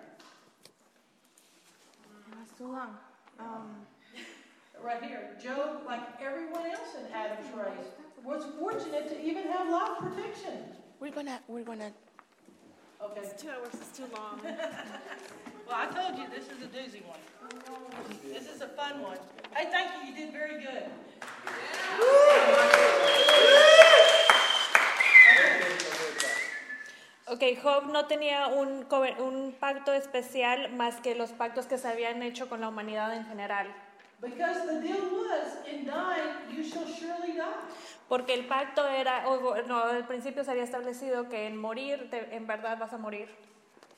Um, 3.40 3.76
Right 4.84 5.02
here, 5.02 5.30
Job, 5.42 5.84
like 5.88 6.02
everyone 6.22 6.66
else 6.70 6.96
in 7.00 7.10
Adam's 7.14 7.48
race, 7.56 7.88
was 8.22 8.44
fortunate 8.60 9.08
to 9.08 9.24
even 9.24 9.44
have 9.44 9.70
life 9.70 9.98
protection. 10.00 10.60
we're 11.00 11.12
gonna, 11.12 11.40
we're 11.48 11.64
gonna. 11.64 11.92
Okay. 13.02 13.22
Two 13.38 13.50
hours 13.50 13.74
is 13.74 13.98
too 13.98 14.06
long. 14.14 14.42
Well, 15.66 15.78
I 15.78 15.86
told 15.86 16.18
you 16.20 16.26
this 16.28 16.46
is 16.52 16.62
a 16.62 16.68
doozy 16.68 17.02
one. 17.08 17.20
This 18.22 18.50
is 18.54 18.62
a 18.62 18.68
fun 18.68 19.02
one. 19.02 19.18
Hey, 19.56 19.70
thank 19.72 19.92
you. 19.94 20.10
You 20.10 20.14
did 20.14 20.34
very 20.34 20.62
good. 20.62 20.84
Ok, 27.28 27.64
Job 27.64 27.90
no 27.94 28.08
tenía 28.08 28.48
un, 28.48 28.86
un 29.20 29.54
pacto 29.54 29.94
especial 29.94 30.70
más 30.74 31.00
que 31.02 31.16
los 31.16 31.32
pactos 31.32 31.66
que 31.66 31.78
se 31.78 31.88
habían 31.88 32.22
hecho 32.22 32.50
con 32.50 32.60
la 32.60 32.68
humanidad 32.68 33.16
en 33.16 33.26
general. 33.26 33.68
Because 34.24 34.66
the 34.66 34.80
deal 34.82 35.04
was, 35.12 35.58
in 35.70 35.86
dying, 35.86 36.34
you 36.50 36.64
shall 36.64 36.88
surely 36.88 37.34
die. 37.34 37.60
Porque 38.08 38.34
el 38.34 38.46
pacto 38.46 38.88
era, 38.88 39.28
o, 39.28 39.56
no, 39.68 39.84
al 39.84 40.06
principio 40.08 40.44
se 40.44 40.52
había 40.52 40.64
establecido 40.64 41.30
que 41.30 41.46
en 41.48 41.58
morir, 41.58 42.10
te- 42.10 42.34
en 42.36 42.48
verdad 42.48 42.78
vas 42.80 42.94
a 42.94 42.98
morir. 42.98 43.28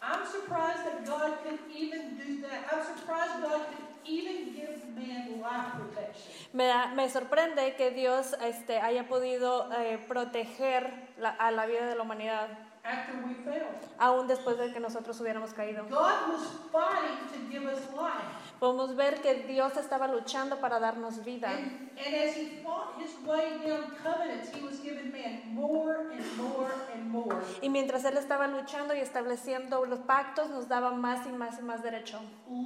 I'm 0.02 0.26
surprised 0.26 0.84
that 0.86 1.06
God 1.06 1.38
could 1.44 1.60
even 1.74 2.18
do 2.18 2.42
that. 2.48 2.68
I'm 2.72 2.84
surprised 2.86 3.42
God 3.42 3.62
could 3.68 3.86
even 4.06 4.54
give 4.54 4.84
man 4.96 5.42
life 5.42 5.74
protection. 5.80 6.32
Me, 6.54 6.66
da- 6.68 6.94
me 6.96 7.10
sorprende 7.10 7.76
que 7.76 7.92
Dios 7.92 8.34
este, 8.42 8.80
haya 8.80 9.08
podido 9.08 9.72
eh, 9.74 9.98
proteger 10.08 10.92
la- 11.20 11.36
a 11.40 11.52
la 11.52 11.66
vida 11.66 11.88
de 11.88 11.96
la 11.96 12.02
humanidad, 12.04 12.48
After 12.86 13.16
we 13.26 13.34
failed, 13.34 13.66
aún 13.98 14.28
después 14.28 14.60
de 14.60 14.72
que 14.72 14.80
nosotros 14.80 15.20
hubiéramos 15.20 15.54
caído. 15.54 15.86
God 15.90 16.30
was 16.30 16.48
fighting 16.72 17.18
to 17.34 17.52
give 17.52 17.66
us 17.66 17.80
life. 17.96 18.46
Podemos 18.60 18.96
ver 18.96 19.22
que 19.22 19.44
Dios 19.48 19.76
estaba 19.76 20.08
luchando 20.08 20.62
para 20.62 20.80
darnos 20.80 21.24
vida. 21.24 21.50
And, 21.50 21.90
and 21.98 22.16
as 22.16 22.36
he 22.38 22.62
fought 22.64 23.02
his 23.02 23.12
way 23.26 23.58
down 23.66 23.92
covenants, 24.04 24.54
he 24.54 24.62
was 24.62 24.80
giving 24.82 25.12
man 25.12 25.42
more 25.56 26.12
and 26.12 26.38
more 26.38 26.72
and 26.94 27.10
more. 27.10 27.36
Y 27.64 27.70
mientras 27.70 28.06
Él 28.06 28.18
estaba 28.18 28.46
luchando 28.48 28.94
y 28.94 29.00
estableciendo 29.00 29.84
los 29.86 30.00
pactos, 30.02 30.52
nos 30.52 30.68
daba 30.68 30.92
más 30.92 31.26
y 31.26 31.32
más 31.32 31.58
y 31.58 31.64
más 31.64 31.82
derecho. 31.82 32.20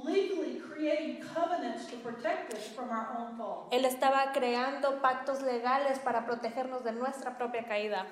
Legally 0.04 0.60
creating 0.60 1.20
covenants 1.34 1.86
to 1.86 1.96
protect 1.96 2.52
us 2.52 2.68
from 2.74 2.90
our 2.90 3.08
own 3.18 3.38
fall. 3.38 3.68
Él 3.70 3.86
estaba 3.86 4.32
creando 4.32 5.00
pactos 5.00 5.40
legales 5.40 5.98
para 5.98 6.26
protegernos 6.26 6.84
de 6.84 6.92
nuestra 6.92 7.38
propia 7.38 7.64
caída. 7.64 8.04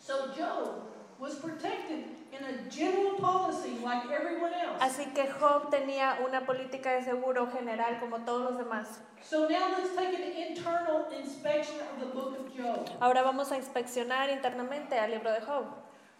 So 0.00 0.32
Job 0.36 0.95
was 1.18 1.36
protected 1.36 2.04
in 2.32 2.44
a 2.44 2.68
general 2.70 3.16
policy 3.18 3.78
like 3.82 4.04
everyone 4.12 4.52
else. 4.52 4.78
Así 4.80 5.06
que 5.14 5.26
Job 5.30 5.70
tenía 5.70 6.18
una 6.26 6.44
política 6.44 6.92
de 6.92 7.02
seguro 7.04 7.50
general 7.50 7.98
como 8.00 8.18
todos 8.24 8.50
los 8.50 8.58
demás. 8.58 9.00
So 9.22 9.48
now 9.48 9.68
let's 9.76 9.94
take 9.96 10.14
an 10.14 10.36
internal 10.36 11.06
inspection 11.10 11.76
of 11.80 12.00
the 12.00 12.06
book 12.14 12.38
of 12.38 12.54
Job. 12.54 12.86
Ahora 13.00 13.22
vamos 13.22 13.50
a 13.52 13.56
inspeccionar 13.56 14.28
internamente 14.30 14.98
al 14.98 15.10
libro 15.10 15.30
de 15.32 15.40
Job. 15.40 15.64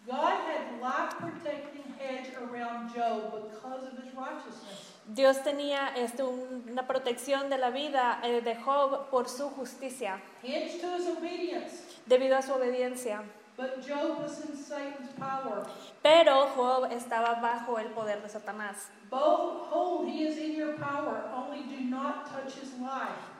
God 0.07 0.33
had 0.47 0.79
life 0.81 1.15
protecting 1.19 1.83
hedge 1.99 2.31
around 2.37 2.89
Job 2.95 3.49
because 3.51 3.83
of 3.87 3.93
his 4.03 4.13
righteousness. 4.15 4.93
Dios 5.05 5.41
tenía 5.43 5.89
este, 5.95 6.23
un- 6.23 6.65
una 6.69 6.85
protección 6.87 7.49
de 7.49 7.57
la 7.57 7.69
vida 7.69 8.19
eh, 8.23 8.41
de 8.41 8.55
Job 8.55 9.09
por 9.09 9.29
su 9.29 9.49
justicia, 9.49 10.19
debido 12.05 12.37
a 12.37 12.41
su 12.41 12.53
obediencia. 12.53 13.21
But 13.57 13.81
Job 13.81 14.21
was 14.21 14.45
in 14.45 14.55
Satan's 14.55 15.11
power. 15.17 15.65
Pero 16.03 16.47
Job 16.55 16.91
estaba 16.91 17.41
bajo 17.41 17.79
el 17.79 17.87
poder 17.87 18.21
de 18.21 18.29
Satanás. 18.29 18.91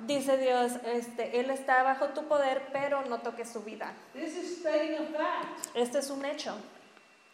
Dice 0.07 0.38
Dios, 0.38 0.72
este, 0.84 1.39
Él 1.39 1.52
está 1.52 1.84
bajo 1.84 2.07
tu 2.15 2.23
poder, 2.27 2.64
pero 2.73 3.06
no 3.06 3.19
toques 3.19 3.48
su 3.48 3.61
vida. 3.61 3.94
This 4.14 4.35
is 4.35 4.57
stating 4.60 4.95
a 4.95 5.06
fact. 5.06 5.68
Este 5.76 5.99
es 5.99 6.10
un 6.10 6.26
hecho. 6.26 6.56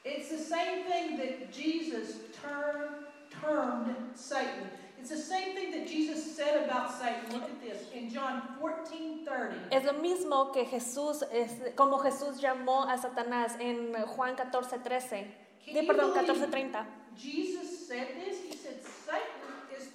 It's 0.04 0.30
the 0.30 0.38
same 0.38 0.84
thing 0.84 1.16
that 1.18 1.54
Jesus 1.54 2.18
termed 2.42 3.96
Satan. 4.16 4.70
It's 5.04 5.12
the 5.12 5.18
same 5.18 5.54
thing 5.54 5.72
that 5.72 5.86
Jesus 5.86 6.34
said 6.34 6.64
about 6.64 6.90
Satan. 6.90 7.34
Look 7.34 7.44
at 7.44 7.60
this 7.62 7.92
in 7.94 8.10
John 8.10 8.42
14 8.62 9.26
30. 9.26 9.56
Es 9.70 9.84
lo 9.84 9.92
mismo 10.00 10.54
que 10.54 10.64
Jesús, 10.64 11.24
es, 11.30 11.52
como 11.76 11.98
Jesús 11.98 12.40
llamó 12.40 12.88
a 12.88 12.98
Satanás 12.98 13.58
en 13.60 13.94
Juan 14.16 14.38
14, 14.38 14.80
13. 14.80 15.28
Can 15.66 15.74
Di, 15.74 15.82
you 15.82 15.88
perdón, 15.88 16.14
believe 16.14 16.28
14, 16.28 16.48
30. 16.48 16.86
Jesus 17.18 17.86
said 17.86 18.08
this? 18.16 18.38
He 18.48 18.56
said, 18.56 18.80
Satan 18.82 19.52
is 19.78 19.90
the 19.90 19.92
ruler 19.92 19.92
of 19.92 19.92
this 19.92 19.92
world. 19.92 19.93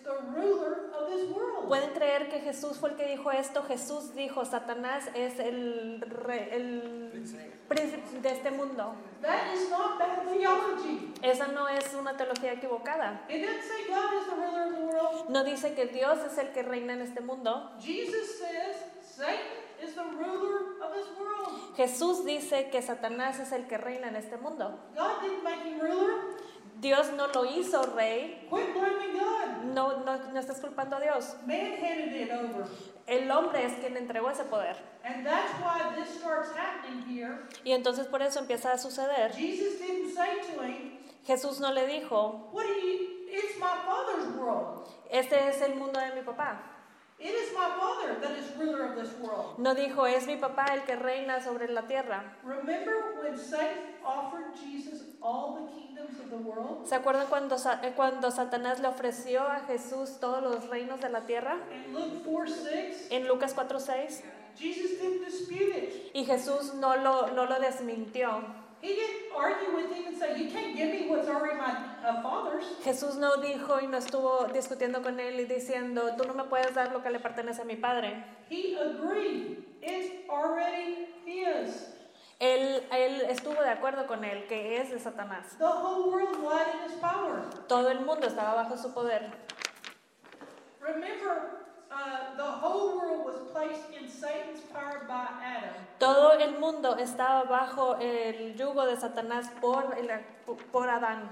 ¿Pueden 1.67 1.91
creer 1.91 2.29
que 2.31 2.41
Jesús 2.41 2.79
fue 2.79 2.91
el 2.91 2.97
que 2.97 3.07
dijo 3.07 3.31
esto? 3.31 3.63
Jesús 3.65 4.15
dijo, 4.15 4.45
Satanás 4.45 5.09
es 5.15 5.39
el, 5.39 6.01
re- 6.01 6.55
el 6.57 7.23
príncipe 7.69 8.21
de 8.23 8.29
este 8.31 8.51
mundo. 8.51 8.95
That 9.21 9.53
is 9.55 9.69
not 9.71 9.99
bad. 9.99 10.09
Esa 11.23 11.49
no 11.49 11.69
es 11.69 11.93
una 11.95 12.17
teología 12.17 12.53
equivocada. 12.53 13.25
It 13.29 13.45
say 13.63 13.87
God 13.89 14.15
is 14.21 14.27
the 14.29 14.37
ruler 14.37 14.67
of 14.69 14.73
the 14.79 14.85
world. 14.85 15.29
No 15.31 15.45
dice 15.45 15.75
que 15.75 15.87
Dios 15.87 16.19
es 16.25 16.39
el 16.39 16.53
que 16.53 16.63
reina 16.63 16.95
en 16.95 17.03
este 17.03 17.21
mundo. 17.21 17.73
Jesus 17.81 18.39
says 18.39 18.77
Satan 19.03 19.35
is 19.83 19.95
the 19.95 20.05
ruler 20.05 20.81
of 20.83 20.93
this 20.95 21.07
world. 21.19 21.77
Jesús 21.77 22.25
dice 22.25 22.71
que 22.71 22.81
Satanás 22.81 23.41
es 23.41 23.53
el 23.53 23.67
que 23.67 23.77
reina 23.79 24.09
en 24.09 24.17
este 24.17 24.37
mundo. 24.37 24.79
God 24.95 25.21
didn't 25.21 25.43
make 25.43 25.63
him 25.65 25.81
ruler. 25.81 26.37
Dios 26.81 27.13
no 27.17 27.27
lo 27.29 27.45
hizo 27.45 27.83
rey. 27.97 28.47
Quit 28.49 28.73
blaming 28.73 29.19
God. 29.19 29.75
No, 29.75 30.05
no, 30.05 30.17
no 30.33 30.41
estás 30.41 30.61
culpando 30.61 30.97
a 30.97 31.01
Dios. 31.01 31.35
Man 31.47 31.73
handed 31.81 32.15
it 32.15 32.31
over. 32.31 32.67
El 33.07 33.31
hombre 33.31 33.65
es 33.65 33.73
quien 33.81 33.97
entregó 33.97 34.31
ese 34.31 34.45
poder. 34.45 34.77
And 35.05 35.25
that's 35.27 35.53
why 35.61 35.95
this 35.97 36.19
starts 36.19 36.51
happening 36.57 37.03
here. 37.03 37.47
Y 37.65 37.73
entonces 37.73 38.07
por 38.07 38.23
eso 38.23 38.39
empieza 38.41 38.73
a 38.73 38.79
suceder. 38.79 39.33
Jesus 39.35 39.81
didn't 39.81 40.15
say 40.15 40.41
to 40.55 40.63
him, 40.63 40.99
Jesús 41.27 41.59
no 41.61 41.73
le 41.73 41.87
dijo, 41.87 42.49
What 42.53 42.67
you, 42.67 43.27
it's 43.29 43.59
my 43.59 43.77
Father's 43.85 44.29
world. 44.39 44.89
este 45.11 45.49
es 45.49 45.61
el 45.63 45.75
mundo 45.75 45.99
de 45.99 46.15
mi 46.15 46.23
papá. 46.23 46.61
It 47.21 47.35
is 47.35 47.53
my 47.53 47.69
Father 47.77 48.21
that 48.21 48.39
is 48.39 48.55
ruler 48.57 48.85
of 48.85 48.95
this 48.95 49.13
world. 49.19 49.59
No 49.59 49.75
dijo, 49.75 50.07
es 50.07 50.27
mi 50.29 50.37
papá 50.37 50.67
el 50.73 50.85
que 50.85 50.95
reina 50.95 51.41
sobre 51.43 51.67
la 51.69 51.83
tierra. 51.83 52.23
Remember 52.45 53.21
when 53.21 53.37
Satan 53.37 53.97
offered 54.05 54.55
Jesus 54.55 55.03
all 55.21 55.55
the 55.57 55.73
kingdoms 55.75 56.21
of 56.21 56.31
the 56.31 56.37
world? 56.37 56.87
¿Se 56.87 56.95
acuerdan 56.95 57.27
cuando, 57.27 57.57
eh, 57.57 57.93
cuando 57.97 58.31
Satanás 58.31 58.79
le 58.79 58.87
ofreció 58.87 59.43
a 59.43 59.61
Jesús 59.67 60.21
todos 60.21 60.43
los 60.43 60.69
reinos 60.69 61.01
de 61.01 61.09
la 61.09 61.23
tierra? 61.23 61.57
In 61.73 61.93
Luke 61.93 62.23
4 62.25 62.55
6, 62.55 63.09
En 63.11 63.27
Lucas 63.27 63.53
4:6. 63.53 64.23
Jesus 64.57 65.01
didn't 65.01 65.25
dispute 65.25 65.77
it. 65.77 66.11
Y 66.15 66.25
Jesús 66.25 66.75
no 66.75 66.97
lo, 66.97 67.33
no 67.33 67.47
lo 67.47 67.59
desmintió. 67.59 68.43
He 68.81 68.95
didn't 68.95 69.33
argue 69.37 69.75
with 69.75 69.91
him 69.93 70.07
and 70.07 70.17
say, 70.17 70.39
You 70.39 70.51
can't 70.51 70.77
give 70.77 70.91
me 70.91 71.09
what's 71.09 71.29
already 71.29 71.57
my 71.57 71.75
Father's. 72.23 72.65
Jesús 72.85 73.17
no 73.17 73.37
dijo 73.39 73.81
y 73.81 73.87
no 73.89 73.99
estuvo 73.99 74.47
discutiendo 74.53 75.03
con 75.03 75.19
él 75.19 75.41
y 75.41 75.45
diciendo, 75.45 76.15
tú 76.17 76.25
no 76.27 76.35
me 76.35 76.45
puedes 76.45 76.75
dar 76.75 76.93
lo 76.93 77.03
que 77.03 77.11
le 77.11 77.19
pertenece 77.19 77.63
a 77.63 77.65
mi 77.65 77.77
padre. 77.77 78.25
He 78.49 78.77
agreed. 78.77 79.65
It's 79.83 80.29
already 80.31 81.09
his. 81.27 81.95
Él, 82.41 82.87
él 82.93 83.23
estuvo 83.29 83.61
de 83.61 83.71
acuerdo 83.71 84.07
con 84.07 84.25
él, 84.25 84.47
que 84.47 84.81
es 84.81 84.91
de 84.91 84.99
Satanás. 85.01 85.57
The 85.59 85.65
whole 85.65 86.11
world 86.11 86.39
lied 86.41 86.69
in 86.75 86.89
his 86.89 86.97
power. 87.01 87.43
Todo 87.67 87.91
el 87.91 88.01
mundo 88.05 88.29
estaba 88.29 88.55
bajo 88.55 88.77
su 88.77 88.95
poder. 88.95 89.33
Remember, 90.81 91.58
the 92.37 92.43
whole 92.45 92.97
world 92.99 93.25
was 93.25 93.37
placed 93.53 93.89
in 93.99 94.09
Satan's 94.09 94.61
power 94.73 95.05
by 95.09 95.27
Adam. 95.43 95.75
Todo 95.99 96.39
el 96.39 96.59
mundo 96.61 96.97
estaba 96.97 97.45
bajo 97.49 97.99
el 98.01 98.55
yugo 98.57 98.87
de 98.87 98.97
Satanás 98.97 99.49
por, 99.61 99.95
el- 99.99 100.21
por 100.73 100.89
Adán. 100.89 101.29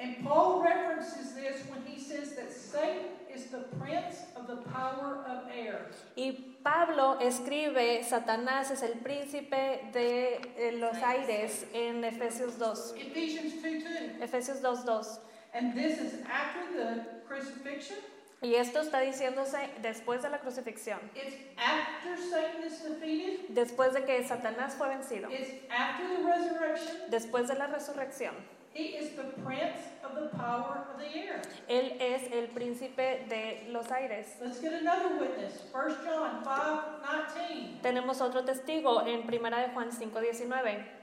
And 0.00 0.24
Paul 0.24 0.62
references 0.62 1.34
this 1.34 1.62
when 1.68 1.82
he 1.84 1.98
says 1.98 2.34
that 2.36 2.52
Satan 2.52 3.06
is 3.34 3.46
the 3.50 3.64
prince 3.80 4.22
of 4.36 4.46
the 4.46 4.56
power 4.70 5.24
of 5.26 5.50
air. 5.52 5.86
Y 6.16 6.54
Pablo 6.62 7.18
escribe, 7.20 8.04
Satanás 8.04 8.70
es 8.70 8.82
el 8.82 8.98
príncipe 9.00 9.90
de 9.92 10.40
eh, 10.56 10.72
los 10.78 10.96
aires 11.02 11.66
en 11.72 12.04
Efesios 12.04 12.58
2. 12.58 12.94
Ephesians 12.96 13.54
2 13.60 13.84
2. 14.20 14.22
Efesios 14.22 14.62
2, 14.62 14.84
2. 14.84 15.20
And 15.54 15.74
this 15.74 15.98
is 15.98 16.20
after 16.30 16.60
the 16.76 17.04
crucifixion. 17.26 17.98
Y 18.40 18.54
esto 18.54 18.80
está 18.80 19.00
diciéndose 19.00 19.58
después 19.82 20.22
de 20.22 20.30
la 20.30 20.38
crucifixión. 20.38 21.00
It's 21.14 21.34
after 21.56 22.16
Satan 22.16 22.64
is 22.64 22.82
defeated. 22.82 23.48
Después 23.48 23.92
de 23.94 24.04
que 24.04 24.22
Satanás 24.22 24.74
fue 24.74 24.88
vencido. 24.88 25.28
It's 25.28 25.54
after 25.70 26.06
the 26.08 26.22
resurrection. 26.22 27.10
Después 27.10 27.48
de 27.48 27.56
la 27.56 27.66
resurrección. 27.66 28.34
He 28.74 28.96
is 28.96 29.16
the 29.16 29.24
prince 29.42 29.80
of 30.04 30.14
the 30.14 30.28
power 30.36 30.86
of 30.88 31.00
the 31.00 31.06
air. 31.06 31.42
Él 31.68 31.96
es 31.98 32.30
el 32.30 32.46
príncipe 32.48 33.26
de 33.28 33.66
los 33.70 33.90
aires. 33.90 34.36
Let's 34.40 34.60
get 34.60 34.72
another 34.72 35.16
witness. 35.18 35.64
1 35.72 35.96
John 36.04 36.44
5 36.44 36.84
19. 37.34 37.82
Tenemos 37.82 38.20
otro 38.20 38.44
testigo 38.44 39.04
en 39.04 39.26
1 39.26 39.56
de 39.56 39.68
Juan 39.70 39.90
5:19. 39.90 40.97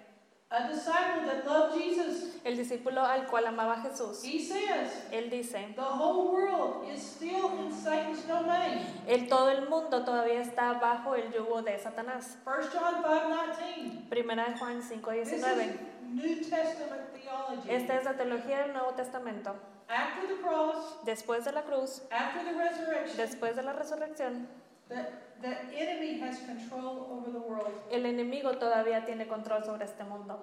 A 0.57 0.69
disciple 0.69 1.25
that 1.25 1.45
loved 1.45 1.77
Jesus. 1.77 2.37
El 2.45 2.55
discípulo 2.55 3.01
al 3.03 3.25
cual 3.27 3.45
amaba 3.47 3.73
a 3.73 3.81
Jesús. 3.81 4.23
He 4.23 4.39
says, 4.39 5.03
Él 5.11 5.29
dice, 5.29 5.73
The 5.75 5.81
whole 5.81 6.31
world 6.31 6.87
is 6.89 7.01
still 7.01 7.51
in 7.59 7.73
Satan's 7.73 8.25
domain. 8.25 8.85
el 9.07 9.27
todo 9.27 9.49
el 9.49 9.67
mundo 9.67 10.05
todavía 10.05 10.41
está 10.41 10.73
bajo 10.79 11.15
el 11.15 11.29
yugo 11.33 11.61
de 11.61 11.77
Satanás. 11.77 12.37
1 12.45 12.55
John 12.71 13.03
5 13.03 13.35
19. 13.59 14.09
Primera 14.09 14.45
de 14.45 14.57
Juan 14.57 14.79
This 14.79 14.91
5:19. 14.91 15.25
is 15.25 15.79
New 16.13 16.35
Testament 16.37 17.01
theology. 17.13 17.69
Esta 17.69 17.95
es 17.97 18.05
la 18.05 18.13
teología 18.13 18.59
del 18.59 18.73
Nuevo 18.73 18.91
Testamento. 18.91 19.55
After 19.89 20.27
the 20.27 20.41
cross, 20.41 20.97
Después 21.03 21.43
de 21.45 21.51
la 21.51 21.63
cruz, 21.63 22.01
after 22.11 22.43
the 22.45 22.53
resurrection, 22.57 23.17
después 23.17 23.55
de 23.55 23.63
la 23.63 23.73
resurrección, 23.73 24.47
the, 24.89 25.05
the 25.41 25.55
enemy 25.75 26.19
has 26.19 26.39
control 26.39 27.07
over 27.11 27.31
the 27.31 27.39
world. 27.39 27.71
el 27.91 28.05
enemigo 28.05 28.57
todavía 28.57 29.05
tiene 29.05 29.27
control 29.27 29.63
sobre 29.63 29.85
este 29.85 30.03
mundo. 30.03 30.39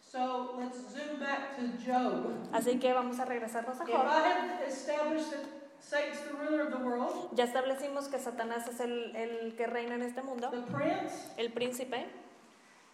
So 0.00 0.54
let's 0.58 0.78
zoom 0.92 1.18
back 1.18 1.56
to 1.56 1.62
Job. 1.84 2.32
Así 2.52 2.78
que 2.78 2.92
vamos 2.92 3.18
a 3.18 3.24
regresarnos 3.24 3.80
a 3.80 3.84
Job. 3.84 4.06
I 4.06 4.20
had 4.20 4.68
established 4.68 5.30
that 5.32 5.44
Satan's 5.80 6.20
the 6.20 6.32
ruler 6.34 6.62
of 6.66 6.70
the 6.72 6.78
world, 6.78 7.28
Ya 7.34 7.44
establecimos 7.44 8.08
que 8.08 8.18
Satanás 8.18 8.66
es 8.68 8.80
el, 8.80 9.14
el 9.14 9.54
que 9.56 9.66
reina 9.66 9.94
en 9.94 10.02
este 10.02 10.22
mundo, 10.22 10.50
the 10.50 10.62
prince, 10.72 11.28
el 11.36 11.50
príncipe. 11.52 12.06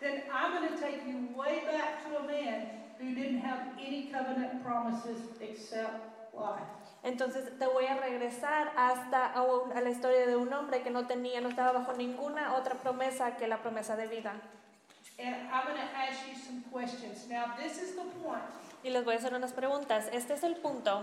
then 0.00 0.22
I'm 0.32 0.52
going 0.52 0.74
to 0.74 0.80
take 0.80 1.06
you 1.06 1.28
way 1.36 1.62
back 1.64 2.02
to 2.04 2.18
a 2.18 2.26
man 2.26 2.66
who 2.98 3.14
didn't 3.14 3.38
have 3.40 3.68
any 3.80 4.10
covenant 4.12 4.64
promises 4.64 5.18
except 5.40 6.34
life. 6.34 6.62
Entonces 7.02 7.58
te 7.58 7.66
voy 7.66 7.86
a 7.86 7.96
regresar 7.96 8.70
hasta 8.76 9.26
a, 9.32 9.42
un- 9.42 9.72
a 9.72 9.80
la 9.80 9.90
historia 9.90 10.26
de 10.26 10.36
un 10.36 10.52
hombre 10.52 10.82
que 10.82 10.90
no 10.90 11.06
tenía, 11.06 11.40
no 11.40 11.48
estaba 11.48 11.72
bajo 11.72 11.92
ninguna 11.94 12.54
otra 12.54 12.74
promesa 12.76 13.36
que 13.36 13.48
la 13.48 13.58
promesa 13.58 13.96
de 13.96 14.06
vida. 14.06 14.34
And 15.18 15.34
I'm 15.52 15.64
going 15.66 15.76
to 15.76 15.96
ask 15.96 16.26
you 16.28 16.34
some 16.36 16.62
questions. 16.72 17.26
Now, 17.28 17.54
this 17.56 17.78
is 17.82 17.94
the 17.96 18.02
point 18.22 18.42
Y 18.84 18.90
les 18.90 19.04
voy 19.04 19.14
a 19.14 19.18
hacer 19.18 19.34
unas 19.34 19.52
preguntas. 19.52 20.08
Este 20.12 20.34
es 20.34 20.42
el 20.42 20.56
punto 20.56 21.02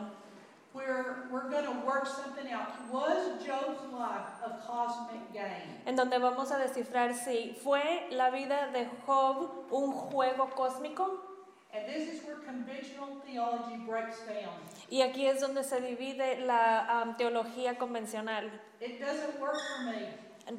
where 0.73 1.27
we're 1.31 1.49
going 1.49 1.65
to 1.65 1.85
work 1.85 2.05
something 2.07 2.51
out. 2.53 2.67
Was 2.91 3.43
Job's 3.45 3.81
life 3.91 4.29
a 4.45 4.59
cosmic 4.67 5.33
game? 5.33 5.81
en 5.85 5.95
donde 5.95 6.17
vamos 6.19 6.51
a 6.51 6.57
descifrar 6.57 7.13
si 7.13 7.57
fue 7.63 8.07
la 8.11 8.29
vida 8.29 8.67
de 8.67 8.87
Job 9.05 9.65
un 9.71 9.91
juego 9.91 10.49
cósmico. 10.51 11.28
And 11.71 11.85
this 11.87 12.09
is 12.09 12.23
where 12.25 12.37
conventional 12.37 13.21
theology 13.25 13.77
breaks 13.85 14.19
down. 14.25 14.57
Y 14.89 15.01
aquí 15.01 15.27
es 15.27 15.39
donde 15.39 15.63
se 15.63 15.79
divide 15.81 16.39
la 16.45 17.01
am, 17.01 17.15
teología 17.15 17.77
convencional. 17.77 18.49
It 18.81 18.99
doesn't 18.99 19.39
work 19.39 19.59
for 19.77 19.83
me 19.83 20.07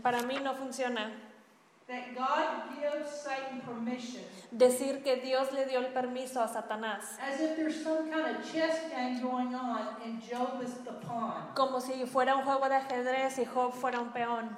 Para 0.03 0.23
mí 0.23 0.39
no 0.43 0.55
funciona 0.55 1.11
that 1.89 2.15
God 2.15 2.71
gives 2.79 3.11
Satan 3.11 3.61
permission, 3.63 4.23
decir 4.53 5.03
que 5.03 5.17
Dios 5.17 5.53
le 5.53 5.67
dio 5.67 5.81
el 5.81 5.93
permiso 5.93 6.41
a 6.41 6.47
Satanás, 6.47 7.19
as 7.21 7.41
if 7.41 7.57
there's 7.57 7.83
some 7.83 8.09
kind 8.09 8.37
of 8.37 8.53
chess 8.53 8.89
game 8.95 9.21
going 9.21 9.53
on 9.55 9.97
and 10.05 10.23
Job 10.23 10.63
is 10.63 10.75
the 10.85 10.93
pawn. 10.93 11.53
como 11.57 11.81
si 11.81 12.07
fuera 12.07 12.37
un 12.37 12.45
juego 12.45 12.69
de 12.69 12.77
ajedrez 12.77 13.39
y 13.39 13.45
Job 13.45 13.73
fuera 13.73 13.99
un 13.99 14.13
peón. 14.13 14.57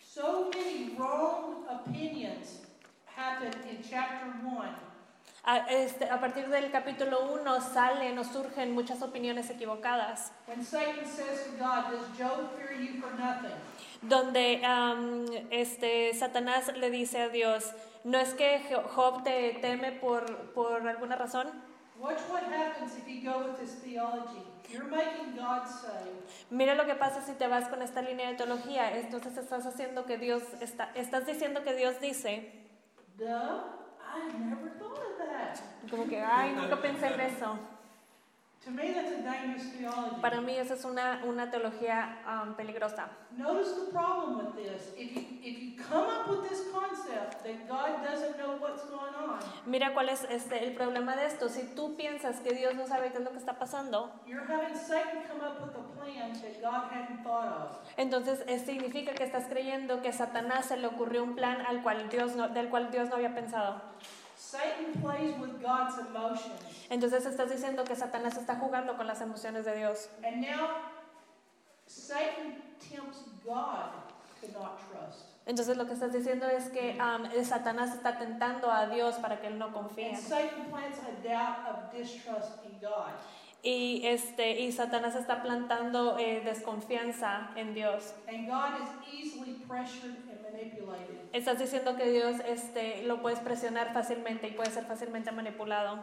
So 0.00 0.50
many 0.54 0.94
wrong 0.96 1.64
opinions 1.68 2.60
happen 3.06 3.52
in 3.68 3.82
chapter 3.82 4.28
1. 4.44 4.68
A, 5.50 5.60
este, 5.70 6.04
a 6.10 6.20
partir 6.20 6.46
del 6.50 6.70
capítulo 6.70 7.32
1 7.32 7.60
salen 7.62 8.18
o 8.18 8.22
surgen 8.22 8.74
muchas 8.74 9.00
opiniones 9.00 9.48
equivocadas, 9.48 10.30
When 10.46 10.62
Satan 10.62 11.06
says 11.06 11.46
to 11.46 11.52
God, 11.56 11.90
Does 11.90 12.06
Job 12.18 12.50
fear 12.54 12.78
you 12.78 13.00
for 13.00 13.10
nothing? 13.18 13.56
donde 14.02 14.62
am, 14.62 15.24
este, 15.50 16.12
Satanás 16.12 16.70
le 16.76 16.90
dice 16.90 17.22
a 17.22 17.28
Dios, 17.30 17.72
¿no 18.04 18.18
es 18.18 18.34
que 18.34 18.60
Job 18.94 19.24
te 19.24 19.54
teme 19.62 19.92
por, 19.92 20.52
por 20.52 20.86
alguna 20.86 21.16
razón? 21.16 21.48
Watch 21.98 22.20
what 22.30 22.42
happens 22.42 22.98
if 22.98 23.08
you 23.08 23.22
go 23.22 23.38
with 23.38 23.58
this 23.58 23.76
theology. 23.82 24.42
You're 24.70 24.84
making 24.84 25.34
God 25.34 25.66
say, 25.66 26.12
Mira 26.50 26.74
lo 26.74 26.84
que 26.84 26.94
pasa 26.94 27.22
si 27.22 27.32
te 27.32 27.46
vas 27.46 27.70
con 27.70 27.80
esta 27.80 28.02
línea 28.02 28.28
de 28.28 28.36
teología. 28.36 28.94
Entonces 28.98 29.34
estás 29.38 29.64
haciendo 29.64 30.04
que 30.04 30.18
Dios 30.18 30.42
está, 30.60 30.90
estás 30.94 31.24
diciendo 31.24 31.64
que 31.64 31.72
Dios 31.72 31.98
dice, 32.02 32.52
I 33.18 34.38
never 34.38 34.70
that. 34.78 34.87
Como 35.90 36.06
que, 36.08 36.20
ay, 36.22 36.52
nunca 36.54 36.76
pensé 36.76 37.06
en 37.14 37.20
eso. 37.20 37.58
To 38.64 38.72
me, 38.72 38.92
that's 38.92 39.12
a 39.12 39.22
dangerous 39.22 39.72
theology. 39.72 40.20
Para 40.20 40.40
mí 40.40 40.52
esa 40.56 40.74
es 40.74 40.84
una, 40.84 41.22
una 41.24 41.48
teología 41.48 42.18
am, 42.26 42.54
peligrosa. 42.56 43.08
Notice 43.30 43.72
the 43.86 43.92
problem 43.92 44.36
with 44.36 44.56
this. 44.56 44.92
If 44.96 45.14
you, 45.14 45.22
if 45.42 45.62
you 45.62 45.82
come 45.82 46.06
up 46.08 46.28
with 46.28 46.50
this 46.50 46.64
concept 46.74 47.44
that 47.44 47.68
God 47.68 48.02
doesn't 48.04 48.36
know 48.36 48.56
what's 48.60 48.82
going 48.90 49.14
on, 49.14 49.38
Mira 49.64 49.94
cuál 49.94 50.08
es 50.08 50.24
este, 50.28 50.64
el 50.66 50.74
problema 50.74 51.14
de 51.14 51.26
esto. 51.26 51.48
Si 51.48 51.72
tú 51.76 51.94
piensas 51.96 52.40
que 52.40 52.52
Dios 52.52 52.74
no 52.74 52.86
sabe 52.88 53.10
qué 53.12 53.18
es 53.18 53.24
lo 53.24 53.30
que 53.30 53.38
está 53.38 53.58
pasando, 53.60 54.10
you're 54.26 54.44
having 54.44 54.74
Satan 54.76 55.22
come 55.28 55.40
up 55.40 55.60
with 55.62 55.76
a 55.76 56.02
plan 56.02 56.32
that 56.32 56.60
God 56.60 56.90
hadn't 56.92 57.22
thought 57.22 57.46
of. 57.46 57.78
entonces 57.96 58.42
eh, 58.48 58.58
significa 58.58 59.14
que 59.14 59.22
estás 59.22 59.46
creyendo 59.46 60.02
que 60.02 60.12
Satanás 60.12 60.66
se 60.66 60.76
le 60.76 60.88
ocurrió 60.88 61.22
un 61.22 61.36
plan 61.36 61.64
al 61.64 61.82
cual 61.84 62.08
Dios 62.10 62.34
no- 62.34 62.48
del 62.48 62.68
cual 62.70 62.90
Dios 62.90 63.08
no 63.08 63.14
había 63.14 63.34
pensado. 63.34 63.80
Satan 64.50 64.94
plays 65.02 65.36
with 65.38 65.60
God's 65.60 65.98
emotions. 65.98 66.58
Entonces 66.88 67.26
estás 67.26 67.50
diciendo 67.50 67.84
que 67.84 67.94
Satanás 67.94 68.34
está 68.38 68.56
jugando 68.56 68.96
con 68.96 69.06
las 69.06 69.20
emociones 69.20 69.66
de 69.66 69.76
Dios. 69.76 70.08
And 70.24 70.40
now, 70.40 70.68
Satan 71.86 72.56
tempts 72.80 73.24
God 73.44 73.92
to 74.40 74.48
not 74.58 74.78
trust. 74.88 75.26
Entonces 75.44 75.76
lo 75.76 75.86
que 75.86 75.92
estás 75.92 76.14
diciendo 76.14 76.46
es 76.46 76.70
que 76.70 76.96
eh, 76.98 77.44
Satanás 77.44 77.94
está 77.94 78.16
tentando 78.18 78.70
a 78.70 78.86
Dios 78.86 79.16
para 79.16 79.38
que 79.38 79.48
él 79.48 79.58
no 79.58 79.70
confíe. 79.70 80.16
Y, 83.62 84.06
este, 84.06 84.60
y 84.60 84.70
Satanás 84.70 85.16
está 85.16 85.42
plantando 85.42 86.16
eh, 86.18 86.42
desconfianza 86.44 87.50
en 87.56 87.74
Dios. 87.74 88.14
And 88.28 88.48
God 88.48 88.80
is 88.82 89.12
easily 89.12 89.54
pressured 89.66 90.14
and 90.30 90.42
manipulated. 90.42 91.28
Estás 91.32 91.58
diciendo 91.58 91.96
que 91.96 92.08
Dios 92.10 92.36
este, 92.46 93.02
lo 93.02 93.20
puedes 93.20 93.40
presionar 93.40 93.92
fácilmente 93.92 94.46
y 94.46 94.52
puede 94.52 94.70
ser 94.70 94.84
fácilmente 94.84 95.32
manipulado. 95.32 96.00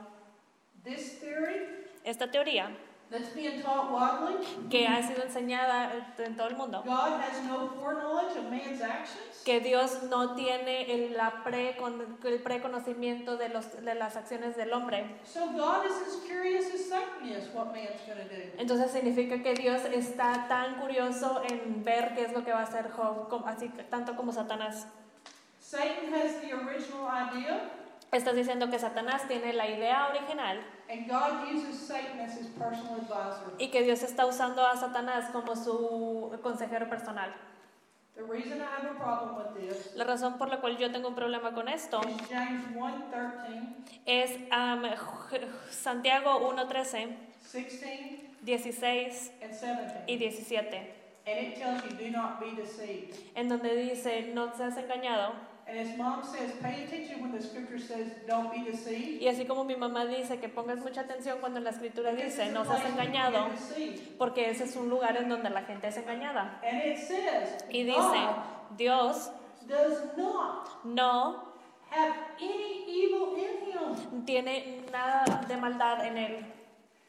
This 0.84 1.19
theory 1.22 1.86
Esta 2.03 2.30
teoría, 2.30 2.69
that's 3.10 3.30
being 3.36 3.61
taught 3.61 3.91
widely, 3.91 4.45
que 4.69 4.88
ha 4.88 5.02
sido 5.02 5.23
enseñada 5.23 5.91
en 6.18 6.36
todo 6.36 6.48
el 6.48 6.56
mundo, 6.56 6.82
God 6.86 7.19
has 7.22 7.44
no 7.44 7.69
foreknowledge 7.80 8.38
of 8.38 8.49
man's 8.49 8.82
actions. 8.82 9.41
que 9.45 9.60
Dios 9.60 10.02
no 10.10 10.34
tiene 10.36 10.91
el, 10.91 11.14
la 11.15 11.44
precon- 11.44 12.18
el 12.23 12.40
preconocimiento 12.41 13.38
de, 13.38 13.49
los, 13.49 13.72
de 13.84 13.94
las 13.94 14.15
acciones 14.15 14.57
del 14.57 14.73
hombre. 14.73 15.06
So 15.23 15.48
God 15.52 15.86
is 15.86 15.94
as 16.07 16.15
curious 16.26 16.65
as 16.73 16.86
Satan 16.90 17.27
is 17.30 17.48
what 17.53 17.68
man's 17.72 18.02
going 18.07 18.18
to 18.18 18.36
do. 18.36 18.41
Entonces 18.57 18.90
significa 18.91 19.44
que 19.44 19.53
Dios 19.53 19.82
está 19.86 20.48
tan 20.48 20.76
curioso 20.80 21.44
en 21.48 21.84
ver 21.84 22.15
qué 22.15 22.26
es 22.26 22.34
lo 22.34 22.44
que 22.44 22.52
va 22.52 22.61
a 22.61 22.64
hacer 22.64 22.90
Job, 22.91 23.44
así 23.45 23.69
tanto 23.91 24.15
como 24.15 24.32
Satanás. 24.34 24.88
Satan 25.60 26.11
has 26.14 26.41
the 26.41 26.53
original 26.53 27.07
idea, 27.07 27.69
Estás 28.11 28.36
diciendo 28.36 28.69
que 28.69 28.80
Satanás 28.80 29.27
tiene 29.27 29.52
la 29.53 29.68
idea 29.68 30.07
original 30.07 30.60
and 30.90 31.07
God 31.07 31.48
uses 31.52 31.80
Satan 31.80 32.20
as 32.20 32.38
his 32.38 32.48
personal 32.48 32.95
advisor. 33.02 33.53
y 33.60 33.70
que 33.70 33.84
Dios 33.84 34.03
está 34.03 34.26
usando 34.26 34.66
a 34.66 34.76
Satanás 34.78 35.30
como 35.32 35.56
su 35.56 36.38
consejero 36.44 36.90
personal. 36.90 37.34
The 38.16 38.24
reason 38.24 38.62
I 38.62 38.66
have 38.66 38.90
a 38.91 38.98
problem 38.98 39.36
with 39.36 39.60
this 39.70 39.94
La 39.95 40.06
razón 40.06 40.38
por 40.38 40.48
la 40.48 40.62
cual 40.62 40.78
yo 40.78 40.90
tengo 40.91 41.10
un 41.10 41.16
problema 41.16 41.53
con 41.53 41.68
esto 41.68 41.99
is 42.07 42.16
James 42.30 42.64
1:13, 42.74 43.76
es 44.06 44.32
J- 44.49 45.40
Santiago 45.70 46.40
1.13, 46.49 47.16
16, 47.52 48.22
16 48.41 49.32
and 49.41 49.53
17. 49.53 50.03
y 50.07 50.18
17, 50.18 50.94
And 51.28 51.38
it 51.40 51.56
tells 51.57 51.84
you, 51.84 51.90
do 51.98 52.10
not 52.12 52.40
be 52.40 52.52
deceived. 52.56 53.16
en 53.36 53.49
donde 53.49 53.76
dice, 53.76 54.32
no 54.34 54.56
seas 54.56 54.78
engañado. 54.78 55.34
And 55.68 55.80
as 55.80 55.98
mom 55.98 56.22
says, 56.24 56.52
pay 56.62 56.84
attention 56.84 57.22
when 57.24 57.32
the 57.32 57.42
scripture 57.42 57.80
says, 57.80 58.12
don't 58.28 58.52
be 58.52 58.64
deceived. 58.70 59.20
Y 59.22 59.28
así 59.28 59.46
como 59.48 59.64
mi 59.64 59.76
mamá 59.76 60.06
dice 60.06 60.40
que 60.40 60.48
pongas 60.48 60.78
mucha 60.78 61.02
atención 61.02 61.40
cuando 61.40 61.60
la 61.60 61.72
escritura 61.72 62.12
dice, 62.14 62.52
no 62.52 62.64
seas 62.66 62.86
engañado, 62.86 63.48
porque 64.20 64.52
ese 64.52 64.66
es 64.66 64.76
un 64.76 64.90
lugar 64.90 65.18
en 65.18 65.28
donde 65.28 65.50
la 65.50 65.64
gente 65.64 65.88
es 65.88 65.98
engañada. 65.98 66.60
And 66.64 66.84
it 66.86 66.98
says, 67.00 67.66
Y 67.72 67.84
dice, 67.84 67.98
God 67.98 68.78
Dios 68.78 69.32
does 69.68 70.16
not 70.16 70.86
no 70.86 71.44
have 71.90 72.14
any 72.40 72.86
evil 72.88 73.36
in 73.36 73.72
him. 73.72 74.26
tiene 74.26 74.84
nada 74.92 75.46
de 75.48 75.58
maldad 75.58 76.06
en 76.06 76.18
él, 76.18 76.46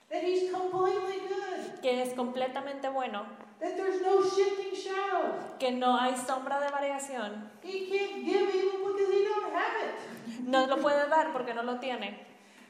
That 0.09 0.23
he's 0.23 0.51
completely 0.51 1.19
good. 1.29 1.81
que 1.83 2.01
es 2.03 2.15
completamente 2.15 2.89
bueno, 2.89 3.27
That 3.61 3.77
there's 3.77 4.03
no 4.03 4.23
shifting 4.23 4.75
shadow. 4.75 5.33
que 5.59 5.71
no 5.73 5.97
hay 5.99 6.15
sombra 6.17 6.61
de 6.61 6.69
variación. 6.71 7.51
He 7.63 7.87
can't 7.89 8.25
give 8.25 8.55
evil 8.55 8.93
because 8.93 9.11
he 9.13 9.25
don't 9.25 9.53
have 9.55 9.77
it. 9.83 10.47
No 10.47 10.67
lo 10.67 10.77
puede 10.79 11.09
dar 11.09 11.33
porque 11.33 11.55
no 11.55 11.63
lo 11.63 11.79
tiene, 11.81 12.19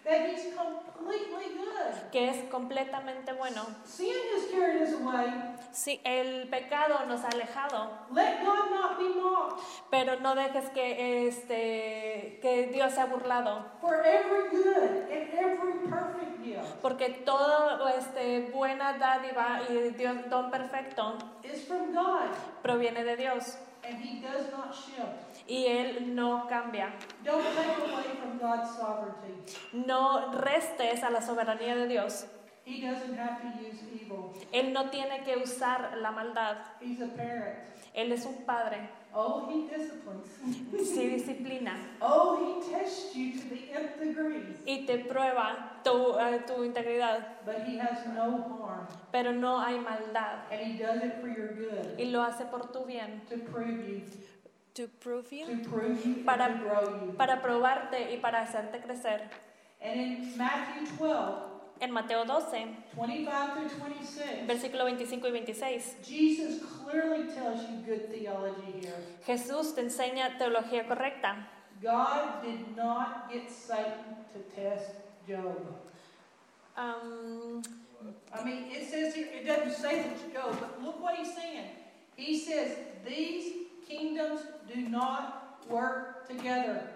That 0.07 0.28
he's 0.31 0.55
completely 0.55 1.57
good. 1.59 2.11
que 2.12 2.28
es 2.31 2.49
completamente 2.49 3.33
bueno. 3.33 3.62
Sin 3.85 4.12
has 4.35 4.45
carried 4.53 4.83
us 4.83 4.93
away. 4.95 5.33
Sí, 5.73 6.01
el 6.05 6.49
pecado 6.49 7.05
nos 7.07 7.24
ha 7.24 7.28
alejado, 7.28 7.91
Let 8.15 8.45
God 8.45 8.70
not 8.70 8.99
be 8.99 9.09
mocked. 9.20 9.62
pero 9.91 10.20
no 10.20 10.35
dejes 10.37 10.70
que, 10.70 11.27
este, 11.28 12.39
que 12.41 12.69
Dios 12.73 12.93
sea 12.95 13.07
burlado, 13.07 13.65
For 13.81 13.97
every 14.07 14.49
good 14.51 15.11
and 15.11 15.35
every 15.35 15.73
perfect 15.91 16.43
gift 16.45 16.81
porque 16.81 17.09
todo 17.24 17.89
este, 17.89 18.51
buena 18.53 18.95
dádiva 18.99 19.61
y 19.69 19.91
Dios, 19.91 20.16
don 20.31 20.51
perfecto 20.51 21.19
is 21.43 21.65
from 21.66 21.93
God, 21.93 22.31
proviene 22.62 23.03
de 23.05 23.16
Dios 23.16 23.59
and 23.83 24.01
he 24.03 24.20
does 24.20 24.51
not 24.53 24.73
shift. 24.74 25.36
Y 25.48 25.66
Él 25.66 26.14
no 26.14 26.47
cambia. 26.48 26.93
Don't 27.24 27.43
take 27.55 27.93
away 27.93 28.05
from 28.20 28.39
God's 28.39 28.77
sovereignty. 28.77 29.35
No 29.73 30.32
restes 30.32 31.02
a 31.02 31.10
la 31.10 31.20
soberanía 31.20 31.74
de 31.77 31.86
Dios. 31.89 32.27
He 32.64 32.81
doesn't 32.81 33.16
have 33.16 33.40
to 33.43 33.48
use 33.62 33.81
evil. 33.94 34.32
Él 34.52 34.73
no 34.73 34.90
tiene 34.90 35.23
que 35.23 35.36
usar 35.36 35.97
la 35.98 36.10
maldad. 36.10 36.56
He's 36.81 37.01
a 37.01 37.06
parent. 37.06 37.59
Él 37.94 38.10
es 38.12 38.27
un 38.27 38.44
padre. 38.44 38.89
Oh, 39.14 39.48
he 39.48 39.68
disciplines. 39.74 40.28
Sí 40.94 41.06
disciplina 41.06 41.73
Oh, 42.02 42.36
he 42.60 42.70
tests 42.70 43.14
you 43.14 43.32
to 43.40 43.48
the 43.48 43.73
nth 43.73 43.98
degree. 43.98 44.56
y 44.66 44.85
te 44.85 44.98
prueba 44.98 45.81
tu, 45.85 46.18
eh, 46.18 46.40
tu 46.47 46.64
integridad, 46.64 47.20
But 47.47 47.60
he 47.66 47.78
has 47.78 48.05
no 48.14 48.43
harm. 48.60 48.86
pero 49.12 49.32
no 49.32 49.59
hay 49.60 49.78
maldad. 49.78 50.40
And 50.51 50.60
he 50.60 50.77
does 50.77 51.02
it 51.05 51.20
for 51.20 51.28
your 51.28 51.55
good. 51.55 51.98
Y 51.98 52.10
lo 52.10 52.23
hace 52.23 52.44
por 52.47 52.73
tu 52.73 52.85
bien. 52.85 53.23
To 53.31 53.36
prove 53.51 53.89
you. 53.89 54.02
To 54.77 54.89
prove 55.01 55.31
To 55.31 55.57
prove 55.65 56.05
you 56.05 56.23
Para- 56.24 56.44
and 56.44 56.61
to 56.61 56.69
grow 56.69 57.07
you. 57.07 57.15
Para 57.16 57.40
probarte 57.40 58.12
y 58.12 58.19
para 58.19 58.43
hacerte 58.43 58.82
crecer. 58.82 59.23
And 59.81 59.98
in 60.01 60.36
Matthew 60.36 60.86
12, 60.98 61.57
En 61.81 61.90
Mateo 61.90 62.24
12, 62.24 62.77
25 62.94 63.55
through 63.55 63.69
26, 63.69 64.47
versículo 64.47 64.85
25 64.85 65.28
y 65.28 65.31
26, 65.31 65.97
Jesus 66.03 66.62
clearly 66.62 67.27
tells 67.35 67.61
you 67.69 67.77
good 67.86 68.11
theology 68.11 68.73
here. 68.81 68.97
Jesús 69.27 69.74
te 69.74 69.82
enseña 69.82 70.39
teología 70.39 70.86
correcta. 70.86 71.47
God 71.82 72.43
did 72.43 72.74
not 72.77 73.31
get 73.31 73.51
Satan 73.51 74.24
to 74.32 74.40
test 74.55 74.93
Job. 75.28 75.59
Am, 76.77 77.62
I 78.32 78.44
mean, 78.44 78.70
it 78.70 78.89
says 78.90 79.15
here, 79.15 79.28
it 79.32 79.47
doesn't 79.47 79.73
say 79.74 80.03
that 80.03 80.32
Job, 80.32 80.57
but 80.61 80.82
look 80.82 81.01
what 81.03 81.16
he's 81.16 81.35
saying. 81.35 81.65
He 82.16 82.39
says, 82.39 82.78
these 83.07 83.66
kingdoms 83.89 84.41
do 84.67 84.81
not 84.89 85.67
work 85.69 86.27
together. 86.29 86.93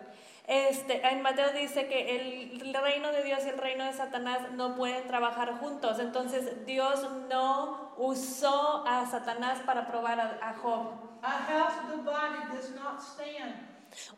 Este, 0.46 1.06
en 1.06 1.22
Mateo 1.22 1.52
dice 1.52 1.86
que 1.86 2.16
el 2.16 2.74
reino 2.74 3.12
de 3.12 3.22
Dios 3.22 3.44
y 3.44 3.50
el 3.50 3.58
reino 3.58 3.84
de 3.84 3.92
Satanás 3.92 4.50
no 4.54 4.74
pueden 4.74 5.06
trabajar 5.06 5.60
juntos. 5.60 6.00
Entonces 6.00 6.66
Dios 6.66 7.06
no 7.28 7.94
usó 7.96 8.84
a 8.84 9.06
Satanás 9.06 9.60
para 9.64 9.86
probar 9.86 10.18
a, 10.18 10.54
Job. 10.54 10.88
A 11.22 11.30
house 11.30 11.74
divided 11.94 12.52
does 12.52 12.74
not 12.74 13.00
stand. 13.00 13.54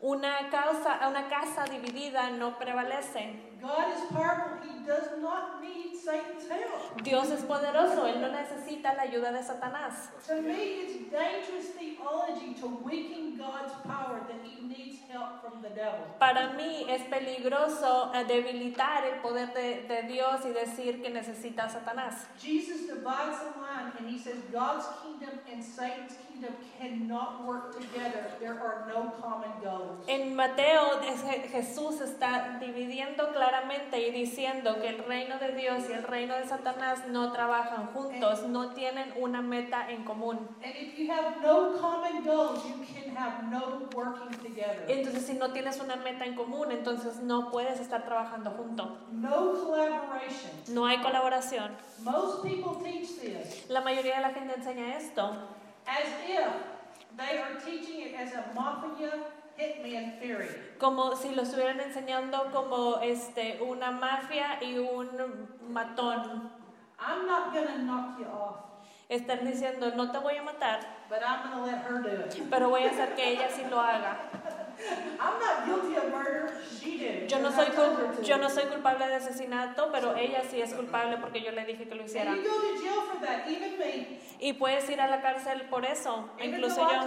Una, 0.01 0.49
causa, 0.49 1.07
una 1.07 1.27
casa 1.29 1.65
dividida 1.65 2.31
no 2.31 2.57
prevalece. 2.57 3.39
God 3.61 3.93
is 3.93 4.01
powerful. 4.11 4.57
He 4.63 4.85
does 4.85 5.21
not 5.21 5.61
need. 5.61 5.92
Dios 7.03 7.29
es 7.29 7.43
poderoso, 7.43 8.07
Él 8.07 8.21
no 8.21 8.29
necesita 8.29 8.93
la 8.93 9.03
ayuda 9.03 9.31
de 9.31 9.43
Satanás. 9.43 10.09
Para 16.19 16.49
mí 16.53 16.85
es 16.89 17.01
peligroso 17.03 18.11
eh, 18.13 18.25
debilitar 18.25 19.05
el 19.05 19.19
poder 19.21 19.53
de, 19.53 19.83
de 19.83 20.03
Dios 20.03 20.41
y 20.45 20.49
decir 20.49 21.01
que 21.01 21.09
necesita 21.09 21.65
a 21.65 21.69
Satanás. 21.69 22.27
Jesus 22.39 22.87
divides 22.87 23.39
the 23.39 23.59
line 23.59 23.91
and 23.99 24.09
he 24.09 24.17
says 24.17 24.37
God's 24.51 24.85
kingdom 25.01 25.39
and 25.51 25.63
Satan's 25.63 26.15
En 30.07 30.35
Mateo 30.35 31.01
es- 31.01 31.23
Je- 31.23 31.47
Jesús 31.49 32.01
está 32.01 32.57
dividiendo 32.59 33.31
claramente 33.31 33.99
y 34.07 34.11
diciendo 34.11 34.79
que 34.81 34.89
el 34.89 34.97
reino 35.05 35.37
de 35.39 35.53
Dios 35.53 35.83
y 35.89 35.93
el 35.93 36.03
reino 36.03 36.35
de 36.35 36.45
Satanás 36.45 37.07
no 37.07 37.31
trabajan 37.31 37.87
juntos, 37.93 38.43
no 38.47 38.71
tienen 38.73 39.13
una 39.17 39.41
meta 39.41 39.89
en 39.89 40.03
común. 40.03 40.37
And 40.63 40.75
if 40.75 40.97
you 40.97 41.11
have 41.11 41.37
no 41.41 41.79
common 41.79 42.23
goals, 42.25 42.63
you 42.65 42.75
can 42.93 43.15
have 43.15 43.43
no 43.49 43.87
working 43.95 44.37
together. 44.39 44.85
Entonces 44.89 45.25
si 45.25 45.33
no 45.33 45.51
tienes 45.51 45.79
una 45.79 45.95
meta 45.95 46.25
en 46.25 46.35
común, 46.35 46.71
entonces 46.71 47.17
no 47.21 47.49
puedes 47.51 47.79
estar 47.79 48.03
trabajando 48.03 48.51
junto. 48.51 48.97
No 50.69 50.85
hay 50.85 50.97
colaboración. 51.01 51.71
Most 52.03 52.43
people 52.43 52.83
teach 52.83 53.19
this 53.19 53.69
La 53.69 53.81
mayoría 53.81 54.15
de 54.15 54.21
la 54.21 54.29
gente 54.31 54.53
enseña 54.55 54.97
esto 54.97 55.31
as 55.87 56.07
if 56.27 56.53
they 57.17 57.37
are 57.37 57.55
teaching 57.63 58.01
it 58.01 58.15
as 58.15 58.33
a 58.33 58.43
mafia 58.55 59.11
hitman 59.57 60.19
theory. 60.19 60.49
como 60.79 61.15
si 61.15 61.35
lo 61.35 61.43
estuvieran 61.43 61.79
enseñando 61.79 62.51
como 62.51 62.99
este 63.01 63.59
una 63.61 63.91
mafia 63.91 64.59
y 64.61 64.77
un 64.77 65.47
matón. 65.71 66.49
I'm 66.99 67.25
not 67.27 67.53
to 67.53 67.77
knock 67.83 68.19
you 68.19 68.25
off, 68.25 68.55
Están 69.09 69.45
diciendo, 69.45 69.93
no 69.95 70.11
te 70.11 70.19
voy 70.19 70.37
a 70.37 70.43
matar, 70.43 70.79
but 71.09 71.21
I'm 71.21 71.65
let 71.65 71.83
her 71.83 72.01
do 72.01 72.09
it. 72.09 72.49
pero 72.49 72.69
voy 72.69 72.83
a 72.83 72.89
hacer 72.91 73.15
que 73.15 73.31
ella 73.31 73.49
sí 73.49 73.63
lo 73.69 73.79
haga. 73.79 74.17
I'm 75.19 75.39
not 75.39 75.65
guilty 75.65 75.95
of 75.97 76.11
murder. 76.11 76.42
Yo 77.33 77.39
no, 77.39 77.51
soy 77.51 77.67
yo 78.23 78.37
no 78.37 78.49
soy 78.49 78.65
culpable 78.65 79.07
de 79.07 79.15
asesinato, 79.15 79.89
pero 79.91 80.15
ella 80.15 80.43
sí 80.49 80.61
es 80.61 80.73
culpable 80.73 81.17
porque 81.17 81.41
yo 81.41 81.51
le 81.51 81.65
dije 81.65 81.87
que 81.87 81.95
lo 81.95 82.03
hiciera. 82.03 82.35
Y 84.39 84.53
puedes 84.53 84.87
ir 84.89 85.01
a 85.01 85.07
la 85.07 85.21
cárcel 85.21 85.63
por 85.63 85.83
eso, 85.83 86.29
incluso 86.39 86.87
yo. 86.87 87.01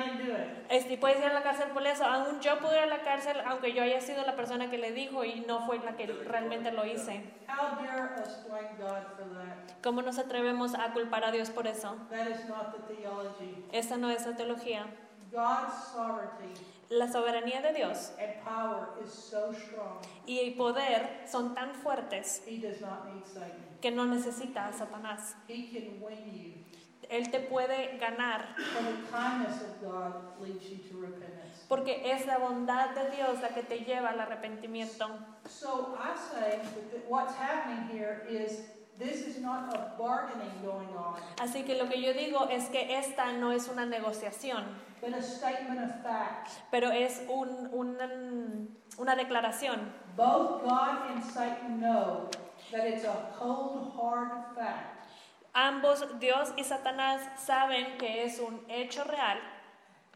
it. 0.00 0.66
Este, 0.70 0.94
y 0.94 0.96
puedes 0.96 1.18
ir 1.18 1.26
a 1.26 1.34
la 1.34 1.42
cárcel 1.42 1.68
por 1.70 1.86
eso. 1.86 2.04
Aún 2.04 2.40
yo 2.40 2.58
pude 2.58 2.76
ir 2.76 2.84
a 2.84 2.86
la 2.86 3.02
cárcel, 3.02 3.36
aunque 3.44 3.74
yo 3.74 3.82
haya 3.82 4.00
sido 4.00 4.24
la 4.24 4.34
persona 4.34 4.70
que 4.70 4.78
le 4.78 4.92
dijo 4.92 5.24
y 5.24 5.40
no 5.40 5.66
fue 5.66 5.78
la 5.78 5.96
que 5.96 6.06
realmente 6.06 6.72
lo 6.72 6.86
hice. 6.86 7.24
How 7.48 7.76
dare 7.76 8.22
us 8.22 8.44
blame 8.46 8.76
God 8.78 9.02
for 9.16 9.26
that? 9.34 9.82
¿Cómo 9.82 10.00
nos 10.02 10.18
atrevemos 10.18 10.74
a 10.74 10.92
culpar 10.92 11.24
a 11.24 11.32
Dios 11.32 11.50
por 11.50 11.66
eso? 11.66 11.96
That 12.10 12.28
is 12.28 12.46
not 12.46 12.72
the 12.72 12.94
theology. 12.94 13.64
Esa 13.72 13.96
no 13.98 14.10
es 14.10 14.26
la 14.26 14.36
teología. 14.36 14.86
La 16.88 17.10
soberanía 17.10 17.60
de 17.62 17.72
Dios 17.72 18.12
and 18.18 18.32
power 18.44 18.88
is 19.04 19.10
so 19.12 19.52
strong, 19.52 19.98
y 20.26 20.38
el 20.38 20.54
poder 20.54 21.24
son 21.26 21.54
tan 21.54 21.74
fuertes 21.74 22.42
He 22.46 22.58
does 22.58 22.80
not 22.80 23.06
need 23.12 23.24
Satan. 23.24 23.78
que 23.80 23.90
no 23.90 24.04
necesita 24.06 24.68
a 24.68 24.72
Satanás. 24.72 25.34
He 25.48 25.68
can 25.72 26.00
win 26.00 26.32
you. 26.32 26.52
Él 27.08 27.30
te 27.30 27.38
puede 27.40 27.98
ganar 27.98 28.54
porque 31.68 32.12
es 32.12 32.26
la 32.26 32.38
bondad 32.38 32.90
de 32.90 33.10
Dios 33.16 33.40
la 33.40 33.48
que 33.48 33.62
te 33.62 33.78
lleva 33.80 34.10
al 34.10 34.20
arrepentimiento. 34.20 35.08
So 35.48 35.96
I 35.98 36.16
say 36.16 36.58
that 36.58 36.90
th- 36.90 37.02
what's 37.08 37.34
happening 37.34 37.88
here 37.90 38.24
is 38.28 38.62
this 38.98 39.26
is 39.26 39.38
not 39.40 39.72
a 39.74 39.94
bargaining 39.98 40.50
going 40.64 40.88
on, 40.96 41.20
Así 41.38 41.64
que 41.64 41.76
lo 41.76 41.88
que 41.88 42.00
yo 42.00 42.12
digo 42.12 42.48
es 42.50 42.68
que 42.70 42.96
esta 42.98 43.32
no 43.32 43.52
es 43.52 43.68
una 43.68 43.86
negociación, 43.86 44.64
but 45.00 45.14
a 45.14 45.22
statement 45.22 45.80
of 45.80 46.02
fact. 46.02 46.50
pero 46.70 46.90
es 46.90 47.22
un- 47.28 47.70
un- 47.72 48.76
una 48.98 49.14
declaración. 49.16 49.92
Both 50.16 50.62
God 50.62 51.10
and 51.10 51.22
Satan 51.22 51.78
know 51.80 52.28
that 52.72 52.86
it's 52.86 53.04
a 53.04 53.30
cold, 53.38 53.92
hard 53.98 54.54
fact 54.54 54.94
Ambos, 55.52 56.18
Dios 56.20 56.52
y 56.56 56.64
Satanás, 56.64 57.22
saben 57.38 57.96
que 57.98 58.24
es 58.24 58.38
un 58.40 58.62
hecho 58.68 59.04
real 59.04 59.38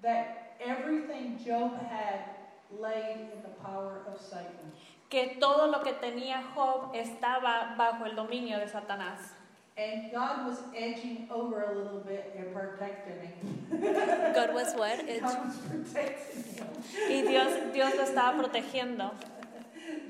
that 0.02 0.56
everything 0.58 1.38
Job 1.38 1.72
had 1.90 2.36
laid 2.78 3.20
in 3.32 3.42
the 3.42 3.48
power 3.62 4.02
of 4.06 4.20
Satan. 4.20 4.72
que 5.08 5.38
todo 5.40 5.66
lo 5.68 5.82
que 5.82 5.92
tenía 5.94 6.42
Job 6.54 6.90
estaba 6.94 7.74
bajo 7.76 8.04
el 8.06 8.14
dominio 8.16 8.58
de 8.58 8.68
Satanás. 8.68 9.34
And 9.80 10.12
God 10.12 10.46
was 10.46 10.58
edging 10.76 11.26
over 11.30 11.72
a 11.72 11.74
little 11.74 12.00
bit 12.00 12.34
and 12.36 12.52
protecting 12.52 13.16
him. 13.16 13.80
God 14.34 14.52
was 14.52 14.74
what? 14.74 14.98
God 15.20 15.46
was 15.46 15.56
protecting 15.56 16.44
him. 16.52 16.68
Y 17.08 17.22
Dios, 17.22 17.72
Dios 17.72 17.94
lo 17.96 18.04
estaba 18.04 18.36
protegiendo. 18.36 19.12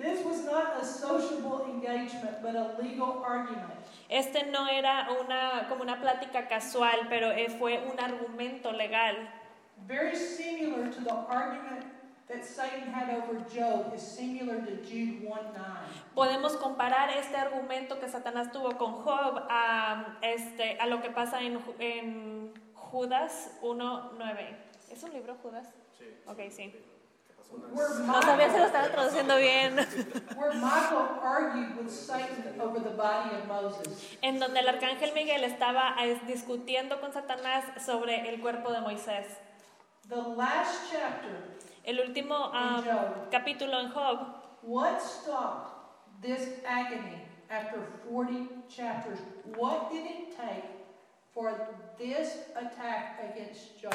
This 0.03 0.25
was 0.25 0.45
not 0.45 0.83
a 0.83 0.85
sociable 0.85 1.67
engagement, 1.73 2.43
but 2.43 2.57
a 2.57 2.75
legal 2.83 3.23
argument. 3.25 3.71
Este 4.11 4.51
no 4.51 4.67
era 4.67 5.07
una, 5.21 5.67
como 5.69 5.83
una 5.83 6.01
plática 6.01 6.49
casual, 6.49 7.07
pero 7.09 7.31
eh, 7.31 7.49
fue 7.49 7.79
un 7.79 7.97
argumento 8.01 8.73
legal. 8.73 9.15
Very 9.87 10.17
similar 10.17 10.89
to 10.91 11.01
the 11.01 11.15
argument 11.15 11.85
that 12.31 12.45
Satan 12.45 12.93
had 12.93 13.11
over 13.11 13.45
Job 13.53 13.93
is 13.95 14.03
similar 14.03 14.61
to 14.61 14.77
Jude 14.89 15.23
1 15.23 15.39
9. 15.53 15.67
Podemos 16.15 16.57
comparar 16.57 17.11
este 17.11 17.37
argumento 17.37 17.99
que 17.99 18.09
Satanás 18.09 18.53
tuvo 18.53 18.77
con 18.79 18.93
Job 18.93 19.47
a, 19.49 20.19
este, 20.23 20.79
a 20.79 20.87
lo 20.87 21.03
que 21.03 21.11
pasa 21.11 21.43
en, 21.43 21.59
en 21.79 22.53
Judas 22.75 23.51
1.9. 23.63 24.57
¿Es 24.91 25.03
un 25.03 25.13
libro, 25.13 25.37
Judas? 25.43 25.67
Sí. 25.99 26.05
Ok, 26.27 26.39
sí. 26.51 26.73
Where 27.73 28.07
No 28.07 28.23
sabía 28.23 28.49
si 28.49 28.59
lo 28.59 28.65
Michael, 28.65 28.67
estaba 28.67 28.89
traduciendo 28.91 29.37
bien. 29.37 29.75
where 30.37 30.55
Michael 30.55 31.19
argued 31.21 31.77
with 31.77 31.91
Satan 31.91 32.61
over 32.61 32.81
the 32.81 32.91
body 32.91 33.35
of 33.35 33.49
Moses. 33.49 34.17
En 34.23 34.39
donde 34.39 34.61
el 34.61 34.69
arcángel 34.69 35.13
Miguel 35.15 35.43
estaba 35.43 35.97
eh, 36.01 36.21
discutiendo 36.29 37.01
con 37.01 37.13
Satanás 37.13 37.65
sobre 37.85 38.29
el 38.29 38.41
cuerpo 38.41 38.71
de 38.71 38.81
Moisés. 38.81 39.27
The 40.09 40.17
last 40.37 40.93
chapter 40.93 41.60
El 41.85 42.01
último 42.01 42.51
Job, 42.53 43.31
capítulo 43.31 43.81
en 43.81 43.91
Job, 43.91 44.19
what 44.63 45.01
stopped 45.01 45.73
this 46.23 46.61
agony 46.67 47.23
after 47.49 47.81
40 48.09 48.49
chapters? 48.69 49.19
What 49.57 49.91
did 49.91 50.05
it 50.05 50.37
take 50.37 50.65
for 51.33 51.53
this 51.99 52.49
attack 52.55 53.21
against 53.33 53.81
Job 53.81 53.95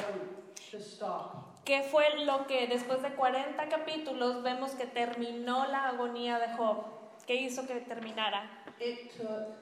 to 0.71 0.79
stop? 0.79 1.55
¿qué 1.65 1.81
fue 1.81 2.05
lo 2.25 2.45
que 2.45 2.67
después 2.67 3.01
de 3.01 3.09
40 3.09 3.67
capítulos 3.67 4.43
vemos 4.43 4.71
que 4.75 4.85
terminó 4.85 5.65
la 5.65 5.89
agonía 5.89 6.39
de 6.39 6.55
Job? 6.55 6.85
¿Qué 7.25 7.35
hizo 7.35 7.65
que 7.65 7.81
terminara? 7.81 8.63
It 8.79 9.11
took 9.17 9.55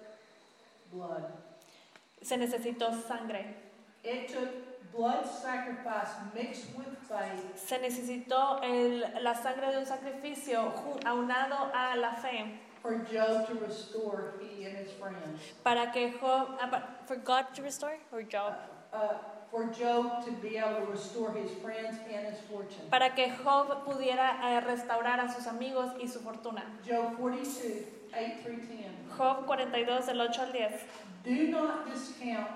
blood. 0.91 1.23
Se 2.21 2.37
necesitó 2.37 2.91
sangre. 3.07 3.55
It 4.03 4.31
took 4.31 4.72
blood 4.95 5.25
sacrifice 5.25 6.09
mixed 6.33 6.75
with 6.77 6.87
faith 7.07 7.55
Se 7.55 7.79
necesitó 7.79 8.61
el- 8.61 9.03
la 9.21 9.33
sangre 9.35 9.71
de 9.71 9.77
un 9.79 9.85
sacrificio 9.85 10.71
aunado 11.05 11.71
a 11.73 11.95
la 11.95 12.13
fe 12.13 12.59
for 12.81 13.03
Job 13.11 13.47
to 13.47 13.53
restore 13.65 14.33
he 14.41 14.65
and 14.67 14.77
his 14.77 14.91
friends. 14.93 15.41
para 15.63 15.91
que 15.91 16.11
Job, 16.19 16.57
ah, 16.61 16.97
for 17.05 17.17
God 17.17 17.45
to 17.55 17.61
restore 17.61 17.97
or 18.11 18.21
Job, 18.23 18.53
Uh, 18.93 19.17
for 19.49 19.71
Job 19.71 20.23
to 20.23 20.31
be 20.33 20.55
able 20.57 20.85
to 20.85 20.91
restore 20.91 21.31
his 21.33 21.49
friends 21.63 21.97
and 22.13 22.27
his 22.27 22.39
fortune. 22.41 22.87
para 22.91 23.15
que 23.15 23.31
Job 23.43 23.83
pudiera 23.85 24.37
eh, 24.43 24.61
restaurar 24.61 25.19
a 25.19 25.27
sus 25.33 25.47
amigos 25.47 25.93
y 25.99 26.07
su 26.07 26.19
fortuna. 26.19 26.63
Job 26.85 27.17
42, 27.17 27.85
8 28.13 28.43
through 28.43 28.57
10. 28.67 28.91
Job 29.17 29.45
42 29.47 30.05
del 30.05 30.21
8 30.21 30.41
al 30.41 30.51
10. 30.51 30.85
Do 31.23 31.47
not 31.49 31.85
discount 31.89 32.49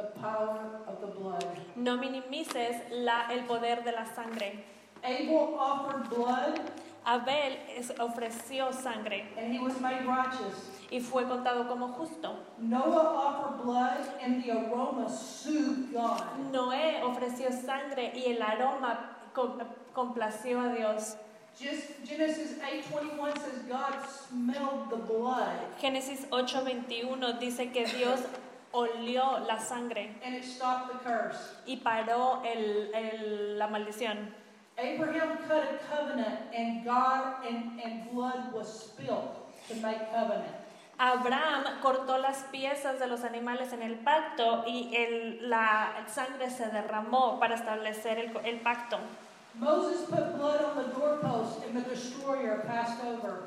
the 0.00 0.20
power 0.20 0.80
of 0.86 1.00
the 1.00 1.06
blood. 1.06 1.44
No 1.76 1.96
minimices 1.96 2.76
la, 2.90 3.28
el 3.30 3.40
poder 3.46 3.82
de 3.84 3.92
la 3.92 4.04
sangre. 4.14 4.64
Abel 5.02 5.54
offered 5.58 6.08
blood 6.10 6.60
Abel 7.06 7.56
es- 7.76 7.90
ofreció 7.98 8.70
sangre 8.72 9.24
and 9.38 9.52
he 9.54 9.58
was 9.58 9.80
made 9.80 10.04
righteous. 10.06 10.68
y 10.90 11.00
fue 11.00 11.24
contado 11.24 11.66
como 11.68 11.88
justo. 11.94 12.34
Noah 12.58 13.16
offered 13.26 13.64
blood 13.64 13.98
and 14.22 14.42
the 14.44 14.50
aroma 14.50 15.08
soothed 15.08 15.92
God. 15.94 16.22
Noé 16.52 17.00
ofreció 17.02 17.50
sangre 17.50 18.12
y 18.14 18.30
el 18.32 18.42
aroma 18.42 19.16
com- 19.32 19.58
complació 19.94 20.60
a 20.60 20.74
Dios. 20.74 21.16
Just 21.58 22.04
Genesis 22.04 22.58
8:21 22.62 23.32
says 23.38 23.62
God 23.68 23.94
smelled 24.06 24.88
the 24.90 24.96
blood 24.96 25.58
Génesis 25.80 26.26
8:21 26.30 27.38
dice 27.40 27.72
que 27.72 27.86
Dios 27.86 28.20
olió 28.72 29.40
la 29.46 29.58
sangre 29.58 30.14
and 30.24 30.34
it 30.36 30.44
stopped 30.44 30.92
the 30.92 30.98
curse. 31.08 31.38
y 31.66 31.76
paró 31.78 32.42
el- 32.44 32.90
el- 32.94 33.58
la 33.58 33.66
maldición. 33.68 34.32
Abraham 34.78 35.38
cut 35.46 35.64
a 35.64 35.78
covenant 35.94 36.38
and 36.54 36.84
God 36.84 37.44
and, 37.46 37.80
and 37.84 38.10
blood 38.12 38.52
was 38.52 38.66
spilled 38.90 39.36
to 39.68 39.74
make 39.76 40.10
covenant. 40.12 40.56
Abraham 40.98 41.64
cortó 41.82 42.18
las 42.18 42.44
piezas 42.52 42.98
de 42.98 43.06
los 43.06 43.24
animales 43.24 43.72
en 43.72 43.82
el 43.82 43.96
pacto 43.96 44.64
y 44.66 44.94
el- 44.94 45.48
la 45.50 46.04
sangre 46.08 46.50
se 46.50 46.66
derramó 46.66 47.38
para 47.40 47.54
establecer 47.54 48.18
el, 48.18 48.36
el 48.44 48.60
pacto. 48.60 48.98
Moses 49.54 50.02
put 50.08 50.36
blood 50.38 50.60
on 50.62 50.76
the 50.76 50.88
doorpost 50.98 51.64
and 51.64 51.74
the 51.74 51.88
destroyer 51.90 52.62
passed 52.66 53.02
over. 53.04 53.40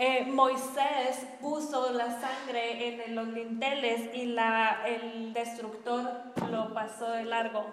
Eh, 0.00 0.24
Moisés 0.26 1.26
puso 1.40 1.90
la 1.92 2.20
sangre 2.20 3.04
en 3.04 3.16
los 3.16 3.26
linteles 3.26 4.14
y 4.14 4.26
la, 4.26 4.86
el 4.86 5.32
destructor 5.32 6.22
lo 6.50 6.72
pasó 6.72 7.10
de 7.10 7.24
largo. 7.24 7.64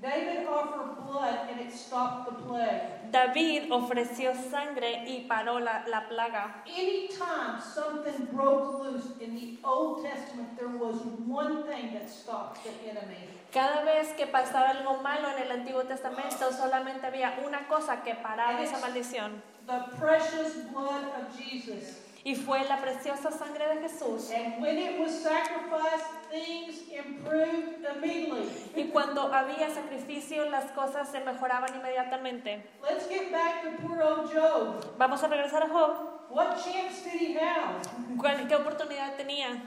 David 0.00 0.46
offered 0.48 0.96
blood 1.06 1.48
and 1.50 1.60
it 1.60 1.72
stopped 1.72 2.26
the 2.26 2.34
plague. 2.46 3.10
David 3.10 3.70
ofreció 3.72 4.32
sangre 4.50 5.04
y 5.06 5.26
paró 5.28 5.58
la, 5.58 5.84
la 5.88 6.08
plaga. 6.08 6.62
Anytime 6.66 7.60
something 7.60 8.26
broke 8.32 8.80
loose 8.80 9.14
in 9.20 9.34
the 9.34 9.58
Old 9.64 10.02
Testament, 10.04 10.56
there 10.56 10.68
was 10.68 10.96
one 11.26 11.64
thing 11.64 11.92
that 11.94 12.08
stopped 12.08 12.64
the 12.64 12.90
enemy. 12.90 13.28
Cada 13.52 13.84
vez 13.84 14.12
que 14.16 14.26
pasaba 14.26 14.70
algo 14.70 15.02
malo 15.02 15.28
en 15.36 15.42
el 15.42 15.50
Antiguo 15.52 15.84
Testamento, 15.84 16.52
solamente 16.52 17.06
había 17.06 17.38
una 17.44 17.68
cosa 17.68 18.02
que 18.02 18.14
paraba 18.14 18.60
esa 18.60 18.78
maldición. 18.78 19.42
The 19.66 19.96
precious 19.98 20.56
blood 20.72 21.04
of 21.18 21.36
Jesus. 21.38 21.98
Y 22.24 22.36
fue 22.36 22.62
la 22.68 22.76
preciosa 22.80 23.32
sangre 23.32 23.66
de 23.74 23.80
Jesús. 23.88 24.30
And 24.30 24.62
when 24.62 24.78
it 24.78 25.00
was 25.00 25.10
sacrificed, 25.22 26.06
things 26.30 26.82
improved 26.92 27.84
immediately. 27.96 28.46
Y 28.76 28.90
cuando 28.92 29.22
había 29.32 29.70
sacrificio, 29.74 30.48
las 30.48 30.70
cosas 30.72 31.08
se 31.10 31.18
mejoraban 31.20 31.74
inmediatamente. 31.74 32.62
Let's 32.82 33.08
get 33.08 33.32
back 33.32 33.62
to 33.64 33.70
poor 33.86 34.02
old 34.02 34.32
Job. 34.32 34.94
Vamos 34.98 35.22
a 35.24 35.28
regresar 35.28 35.64
a 35.64 35.68
Job. 35.68 36.28
What 36.30 36.62
chance 36.64 37.02
did 37.02 37.20
he 37.20 37.34
have? 37.38 37.82
¿Cuál- 38.16 38.46
¿Qué 38.46 38.54
oportunidad 38.54 39.16
tenía? 39.16 39.60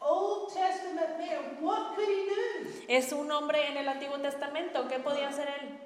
Old 0.00 0.52
Testament 0.52 1.16
man, 1.18 1.58
what 1.60 1.94
could 1.94 2.08
he 2.08 2.26
do? 2.26 2.70
Es 2.88 3.12
un 3.12 3.30
hombre 3.30 3.68
en 3.68 3.76
el 3.76 3.88
Antiguo 3.88 4.18
Testamento. 4.18 4.88
¿Qué 4.88 4.98
podía 4.98 5.28
hacer 5.28 5.48
él? 5.60 5.78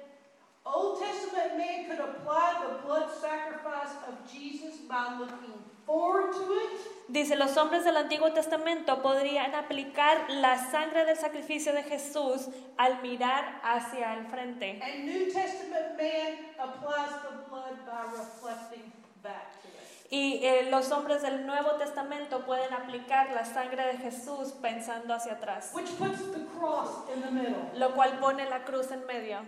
Old 0.75 0.99
Testament 0.99 1.57
man 1.57 1.85
could 1.87 1.99
apply 1.99 2.61
the 2.67 2.85
blood 2.85 3.09
sacrifice 3.21 3.93
of 4.07 4.15
Jesus 4.31 4.77
by 4.87 5.17
looking 5.19 5.53
forward 5.85 6.33
to 6.33 6.53
it 6.53 6.79
Dice, 7.09 7.37
los 7.37 7.55
hombres 7.55 7.85
del 7.85 7.95
Antiguo 7.95 8.33
Testamento 8.33 9.01
podrían 9.01 9.55
aplicar 9.55 10.29
la 10.29 10.57
sangre 10.69 11.05
del 11.05 11.15
sacrificio 11.15 11.71
de 11.71 11.83
Jesús 11.83 12.49
al 12.77 13.01
mirar 13.01 13.61
hacia 13.63 14.13
el 14.15 14.25
frente. 14.27 14.81
And 14.83 15.05
New 15.05 15.31
Testament 15.31 15.95
man 15.97 16.37
applies 16.59 17.11
the 17.23 17.49
blood 17.49 17.77
by 17.85 18.11
reflecting 18.11 18.91
back 19.23 19.53
to 19.61 19.67
it. 19.69 19.73
Y 20.09 20.39
eh, 20.45 20.67
los 20.69 20.91
hombres 20.91 21.21
del 21.21 21.45
Nuevo 21.45 21.71
Testamento 21.77 22.45
pueden 22.45 22.73
aplicar 22.73 23.31
la 23.31 23.45
sangre 23.45 23.87
de 23.87 23.97
Jesús 23.99 24.51
pensando 24.61 25.13
hacia 25.13 25.33
atrás, 25.33 25.71
Which 25.73 25.97
puts 25.97 26.19
the 26.33 26.45
cross 26.59 26.89
in 27.13 27.21
the 27.21 27.31
middle. 27.31 27.55
lo 27.75 27.93
cual 27.93 28.19
pone 28.19 28.49
la 28.49 28.65
cruz 28.65 28.91
en 28.91 29.05
medio. 29.05 29.39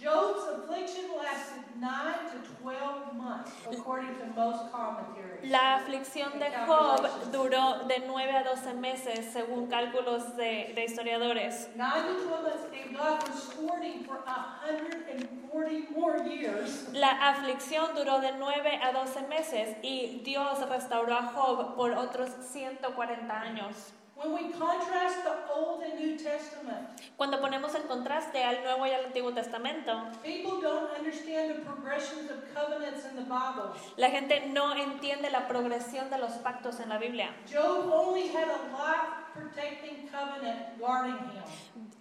Job's 0.00 0.46
affliction 0.54 1.06
lasted 1.18 1.64
9 1.80 2.14
to 2.30 2.62
12 2.62 3.16
months, 3.16 3.50
according 3.68 4.14
to 4.18 4.26
most 4.36 4.70
commentaries. 4.70 5.50
La 5.50 5.74
aflicción 5.74 6.38
de 6.38 6.50
Job 6.66 7.08
duró 7.32 7.84
de 7.88 7.98
9 8.06 8.36
a 8.36 8.44
12 8.44 8.74
meses, 8.74 9.32
según 9.32 9.66
cálculos 9.66 10.36
de, 10.36 10.72
de 10.76 10.84
historiadores. 10.84 11.68
9 11.74 12.02
to 12.06 12.28
12 12.28 12.42
months, 12.44 12.66
and 12.72 12.96
God 12.96 13.28
restored 13.28 13.82
him 13.82 14.04
for 14.04 14.18
140 14.24 15.90
more 15.90 16.18
years. 16.28 16.86
La 16.92 17.30
aflicción 17.30 17.92
duró 17.96 18.20
de 18.20 18.32
9 18.38 18.80
a 18.80 18.92
12 18.92 19.22
meses 19.28 19.76
y 19.82 20.20
Dios 20.24 20.60
restauró 20.68 21.16
a 21.16 21.22
Job 21.34 21.74
por 21.74 21.90
otros 21.92 22.30
140 22.52 23.40
años. 23.40 23.92
When 24.18 24.32
we 24.34 24.50
contrast 24.52 25.22
the 25.22 25.46
Old 25.54 25.80
and 25.84 25.94
New 26.00 26.16
Testament, 26.16 26.88
Cuando 27.16 27.40
ponemos 27.40 27.72
el 27.76 27.82
contraste 27.82 28.42
al 28.42 28.64
Nuevo 28.64 28.84
y 28.86 28.90
al 28.90 29.04
Antiguo 29.06 29.32
Testamento, 29.32 29.92
people 30.24 30.60
don't 30.60 30.90
understand 30.98 31.54
the 31.54 31.60
progressions 31.64 32.28
of 32.28 32.38
covenants 32.52 33.04
in 33.04 33.14
the 33.14 33.22
Bible. 33.22 33.70
la 33.96 34.10
gente 34.10 34.48
no 34.48 34.74
entiende 34.74 35.30
la 35.30 35.46
progresión 35.46 36.10
de 36.10 36.18
los 36.18 36.32
pactos 36.42 36.80
en 36.80 36.88
la 36.88 36.98
Biblia. 36.98 37.30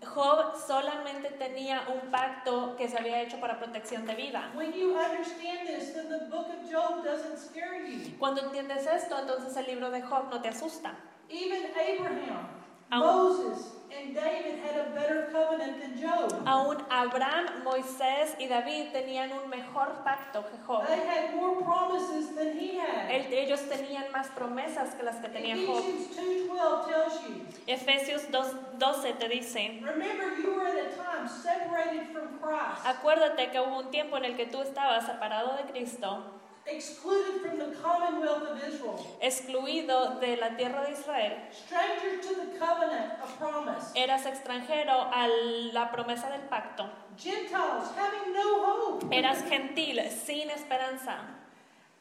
Job 0.04 0.56
solamente 0.66 1.30
tenía 1.32 1.84
un 1.88 2.10
pacto 2.10 2.76
que 2.78 2.88
se 2.88 2.98
había 2.98 3.22
hecho 3.22 3.40
para 3.40 3.60
protección 3.60 4.08
de 4.08 4.16
vida. 4.16 4.52
When 4.56 4.74
you 4.74 4.98
understand 4.98 5.68
this, 5.68 5.94
then 5.94 6.10
the 6.10 6.26
book 6.30 6.48
of 6.50 6.68
Job 6.72 7.04
doesn't 7.04 7.38
scare 7.38 7.86
you. 7.88 8.18
Cuando 8.18 8.42
entiendes 8.42 8.88
esto, 8.88 9.20
entonces 9.20 9.56
el 9.58 9.68
libro 9.68 9.92
de 9.92 10.02
Job 10.02 10.30
no 10.32 10.42
te 10.42 10.50
asusta. 10.50 10.96
Even 11.30 11.72
Abraham, 11.76 12.48
Aun- 12.90 13.02
Moses, 13.02 13.74
and 13.92 14.14
David 14.16 14.60
had 14.64 14.78
a 14.80 14.90
better 14.96 15.28
covenant 15.32 15.80
than 15.82 16.00
Job. 16.00 16.32
Aún 16.46 16.78
Abraham, 16.90 17.64
Moisés 17.66 18.36
y 18.40 18.48
David 18.48 18.92
tenían 18.94 19.32
un 19.34 19.50
mejor 19.50 20.04
pacto 20.06 20.44
que 20.50 20.58
Job. 20.66 20.86
They 20.88 21.00
had 21.06 21.36
more 21.36 21.62
promises 21.64 22.34
than 22.36 22.58
he 22.58 22.78
had. 22.80 23.10
El- 23.12 23.34
Ellos 23.34 23.60
tenían 23.68 24.10
más 24.14 24.28
promesas 24.30 24.94
que 24.96 25.04
las 25.04 25.18
que 25.18 25.28
tenía 25.30 25.56
Job. 25.66 25.80
Ephesians 25.84 26.16
2.12 26.16 26.88
tells 26.88 27.22
you, 27.24 27.46
Efesios 27.68 28.32
2.12 28.32 29.18
te 29.20 29.28
dice, 29.30 29.82
remember 29.84 30.38
you 30.42 30.54
were 30.56 30.68
at 30.68 30.78
a 30.78 30.96
time 30.96 31.28
separated 31.28 32.08
from 32.14 32.40
Christ, 32.40 32.86
acuérdate 32.86 33.52
que 33.52 33.60
hubo 33.60 33.80
un 33.80 33.92
tiempo 33.92 34.16
en 34.18 34.24
el 34.26 34.36
que 34.38 34.46
tú 34.46 34.62
estabas 34.62 35.06
separado 35.06 35.58
de 35.58 35.64
Cristo, 35.72 36.24
excluded 36.70 37.42
from 37.42 37.58
the 37.60 37.76
commonwealth 37.82 38.44
of 38.44 38.64
Israel, 38.64 39.18
excluido 39.22 40.20
de 40.20 40.38
la 40.38 40.56
tierra 40.56 40.86
de 40.86 40.92
Israel. 40.92 41.34
stranger 41.52 42.22
to 42.22 42.36
the 42.36 42.58
covenant 42.60 43.14
of 43.24 43.38
promise, 43.38 43.92
Eras 43.96 44.26
extranjero 44.26 45.10
a 45.12 45.28
la 45.74 45.92
promesa 45.92 46.30
del 46.30 46.48
pacto. 46.50 46.90
Gentiles 47.18 47.90
having 47.96 48.34
no 48.34 48.66
hope, 48.66 49.08
Eras 49.16 49.44
gentil, 49.50 50.00
sin 50.10 50.50
esperanza 50.50 51.20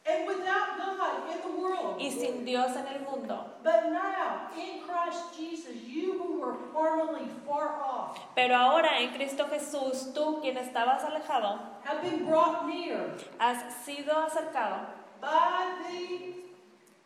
and 0.09 0.25
without 0.27 0.77
God 0.77 1.29
in 1.31 1.41
the 1.41 1.57
world. 1.61 1.99
y 1.99 2.09
sin 2.09 2.45
Dios 2.45 2.75
en 2.75 2.87
el 2.87 2.99
mundo. 3.01 3.45
But 3.63 3.91
now, 3.91 4.49
in 4.57 4.81
Christ 4.87 5.35
Jesus, 5.37 5.75
you 5.85 6.17
who 6.17 6.39
were 6.39 6.55
formerly 6.71 7.27
far 7.45 7.81
off 7.83 8.17
Pero 8.35 8.55
ahora 8.55 8.99
en 9.01 9.13
Cristo 9.13 9.45
Jesús, 9.51 10.13
tú 10.13 10.41
quien 10.41 10.57
estabas 10.57 11.03
alejado, 11.03 11.59
have 11.83 12.01
been 12.01 12.25
brought 12.25 12.67
near 12.67 13.11
has 13.39 13.73
sido 13.85 14.13
acercado 14.13 14.87
by 15.19 15.75
the 15.89 16.33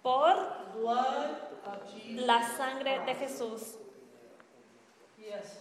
por 0.03 0.35
blood 0.75 1.35
of 1.65 1.77
Jesus. 1.93 2.25
la 2.25 2.41
sangre 2.57 2.99
de 3.05 3.13
Jesús. 3.15 3.75
Yes. 5.17 5.57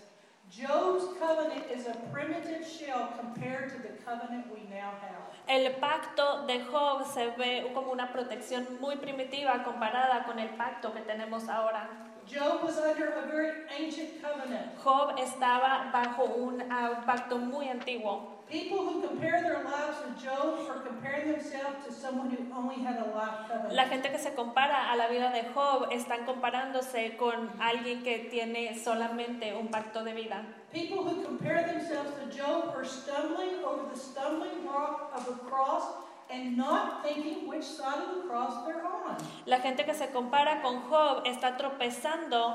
Job's 0.51 1.17
covenant 1.19 1.65
is 1.73 1.87
a 1.87 1.95
primitive 2.13 2.67
shell 2.67 3.15
compared 3.19 3.71
to 3.71 3.77
the 3.83 3.95
covenant 4.05 4.47
we 4.53 4.69
now 4.69 4.91
have. 5.01 5.30
El 5.51 5.73
pacto 5.81 6.47
de 6.47 6.61
Job 6.61 7.05
se 7.13 7.27
ve 7.31 7.73
como 7.75 7.91
una 7.91 8.13
protección 8.13 8.69
muy 8.81 8.95
primitiva 8.99 9.65
comparada 9.65 10.23
con 10.23 10.39
el 10.39 10.51
pacto 10.51 10.95
que 10.95 11.01
tenemos 11.01 11.49
ahora. 11.49 11.91
Job 12.25 12.63
was 12.63 12.79
under 12.79 13.09
a 13.19 13.27
very 13.27 13.67
ancient 13.77 14.23
covenant. 14.23 14.79
Job 14.79 15.19
estaba 15.19 15.91
bajo 15.93 16.23
un 16.23 16.63
ah, 16.71 17.03
pacto 17.05 17.37
muy 17.39 17.69
antiguo. 17.69 18.45
People 18.49 18.79
who 18.79 19.01
compare 19.01 19.43
their 19.43 19.65
lives 19.65 19.99
with 20.07 20.23
Job 20.23 20.71
are 20.71 20.83
comparing 20.87 21.33
themselves 21.33 21.85
to 21.85 21.93
someone 21.93 22.31
who 22.31 22.47
only 22.55 22.77
had 22.85 22.99
a 22.99 23.11
life 23.13 23.49
covenant. 23.49 23.73
La 23.73 23.89
gente 23.89 24.13
que 24.13 24.19
se 24.21 24.35
compara 24.35 24.93
a 24.93 24.95
la 24.95 25.09
vida 25.09 25.33
de 25.33 25.43
Job 25.53 25.89
están 25.91 26.27
comparándose 26.27 27.17
con 27.17 27.51
alguien 27.61 28.05
que 28.05 28.21
tiene 28.31 28.79
solamente 28.79 29.53
un 29.57 29.67
pacto 29.67 30.05
de 30.05 30.15
vida. 30.15 30.45
People 30.73 31.03
who 31.03 31.25
compare 31.25 31.67
themselves 31.67 32.11
to 32.21 32.37
Job 32.37 32.73
are 32.77 32.85
stumbling 32.85 33.65
over 33.65 33.93
the 33.93 33.99
stumbling 33.99 34.63
block 34.63 35.11
of 35.17 35.27
the 35.27 35.35
cross 35.51 35.83
and 36.31 36.57
not 36.57 37.03
thinking 37.03 37.49
which 37.49 37.65
side 37.65 37.99
of 37.99 38.15
the 38.15 38.29
cross 38.29 38.65
they're 38.65 38.87
on. 38.87 39.17
La 39.47 39.59
gente 39.59 39.85
que 39.85 39.95
se 39.95 40.13
compara 40.13 40.63
con 40.63 40.83
Job 40.89 41.25
está 41.27 41.57
tropezando 41.57 42.55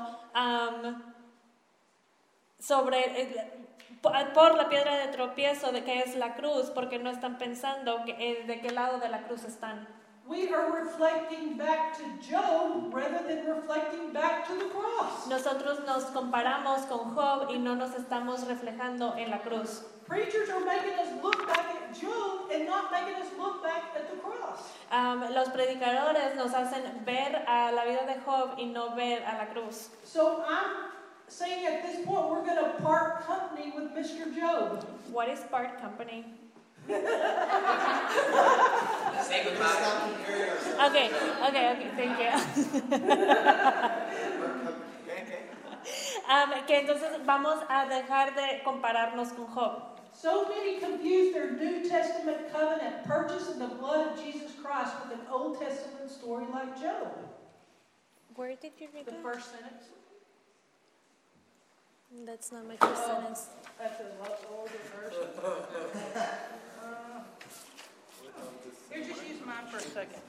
sobre 2.57 3.21
eh, 3.21 3.67
por 4.01 4.55
la 4.55 4.69
piedra 4.69 4.97
de 4.97 5.07
tropiezo 5.09 5.73
de 5.73 5.83
que 5.83 5.99
es 5.99 6.15
la 6.15 6.35
cruz, 6.35 6.71
porque 6.73 6.99
no 6.99 7.09
están 7.09 7.37
pensando 7.37 8.05
eh, 8.07 8.45
de 8.47 8.61
qué 8.61 8.71
lado 8.71 8.99
de 8.99 9.09
la 9.09 9.23
cruz 9.23 9.43
están. 9.43 9.87
We 10.27 10.51
are 10.51 10.71
reflecting 10.83 11.55
back 11.55 11.95
to 11.97 12.03
Job 12.27 12.91
rather 12.91 13.21
than 13.27 13.45
reflecting 13.45 14.11
back 14.11 14.47
to 14.47 14.55
the 14.57 14.65
cross. 14.73 15.27
Nosotros 15.29 15.85
nos 15.85 16.05
comparamos 16.05 16.87
con 16.89 17.13
Job 17.13 17.49
y 17.51 17.59
no 17.59 17.75
nos 17.75 17.91
estamos 17.91 18.43
reflejando 18.47 19.15
en 19.17 19.29
la 19.29 19.37
cruz. 19.39 19.83
Preachers 20.07 20.49
are 20.49 20.65
making 20.65 20.97
us 20.97 21.09
look 21.21 21.45
back 21.47 21.65
at 21.75 21.93
Job 21.93 22.49
and 22.51 22.65
not 22.65 22.91
making 22.91 23.21
us 23.21 23.27
look 23.37 23.61
back 23.61 23.83
at 23.95 24.09
the 24.09 24.17
cross. 24.17 24.71
Am, 24.89 25.21
los 25.31 25.49
predicadores 25.49 26.35
nos 26.35 26.53
hacen 26.53 27.05
ver 27.05 27.45
a 27.47 27.71
la 27.71 27.85
vida 27.85 28.07
de 28.07 28.19
Job 28.25 28.55
y 28.57 28.65
no 28.65 28.95
ver 28.95 29.21
a 29.27 29.37
la 29.37 29.45
cruz. 29.53 29.89
So 30.03 30.43
I'm 30.47 30.89
saying 31.27 31.67
at 31.67 31.83
this 31.83 32.03
point 32.03 32.29
we're 32.29 32.43
going 32.43 32.57
to 32.57 32.81
part 32.81 33.21
company 33.27 33.73
with 33.75 33.91
Mr. 33.93 34.35
Job. 34.35 34.83
What 35.11 35.29
is 35.29 35.41
part 35.51 35.79
company? 35.79 36.25
Say 39.21 39.43
goodbye. 39.43 39.75
stop 39.79 40.01
comparing 40.03 40.49
ourselves. 40.51 40.89
Okay, 40.89 41.07
okay, 41.47 41.65
okay, 41.73 41.89
thank 41.97 42.15
you. 42.19 42.31
Um, 46.27 46.49
que 46.65 46.79
entonces 46.79 47.23
vamos 47.23 47.59
a 47.69 47.85
dejar 47.85 48.33
de 48.33 48.63
compararnos 48.63 49.29
con 49.35 49.45
Job. 49.53 49.99
So 50.11 50.47
many 50.49 50.79
confuse 50.79 51.31
their 51.33 51.51
New 51.51 51.87
Testament 51.87 52.51
covenant 52.51 53.03
purchase 53.03 53.51
in 53.51 53.59
the 53.59 53.67
blood 53.67 54.07
of 54.07 54.17
Jesus 54.23 54.51
Christ 54.59 54.93
with 55.03 55.19
an 55.19 55.25
Old 55.29 55.59
Testament 55.59 56.09
story 56.09 56.47
like 56.51 56.81
Job. 56.81 57.13
Where 58.35 58.55
did 58.55 58.71
you 58.79 58.87
read 58.95 59.05
The 59.05 59.11
that? 59.11 59.21
first 59.21 59.51
sentence. 59.51 59.83
That's 62.25 62.51
not 62.51 62.65
my 62.67 62.77
first 62.77 63.05
sentence. 63.05 63.49
That's 63.77 63.99
a 63.99 64.05
lo- 64.23 64.57
older 64.57 64.81
version. 64.97 65.29
Here, 68.95 69.03
just 69.03 69.27
use 69.27 69.41
mine 69.45 69.67
for 69.69 69.77
a 69.77 69.81
second. 69.81 70.21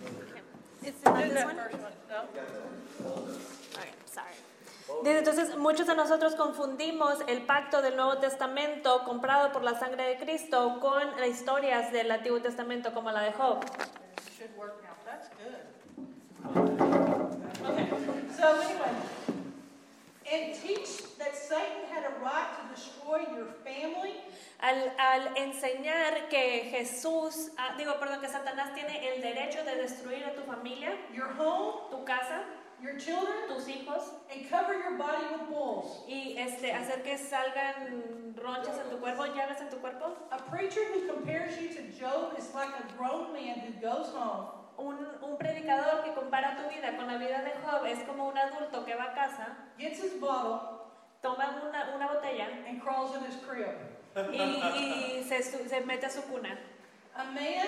It's 0.82 1.01
Do 1.02 1.10
not 1.10 1.22
this 1.22 1.32
that 1.34 1.47
one? 1.47 1.56
first 1.56 1.78
one. 1.78 1.93
No? 2.10 2.18
Okay, 3.76 3.90
sorry. 4.06 4.34
Dice, 5.05 5.18
Entonces, 5.18 5.56
muchos 5.56 5.86
de 5.86 5.94
nosotros 5.94 6.34
confundimos 6.36 7.18
el 7.28 7.43
pacto 7.43 7.82
del 7.82 7.97
Nuevo 7.97 8.18
Testamento 8.18 9.05
comprado 9.05 9.52
por 9.52 9.62
la 9.62 9.78
sangre 9.78 10.05
de 10.05 10.16
Cristo 10.18 10.78
con 10.80 11.02
las 11.18 11.28
historias 11.28 11.93
del 11.93 12.10
Antiguo 12.10 12.40
Testamento 12.40 12.93
como 12.94 13.10
la 13.10 13.22
de 13.22 13.32
Job. 13.32 13.64
Should 14.38 14.56
work 14.56 14.82
now. 14.82 14.94
That's 15.05 15.28
good. 15.36 15.62
Okay, 17.66 17.88
so 18.36 18.60
anyway, 18.62 18.93
and 20.36 20.54
teach 20.54 21.16
that 21.18 21.34
Satan 21.34 21.88
had 21.90 22.04
a 22.04 22.22
right 22.22 22.48
to 22.58 22.74
destroy 22.74 23.20
your 23.34 23.48
family, 23.64 24.14
Al, 24.60 24.92
al 24.98 25.34
enseñar 25.36 26.28
que 26.30 26.70
Jesús, 26.70 27.50
ah, 27.58 27.74
digo, 27.76 27.98
perdón, 28.00 28.20
que 28.20 28.28
Satanás 28.28 28.74
tiene 28.74 29.14
el 29.14 29.22
derecho 29.22 29.62
de 29.64 29.76
destruir 29.76 30.24
a 30.24 30.34
tu 30.34 30.42
familia, 30.42 30.96
your 31.14 31.28
home, 31.38 31.90
tu 31.90 32.04
casa, 32.04 32.42
your 32.82 32.98
children, 32.98 33.48
tus 33.48 33.66
hijos, 33.68 34.12
and 34.32 34.48
cover 34.48 34.74
your 34.74 34.96
body 34.96 35.24
with 35.32 35.48
bulls. 35.48 36.04
y 36.08 36.36
este, 36.38 36.72
hacer 36.72 37.02
que 37.02 37.18
salgan 37.18 38.34
ronchas 38.36 38.78
en 38.78 38.90
tu 38.90 38.98
cuerpo, 38.98 39.26
llagas 39.26 39.60
en 39.60 39.68
tu 39.68 39.76
cuerpo. 39.76 40.16
A 40.30 40.38
preacher 40.50 40.82
who 40.92 41.06
compares 41.06 41.60
you 41.60 41.68
to 41.68 41.82
Job 41.98 42.34
is 42.38 42.48
like 42.54 42.70
a 42.78 42.92
grown 42.96 43.32
man 43.32 43.60
who 43.60 43.72
goes 43.80 44.08
home, 44.08 44.46
Un, 44.78 44.97
un 45.23 45.39
predicador 45.39 46.05
que 46.05 46.12
compara 46.12 46.57
tu 46.57 46.69
vida 46.69 46.97
con 46.97 47.07
la 47.07 47.16
vida 47.16 47.43
de 47.43 47.53
Job 47.65 47.86
es 47.86 47.98
como 48.01 48.28
un 48.28 48.36
adulto 48.36 48.85
que 48.85 48.94
va 48.94 49.05
a 49.05 49.15
casa, 49.15 49.57
gets 49.78 50.01
his 50.01 50.20
bottle, 50.20 50.81
toma 51.23 51.62
una, 51.66 51.94
una 51.94 52.09
botella 52.09 52.48
and 52.69 52.82
crawls 52.82 53.16
in 53.16 53.24
his 53.24 53.36
crib. 53.36 53.74
y, 54.32 55.20
y 55.20 55.24
se, 55.24 55.43
se 55.43 55.81
mete 55.81 56.07
a 56.07 56.11
su 56.11 56.23
cuna. 56.23 56.59
A 57.15 57.24
man 57.24 57.66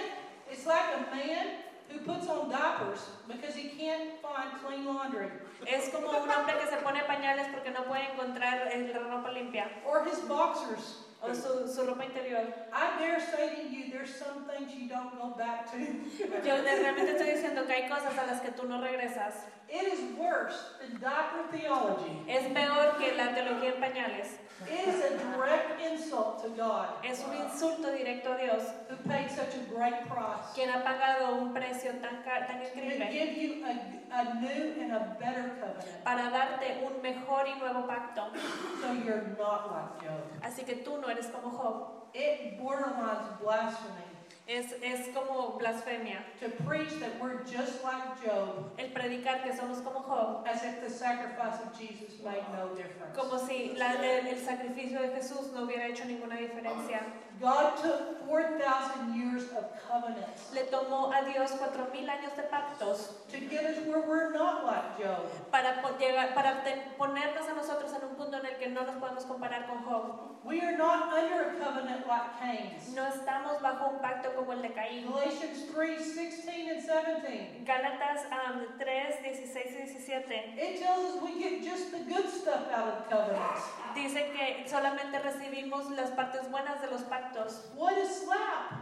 is 0.51 0.67
like 0.67 0.95
a 0.95 1.15
man 1.15 1.47
who 1.89 1.99
puts 2.01 2.29
on 2.29 2.51
diapers 2.51 3.01
because 3.27 3.55
he 3.55 3.71
can't 3.71 4.21
find 4.21 4.53
clean 4.63 4.85
laundry, 4.85 5.29
Es 5.67 5.89
como 5.89 6.09
un 6.09 6.31
hombre 6.31 6.55
que 6.59 6.67
se 6.67 6.77
pone 6.77 7.01
pañales 7.05 7.49
porque 7.49 7.71
no 7.71 7.85
puede 7.85 8.13
encontrar 8.13 8.67
la 8.67 8.99
ropa 9.01 9.31
limpia 9.33 9.69
or 9.87 10.05
his 10.05 10.21
boxers. 10.29 11.05
O 11.21 11.35
su, 11.35 11.67
su 11.69 11.85
ropa 11.85 12.05
interior. 12.05 12.47
I 12.73 12.99
dare 12.99 13.21
say 13.21 13.57
to 13.57 13.69
you, 13.69 13.91
there's 13.91 14.15
some 14.15 14.45
things 14.47 14.73
you 14.73 14.89
don't 14.89 15.19
go 15.19 15.35
back 15.37 15.71
to. 15.73 15.79
Yo 15.79 16.63
realmente 16.63 17.13
estoy 17.13 17.31
diciendo 17.33 17.67
que 17.67 17.75
hay 17.75 17.89
cosas 17.89 18.17
a 18.19 18.27
las 18.27 18.41
que 18.41 18.53
tú 18.53 18.69
no 18.69 18.81
regresas. 18.81 19.35
It 19.71 19.85
is 19.93 20.01
worse 20.19 20.57
than 20.81 20.99
diaper 20.99 21.45
theology. 21.53 22.25
Es 22.27 22.51
peor 22.53 22.97
que 22.97 23.15
la 23.17 23.35
teología 23.35 23.75
en 23.75 23.81
pañales. 23.83 24.39
It 24.67 24.89
is 24.89 25.05
a 25.05 25.11
direct 25.19 25.81
insult 25.81 26.43
to 26.43 26.49
God, 26.49 26.89
Es 27.05 27.23
un 27.23 27.37
insulto 27.37 27.93
directo 27.93 28.33
a 28.33 28.39
Dios, 28.39 28.65
who 28.89 28.97
paid 29.09 29.31
such 29.31 29.55
a 29.55 29.63
great 29.73 30.09
price 30.09 30.51
quien 30.55 30.71
ha 30.71 30.83
pagado 30.83 31.41
un 31.41 31.55
precio 31.55 31.93
tan, 32.01 32.25
tan 32.25 32.59
to 32.61 32.67
increíble 32.67 33.13
give 33.13 33.37
you 33.39 33.65
a, 33.65 33.71
a 34.11 34.41
new 34.41 34.75
and 34.81 34.93
a 34.93 35.17
better 35.21 35.55
covenant, 35.61 36.03
para 36.03 36.31
darte 36.31 36.83
un 36.83 37.01
mejor 37.03 37.47
y 37.47 37.57
nuevo 37.61 37.87
pacto. 37.87 38.33
so 38.81 38.93
you're 38.95 39.37
not 39.39 39.71
like 39.71 40.09
Job. 40.09 40.25
Así 40.43 40.65
que 40.65 40.83
tú 40.83 40.99
no 41.01 41.09
eres 41.09 41.27
como 41.27 41.51
Job. 41.51 42.09
It 42.15 42.59
borderlines 42.59 43.39
blasphemy 43.41 44.08
Es, 44.49 44.73
es 44.83 45.09
como 45.15 45.59
blasfemia 45.59 46.25
to 46.41 46.49
preach 46.65 46.99
that 47.01 47.21
we're 47.21 47.45
just 47.45 47.85
like 47.85 48.17
Job, 48.25 48.73
el 48.79 48.89
predicar 48.95 49.43
que 49.43 49.53
somos 49.53 49.83
como 49.85 50.01
Job, 50.01 50.43
as 50.47 50.65
if 50.65 50.81
the 50.81 50.89
sacrifice 50.89 51.61
of 51.63 51.79
Jesus 51.79 52.19
made 52.25 52.43
no 52.57 52.75
difference. 52.75 53.15
como 53.15 53.39
si 53.39 53.75
la- 53.77 53.93
el, 54.03 54.27
el 54.27 54.39
sacrificio 54.39 55.03
de 55.03 55.11
Jesús 55.11 55.53
no 55.53 55.65
hubiera 55.67 55.87
hecho 55.87 56.07
ninguna 56.07 56.37
diferencia. 56.37 57.03
God 57.41 57.77
took 57.81 58.27
4,000 58.27 59.15
years 59.15 59.45
of 59.57 59.65
covenants 59.87 60.53
Le 60.53 60.65
tomó 60.65 61.13
a 61.13 61.23
Dios 61.25 61.53
cuatro 61.59 61.87
mil 61.93 62.09
años 62.09 62.35
de 62.37 62.43
pactos 62.43 63.15
to 63.31 63.39
get 63.49 63.65
us 63.65 63.79
where 63.87 64.03
we're 64.03 64.33
not 64.33 64.67
like 64.67 64.99
Job. 64.99 65.25
para, 65.51 65.81
llegar, 65.99 66.35
para 66.35 66.63
ponernos 66.99 67.49
a 67.49 67.55
nosotros 67.55 67.93
en 67.93 68.09
un 68.09 68.17
punto 68.17 68.39
en 68.39 68.47
el 68.47 68.57
que 68.59 68.69
no 68.69 68.83
nos 68.83 68.97
podemos 68.97 69.25
comparar 69.25 69.67
con 69.67 69.85
Job. 69.85 70.39
We 70.45 70.61
are 70.61 70.77
not 70.77 71.13
under 71.13 71.51
a 71.51 71.65
covenant 71.65 72.07
like 72.07 72.39
Cain's. 72.41 72.95
No 72.95 73.07
estamos 73.07 73.61
bajo 73.61 73.89
un 73.91 73.99
pacto 74.01 74.35
como 74.35 74.53
el 74.53 74.63
de 74.63 74.73
Caín. 74.73 75.07
Galatians 75.07 75.67
3 75.75 76.15
16 76.15 76.71
and 76.71 76.83
17. 76.83 77.65
Gálatas 77.65 78.25
um, 78.33 78.67
3, 78.79 79.23
16 79.23 79.77
y 79.77 79.87
17 79.87 80.55
It 80.59 80.81
tells 80.81 81.17
us 81.17 81.23
we 81.23 81.39
get 81.39 81.63
just 81.63 81.93
the 81.93 82.01
good 82.09 82.29
stuff 82.29 82.67
out 82.73 82.89
of 82.89 83.09
covenants. 83.09 83.63
dice 83.95 84.31
que 84.33 84.69
solamente 84.69 85.19
recibimos 85.19 85.91
las 85.91 86.11
partes 86.11 86.51
buenas 86.51 86.81
de 86.81 86.89
los 86.89 87.03
pactos. 87.03 87.28
What 87.77 87.99
a 87.99 88.07
slap! 88.07 88.73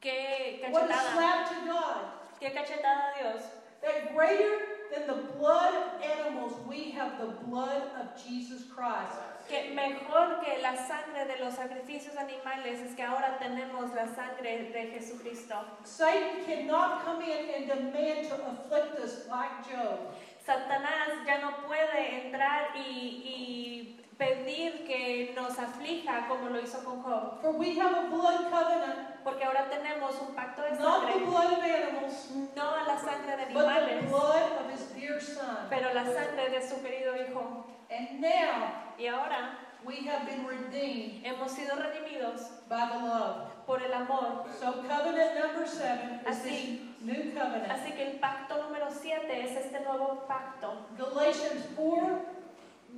Qué 0.00 0.70
What 0.70 0.84
a 0.84 0.92
cachetada, 0.92 1.12
slap 1.12 1.48
to 1.48 1.66
God! 1.66 2.16
qué 2.40 2.52
cachetada 2.52 3.14
Dios. 3.18 3.42
That 3.82 4.14
greater 4.14 4.58
than 4.92 5.06
the 5.06 5.22
blood 5.38 5.74
of 5.74 6.02
animals, 6.02 6.54
we 6.68 6.90
have 6.92 7.18
the 7.20 7.32
blood 7.46 7.82
of 8.00 8.16
Jesus 8.16 8.62
Christ. 8.74 9.16
Que 9.48 9.74
mejor 9.74 10.42
que 10.42 10.60
la 10.60 10.74
sangre 10.74 11.24
de 11.24 11.44
los 11.44 11.54
sacrificios 11.54 12.16
animales 12.16 12.80
es 12.80 12.94
que 12.96 13.04
ahora 13.04 13.38
tenemos 13.38 13.94
la 13.94 14.06
sangre 14.06 14.72
de 14.72 14.90
Jesucristo. 14.92 15.54
Satan 15.84 16.44
cannot 16.44 17.04
come 17.04 17.22
in 17.22 17.54
and 17.54 17.68
demand 17.68 18.28
to 18.28 18.34
afflict 18.34 18.98
us 18.98 19.28
like 19.28 19.68
Job. 19.70 20.14
Satanás 20.44 21.24
ya 21.26 21.38
no 21.38 21.66
puede 21.66 22.26
entrar 22.26 22.70
y, 22.76 23.22
y 23.24 24.05
pedir 24.18 24.86
que 24.86 25.32
nos 25.36 25.58
aflija 25.58 26.26
como 26.28 26.48
lo 26.48 26.60
hizo 26.60 26.82
con 26.84 27.02
Job, 27.02 27.40
For 27.42 27.52
we 27.52 27.78
have 27.78 27.94
a 27.94 28.08
blood 28.08 28.50
covenant, 28.50 29.22
porque 29.22 29.44
ahora 29.44 29.68
tenemos 29.68 30.14
un 30.20 30.34
pacto 30.34 30.62
de 30.62 30.70
not 30.70 31.06
the 31.06 31.12
sangre, 31.12 31.26
blood 31.26 31.52
of 31.52 31.62
animals, 31.62 32.30
no 32.56 32.74
a 32.74 32.82
la 32.84 32.98
sangre 32.98 33.36
de 33.36 33.52
but 33.52 33.64
the 33.64 33.70
animales, 33.70 34.10
blood 34.10 34.52
of 34.64 34.70
his 34.72 34.94
dear 34.94 35.20
son. 35.20 35.66
pero 35.68 35.92
la 35.92 36.04
sangre 36.04 36.48
de 36.50 36.66
su 36.66 36.76
querido 36.82 37.14
Hijo. 37.16 37.66
And 37.90 38.20
now 38.20 38.72
Y 38.98 39.06
ahora 39.06 39.58
we 39.84 39.96
have 40.08 40.24
been 40.26 40.44
redeemed 40.46 41.22
hemos 41.24 41.52
sido 41.52 41.76
redimidos 41.76 42.50
by 42.68 42.88
the 42.88 42.98
love. 43.06 43.52
por 43.66 43.82
el 43.82 43.92
amor. 43.92 44.44
So 44.58 44.72
covenant 44.82 45.38
number 45.38 45.66
seven 45.66 46.20
is 46.28 46.42
this 46.42 46.52
Así. 46.52 46.94
new 47.02 47.32
covenant. 47.34 47.70
Así 47.70 47.92
que 47.92 48.12
el 48.12 48.18
pacto 48.18 48.56
número 48.62 48.86
7 48.90 49.28
es 49.44 49.56
este 49.56 49.80
nuevo 49.80 50.24
pacto. 50.26 50.86
Galatians 50.96 51.66
4, 51.76 52.20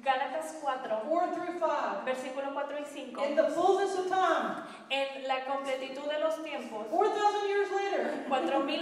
Gálatas 0.08 0.56
4, 0.62 1.02
4 1.06 1.32
through 1.34 1.58
5. 1.60 2.04
versículo 2.06 2.54
4 2.54 2.78
y 2.78 2.84
5. 2.84 3.24
In 3.26 3.36
the 3.36 3.50
fullness 3.50 3.94
of 3.98 4.08
time, 4.08 4.64
En 4.88 5.28
la 5.28 5.44
completitud 5.44 6.08
de 6.08 6.18
los 6.18 6.42
tiempos, 6.42 6.86
4,000 6.90 7.46
years 7.46 7.70
later, 7.70 8.24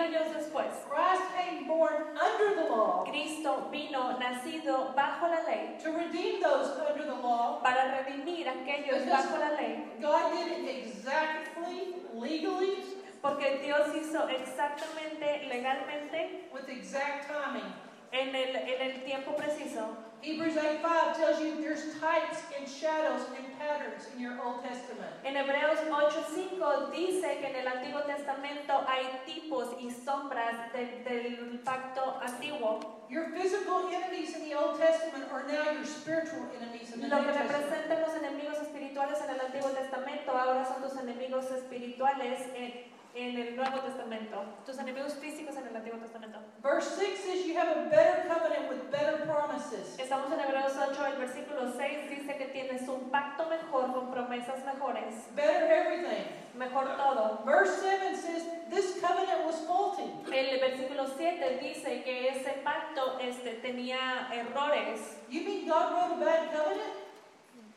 años 0.07 0.33
después, 0.33 0.71
Christ 0.89 1.25
came 1.35 1.67
born 1.67 2.15
under 2.15 2.55
the 2.55 2.69
law 2.71 3.05
Cristo 3.11 3.69
vino 3.73 4.17
nacido 4.21 4.95
bajo 4.95 5.27
la 5.27 5.43
ley 5.43 5.77
to 5.83 5.91
redeem 5.91 6.41
those 6.41 6.79
under 6.89 7.05
the 7.05 7.21
law. 7.21 7.61
para 7.61 7.91
redimir 7.91 8.49
a 8.49 8.53
aquellos 8.53 9.05
bajo 9.09 9.37
la 9.37 9.51
ley, 9.61 9.83
God 10.01 10.31
did 10.31 10.47
it 10.47 10.87
exactly, 10.87 11.97
legally, 12.15 12.85
porque 13.21 13.59
Dios 13.65 13.89
hizo 13.97 14.29
exactamente 14.29 15.49
legalmente 15.49 16.49
with 16.53 16.69
exact 16.69 17.27
timing. 17.27 17.75
en 18.13 18.33
el, 18.33 18.55
en 18.55 18.91
el 18.93 19.03
tiempo 19.03 19.35
preciso. 19.35 20.06
Hebrews 20.23 20.57
8 20.57 20.81
5 20.83 21.17
tells 21.17 21.41
you 21.41 21.61
there's 21.61 21.95
types 22.01 22.43
and 22.59 22.67
shadows 22.67 23.23
and 23.37 23.47
patterns 23.61 24.09
in 24.15 24.21
your 24.21 24.35
Old 24.43 24.63
Testament. 24.65 25.13
En 25.25 25.37
Hebreos 25.37 25.79
8:5 25.89 26.91
dice 26.91 27.39
que 27.39 27.47
en 27.47 27.57
el 27.57 27.67
Antiguo 27.69 28.03
Testamento 28.07 28.85
hay 28.89 29.07
tipos 29.25 29.77
y 29.81 29.91
sombras 29.91 30.73
de- 30.73 31.03
del 31.05 31.61
pacto 31.65 32.19
antiguo. 32.21 32.81
Your 33.09 33.27
physical 33.31 33.89
enemies 33.89 34.35
in 34.37 34.49
the 34.49 34.55
Old 34.57 34.79
Testament 34.81 35.31
are 35.31 35.45
now 35.47 35.71
your 35.71 35.85
spiritual 35.87 36.49
enemies 36.61 36.93
in 36.93 37.03
the 37.03 37.09
Lo 37.09 37.21
New 37.23 37.27
que 37.33 37.39
representan 37.39 38.01
los 38.03 38.15
enemigos 38.17 38.59
espirituales 38.63 39.21
en 39.23 39.31
el 39.31 39.41
Antiguo 39.41 39.71
Testamento 39.71 40.33
ahora 40.33 40.65
son 40.67 40.83
tus 40.83 40.99
enemigos 40.99 41.49
espirituales 41.53 42.41
en, 42.57 42.73
en 43.17 43.39
el 43.39 43.57
Nuevo 43.57 43.81
Testamento. 43.81 44.45
Tus 44.67 44.79
enemigos 44.79 45.15
físicos 45.15 45.57
en 45.57 45.67
el 45.69 45.77
Antiguo 45.77 45.99
Testamento. 45.99 46.39
Verse 46.63 46.91
6 46.97 47.19
says 47.25 47.47
you 47.47 47.57
have 47.57 47.69
a 47.69 47.89
better 47.89 48.29
covenant 48.29 48.69
with 48.69 48.91
better 48.91 49.25
promises. 49.25 49.99
Estamos 49.99 50.31
en 50.33 50.41
Hebreos 50.41 50.73
8, 50.77 51.07
el 51.07 51.17
versículo 51.17 51.73
6 51.77 52.11
dice 52.11 52.37
que 52.37 52.47
tienes 52.53 52.87
un 52.89 53.11
pacto 53.11 53.49
mejor 53.49 53.93
con 53.93 54.11
promesas 54.11 54.65
mejores. 54.67 55.15
Better 55.35 55.71
everything. 55.71 56.25
Mejor 56.55 56.97
todo. 56.97 57.43
verse 57.45 57.81
7 57.81 58.17
says 58.17 58.43
this 58.71 59.01
covenant 59.01 59.47
was 59.47 59.57
faulty. 59.67 60.13
El 60.31 60.61
versículo 60.61 61.07
7 61.17 61.59
dice 61.63 62.03
que 62.05 62.29
ese 62.29 62.63
pacto 62.65 63.19
este, 63.21 63.61
tenía 63.63 64.29
errores. 64.33 65.17
You 65.31 65.43
mean 65.43 65.67
God 65.67 65.93
wrote 65.93 66.21
a 66.21 66.25
bad 66.25 66.53
covenant? 66.53 67.06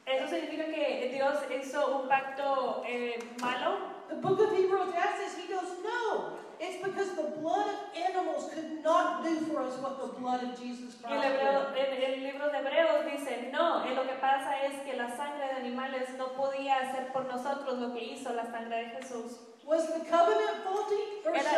¿Eso 0.09 0.27
significa 0.27 0.65
que 0.65 1.09
Dios 1.13 1.37
hizo 1.61 2.01
un 2.01 2.07
pacto 2.09 2.81
eh, 2.85 3.19
malo? 3.39 3.77
The 4.09 4.15
book 4.15 4.39
of 4.39 4.51
Hebrews 4.51 4.93
asks 4.95 5.19
this. 5.35 5.37
He 5.45 5.53
goes, 5.53 5.69
no. 5.83 6.37
It's 6.59 6.83
because 6.83 7.15
the 7.15 7.39
blood 7.39 7.67
of 7.69 7.79
animals 7.95 8.51
could 8.53 8.83
not 8.83 9.23
do 9.23 9.39
for 9.47 9.61
us 9.61 9.77
what 9.79 9.95
the 10.01 10.19
blood 10.19 10.43
of 10.43 10.59
Jesus 10.59 10.97
Y 11.07 11.13
el, 11.13 11.19
Christ 11.21 11.35
hebreo- 11.39 11.73
did. 11.73 11.79
el- 11.79 12.03
el 12.03 12.23
libro 12.23 12.49
de 12.49 12.57
Hebreos 12.57 13.05
dice, 13.05 13.49
no, 13.53 13.85
eh, 13.85 13.93
lo 13.95 14.03
que 14.03 14.15
pasa 14.19 14.65
es 14.65 14.73
que 14.83 14.97
la 14.97 15.15
sangre 15.15 15.45
de 15.47 15.51
animales 15.53 16.09
no 16.17 16.33
podía 16.33 16.79
hacer 16.81 17.13
por 17.13 17.25
nosotros 17.25 17.77
lo 17.79 17.93
que 17.93 18.03
hizo 18.03 18.33
la 18.33 18.45
sangre 18.45 18.77
de 18.77 18.85
Jesús. 18.97 19.39
Was 19.63 19.87
the 19.93 19.99
covenant 20.09 20.63
faulty? 20.65 21.21
Verse 21.23 21.39
Era, 21.47 21.51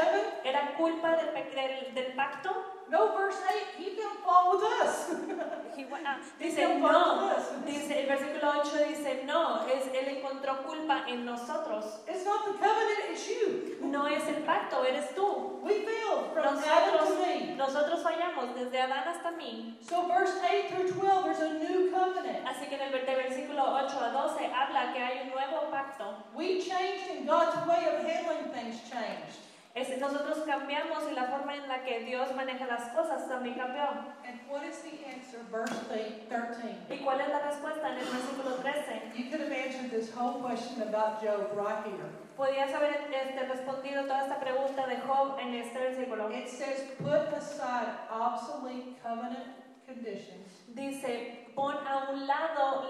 7? 0.43 0.49
era 0.49 0.73
culpa 0.75 1.15
del, 1.15 1.33
del- 1.55 1.93
del 1.95 2.13
pacto. 2.13 2.51
No, 2.91 3.15
verse 3.17 3.39
8. 3.49 3.81
He 3.81 3.95
found 3.95 4.19
fault 4.19 4.55
with 4.55 4.63
us. 4.83 5.15
He 5.77 6.49
Dice, 6.49 6.57
found 6.59 6.81
fault 6.81 7.21
no. 7.21 7.65
Dice, 7.65 7.91
el 7.91 8.07
versículo 8.07 8.51
8 8.59 8.87
dice, 8.89 9.23
no, 9.25 9.65
es, 9.65 9.87
él 9.93 10.17
encontró 10.17 10.61
culpa 10.63 11.05
en 11.07 11.25
nosotros. 11.25 11.85
It's 12.07 12.25
not 12.25 12.45
the 12.45 12.53
covenant, 12.59 13.11
it's 13.11 13.27
you. 13.27 13.77
No 13.81 14.05
es 14.07 14.27
el 14.27 14.43
pacto, 14.43 14.83
eres 14.83 15.15
tú. 15.15 15.59
We 15.63 15.85
failed 15.85 16.33
from 16.33 16.43
Adam 16.57 16.95
Nosotros, 16.95 17.09
to 17.09 17.25
me. 17.25 17.55
nosotros 17.55 18.03
fallamos 18.03 18.55
desde 18.55 18.81
Adán 18.81 19.07
hasta 19.07 19.31
mí. 19.31 19.75
So 19.87 20.07
verse 20.07 20.33
8 20.43 20.69
through 20.71 20.91
12, 20.91 21.23
there's 21.25 21.39
a 21.39 21.53
new 21.59 21.91
covenant. 21.91 22.45
Así 22.45 22.67
que 22.67 22.75
en 22.75 22.81
el 22.81 22.91
versículo 22.91 23.63
8 23.63 23.97
a 24.01 24.11
12 24.11 24.45
habla 24.53 24.93
que 24.93 24.99
hay 25.01 25.21
un 25.23 25.29
nuevo 25.31 25.69
pacto. 25.71 26.15
We 26.35 26.59
changed 26.59 27.09
and 27.15 27.25
God's 27.27 27.55
way 27.67 27.85
of 27.87 28.03
handling 28.03 28.51
things 28.53 28.81
changed. 28.89 29.50
Es- 29.73 29.97
nosotros 29.99 30.39
cambiamos 30.45 31.03
y 31.09 31.15
la 31.15 31.25
forma 31.25 31.55
en 31.55 31.67
la 31.67 31.83
que 31.83 32.01
Dios 32.01 32.33
maneja 32.35 32.65
las 32.67 32.89
cosas 32.93 33.27
también 33.29 33.55
cambió. 33.55 33.83
And 34.25 34.41
what 34.49 34.63
is 34.63 34.79
the 34.83 35.05
answer? 35.07 35.39
Verse 35.51 35.73
13. 35.87 36.93
¿Y 36.93 36.97
cuál 37.03 37.21
es 37.21 37.29
la 37.29 37.39
respuesta 37.39 37.89
en 37.89 37.97
el 37.99 38.05
versículo 38.05 38.55
13? 38.61 39.01
You 39.15 39.29
could 39.29 39.41
have 39.41 39.51
answered 39.51 39.89
this 39.91 40.11
whole 40.13 40.41
question 40.41 40.81
about 40.81 41.21
Job 41.23 41.51
right 41.55 41.85
here. 41.85 42.05
Podías 42.35 42.73
haber 42.73 42.95
este, 43.13 43.45
respondido 43.47 44.03
toda 44.03 44.23
esta 44.23 44.39
pregunta 44.39 44.87
de 44.87 44.97
Job 44.97 45.37
en 45.39 45.53
este 45.55 45.77
versículo. 45.79 46.29
It 46.31 46.47
says, 46.49 46.83
put 46.97 47.31
aside 47.37 47.87
obsolete 48.09 48.97
covenant 49.01 49.55
conditions 49.85 50.47
Dice, 50.73 51.40
pon 51.55 51.75
a 51.87 52.11
un 52.11 52.27
lado 52.27 52.81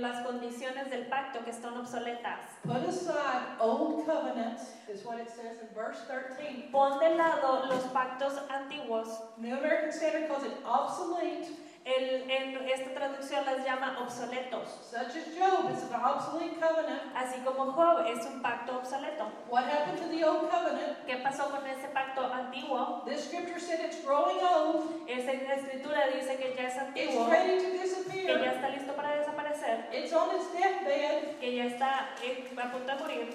las 0.00 0.26
condiciones 0.26 0.90
del 0.90 1.06
pacto 1.06 1.42
que 1.44 1.50
están 1.50 1.76
obsoletas. 1.76 2.40
Put 2.62 2.88
aside 2.88 3.56
old 3.58 4.06
covenants, 4.06 4.74
is 4.88 5.04
what 5.04 5.18
it 5.18 5.28
says 5.28 5.58
in 5.60 5.68
verse 5.74 5.98
13. 6.06 6.70
Pon 6.70 6.98
de 7.00 7.14
lado 7.16 7.66
los 7.68 7.84
pactos 7.92 8.34
antiguos. 8.50 9.08
New 9.38 9.56
American 9.56 9.92
Standard 9.92 10.28
calls 10.28 10.44
it 10.44 10.52
obsolete, 10.64 11.48
El- 11.86 12.28
en 12.28 12.68
esta 12.68 12.90
traducción 12.92 13.46
las 13.46 13.64
llama 13.64 13.96
obsoletos. 14.00 14.66
such 14.90 15.14
as 15.14 15.26
Job. 15.38 15.70
It's 15.70 15.84
an 15.84 15.94
obsolete 16.02 16.58
covenant. 16.58 17.14
Así 17.14 17.38
como 17.44 17.70
Job 17.72 18.04
es 18.06 18.26
un 18.26 18.42
pacto 18.42 18.78
obsoleto. 18.78 19.30
What 19.48 19.64
happened 19.70 19.98
to 20.02 20.08
the 20.08 20.24
old 20.24 20.50
covenant? 20.50 20.98
¿Qué 21.06 21.16
pasó 21.22 21.48
con 21.50 21.64
ese 21.66 21.86
pacto 21.94 22.22
antiguo? 22.32 23.04
This 23.06 23.26
scripture 23.26 23.60
said 23.60 23.80
it's 23.84 24.02
growing 24.04 24.38
old, 24.42 25.08
Esa 25.08 25.30
escritura 25.32 26.08
dice 26.12 26.36
que 26.36 26.54
ya 26.56 26.66
es 26.66 26.74
it's 26.74 26.82
antiguo, 26.82 27.28
ready 27.30 27.56
to 27.58 27.70
que 27.70 27.76
ya 27.78 27.82
disappear, 27.84 28.40
está 28.54 28.68
listo 28.70 28.92
para 28.96 29.16
desaparecer, 29.18 29.86
it's 29.92 30.12
on 30.12 30.34
its 30.34 30.50
deathbed. 30.52 31.38
que 31.38 31.54
ya 31.54 31.64
está 31.66 32.08
a 32.18 32.72
punto 32.72 32.92
de 32.92 32.98
morir. 32.98 33.34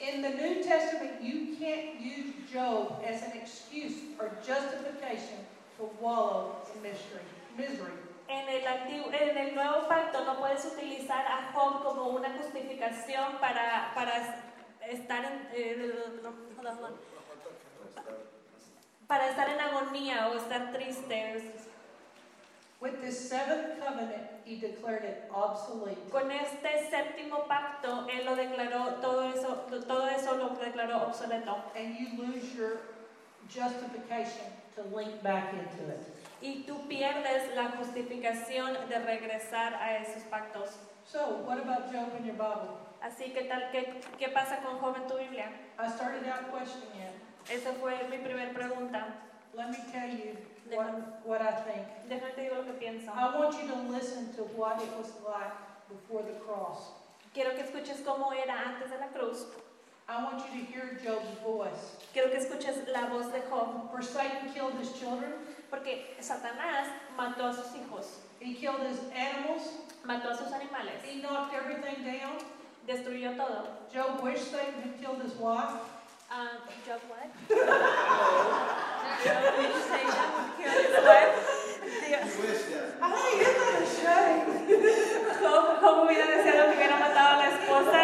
In 0.00 0.22
the 0.22 0.30
New 0.30 0.62
Testament, 0.62 1.22
you 1.22 1.56
can't 1.56 2.00
use 2.00 2.34
Job 2.52 3.00
as 3.06 3.22
an 3.22 3.32
excuse 3.40 3.94
or 4.18 4.30
justification 4.44 5.46
to 5.78 5.88
wallow 6.00 6.56
in 6.74 6.82
mystery, 6.82 7.22
misery. 7.56 7.92
En 8.28 8.48
el, 8.48 8.66
antiguo, 8.66 9.12
en 9.12 9.38
el 9.38 9.54
nuevo 9.54 9.86
pacto 9.86 10.24
no 10.24 10.38
puedes 10.38 10.64
utilizar 10.64 11.24
a 11.26 11.52
Job 11.52 11.84
como 11.84 12.08
una 12.08 12.30
justificación 12.38 13.38
para, 13.40 13.92
para 13.94 14.42
estar 14.88 15.24
en, 15.24 15.48
eh, 15.52 15.94
para 19.06 19.30
estar 19.30 19.48
en 19.48 19.60
agonía 19.60 20.28
o 20.28 20.36
estar 20.36 20.72
triste. 20.72 21.54
With 22.78 23.00
this 23.00 23.30
seventh 23.30 23.80
covenant, 23.80 24.28
he 24.44 24.56
declared 24.56 25.04
it 25.04 25.30
obsolete. 25.32 26.10
Con 26.10 26.30
este 26.30 26.90
séptimo 26.90 27.46
pacto, 27.48 28.06
él 28.06 28.26
lo 28.26 28.36
declaró, 28.36 29.00
todo 29.00 29.32
eso, 29.32 29.66
todo 29.86 30.06
eso 30.08 30.36
lo 30.36 30.50
declaró 30.50 31.06
obsoleto. 31.06 31.56
And 31.74 31.96
you 31.98 32.22
lose 32.22 32.54
your 32.54 32.80
justification 33.48 34.52
to 34.74 34.82
link 34.94 35.22
back 35.22 35.54
into 35.54 35.90
it. 35.90 36.15
Y 36.40 36.64
tú 36.66 36.86
pierdes 36.86 37.54
la 37.54 37.70
justificación 37.70 38.76
de 38.88 38.98
regresar 38.98 39.74
a 39.74 39.96
esos 39.96 40.22
pactos. 40.24 40.76
So, 41.04 41.42
what 41.46 41.58
about 41.58 41.90
Job 41.92 42.12
in 42.18 42.26
your 42.26 42.34
Bible? 42.34 42.76
Así 43.00 43.32
que 43.32 43.44
tal, 43.44 43.70
¿qué, 43.70 44.00
qué 44.18 44.28
pasa 44.28 44.58
con 44.58 44.78
Job 44.78 44.96
en 44.96 45.06
tu 45.06 45.16
Biblia? 45.16 45.50
I 45.78 45.88
started 45.88 46.26
out 46.28 46.50
questioning 46.50 47.00
it. 47.00 47.14
Esa 47.50 47.72
fue 47.74 47.94
mi 48.10 48.18
primera 48.18 48.52
pregunta. 48.52 49.14
Let 49.54 49.70
me 49.70 49.78
tell 49.92 50.10
you 50.10 50.36
what, 50.74 51.22
what 51.24 51.40
I 51.40 51.52
think. 51.62 51.86
Déjame 52.08 52.34
te 52.34 52.42
digo 52.42 52.56
lo 52.56 52.64
que 52.64 52.72
pienso. 52.72 53.12
I 53.14 53.38
want 53.38 53.54
you 53.54 53.68
to 53.68 53.78
listen 53.90 54.34
to 54.34 54.42
what 54.56 54.82
it 54.82 54.90
was 54.98 55.12
like 55.24 55.54
before 55.88 56.22
the 56.22 56.38
cross. 56.44 56.92
Quiero 57.32 57.54
que 57.54 57.62
escuches 57.62 58.02
cómo 58.04 58.32
era 58.32 58.54
antes 58.66 58.90
de 58.90 58.98
la 58.98 59.08
cruz. 59.08 59.46
I 60.08 60.22
want 60.22 60.38
you 60.38 60.60
to 60.60 60.72
hear 60.72 60.98
Job's 61.04 61.38
voice. 61.42 61.96
Quiero 62.12 62.30
que 62.30 62.38
escuches 62.38 62.86
la 62.92 63.08
voz 63.08 63.32
de 63.32 63.40
Job. 63.48 63.90
For 63.90 64.02
Satan 64.02 64.52
killed 64.52 64.74
his 64.78 64.92
children, 64.92 65.32
Porque 65.70 66.16
Satanás 66.20 66.88
mató 67.16 67.46
a 67.46 67.52
sus 67.52 67.74
hijos, 67.74 68.20
he 68.40 68.54
killed 68.54 68.86
his 68.86 69.00
animals, 69.12 69.62
mató 70.04 70.30
a 70.30 70.36
sus 70.36 70.52
animales, 70.52 71.02
he 71.04 71.20
knocked 71.20 71.54
everything 71.54 72.04
down. 72.04 72.38
destruyó 72.86 73.36
todo. 73.36 73.68
Job 73.92 74.22
wished 74.22 74.50
Satan 74.50 74.80
had 74.80 75.00
killed 75.00 75.20
his 75.22 75.34
wife. 75.34 75.82
Um, 76.30 76.48
Job 76.86 77.00
what? 77.08 77.30
Job, 79.24 79.42
did 79.56 79.70
you 79.74 79.82
say 79.82 80.02
Job 80.06 80.30
would 80.36 80.52
kill 80.56 80.70
his 80.70 80.94
wife? 81.04 81.34
Ay, 83.02 83.42
a 83.42 83.86
shame? 83.86 84.46
Job, 85.40 85.80
Job 85.80 85.96
hubiera 86.04 86.26
deseado 86.26 86.70
que 86.70 86.76
hubiera 86.76 86.96
matado 86.96 87.30
a 87.34 87.36
la 87.36 87.46
esposa. 87.50 88.00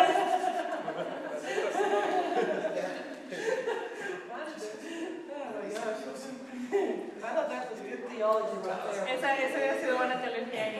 Oh 5.30 5.48
my 5.58 5.68
gosh. 5.74 6.41
I 6.72 7.34
thought 7.34 7.50
that 7.50 7.70
was 7.70 7.80
good 7.80 8.08
theology 8.08 8.56
right 8.66 8.94
there. 8.94 9.08
Esa, 9.08 9.28
esa 9.36 9.58
hubiera 9.58 9.80
sido 9.80 9.96
buena 9.96 10.16
teología 10.22 10.64
ahí. 10.64 10.76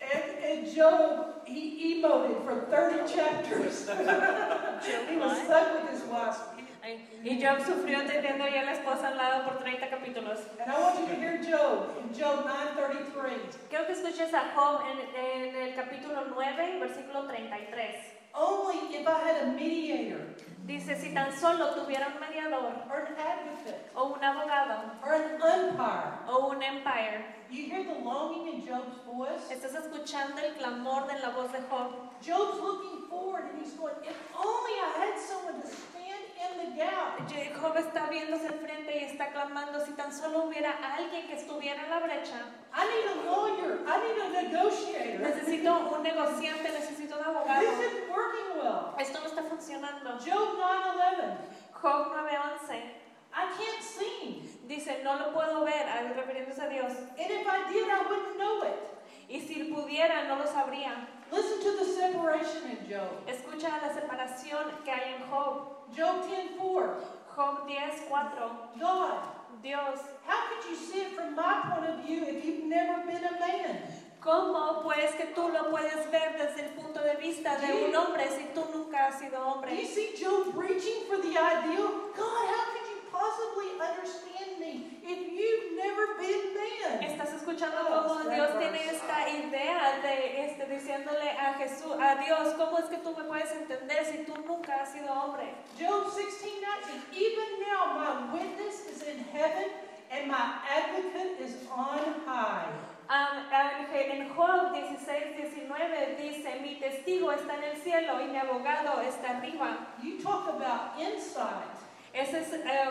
And, 0.00 0.24
and 0.44 0.74
Job, 0.74 1.42
he 1.44 1.98
emoted 1.98 2.44
for 2.44 2.66
30 2.70 3.12
chapters. 3.12 3.88
he 5.10 5.16
was 5.16 5.42
stuck 5.44 5.74
with 5.74 5.90
his 5.90 6.02
wife. 6.04 6.38
Y 7.22 7.38
Job 7.38 7.58
sufrió 7.66 8.06
teniendo 8.06 8.48
ya 8.48 8.62
a 8.62 8.64
la 8.64 8.72
esposa 8.72 9.08
al 9.08 9.16
lado 9.16 9.44
por 9.44 9.58
30 9.58 9.90
capítulos. 9.90 10.38
And 10.60 10.70
I 10.70 10.80
want 10.80 11.00
you 11.00 11.06
to 11.06 11.20
hear 11.20 11.42
Job 11.42 11.96
in 12.00 12.14
Job 12.14 12.46
9:33. 12.46 13.68
Quiero 13.68 13.86
que 13.86 13.92
escuches 13.92 14.32
a 14.32 14.52
Job 14.54 14.82
en, 14.88 14.98
en 15.14 15.56
el 15.56 15.74
capítulo 15.74 16.24
9, 16.30 16.78
versículo 16.80 17.26
33. 17.26 18.17
Only 18.34 18.94
if 18.94 19.06
I 19.06 19.18
had 19.20 19.48
a 19.48 19.52
mediator 19.52 20.28
Dice, 20.68 21.00
si 21.00 21.14
tan 21.14 21.32
solo 21.32 21.72
tuviera 21.72 22.08
un 22.12 22.20
mediador, 22.20 22.74
or 22.90 23.08
an 23.08 23.16
advocate 23.16 23.88
o 23.96 24.12
un 24.12 24.20
abogado, 24.20 25.00
or 25.02 25.14
an 25.14 25.40
umpire. 25.40 26.12
o 26.28 26.50
un 26.50 26.62
empire. 26.62 27.24
You 27.50 27.64
hear 27.64 27.84
the 27.84 28.04
longing 28.04 28.52
in 28.52 28.66
Job's 28.66 28.98
voice? 29.06 29.48
Estás 29.50 29.74
escuchando 29.74 30.36
el 30.36 30.52
clamor 30.58 31.06
de 31.06 31.18
la 31.20 31.30
voz 31.30 31.50
de 31.52 31.60
Job. 31.70 32.12
Job's 32.20 32.60
looking 32.60 33.08
forward 33.08 33.44
and 33.48 33.62
he's 33.62 33.72
going, 33.80 33.94
if 34.04 34.16
only 34.36 34.76
I 34.76 35.08
had 35.08 35.18
someone 35.18 35.62
to 35.62 35.68
Job 37.60 37.76
está 37.76 38.06
viéndose 38.08 38.46
al 38.46 38.54
frente 38.60 38.96
y 38.96 39.04
está 39.04 39.32
clamando, 39.32 39.84
si 39.84 39.92
tan 39.92 40.12
solo 40.12 40.44
hubiera 40.44 40.70
alguien 40.94 41.26
que 41.26 41.34
estuviera 41.34 41.82
en 41.84 41.90
la 41.90 41.98
brecha. 41.98 42.40
I 42.72 42.84
need 42.86 43.10
a 43.10 43.24
lawyer. 43.24 43.80
I 43.86 43.98
need 43.98 44.20
a 44.22 44.42
negotiator. 44.42 45.20
Necesito 45.20 45.78
un 45.96 46.02
negociante, 46.02 46.70
necesito 46.70 47.16
un 47.16 47.24
This 47.24 47.26
abogado. 47.26 47.62
isn't 47.62 48.10
working 48.10 48.58
well. 48.62 48.94
Esto 48.98 49.20
no 49.20 49.26
está 49.26 49.42
funcionando. 49.42 50.18
Job 50.18 50.56
9:11. 50.56 51.36
Job 51.72 52.12
9:11 52.12 52.92
I 53.34 53.46
can't 53.58 53.82
sing. 53.82 54.48
dice, 54.66 55.02
no 55.02 55.18
lo 55.18 55.32
puedo 55.32 55.64
ver, 55.64 55.86
refiriéndose 56.14 56.62
a 56.62 56.68
Dios. 56.68 56.92
And 57.18 57.30
if 57.30 57.46
I 57.46 57.72
did, 57.72 57.88
I 57.88 58.02
wouldn't 58.08 58.36
know 58.36 58.62
it. 58.64 58.78
Y 59.28 59.40
si 59.40 59.64
pudiera, 59.64 60.24
no 60.28 60.36
lo 60.36 60.46
sabría. 60.46 61.06
Listen 61.30 61.60
to 61.60 61.76
the 61.78 61.84
separation 61.84 62.70
in 62.70 62.86
Job. 62.88 63.26
Escucha 63.26 63.68
la 63.82 63.92
separación 63.92 64.64
que 64.84 64.90
hay 64.90 65.14
en 65.14 65.28
Job. 65.30 65.77
Job 65.96 66.24
10:4. 66.28 66.94
Job 67.34 67.66
10:4. 67.66 68.50
God, 68.78 69.18
Dios, 69.62 69.98
how 70.26 70.48
could 70.48 70.70
you 70.70 70.76
see 70.76 71.00
it 71.00 71.12
from 71.16 71.34
my 71.34 71.62
point 71.68 71.86
of 71.90 72.04
view 72.04 72.24
if 72.24 72.44
you've 72.44 72.64
never 72.64 73.06
been 73.06 73.24
a 73.24 73.38
man? 73.38 73.82
¿Cómo 74.20 74.82
pues 74.82 75.14
que 75.14 75.26
tú 75.34 75.48
lo 75.48 75.70
puedes 75.70 76.10
ver 76.10 76.36
desde 76.36 76.66
el 76.66 76.70
punto 76.74 77.00
de 77.02 77.16
vista 77.16 77.56
de 77.58 77.86
un 77.86 77.94
hombre 77.94 78.28
si 78.28 78.44
tú 78.52 78.66
nunca 78.74 79.06
has 79.06 79.18
sido 79.18 79.62
Do 79.62 79.74
you 79.74 79.86
see 79.86 80.14
Job 80.16 80.54
reaching 80.54 81.06
for 81.08 81.18
the 81.18 81.38
ideal? 81.38 82.10
God, 82.16 82.46
how 82.52 82.64
could 82.72 82.86
you 82.90 82.98
possibly 83.12 83.80
understand 83.80 84.37
if 85.02 85.18
you've 85.32 85.76
never 85.76 86.16
been 86.18 86.54
man? 86.54 87.02
Estás 87.02 87.32
escuchando 87.34 87.76
Oh, 87.80 88.06
cómo 88.06 88.30
Dios 88.30 88.58
tiene 88.58 88.84
esta 88.90 89.28
idea 89.28 89.98
de 90.02 90.46
este, 90.46 90.66
diciéndole 90.66 91.30
a 91.30 91.54
Jesús, 91.54 91.92
a 92.00 92.16
Dios, 92.16 92.54
¿cómo 92.54 92.78
es 92.78 92.86
que 92.86 92.98
tú 92.98 93.14
me 93.16 93.24
puedes 93.24 93.50
entender 93.52 94.04
si 94.04 94.24
tú 94.24 94.34
nunca 94.46 94.82
has 94.82 94.92
sido 94.92 95.12
hombre? 95.12 95.54
Job 95.78 96.12
16, 96.14 96.60
19. 96.60 97.04
Even 97.12 97.48
now 97.60 97.98
my 97.98 98.32
witness 98.32 98.86
is 98.86 99.02
in 99.02 99.24
heaven 99.32 99.70
and 100.10 100.28
my 100.28 100.60
advocate 100.68 101.40
is 101.40 101.66
on 101.70 102.22
high. 102.26 102.66
Am- 103.10 103.48
en 103.90 104.28
Job 104.34 104.72
16, 104.74 105.36
19 105.36 106.16
dice, 106.18 106.60
mi 106.60 106.76
testigo 106.78 107.32
está 107.32 107.54
en 107.56 107.64
el 107.64 107.76
cielo 107.76 108.20
y 108.20 108.26
mi 108.28 108.38
abogado 108.38 109.00
está 109.00 109.38
arriba. 109.38 109.78
You 110.02 110.18
talk 110.22 110.48
about 110.48 110.98
insight. 110.98 111.74
Ese 112.12 112.40
es 112.40 112.52
eh, 112.52 112.90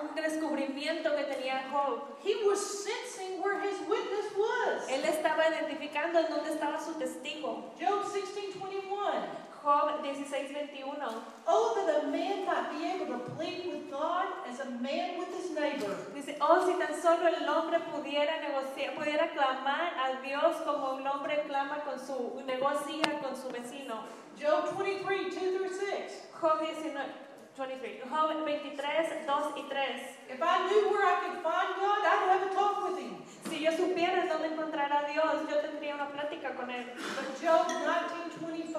un 0.00 0.14
descubrimiento 0.14 1.14
que 1.16 1.24
tenía 1.24 1.70
Job. 1.70 2.16
He 2.22 2.34
was 2.46 2.58
sensing 2.58 3.40
where 3.40 3.60
his 3.60 3.78
witness 3.88 4.32
was. 4.36 4.88
Él 4.88 5.04
estaba 5.04 5.48
identificando 5.48 6.18
en 6.18 6.30
dónde 6.30 6.52
estaba 6.52 6.78
su 6.80 6.94
testigo. 6.94 7.72
Job 7.78 8.04
16, 8.12 8.58
21. 8.58 9.44
Job 9.62 10.02
16, 10.02 10.52
21. 10.52 11.24
Oh, 11.46 11.74
that 11.86 12.04
a 12.04 12.06
man 12.08 12.44
might 12.44 12.70
be 12.70 12.84
able 12.84 13.06
to 13.16 13.18
plead 13.32 13.66
with 13.72 13.90
God 13.90 14.26
as 14.46 14.60
a 14.60 14.70
man 14.70 15.18
with 15.18 15.32
his 15.32 15.50
neighbor. 15.56 15.96
Dice, 16.14 16.36
oh, 16.40 16.66
si 16.66 16.76
tan 16.78 16.92
solo 17.00 17.26
el 17.26 17.48
hombre 17.48 17.80
pudiera 17.90 18.40
negociar, 18.40 18.94
pudiera 18.94 19.32
clamar 19.32 19.94
a 19.96 20.20
Dios 20.22 20.56
como 20.66 20.96
un 20.96 21.06
hombre 21.06 21.44
clama 21.46 21.82
con 21.84 21.98
su, 21.98 22.42
negocia 22.46 23.20
con 23.22 23.34
su 23.34 23.48
vecino. 23.48 24.04
Job 24.38 24.76
23, 24.76 25.30
2 25.30 25.56
through 25.56 25.70
6. 25.70 26.28
Job 26.38 26.60
19, 26.60 27.08
23. 27.56 28.02
Job 28.10 28.30
23, 28.42 29.26
2 29.26 29.52
y 29.56 29.62
3. 29.68 30.34
If 30.34 30.42
I 30.42 30.66
knew 30.68 30.90
where 30.90 31.06
I 31.06 31.14
could 31.22 31.38
find 31.42 31.70
God, 31.78 32.02
I'd 32.02 32.28
have 32.28 32.50
a 32.50 32.54
talk 32.54 32.82
with 32.82 32.98
him. 32.98 33.22
Si 33.48 33.62
yo 33.62 33.70
supiera 33.70 34.26
dónde 34.26 34.48
encontrar 34.48 34.90
a 34.92 35.06
Dios, 35.06 35.48
yo 35.48 35.60
tendría 35.60 35.94
una 35.94 36.08
plática 36.08 36.54
con 36.56 36.70
él. 36.70 36.86
But 36.96 37.40
Job 37.40 37.68
19, 37.68 38.08
25. 38.50 38.78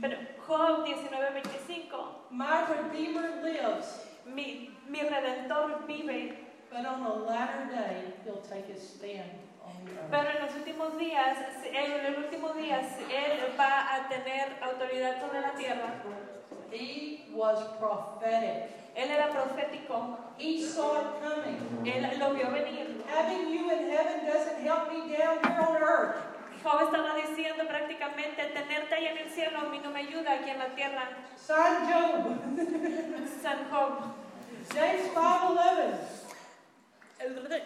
Pero 0.00 0.16
Job 0.46 0.84
19, 0.84 1.30
25. 1.32 2.28
My 2.30 2.64
Redeemer 2.64 3.42
lives, 3.44 4.08
Mi, 4.24 4.70
mi 4.88 5.00
redentor 5.02 5.84
vive, 5.86 6.38
but 6.70 6.86
on 6.86 7.02
the 7.02 7.10
latter 7.26 7.66
day, 7.74 8.14
he'll 8.24 8.40
take 8.40 8.66
his 8.72 8.80
stand 8.80 9.28
on 9.66 9.74
the 9.84 9.92
earth. 9.92 10.10
pero 10.10 10.30
en 10.30 10.46
los 10.46 10.54
últimos 10.54 10.96
días, 10.96 11.36
en 11.66 12.06
el 12.06 12.16
último 12.16 12.54
día, 12.54 12.80
él 13.10 13.54
va 13.58 13.94
a 13.96 14.08
tener 14.08 14.56
autoridad 14.62 15.20
sobre 15.20 15.40
la 15.40 15.52
tierra. 15.54 16.02
He 16.72 17.24
was 17.34 17.58
prophetic. 17.78 18.70
Él 18.94 19.10
era 19.10 19.28
profético, 19.30 20.18
He 20.38 20.62
saw 20.62 21.00
it 21.00 21.06
coming. 21.22 21.56
él 21.86 22.18
lo 22.18 22.34
vio 22.34 22.50
venir. 22.50 23.02
Having 23.08 23.48
you 23.50 23.70
in 23.70 23.88
heaven 23.90 24.26
doesn't 24.26 24.60
help 24.62 24.90
me 24.92 25.00
down 25.16 25.38
here 25.42 25.60
on 25.60 25.82
earth. 25.82 26.16
Job 26.62 26.80
estaba 26.82 27.14
diciendo 27.16 27.66
prácticamente, 27.66 28.44
tenerte 28.54 28.94
ahí 28.94 29.06
en 29.06 29.18
el 29.18 29.30
cielo 29.30 29.58
a 29.58 29.64
mí 29.64 29.80
no 29.82 29.90
me 29.90 30.00
ayuda 30.00 30.32
aquí 30.34 30.50
en 30.50 30.58
la 30.58 30.68
tierra. 30.74 31.08
Son 31.36 31.86
Job. 31.90 32.38
San 33.42 33.68
Job. 33.70 33.92
James 34.72 35.10
5.11. 35.12 35.94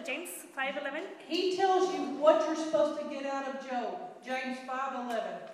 James 0.06 0.30
5.11. 0.56 1.02
He 1.28 1.56
tells 1.56 1.92
you 1.94 2.02
what 2.18 2.44
you're 2.46 2.56
supposed 2.56 2.98
to 3.00 3.04
get 3.08 3.26
out 3.26 3.46
of 3.48 3.60
Job. 3.68 3.98
James 4.24 4.58
5.11. 4.66 5.45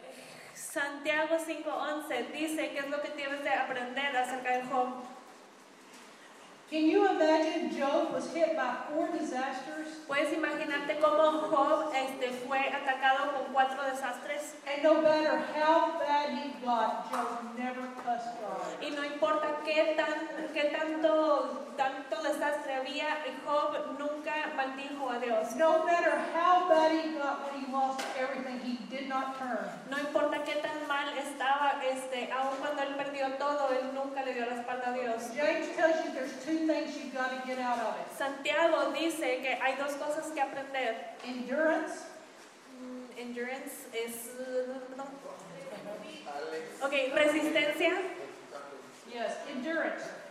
Santiago 0.70 1.36
5.11 1.36 2.32
dice 2.32 2.70
que 2.70 2.78
es 2.78 2.88
lo 2.88 3.02
que 3.02 3.08
tienes 3.10 3.42
de 3.42 3.50
aprender 3.50 4.16
acerca 4.16 4.58
de 4.58 4.62
Job. 4.64 4.88
Can 6.70 6.88
you 6.88 7.04
imagine 7.06 7.68
Job 7.68 8.14
was 8.14 8.32
hit 8.32 8.56
by 8.56 8.72
four 8.88 9.08
disasters 9.12 9.88
Puedes 10.08 10.32
imaginarte 10.32 10.98
cómo 11.00 11.50
Job 11.50 11.92
este, 11.94 12.30
fue 12.46 12.60
atacado 12.60 13.32
con 13.32 13.52
cuatro 13.52 13.82
desastres 13.84 14.54
and 14.66 14.82
no 14.82 15.02
matter 15.02 15.36
how 15.54 15.98
bad 15.98 16.30
he 16.30 16.48
got, 16.64 17.10
Job 17.10 17.58
never 17.58 17.82
cussed 18.02 18.32
God. 18.40 18.80
y 18.80 18.90
no 18.90 19.04
importa 19.04 19.58
qué, 19.66 19.94
tan, 19.96 20.48
qué 20.54 20.70
tanto, 20.74 21.21
tanto 22.32 22.46
desastre 22.46 22.74
había, 22.74 23.18
Job 23.44 23.98
nunca 23.98 24.32
maldijo 24.56 25.10
a 25.10 25.18
Dios. 25.18 25.54
No 25.56 25.84
matter 25.84 26.12
how 26.34 26.68
bad 26.68 26.92
he 26.92 27.12
got 27.18 27.44
when 27.44 27.64
he 27.64 27.72
lost 27.72 28.02
everything, 28.18 28.60
he 28.60 28.78
did 28.94 29.08
not 29.08 29.38
turn. 29.38 29.68
No 29.90 29.98
importa 29.98 30.42
qué 30.44 30.60
tan 30.62 30.86
mal 30.88 31.08
estaba, 31.16 31.82
este, 31.84 32.30
aun 32.32 32.56
cuando 32.60 32.82
él 32.82 32.96
perdió 32.96 33.36
todo, 33.38 33.70
él 33.72 33.92
nunca 33.94 34.24
le 34.24 34.34
dio 34.34 34.46
la 34.46 34.56
espalda 34.60 34.90
a 34.90 34.94
Dios. 34.94 35.30
James 35.34 35.68
tells 35.76 36.04
you 36.04 36.12
there's 36.12 36.32
two 36.44 36.66
things 36.66 36.96
you've 36.96 37.14
got 37.14 37.30
to 37.30 37.46
get 37.46 37.58
out 37.58 37.78
of 37.78 37.96
it. 38.00 38.06
Santiago 38.16 38.92
dice 38.92 39.40
que 39.42 39.58
hay 39.60 39.76
dos 39.76 39.94
cosas 39.94 40.30
que 40.32 40.40
aprender. 40.40 40.96
Endurance 41.24 42.06
Mm, 42.82 43.16
Endurance 43.16 43.86
es... 43.92 44.32
Ok, 46.82 46.92
resistencia. 47.14 47.92
Yes, 49.12 49.36
endurance. 49.54 50.21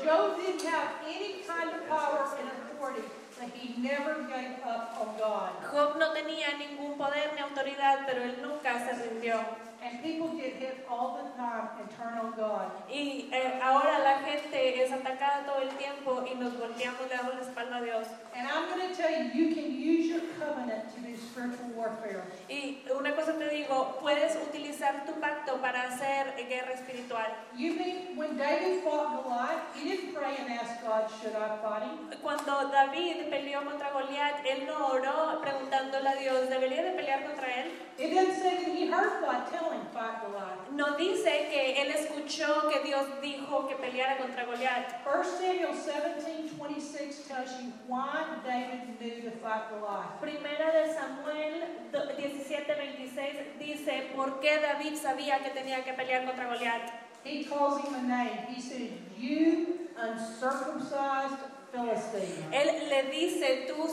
Job 0.00 0.36
didn't 0.40 0.62
have 0.62 0.88
any 1.06 1.42
kind 1.46 1.68
of 1.70 1.88
power 1.88 2.24
and 2.38 2.48
authority, 2.48 3.02
but 3.38 3.48
he 3.54 3.82
never 3.82 4.22
gave 4.24 4.56
up 4.64 4.96
on 4.98 5.18
God. 5.18 5.50
Job 5.70 5.96
no 5.98 6.12
tenía 6.12 6.56
ningún 6.56 6.96
poder 6.96 7.32
ni 7.34 7.40
autoridad, 7.40 8.06
pero 8.06 8.22
él 8.22 8.40
nunca 8.40 8.78
se 8.84 8.94
rindió. 9.08 9.44
And 9.82 10.00
people 10.02 10.28
get 10.38 10.54
hit 10.54 10.86
all 10.88 11.18
the 11.18 11.28
time 11.36 12.20
on 12.20 12.32
God. 12.36 12.70
Y 12.88 13.28
eh, 13.32 13.60
ahora 13.62 13.98
la 13.98 14.20
gente 14.20 14.82
es 14.82 14.92
atacada 14.92 15.44
todo 15.44 15.62
el 15.62 15.70
tiempo 15.76 16.24
y 16.30 16.34
nos 16.36 16.56
volteamos, 16.58 17.00
le 17.08 17.16
damos 17.16 17.34
la 17.34 17.40
espalda 17.40 17.76
a 17.78 17.82
Dios. 17.82 18.06
And 18.34 18.46
I'm 18.48 18.68
going 18.68 18.88
to 18.88 18.94
tell 18.94 19.10
you, 19.10 19.30
you 19.34 19.54
can 19.54 19.74
use 19.74 20.06
your 20.06 20.22
covenant 20.38 20.94
to 20.94 21.00
do 21.00 21.16
spiritual 21.16 21.70
warfare. 21.74 22.22
Y 22.48 22.82
una 22.96 23.14
cosa 23.14 23.34
te 23.34 23.48
digo, 23.48 23.98
puedes 24.00 24.36
utilizar 24.36 25.04
tu 25.04 25.12
pacto 25.20 25.60
para 25.60 25.82
hacer 25.88 26.34
guerra 26.48 26.72
espiritual. 26.74 27.26
You 27.56 27.74
mean 27.74 28.16
when 28.16 28.36
David 28.36 28.84
fought 28.84 29.24
Goliath, 29.24 29.74
he 29.74 29.84
didn't 29.90 30.14
pray 30.14 30.36
and 30.38 30.50
ask 30.52 30.82
God, 30.82 31.10
should 31.20 31.34
I 31.34 31.58
fight 31.62 31.82
him? 31.82 32.18
Cuando 32.22 32.70
David 32.70 33.30
peleó 33.30 33.64
contra 33.64 33.90
Goliat, 33.90 34.44
él 34.46 34.66
no 34.66 34.86
oró 34.88 35.40
preguntándole 35.40 36.08
a 36.08 36.16
Dios, 36.16 36.48
¿debería 36.48 36.82
de 36.82 36.92
pelear 36.92 37.24
contra 37.26 37.46
él? 37.62 37.72
It 37.98 38.10
didn't 38.10 38.34
say 38.34 38.64
that 38.64 38.68
he 38.68 38.86
heard 38.86 39.20
God 39.20 39.50
tell 39.50 39.71
him, 39.72 39.86
fight 39.92 40.20
Goliath. 40.22 40.70
No 40.72 40.96
dice 40.96 41.48
que 41.50 41.82
él 41.82 41.90
escuchó 41.90 42.68
que 42.70 42.80
Dios 42.84 43.06
dijo 43.20 43.66
que 43.68 43.76
peleara 43.76 44.18
contra 44.18 44.44
Goliat. 44.44 45.04
1 45.06 45.24
Samuel 45.24 46.14
17, 46.22 46.56
26 46.58 47.28
tells 47.28 47.50
you 47.60 47.72
why 47.88 48.24
David 48.44 48.98
knew 49.00 49.22
to 49.22 49.30
fight 49.38 49.70
Goliath. 49.70 50.20
Primera 50.20 50.72
de 50.72 50.92
Samuel 50.94 51.90
17, 52.16 52.74
26 52.74 53.58
dice 53.58 54.10
por 54.14 54.40
qué 54.40 54.60
David 54.60 54.96
sabía 54.96 55.38
que 55.42 55.50
tenía 55.50 55.82
que 55.82 55.92
pelear 55.92 56.24
contra 56.26 56.46
Goliat. 56.46 56.90
He 57.24 57.44
calls 57.44 57.80
him 57.84 57.94
a 57.94 58.02
name. 58.02 58.46
He 58.48 58.60
says, 58.60 58.90
you 59.16 59.88
uncircumcised 59.96 61.38
Philistine. 61.72 62.52
Él 62.52 62.88
le 62.88 63.02
dice, 63.10 63.66
tú 63.68 63.88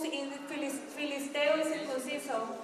filisteo 0.96 1.58
y 1.58 1.64
circunciso. 1.64 2.58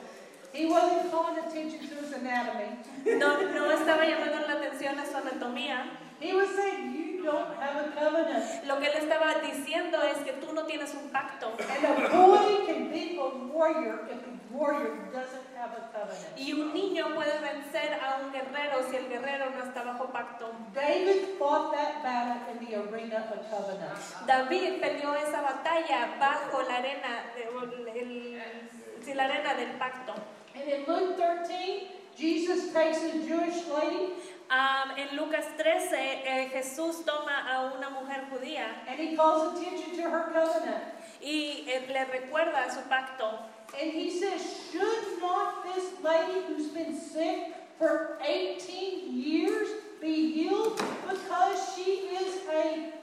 He 0.55 0.65
wasn't 0.67 1.11
calling 1.11 1.37
attention 1.37 1.79
to 1.89 1.95
his 2.01 2.13
anatomy. 2.13 2.69
No, 3.17 3.41
no 3.51 3.71
estaba 3.71 4.05
llamando 4.05 4.47
la 4.47 4.53
atención 4.53 4.97
a 4.99 5.05
su 5.05 5.17
anatomía. 5.17 5.85
He 6.21 6.33
was 6.33 6.47
saying, 6.55 6.93
you 6.95 7.23
don't 7.23 7.59
have 7.59 7.75
a 7.75 7.91
covenant. 7.91 8.63
Lo 8.65 8.79
que 8.79 8.87
él 8.87 8.95
estaba 8.97 9.35
diciendo 9.41 10.01
es 10.03 10.17
que 10.23 10.31
tú 10.33 10.53
no 10.53 10.63
tienes 10.65 10.93
un 10.95 11.09
pacto. 11.11 11.51
And 11.59 11.85
a 11.85 12.09
boy 12.09 12.65
can 12.65 12.89
beat 12.89 13.17
a 13.19 13.27
warrior 13.53 14.07
if 14.09 14.21
the 14.23 14.55
warrior 14.55 15.11
doesn't 15.11 15.45
have 15.57 15.71
a 15.75 15.91
covenant. 15.91 16.37
Y 16.37 16.53
un 16.53 16.73
niño 16.73 17.13
puede 17.15 17.37
vencer 17.41 17.99
a 18.01 18.21
un 18.23 18.31
guerrero 18.31 18.87
si 18.89 18.95
el 18.95 19.09
guerrero 19.09 19.49
no 19.51 19.63
está 19.65 19.83
bajo 19.83 20.05
pacto. 20.13 20.51
David 20.73 21.35
fought 21.37 21.73
that 21.73 22.01
battle 22.01 22.41
in 22.53 22.65
the 22.65 22.75
arena 22.75 23.25
of 23.29 23.49
covenant. 23.51 23.99
David 24.25 24.79
peleó 24.79 25.15
esa 25.15 25.41
batalla 25.41 26.15
bajo 26.17 26.61
la 26.63 26.77
arena, 26.77 27.25
de- 27.35 27.99
el- 27.99 28.69
sí, 29.03 29.13
la 29.13 29.25
arena 29.25 29.53
del 29.55 29.71
pacto. 29.71 30.13
And 30.55 30.69
in 30.69 30.85
Luke 30.87 31.17
13, 31.17 31.87
Jesus 32.17 32.71
takes 32.73 33.03
a 33.03 33.11
Jewish 33.27 33.65
lady 33.67 34.13
Am, 34.49 34.91
en 34.95 35.17
Lucas 35.17 35.45
13, 35.57 36.21
eh, 36.23 36.49
Jesús 36.53 37.03
toma 37.03 37.49
a 37.49 37.73
una 37.75 37.89
mujer 37.89 38.25
judía 38.31 38.67
and 38.87 38.99
he 38.99 39.15
calls 39.15 39.57
attention 39.57 39.95
to 39.95 40.03
her 40.03 40.31
covenant. 40.31 40.83
y 41.21 41.65
eh, 41.67 41.87
le 41.87 42.05
recuerda 42.05 42.71
su 42.71 42.81
pacto. 42.87 43.39
And 43.79 43.91
he 43.91 44.11
says, 44.19 44.41
Should 44.71 45.19
not 45.19 45.63
this 45.63 45.85
lady 46.03 46.45
who's 46.47 46.67
been 46.69 46.97
sick 46.97 47.53
for 47.79 48.17
18 48.23 49.21
years 49.21 49.67
be 49.99 50.31
healed 50.31 50.81
because 51.09 51.73
she 51.75 51.91
is 52.13 52.47
a 52.47 52.93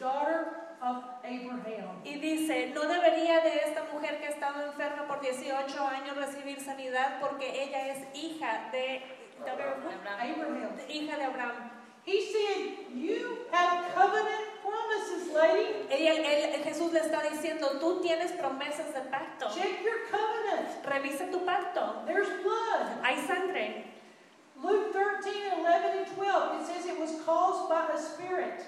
daughter 0.00 0.48
of 0.82 1.04
Abraham? 1.24 2.00
Y 2.04 2.18
dice, 2.18 2.70
no 2.74 2.82
debería 2.86 3.40
de 3.40 3.58
esta 3.66 3.84
mujer 3.92 4.18
que 4.20 4.26
ha 4.26 4.30
estado 4.30 4.66
enferma 4.66 5.06
por 5.06 5.20
18 5.20 5.86
años 5.86 6.16
recibir 6.16 6.60
sanidad 6.60 7.20
porque 7.20 7.62
ella 7.62 7.88
es 7.88 8.04
hija 8.14 8.68
de, 8.72 9.02
de 9.44 9.50
Abraham. 9.50 10.76
hija 10.88 11.16
de 11.16 11.24
Abraham. 11.24 11.70
He 12.04 12.20
said, 12.22 12.94
You 12.94 13.46
have 13.50 13.92
covenant 13.92 14.62
promises, 14.62 15.34
lady. 15.34 15.86
Ella, 15.90 16.14
él- 16.14 16.62
Jesús 16.62 16.92
le 16.92 17.00
está 17.00 17.20
diciendo, 17.28 17.78
tú 17.80 18.00
tienes 18.00 18.30
promesas 18.32 18.94
de 18.94 19.00
pacto. 19.10 19.48
Check 19.52 19.82
your 19.82 20.06
covenant. 20.10 20.84
Revisa 20.84 21.28
tu 21.32 21.44
pacto. 21.44 22.04
There's 22.06 22.28
blood. 22.44 23.02
Hay 23.02 23.16
sangre. 23.26 23.86
Luke 24.62 24.92
13, 24.92 25.32
11, 25.60 25.98
and 25.98 26.06
12, 26.16 26.60
it 26.60 26.66
says 26.66 26.86
it 26.86 26.98
was 26.98 27.20
caused 27.26 27.68
by 27.68 27.88
a 27.92 27.98
spirit. 27.98 28.62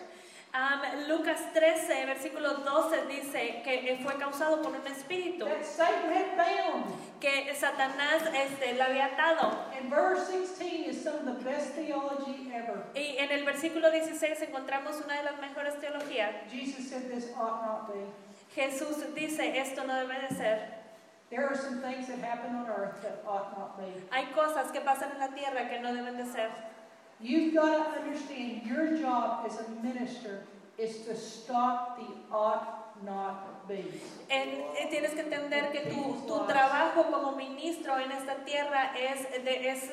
Am, 0.53 0.81
Lucas 1.09 1.53
13, 1.53 2.07
versículo 2.07 2.65
12 2.65 3.07
dice 3.07 3.63
que 3.63 4.01
fue 4.03 4.17
causado 4.17 4.63
por 4.63 4.73
un 4.73 4.87
espíritu, 4.87 5.45
that 5.45 5.65
Satan 5.65 6.11
had 6.11 6.37
bound. 6.37 6.85
que 7.21 7.55
Satanás 7.55 8.23
este, 8.35 8.75
la 8.75 8.87
había 8.87 9.07
atado. 9.07 9.53
And 9.79 9.91
verse 9.91 10.27
16 10.29 10.85
is 10.85 11.03
some 11.03 11.17
of 11.17 11.25
the 11.27 11.45
best 11.45 11.75
theology 11.75 12.51
ever. 12.55 12.83
Y 12.95 13.17
en 13.19 13.31
el 13.31 13.45
versículo 13.45 13.91
16 13.91 14.41
encontramos 14.43 15.03
una 15.05 15.19
de 15.19 15.25
las 15.25 15.39
mejores 15.39 15.79
teologías. 15.81 16.51
Jesus 16.51 16.89
said 16.89 17.11
this 17.11 17.31
ought 17.37 17.63
not 17.63 17.93
be. 17.93 18.01
Jesús 18.55 18.97
dice, 19.15 19.59
esto 19.59 19.85
no 19.85 19.95
debe 19.95 20.29
de 20.29 20.35
ser. 20.35 20.79
There 21.31 21.47
are 21.47 21.55
some 21.55 21.83
things 21.83 22.09
that 22.09 22.21
happen 22.21 22.57
on 22.57 22.67
earth 22.69 23.03
that 23.03 23.23
ought 23.27 23.53
not 23.57 23.79
be. 23.79 23.93
Hay 24.11 24.33
cosas 24.35 24.73
que 24.73 24.81
pasan 24.81 25.13
en 25.13 25.19
la 25.19 25.29
tierra 25.29 25.69
que 25.69 25.79
no 25.81 25.93
deben 25.93 26.17
de 26.17 26.25
ser. 26.25 26.49
You've 27.21 27.55
got 27.55 27.95
to 27.95 28.01
understand 28.01 28.63
your 28.67 28.97
job 28.97 29.45
as 29.47 29.59
a 29.61 29.83
minister 29.83 30.45
is 30.79 30.99
to 31.07 31.17
stop 31.17 31.99
the 31.99 32.35
ought 32.35 32.95
not. 33.05 33.45
En- 34.31 34.63
eh, 34.77 34.89
tienes 34.91 35.13
que 35.13 35.21
entender 35.23 35.71
que 35.73 35.91
tu, 35.91 36.47
trabajo 36.47 37.11
como 37.11 37.37
ministro 37.37 37.99
en 37.99 38.11
esta 38.13 38.37
tierra 38.45 38.93
es, 38.97 39.27
es 39.45 39.91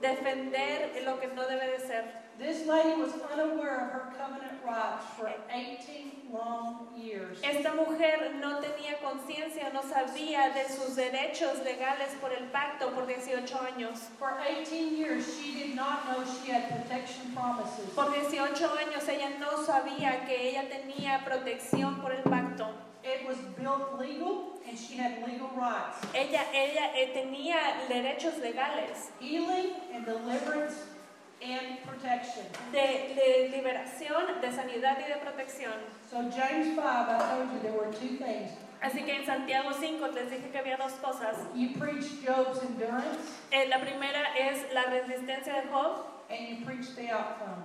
defender 0.00 1.02
lo 1.04 1.20
que 1.20 1.26
no 1.28 1.46
debe 1.46 1.68
de 1.72 1.78
ser. 1.80 2.27
This 2.38 2.68
lady 2.68 2.94
was 2.94 3.10
unaware 3.32 3.82
of 3.82 3.90
her 3.90 4.14
covenant 4.16 4.62
rights 4.64 5.04
for 5.18 5.28
18 5.52 6.30
long 6.32 6.86
years. 6.96 7.38
Esta 7.42 7.74
mujer 7.74 8.30
no 8.40 8.60
tenía 8.60 8.94
conciencia, 9.02 9.72
no 9.72 9.82
sabía 9.82 10.54
de 10.54 10.72
sus 10.72 10.94
derechos 10.94 11.58
legales 11.64 12.14
por 12.20 12.30
el 12.30 12.46
pacto 12.52 12.94
por 12.94 13.06
18 13.08 13.58
años. 13.58 14.06
For 14.20 14.38
18 14.38 14.96
years, 14.96 15.26
she 15.36 15.64
did 15.64 15.74
not 15.74 16.06
know 16.06 16.24
she 16.24 16.52
had 16.52 16.68
protection 16.70 17.32
promises. 17.34 17.90
Por 17.96 18.12
18 18.12 18.70
años 18.78 19.08
ella 19.08 19.30
no 19.40 19.64
sabía 19.64 20.24
que 20.24 20.50
ella 20.50 20.68
tenía 20.70 21.24
protección 21.24 22.00
por 22.00 22.12
el 22.12 22.22
pacto. 22.22 22.68
It 23.02 23.26
was 23.26 23.38
built 23.58 23.98
legal, 23.98 24.60
and 24.68 24.78
she 24.78 24.96
had 24.96 25.26
legal 25.26 25.50
rights. 25.56 25.98
Ella, 26.14 26.46
ella 26.54 26.92
eh, 26.94 27.12
tenía 27.12 27.88
derechos 27.88 28.38
legales 28.38 29.10
Healing 29.18 29.72
and 29.92 30.06
deliverance 30.06 30.97
and 31.42 31.78
protection. 31.86 32.44
de, 32.72 33.14
de 33.14 33.48
liberación, 33.56 34.40
de 34.40 34.50
sanidad 34.52 34.98
y 34.98 35.08
de 35.08 35.16
protección. 35.18 35.74
So 36.10 36.28
James 36.30 36.74
5, 36.74 36.78
I 36.80 37.18
told 37.18 37.52
you 37.52 37.60
there 37.62 37.72
were 37.72 37.92
two 37.92 38.16
things. 38.18 38.50
Así 38.80 39.04
que 39.04 39.12
en 39.16 39.26
Santiago 39.26 39.72
5 39.72 40.06
les 40.14 40.30
dije 40.30 40.50
que 40.52 40.58
había 40.58 40.76
dos 40.76 40.92
cosas. 41.02 41.36
You 41.54 41.70
preach 41.78 42.06
Job's 42.24 42.62
endurance, 42.62 43.18
Eh, 43.50 43.66
la 43.68 43.78
primera 43.80 44.36
es 44.38 44.72
la 44.72 44.84
resistencia 44.84 45.54
de 45.62 45.68
Job 45.68 46.06
and 46.30 46.48
you 46.58 46.64
preach 46.64 46.94
the 46.94 47.10
outcome. 47.10 47.64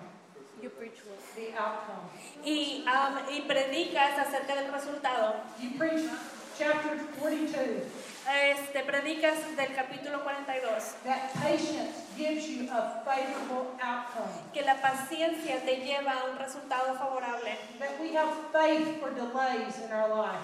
The 1.35 1.51
outcome. 1.57 2.09
y, 2.45 2.85
y 3.31 3.41
predicas 3.41 4.17
acerca 4.17 4.55
del 4.55 4.71
resultado. 4.71 5.35
You 5.59 5.71
preach 5.77 6.09
chapter 6.57 6.97
42. 7.19 7.83
Este, 8.25 8.83
predicas 8.83 9.35
del 9.57 9.75
capítulo 9.75 10.23
42, 10.23 10.95
That 11.03 11.33
patience 11.43 12.07
gives 12.15 12.47
you 12.47 12.69
a 12.71 13.03
favorable 13.03 13.75
outcome. 13.81 14.31
que 14.53 14.61
la 14.63 14.75
paciencia 14.81 15.59
te 15.65 15.77
lleva 15.83 16.11
a 16.13 16.23
un 16.31 16.37
resultado 16.39 16.93
favorable. 16.95 17.51
That 17.79 17.99
we 17.99 18.13
have 18.15 18.31
faith 18.53 18.99
for 19.01 19.11
delays 19.11 19.77
in 19.83 19.91
our 19.91 20.07
life. 20.07 20.39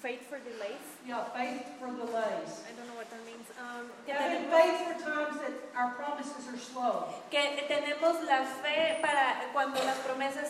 Faith 0.00 0.26
for 0.28 0.38
delays. 0.40 0.82
Yeah, 1.06 1.22
faith 1.36 1.62
for 1.78 1.88
delays. 1.88 2.64
I 2.66 2.72
don't 2.74 2.88
know 2.88 2.96
what 2.96 3.08
that 3.10 3.22
means. 3.24 3.46
Um, 3.60 3.86
tenemos, 4.08 4.50
faith 4.50 4.78
for 4.82 4.94
times 5.04 5.36
that 5.42 5.52
our 5.76 5.92
promises 5.94 6.48
are 6.48 6.58
slow. 6.58 7.12
que 7.30 7.38
tenemos 7.68 8.24
la 8.26 8.42
fe 8.64 8.98
para 9.02 9.52
cuando 9.52 9.78
las 9.84 9.98
promesas 9.98 10.48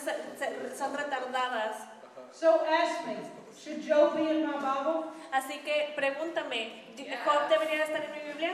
son 0.77 0.95
retardadas. 0.95 1.75
So 2.31 2.65
ask 2.65 3.05
me, 3.05 3.17
should 3.57 3.81
Job 3.85 4.15
be 4.15 4.29
in 4.29 4.45
my 4.45 4.57
Bible? 4.57 5.11
Así 5.31 5.59
que 5.63 5.93
pregúntame, 5.95 6.93
¿Job 6.95 7.49
debería 7.49 7.83
estar 7.83 8.03
en 8.03 8.11
mi 8.11 8.31
Biblia? 8.31 8.53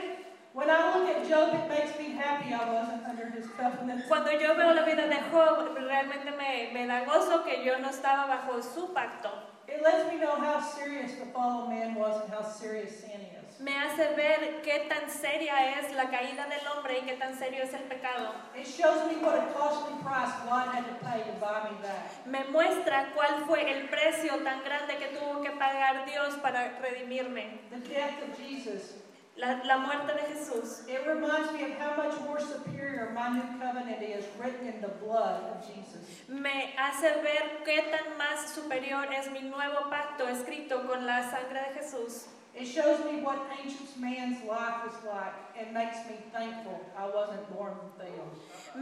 When 0.52 0.68
I 0.68 0.94
look 0.94 1.08
at 1.08 1.28
Job, 1.28 1.54
it 1.54 1.68
makes 1.68 1.96
me 1.96 2.16
happy 2.16 2.52
I 2.52 2.72
wasn't 2.72 3.06
under 3.06 3.30
his 3.30 3.46
covenant. 3.56 4.08
Cuando 4.08 4.32
yo 4.32 4.54
veo 4.56 4.74
la 4.74 4.84
vida 4.84 5.06
de 5.06 5.20
Job, 5.30 5.76
realmente 5.76 6.32
me, 6.36 6.72
me 6.72 6.86
da 6.86 7.04
gozo 7.04 7.44
que 7.44 7.64
yo 7.64 7.78
no 7.78 7.88
estaba 7.88 8.26
bajo 8.26 8.60
su 8.62 8.92
pacto. 8.92 9.30
It 9.68 9.80
lets 9.82 10.12
me 10.12 10.18
know 10.18 10.34
how 10.34 10.60
serious 10.60 11.14
the 11.20 11.26
fall 11.26 11.62
of 11.62 11.68
man 11.68 11.94
was 11.94 12.20
and 12.24 12.32
how 12.32 12.42
serious 12.42 12.98
sin 13.00 13.20
is. 13.20 13.39
Me 13.60 13.76
hace 13.76 14.14
ver 14.14 14.62
qué 14.62 14.86
tan 14.88 15.10
seria 15.10 15.78
es 15.78 15.92
la 15.94 16.08
caída 16.08 16.46
del 16.46 16.66
hombre 16.68 17.00
y 17.00 17.02
qué 17.02 17.12
tan 17.16 17.38
serio 17.38 17.62
es 17.62 17.74
el 17.74 17.82
pecado. 17.82 18.32
It 18.56 18.66
shows 18.66 19.04
me 19.06 19.22
what 19.22 19.36
a 19.36 19.52
costly 19.52 19.96
price 20.02 20.32
God 20.48 20.68
had 20.72 20.86
to 20.86 20.94
pay 21.04 21.20
to 21.24 21.32
buy 21.38 21.68
me 21.68 21.76
back. 21.82 22.24
Me 22.24 22.42
muestra 22.50 23.12
cuál 23.14 23.44
fue 23.46 23.70
el 23.70 23.88
precio 23.90 24.42
tan 24.42 24.64
grande 24.64 24.96
que 24.96 25.08
tuvo 25.08 25.42
que 25.42 25.50
pagar 25.50 26.06
Dios 26.06 26.36
para 26.42 26.78
redimirme. 26.80 27.60
The 27.68 27.80
death 27.80 28.22
of 28.22 28.38
Jesus. 28.38 28.94
La, 29.36 29.62
la 29.64 29.76
muerte 29.76 30.14
de 30.14 30.34
Jesús. 30.34 30.88
It 30.88 31.06
reminds 31.06 31.52
me 31.52 31.64
of 31.64 31.72
how 31.78 31.96
much 32.02 32.18
more 32.22 32.40
superior 32.40 33.10
my 33.14 33.28
new 33.28 33.60
covenant 33.60 34.00
is 34.00 34.24
written 34.38 34.68
in 34.68 34.80
the 34.80 34.92
blood 35.04 35.44
of 35.52 35.66
Jesus. 35.66 36.00
Me 36.28 36.72
hace 36.78 37.12
ver 37.22 37.62
qué 37.66 37.90
tan 37.90 38.16
más 38.16 38.54
superior 38.54 39.12
es 39.12 39.30
mi 39.30 39.42
nuevo 39.42 39.90
pacto 39.90 40.26
escrito 40.28 40.88
con 40.88 41.04
la 41.04 41.30
sangre 41.30 41.60
de 41.60 41.80
Jesús. 41.80 42.24
It 42.54 42.66
shows 42.66 43.04
me 43.04 43.22
what 43.22 43.48
ancient 43.62 43.98
man's 44.00 44.46
life 44.48 44.84
was 44.84 44.96
like 45.06 45.49
makes 45.72 45.98
me 46.08 46.16
thankful 46.32 46.80
I 46.96 47.06
wasn't 47.06 47.48
born 47.54 47.74
with 47.82 47.98
them. 47.98 48.30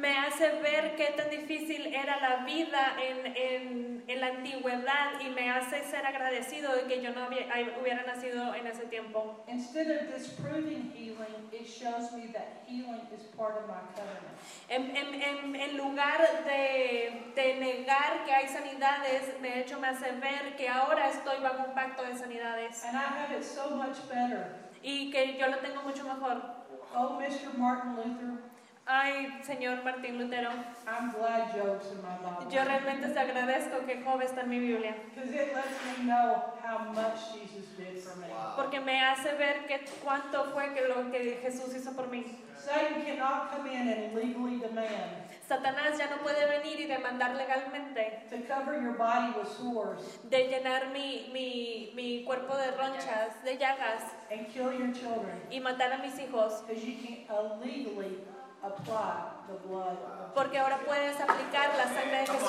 Me 0.00 0.08
hace 0.18 0.60
ver 0.62 0.96
qué 0.96 1.14
tan 1.16 1.30
difícil 1.30 1.86
era 1.94 2.18
la 2.20 2.44
vida 2.44 2.96
en, 3.02 3.26
en, 3.34 4.04
en 4.06 4.20
la 4.20 4.26
antigüedad 4.28 5.18
y 5.20 5.30
me 5.30 5.50
hace 5.50 5.82
ser 5.84 6.04
agradecido 6.06 6.74
de 6.74 6.82
que 6.84 7.00
yo 7.02 7.10
no 7.12 7.24
había- 7.24 7.46
hubiera 7.80 8.02
nacido 8.04 8.54
en 8.54 8.66
ese 8.66 8.84
tiempo. 8.86 9.42
Instead 9.48 9.90
of 9.90 10.14
disproving 10.14 10.92
healing, 10.94 11.48
it 11.52 11.66
shows 11.66 12.12
me 12.12 12.28
that 12.32 12.62
healing 12.66 13.00
is 13.16 13.24
part 13.36 13.56
of 13.56 13.66
my 13.66 13.80
covenant. 13.94 14.28
En, 14.68 14.94
en- 14.94 15.22
en- 15.22 15.56
en 15.56 15.76
lugar 15.78 16.20
de, 16.44 17.32
de 17.34 17.54
negar 17.56 18.24
que 18.26 18.32
hay 18.34 18.46
sanidades, 18.48 19.40
de 19.40 19.60
hecho 19.60 19.78
me 19.80 19.88
hace 19.88 20.12
ver 20.12 20.54
que 20.56 20.68
ahora 20.68 21.08
estoy 21.08 21.40
bajo 21.42 21.64
un 21.68 21.74
pacto 21.74 22.02
de 22.02 22.14
sanidades 22.14 22.84
And 22.84 22.94
I 22.94 23.00
have 23.04 23.34
it 23.36 23.42
so 23.42 23.70
much 23.70 23.96
better. 24.08 24.54
y 24.82 25.10
que 25.10 25.36
yo 25.38 25.48
lo 25.48 25.58
tengo 25.58 25.82
mucho 25.82 26.04
mejor. 26.04 26.57
Oh, 26.94 27.18
Mr. 27.20 27.56
Martin 27.58 27.96
Luther, 27.96 28.38
Ay, 28.90 29.28
señor 29.44 29.84
Martín 29.84 30.16
Lutero, 30.18 30.48
I'm 30.86 31.12
glad 31.12 31.52
Job's 31.52 31.92
in 31.92 32.00
my 32.00 32.16
Bible. 32.24 32.50
yo 32.50 32.64
realmente 32.64 33.08
te 33.08 33.18
agradezco 33.20 33.84
que 33.86 34.02
Job 34.02 34.22
está 34.22 34.40
en 34.42 34.48
mi 34.48 34.58
Biblia, 34.60 34.94
Because 35.14 35.30
it 35.30 35.54
lets 35.54 35.76
me 35.98 36.04
know 36.06 36.54
how 36.64 36.78
much 36.94 37.20
Jesus 37.34 37.68
did 37.76 38.00
for 38.02 38.16
me. 38.18 38.28
porque 38.56 38.80
me 38.80 38.98
hace 39.04 39.34
ver 39.36 39.66
que 39.66 39.84
cuánto 40.02 40.44
fue 40.54 40.72
que 40.72 40.88
lo 40.88 41.10
que 41.12 41.38
Jesús 41.42 41.74
hizo 41.76 41.92
por 41.92 42.08
mí. 42.08 42.24
Satan 42.56 43.02
cannot 43.04 43.50
come 43.52 43.70
in 43.70 43.88
and 43.88 44.14
legally 44.14 44.58
demand 44.58 45.27
Satanás 45.48 45.96
ya 45.96 46.08
no 46.10 46.18
puede 46.18 46.44
venir 46.46 46.78
y 46.78 46.84
demandar 46.86 47.34
legalmente. 47.34 48.26
To 48.28 48.36
cover 48.46 48.82
your 48.82 48.98
body 48.98 49.32
with 49.38 49.48
sores 49.48 50.20
de 50.28 50.46
llenar 50.46 50.90
mi, 50.92 51.30
mi, 51.32 51.92
mi 51.94 52.22
cuerpo 52.24 52.54
de 52.54 52.70
ronchas, 52.72 53.42
de 53.44 53.56
llagas. 53.56 54.02
and 54.30 54.46
kill 54.52 54.70
your 54.72 54.92
children. 54.92 55.40
y 55.50 55.58
matar 55.60 55.90
a 55.92 55.98
mis 55.98 56.18
hijos, 56.18 56.62
Because 56.66 56.84
you 56.84 56.96
can 57.02 57.24
illegally 57.34 58.18
apply 58.62 59.22
the 59.48 59.54
blood 59.66 59.96
of 60.04 60.34
porque 60.34 60.58
ahora 60.58 60.78
puedes 60.84 61.18
aplicar 61.18 61.74
la 61.78 61.84
sangre 61.86 62.18
de 62.20 62.26
Jesús 62.26 62.48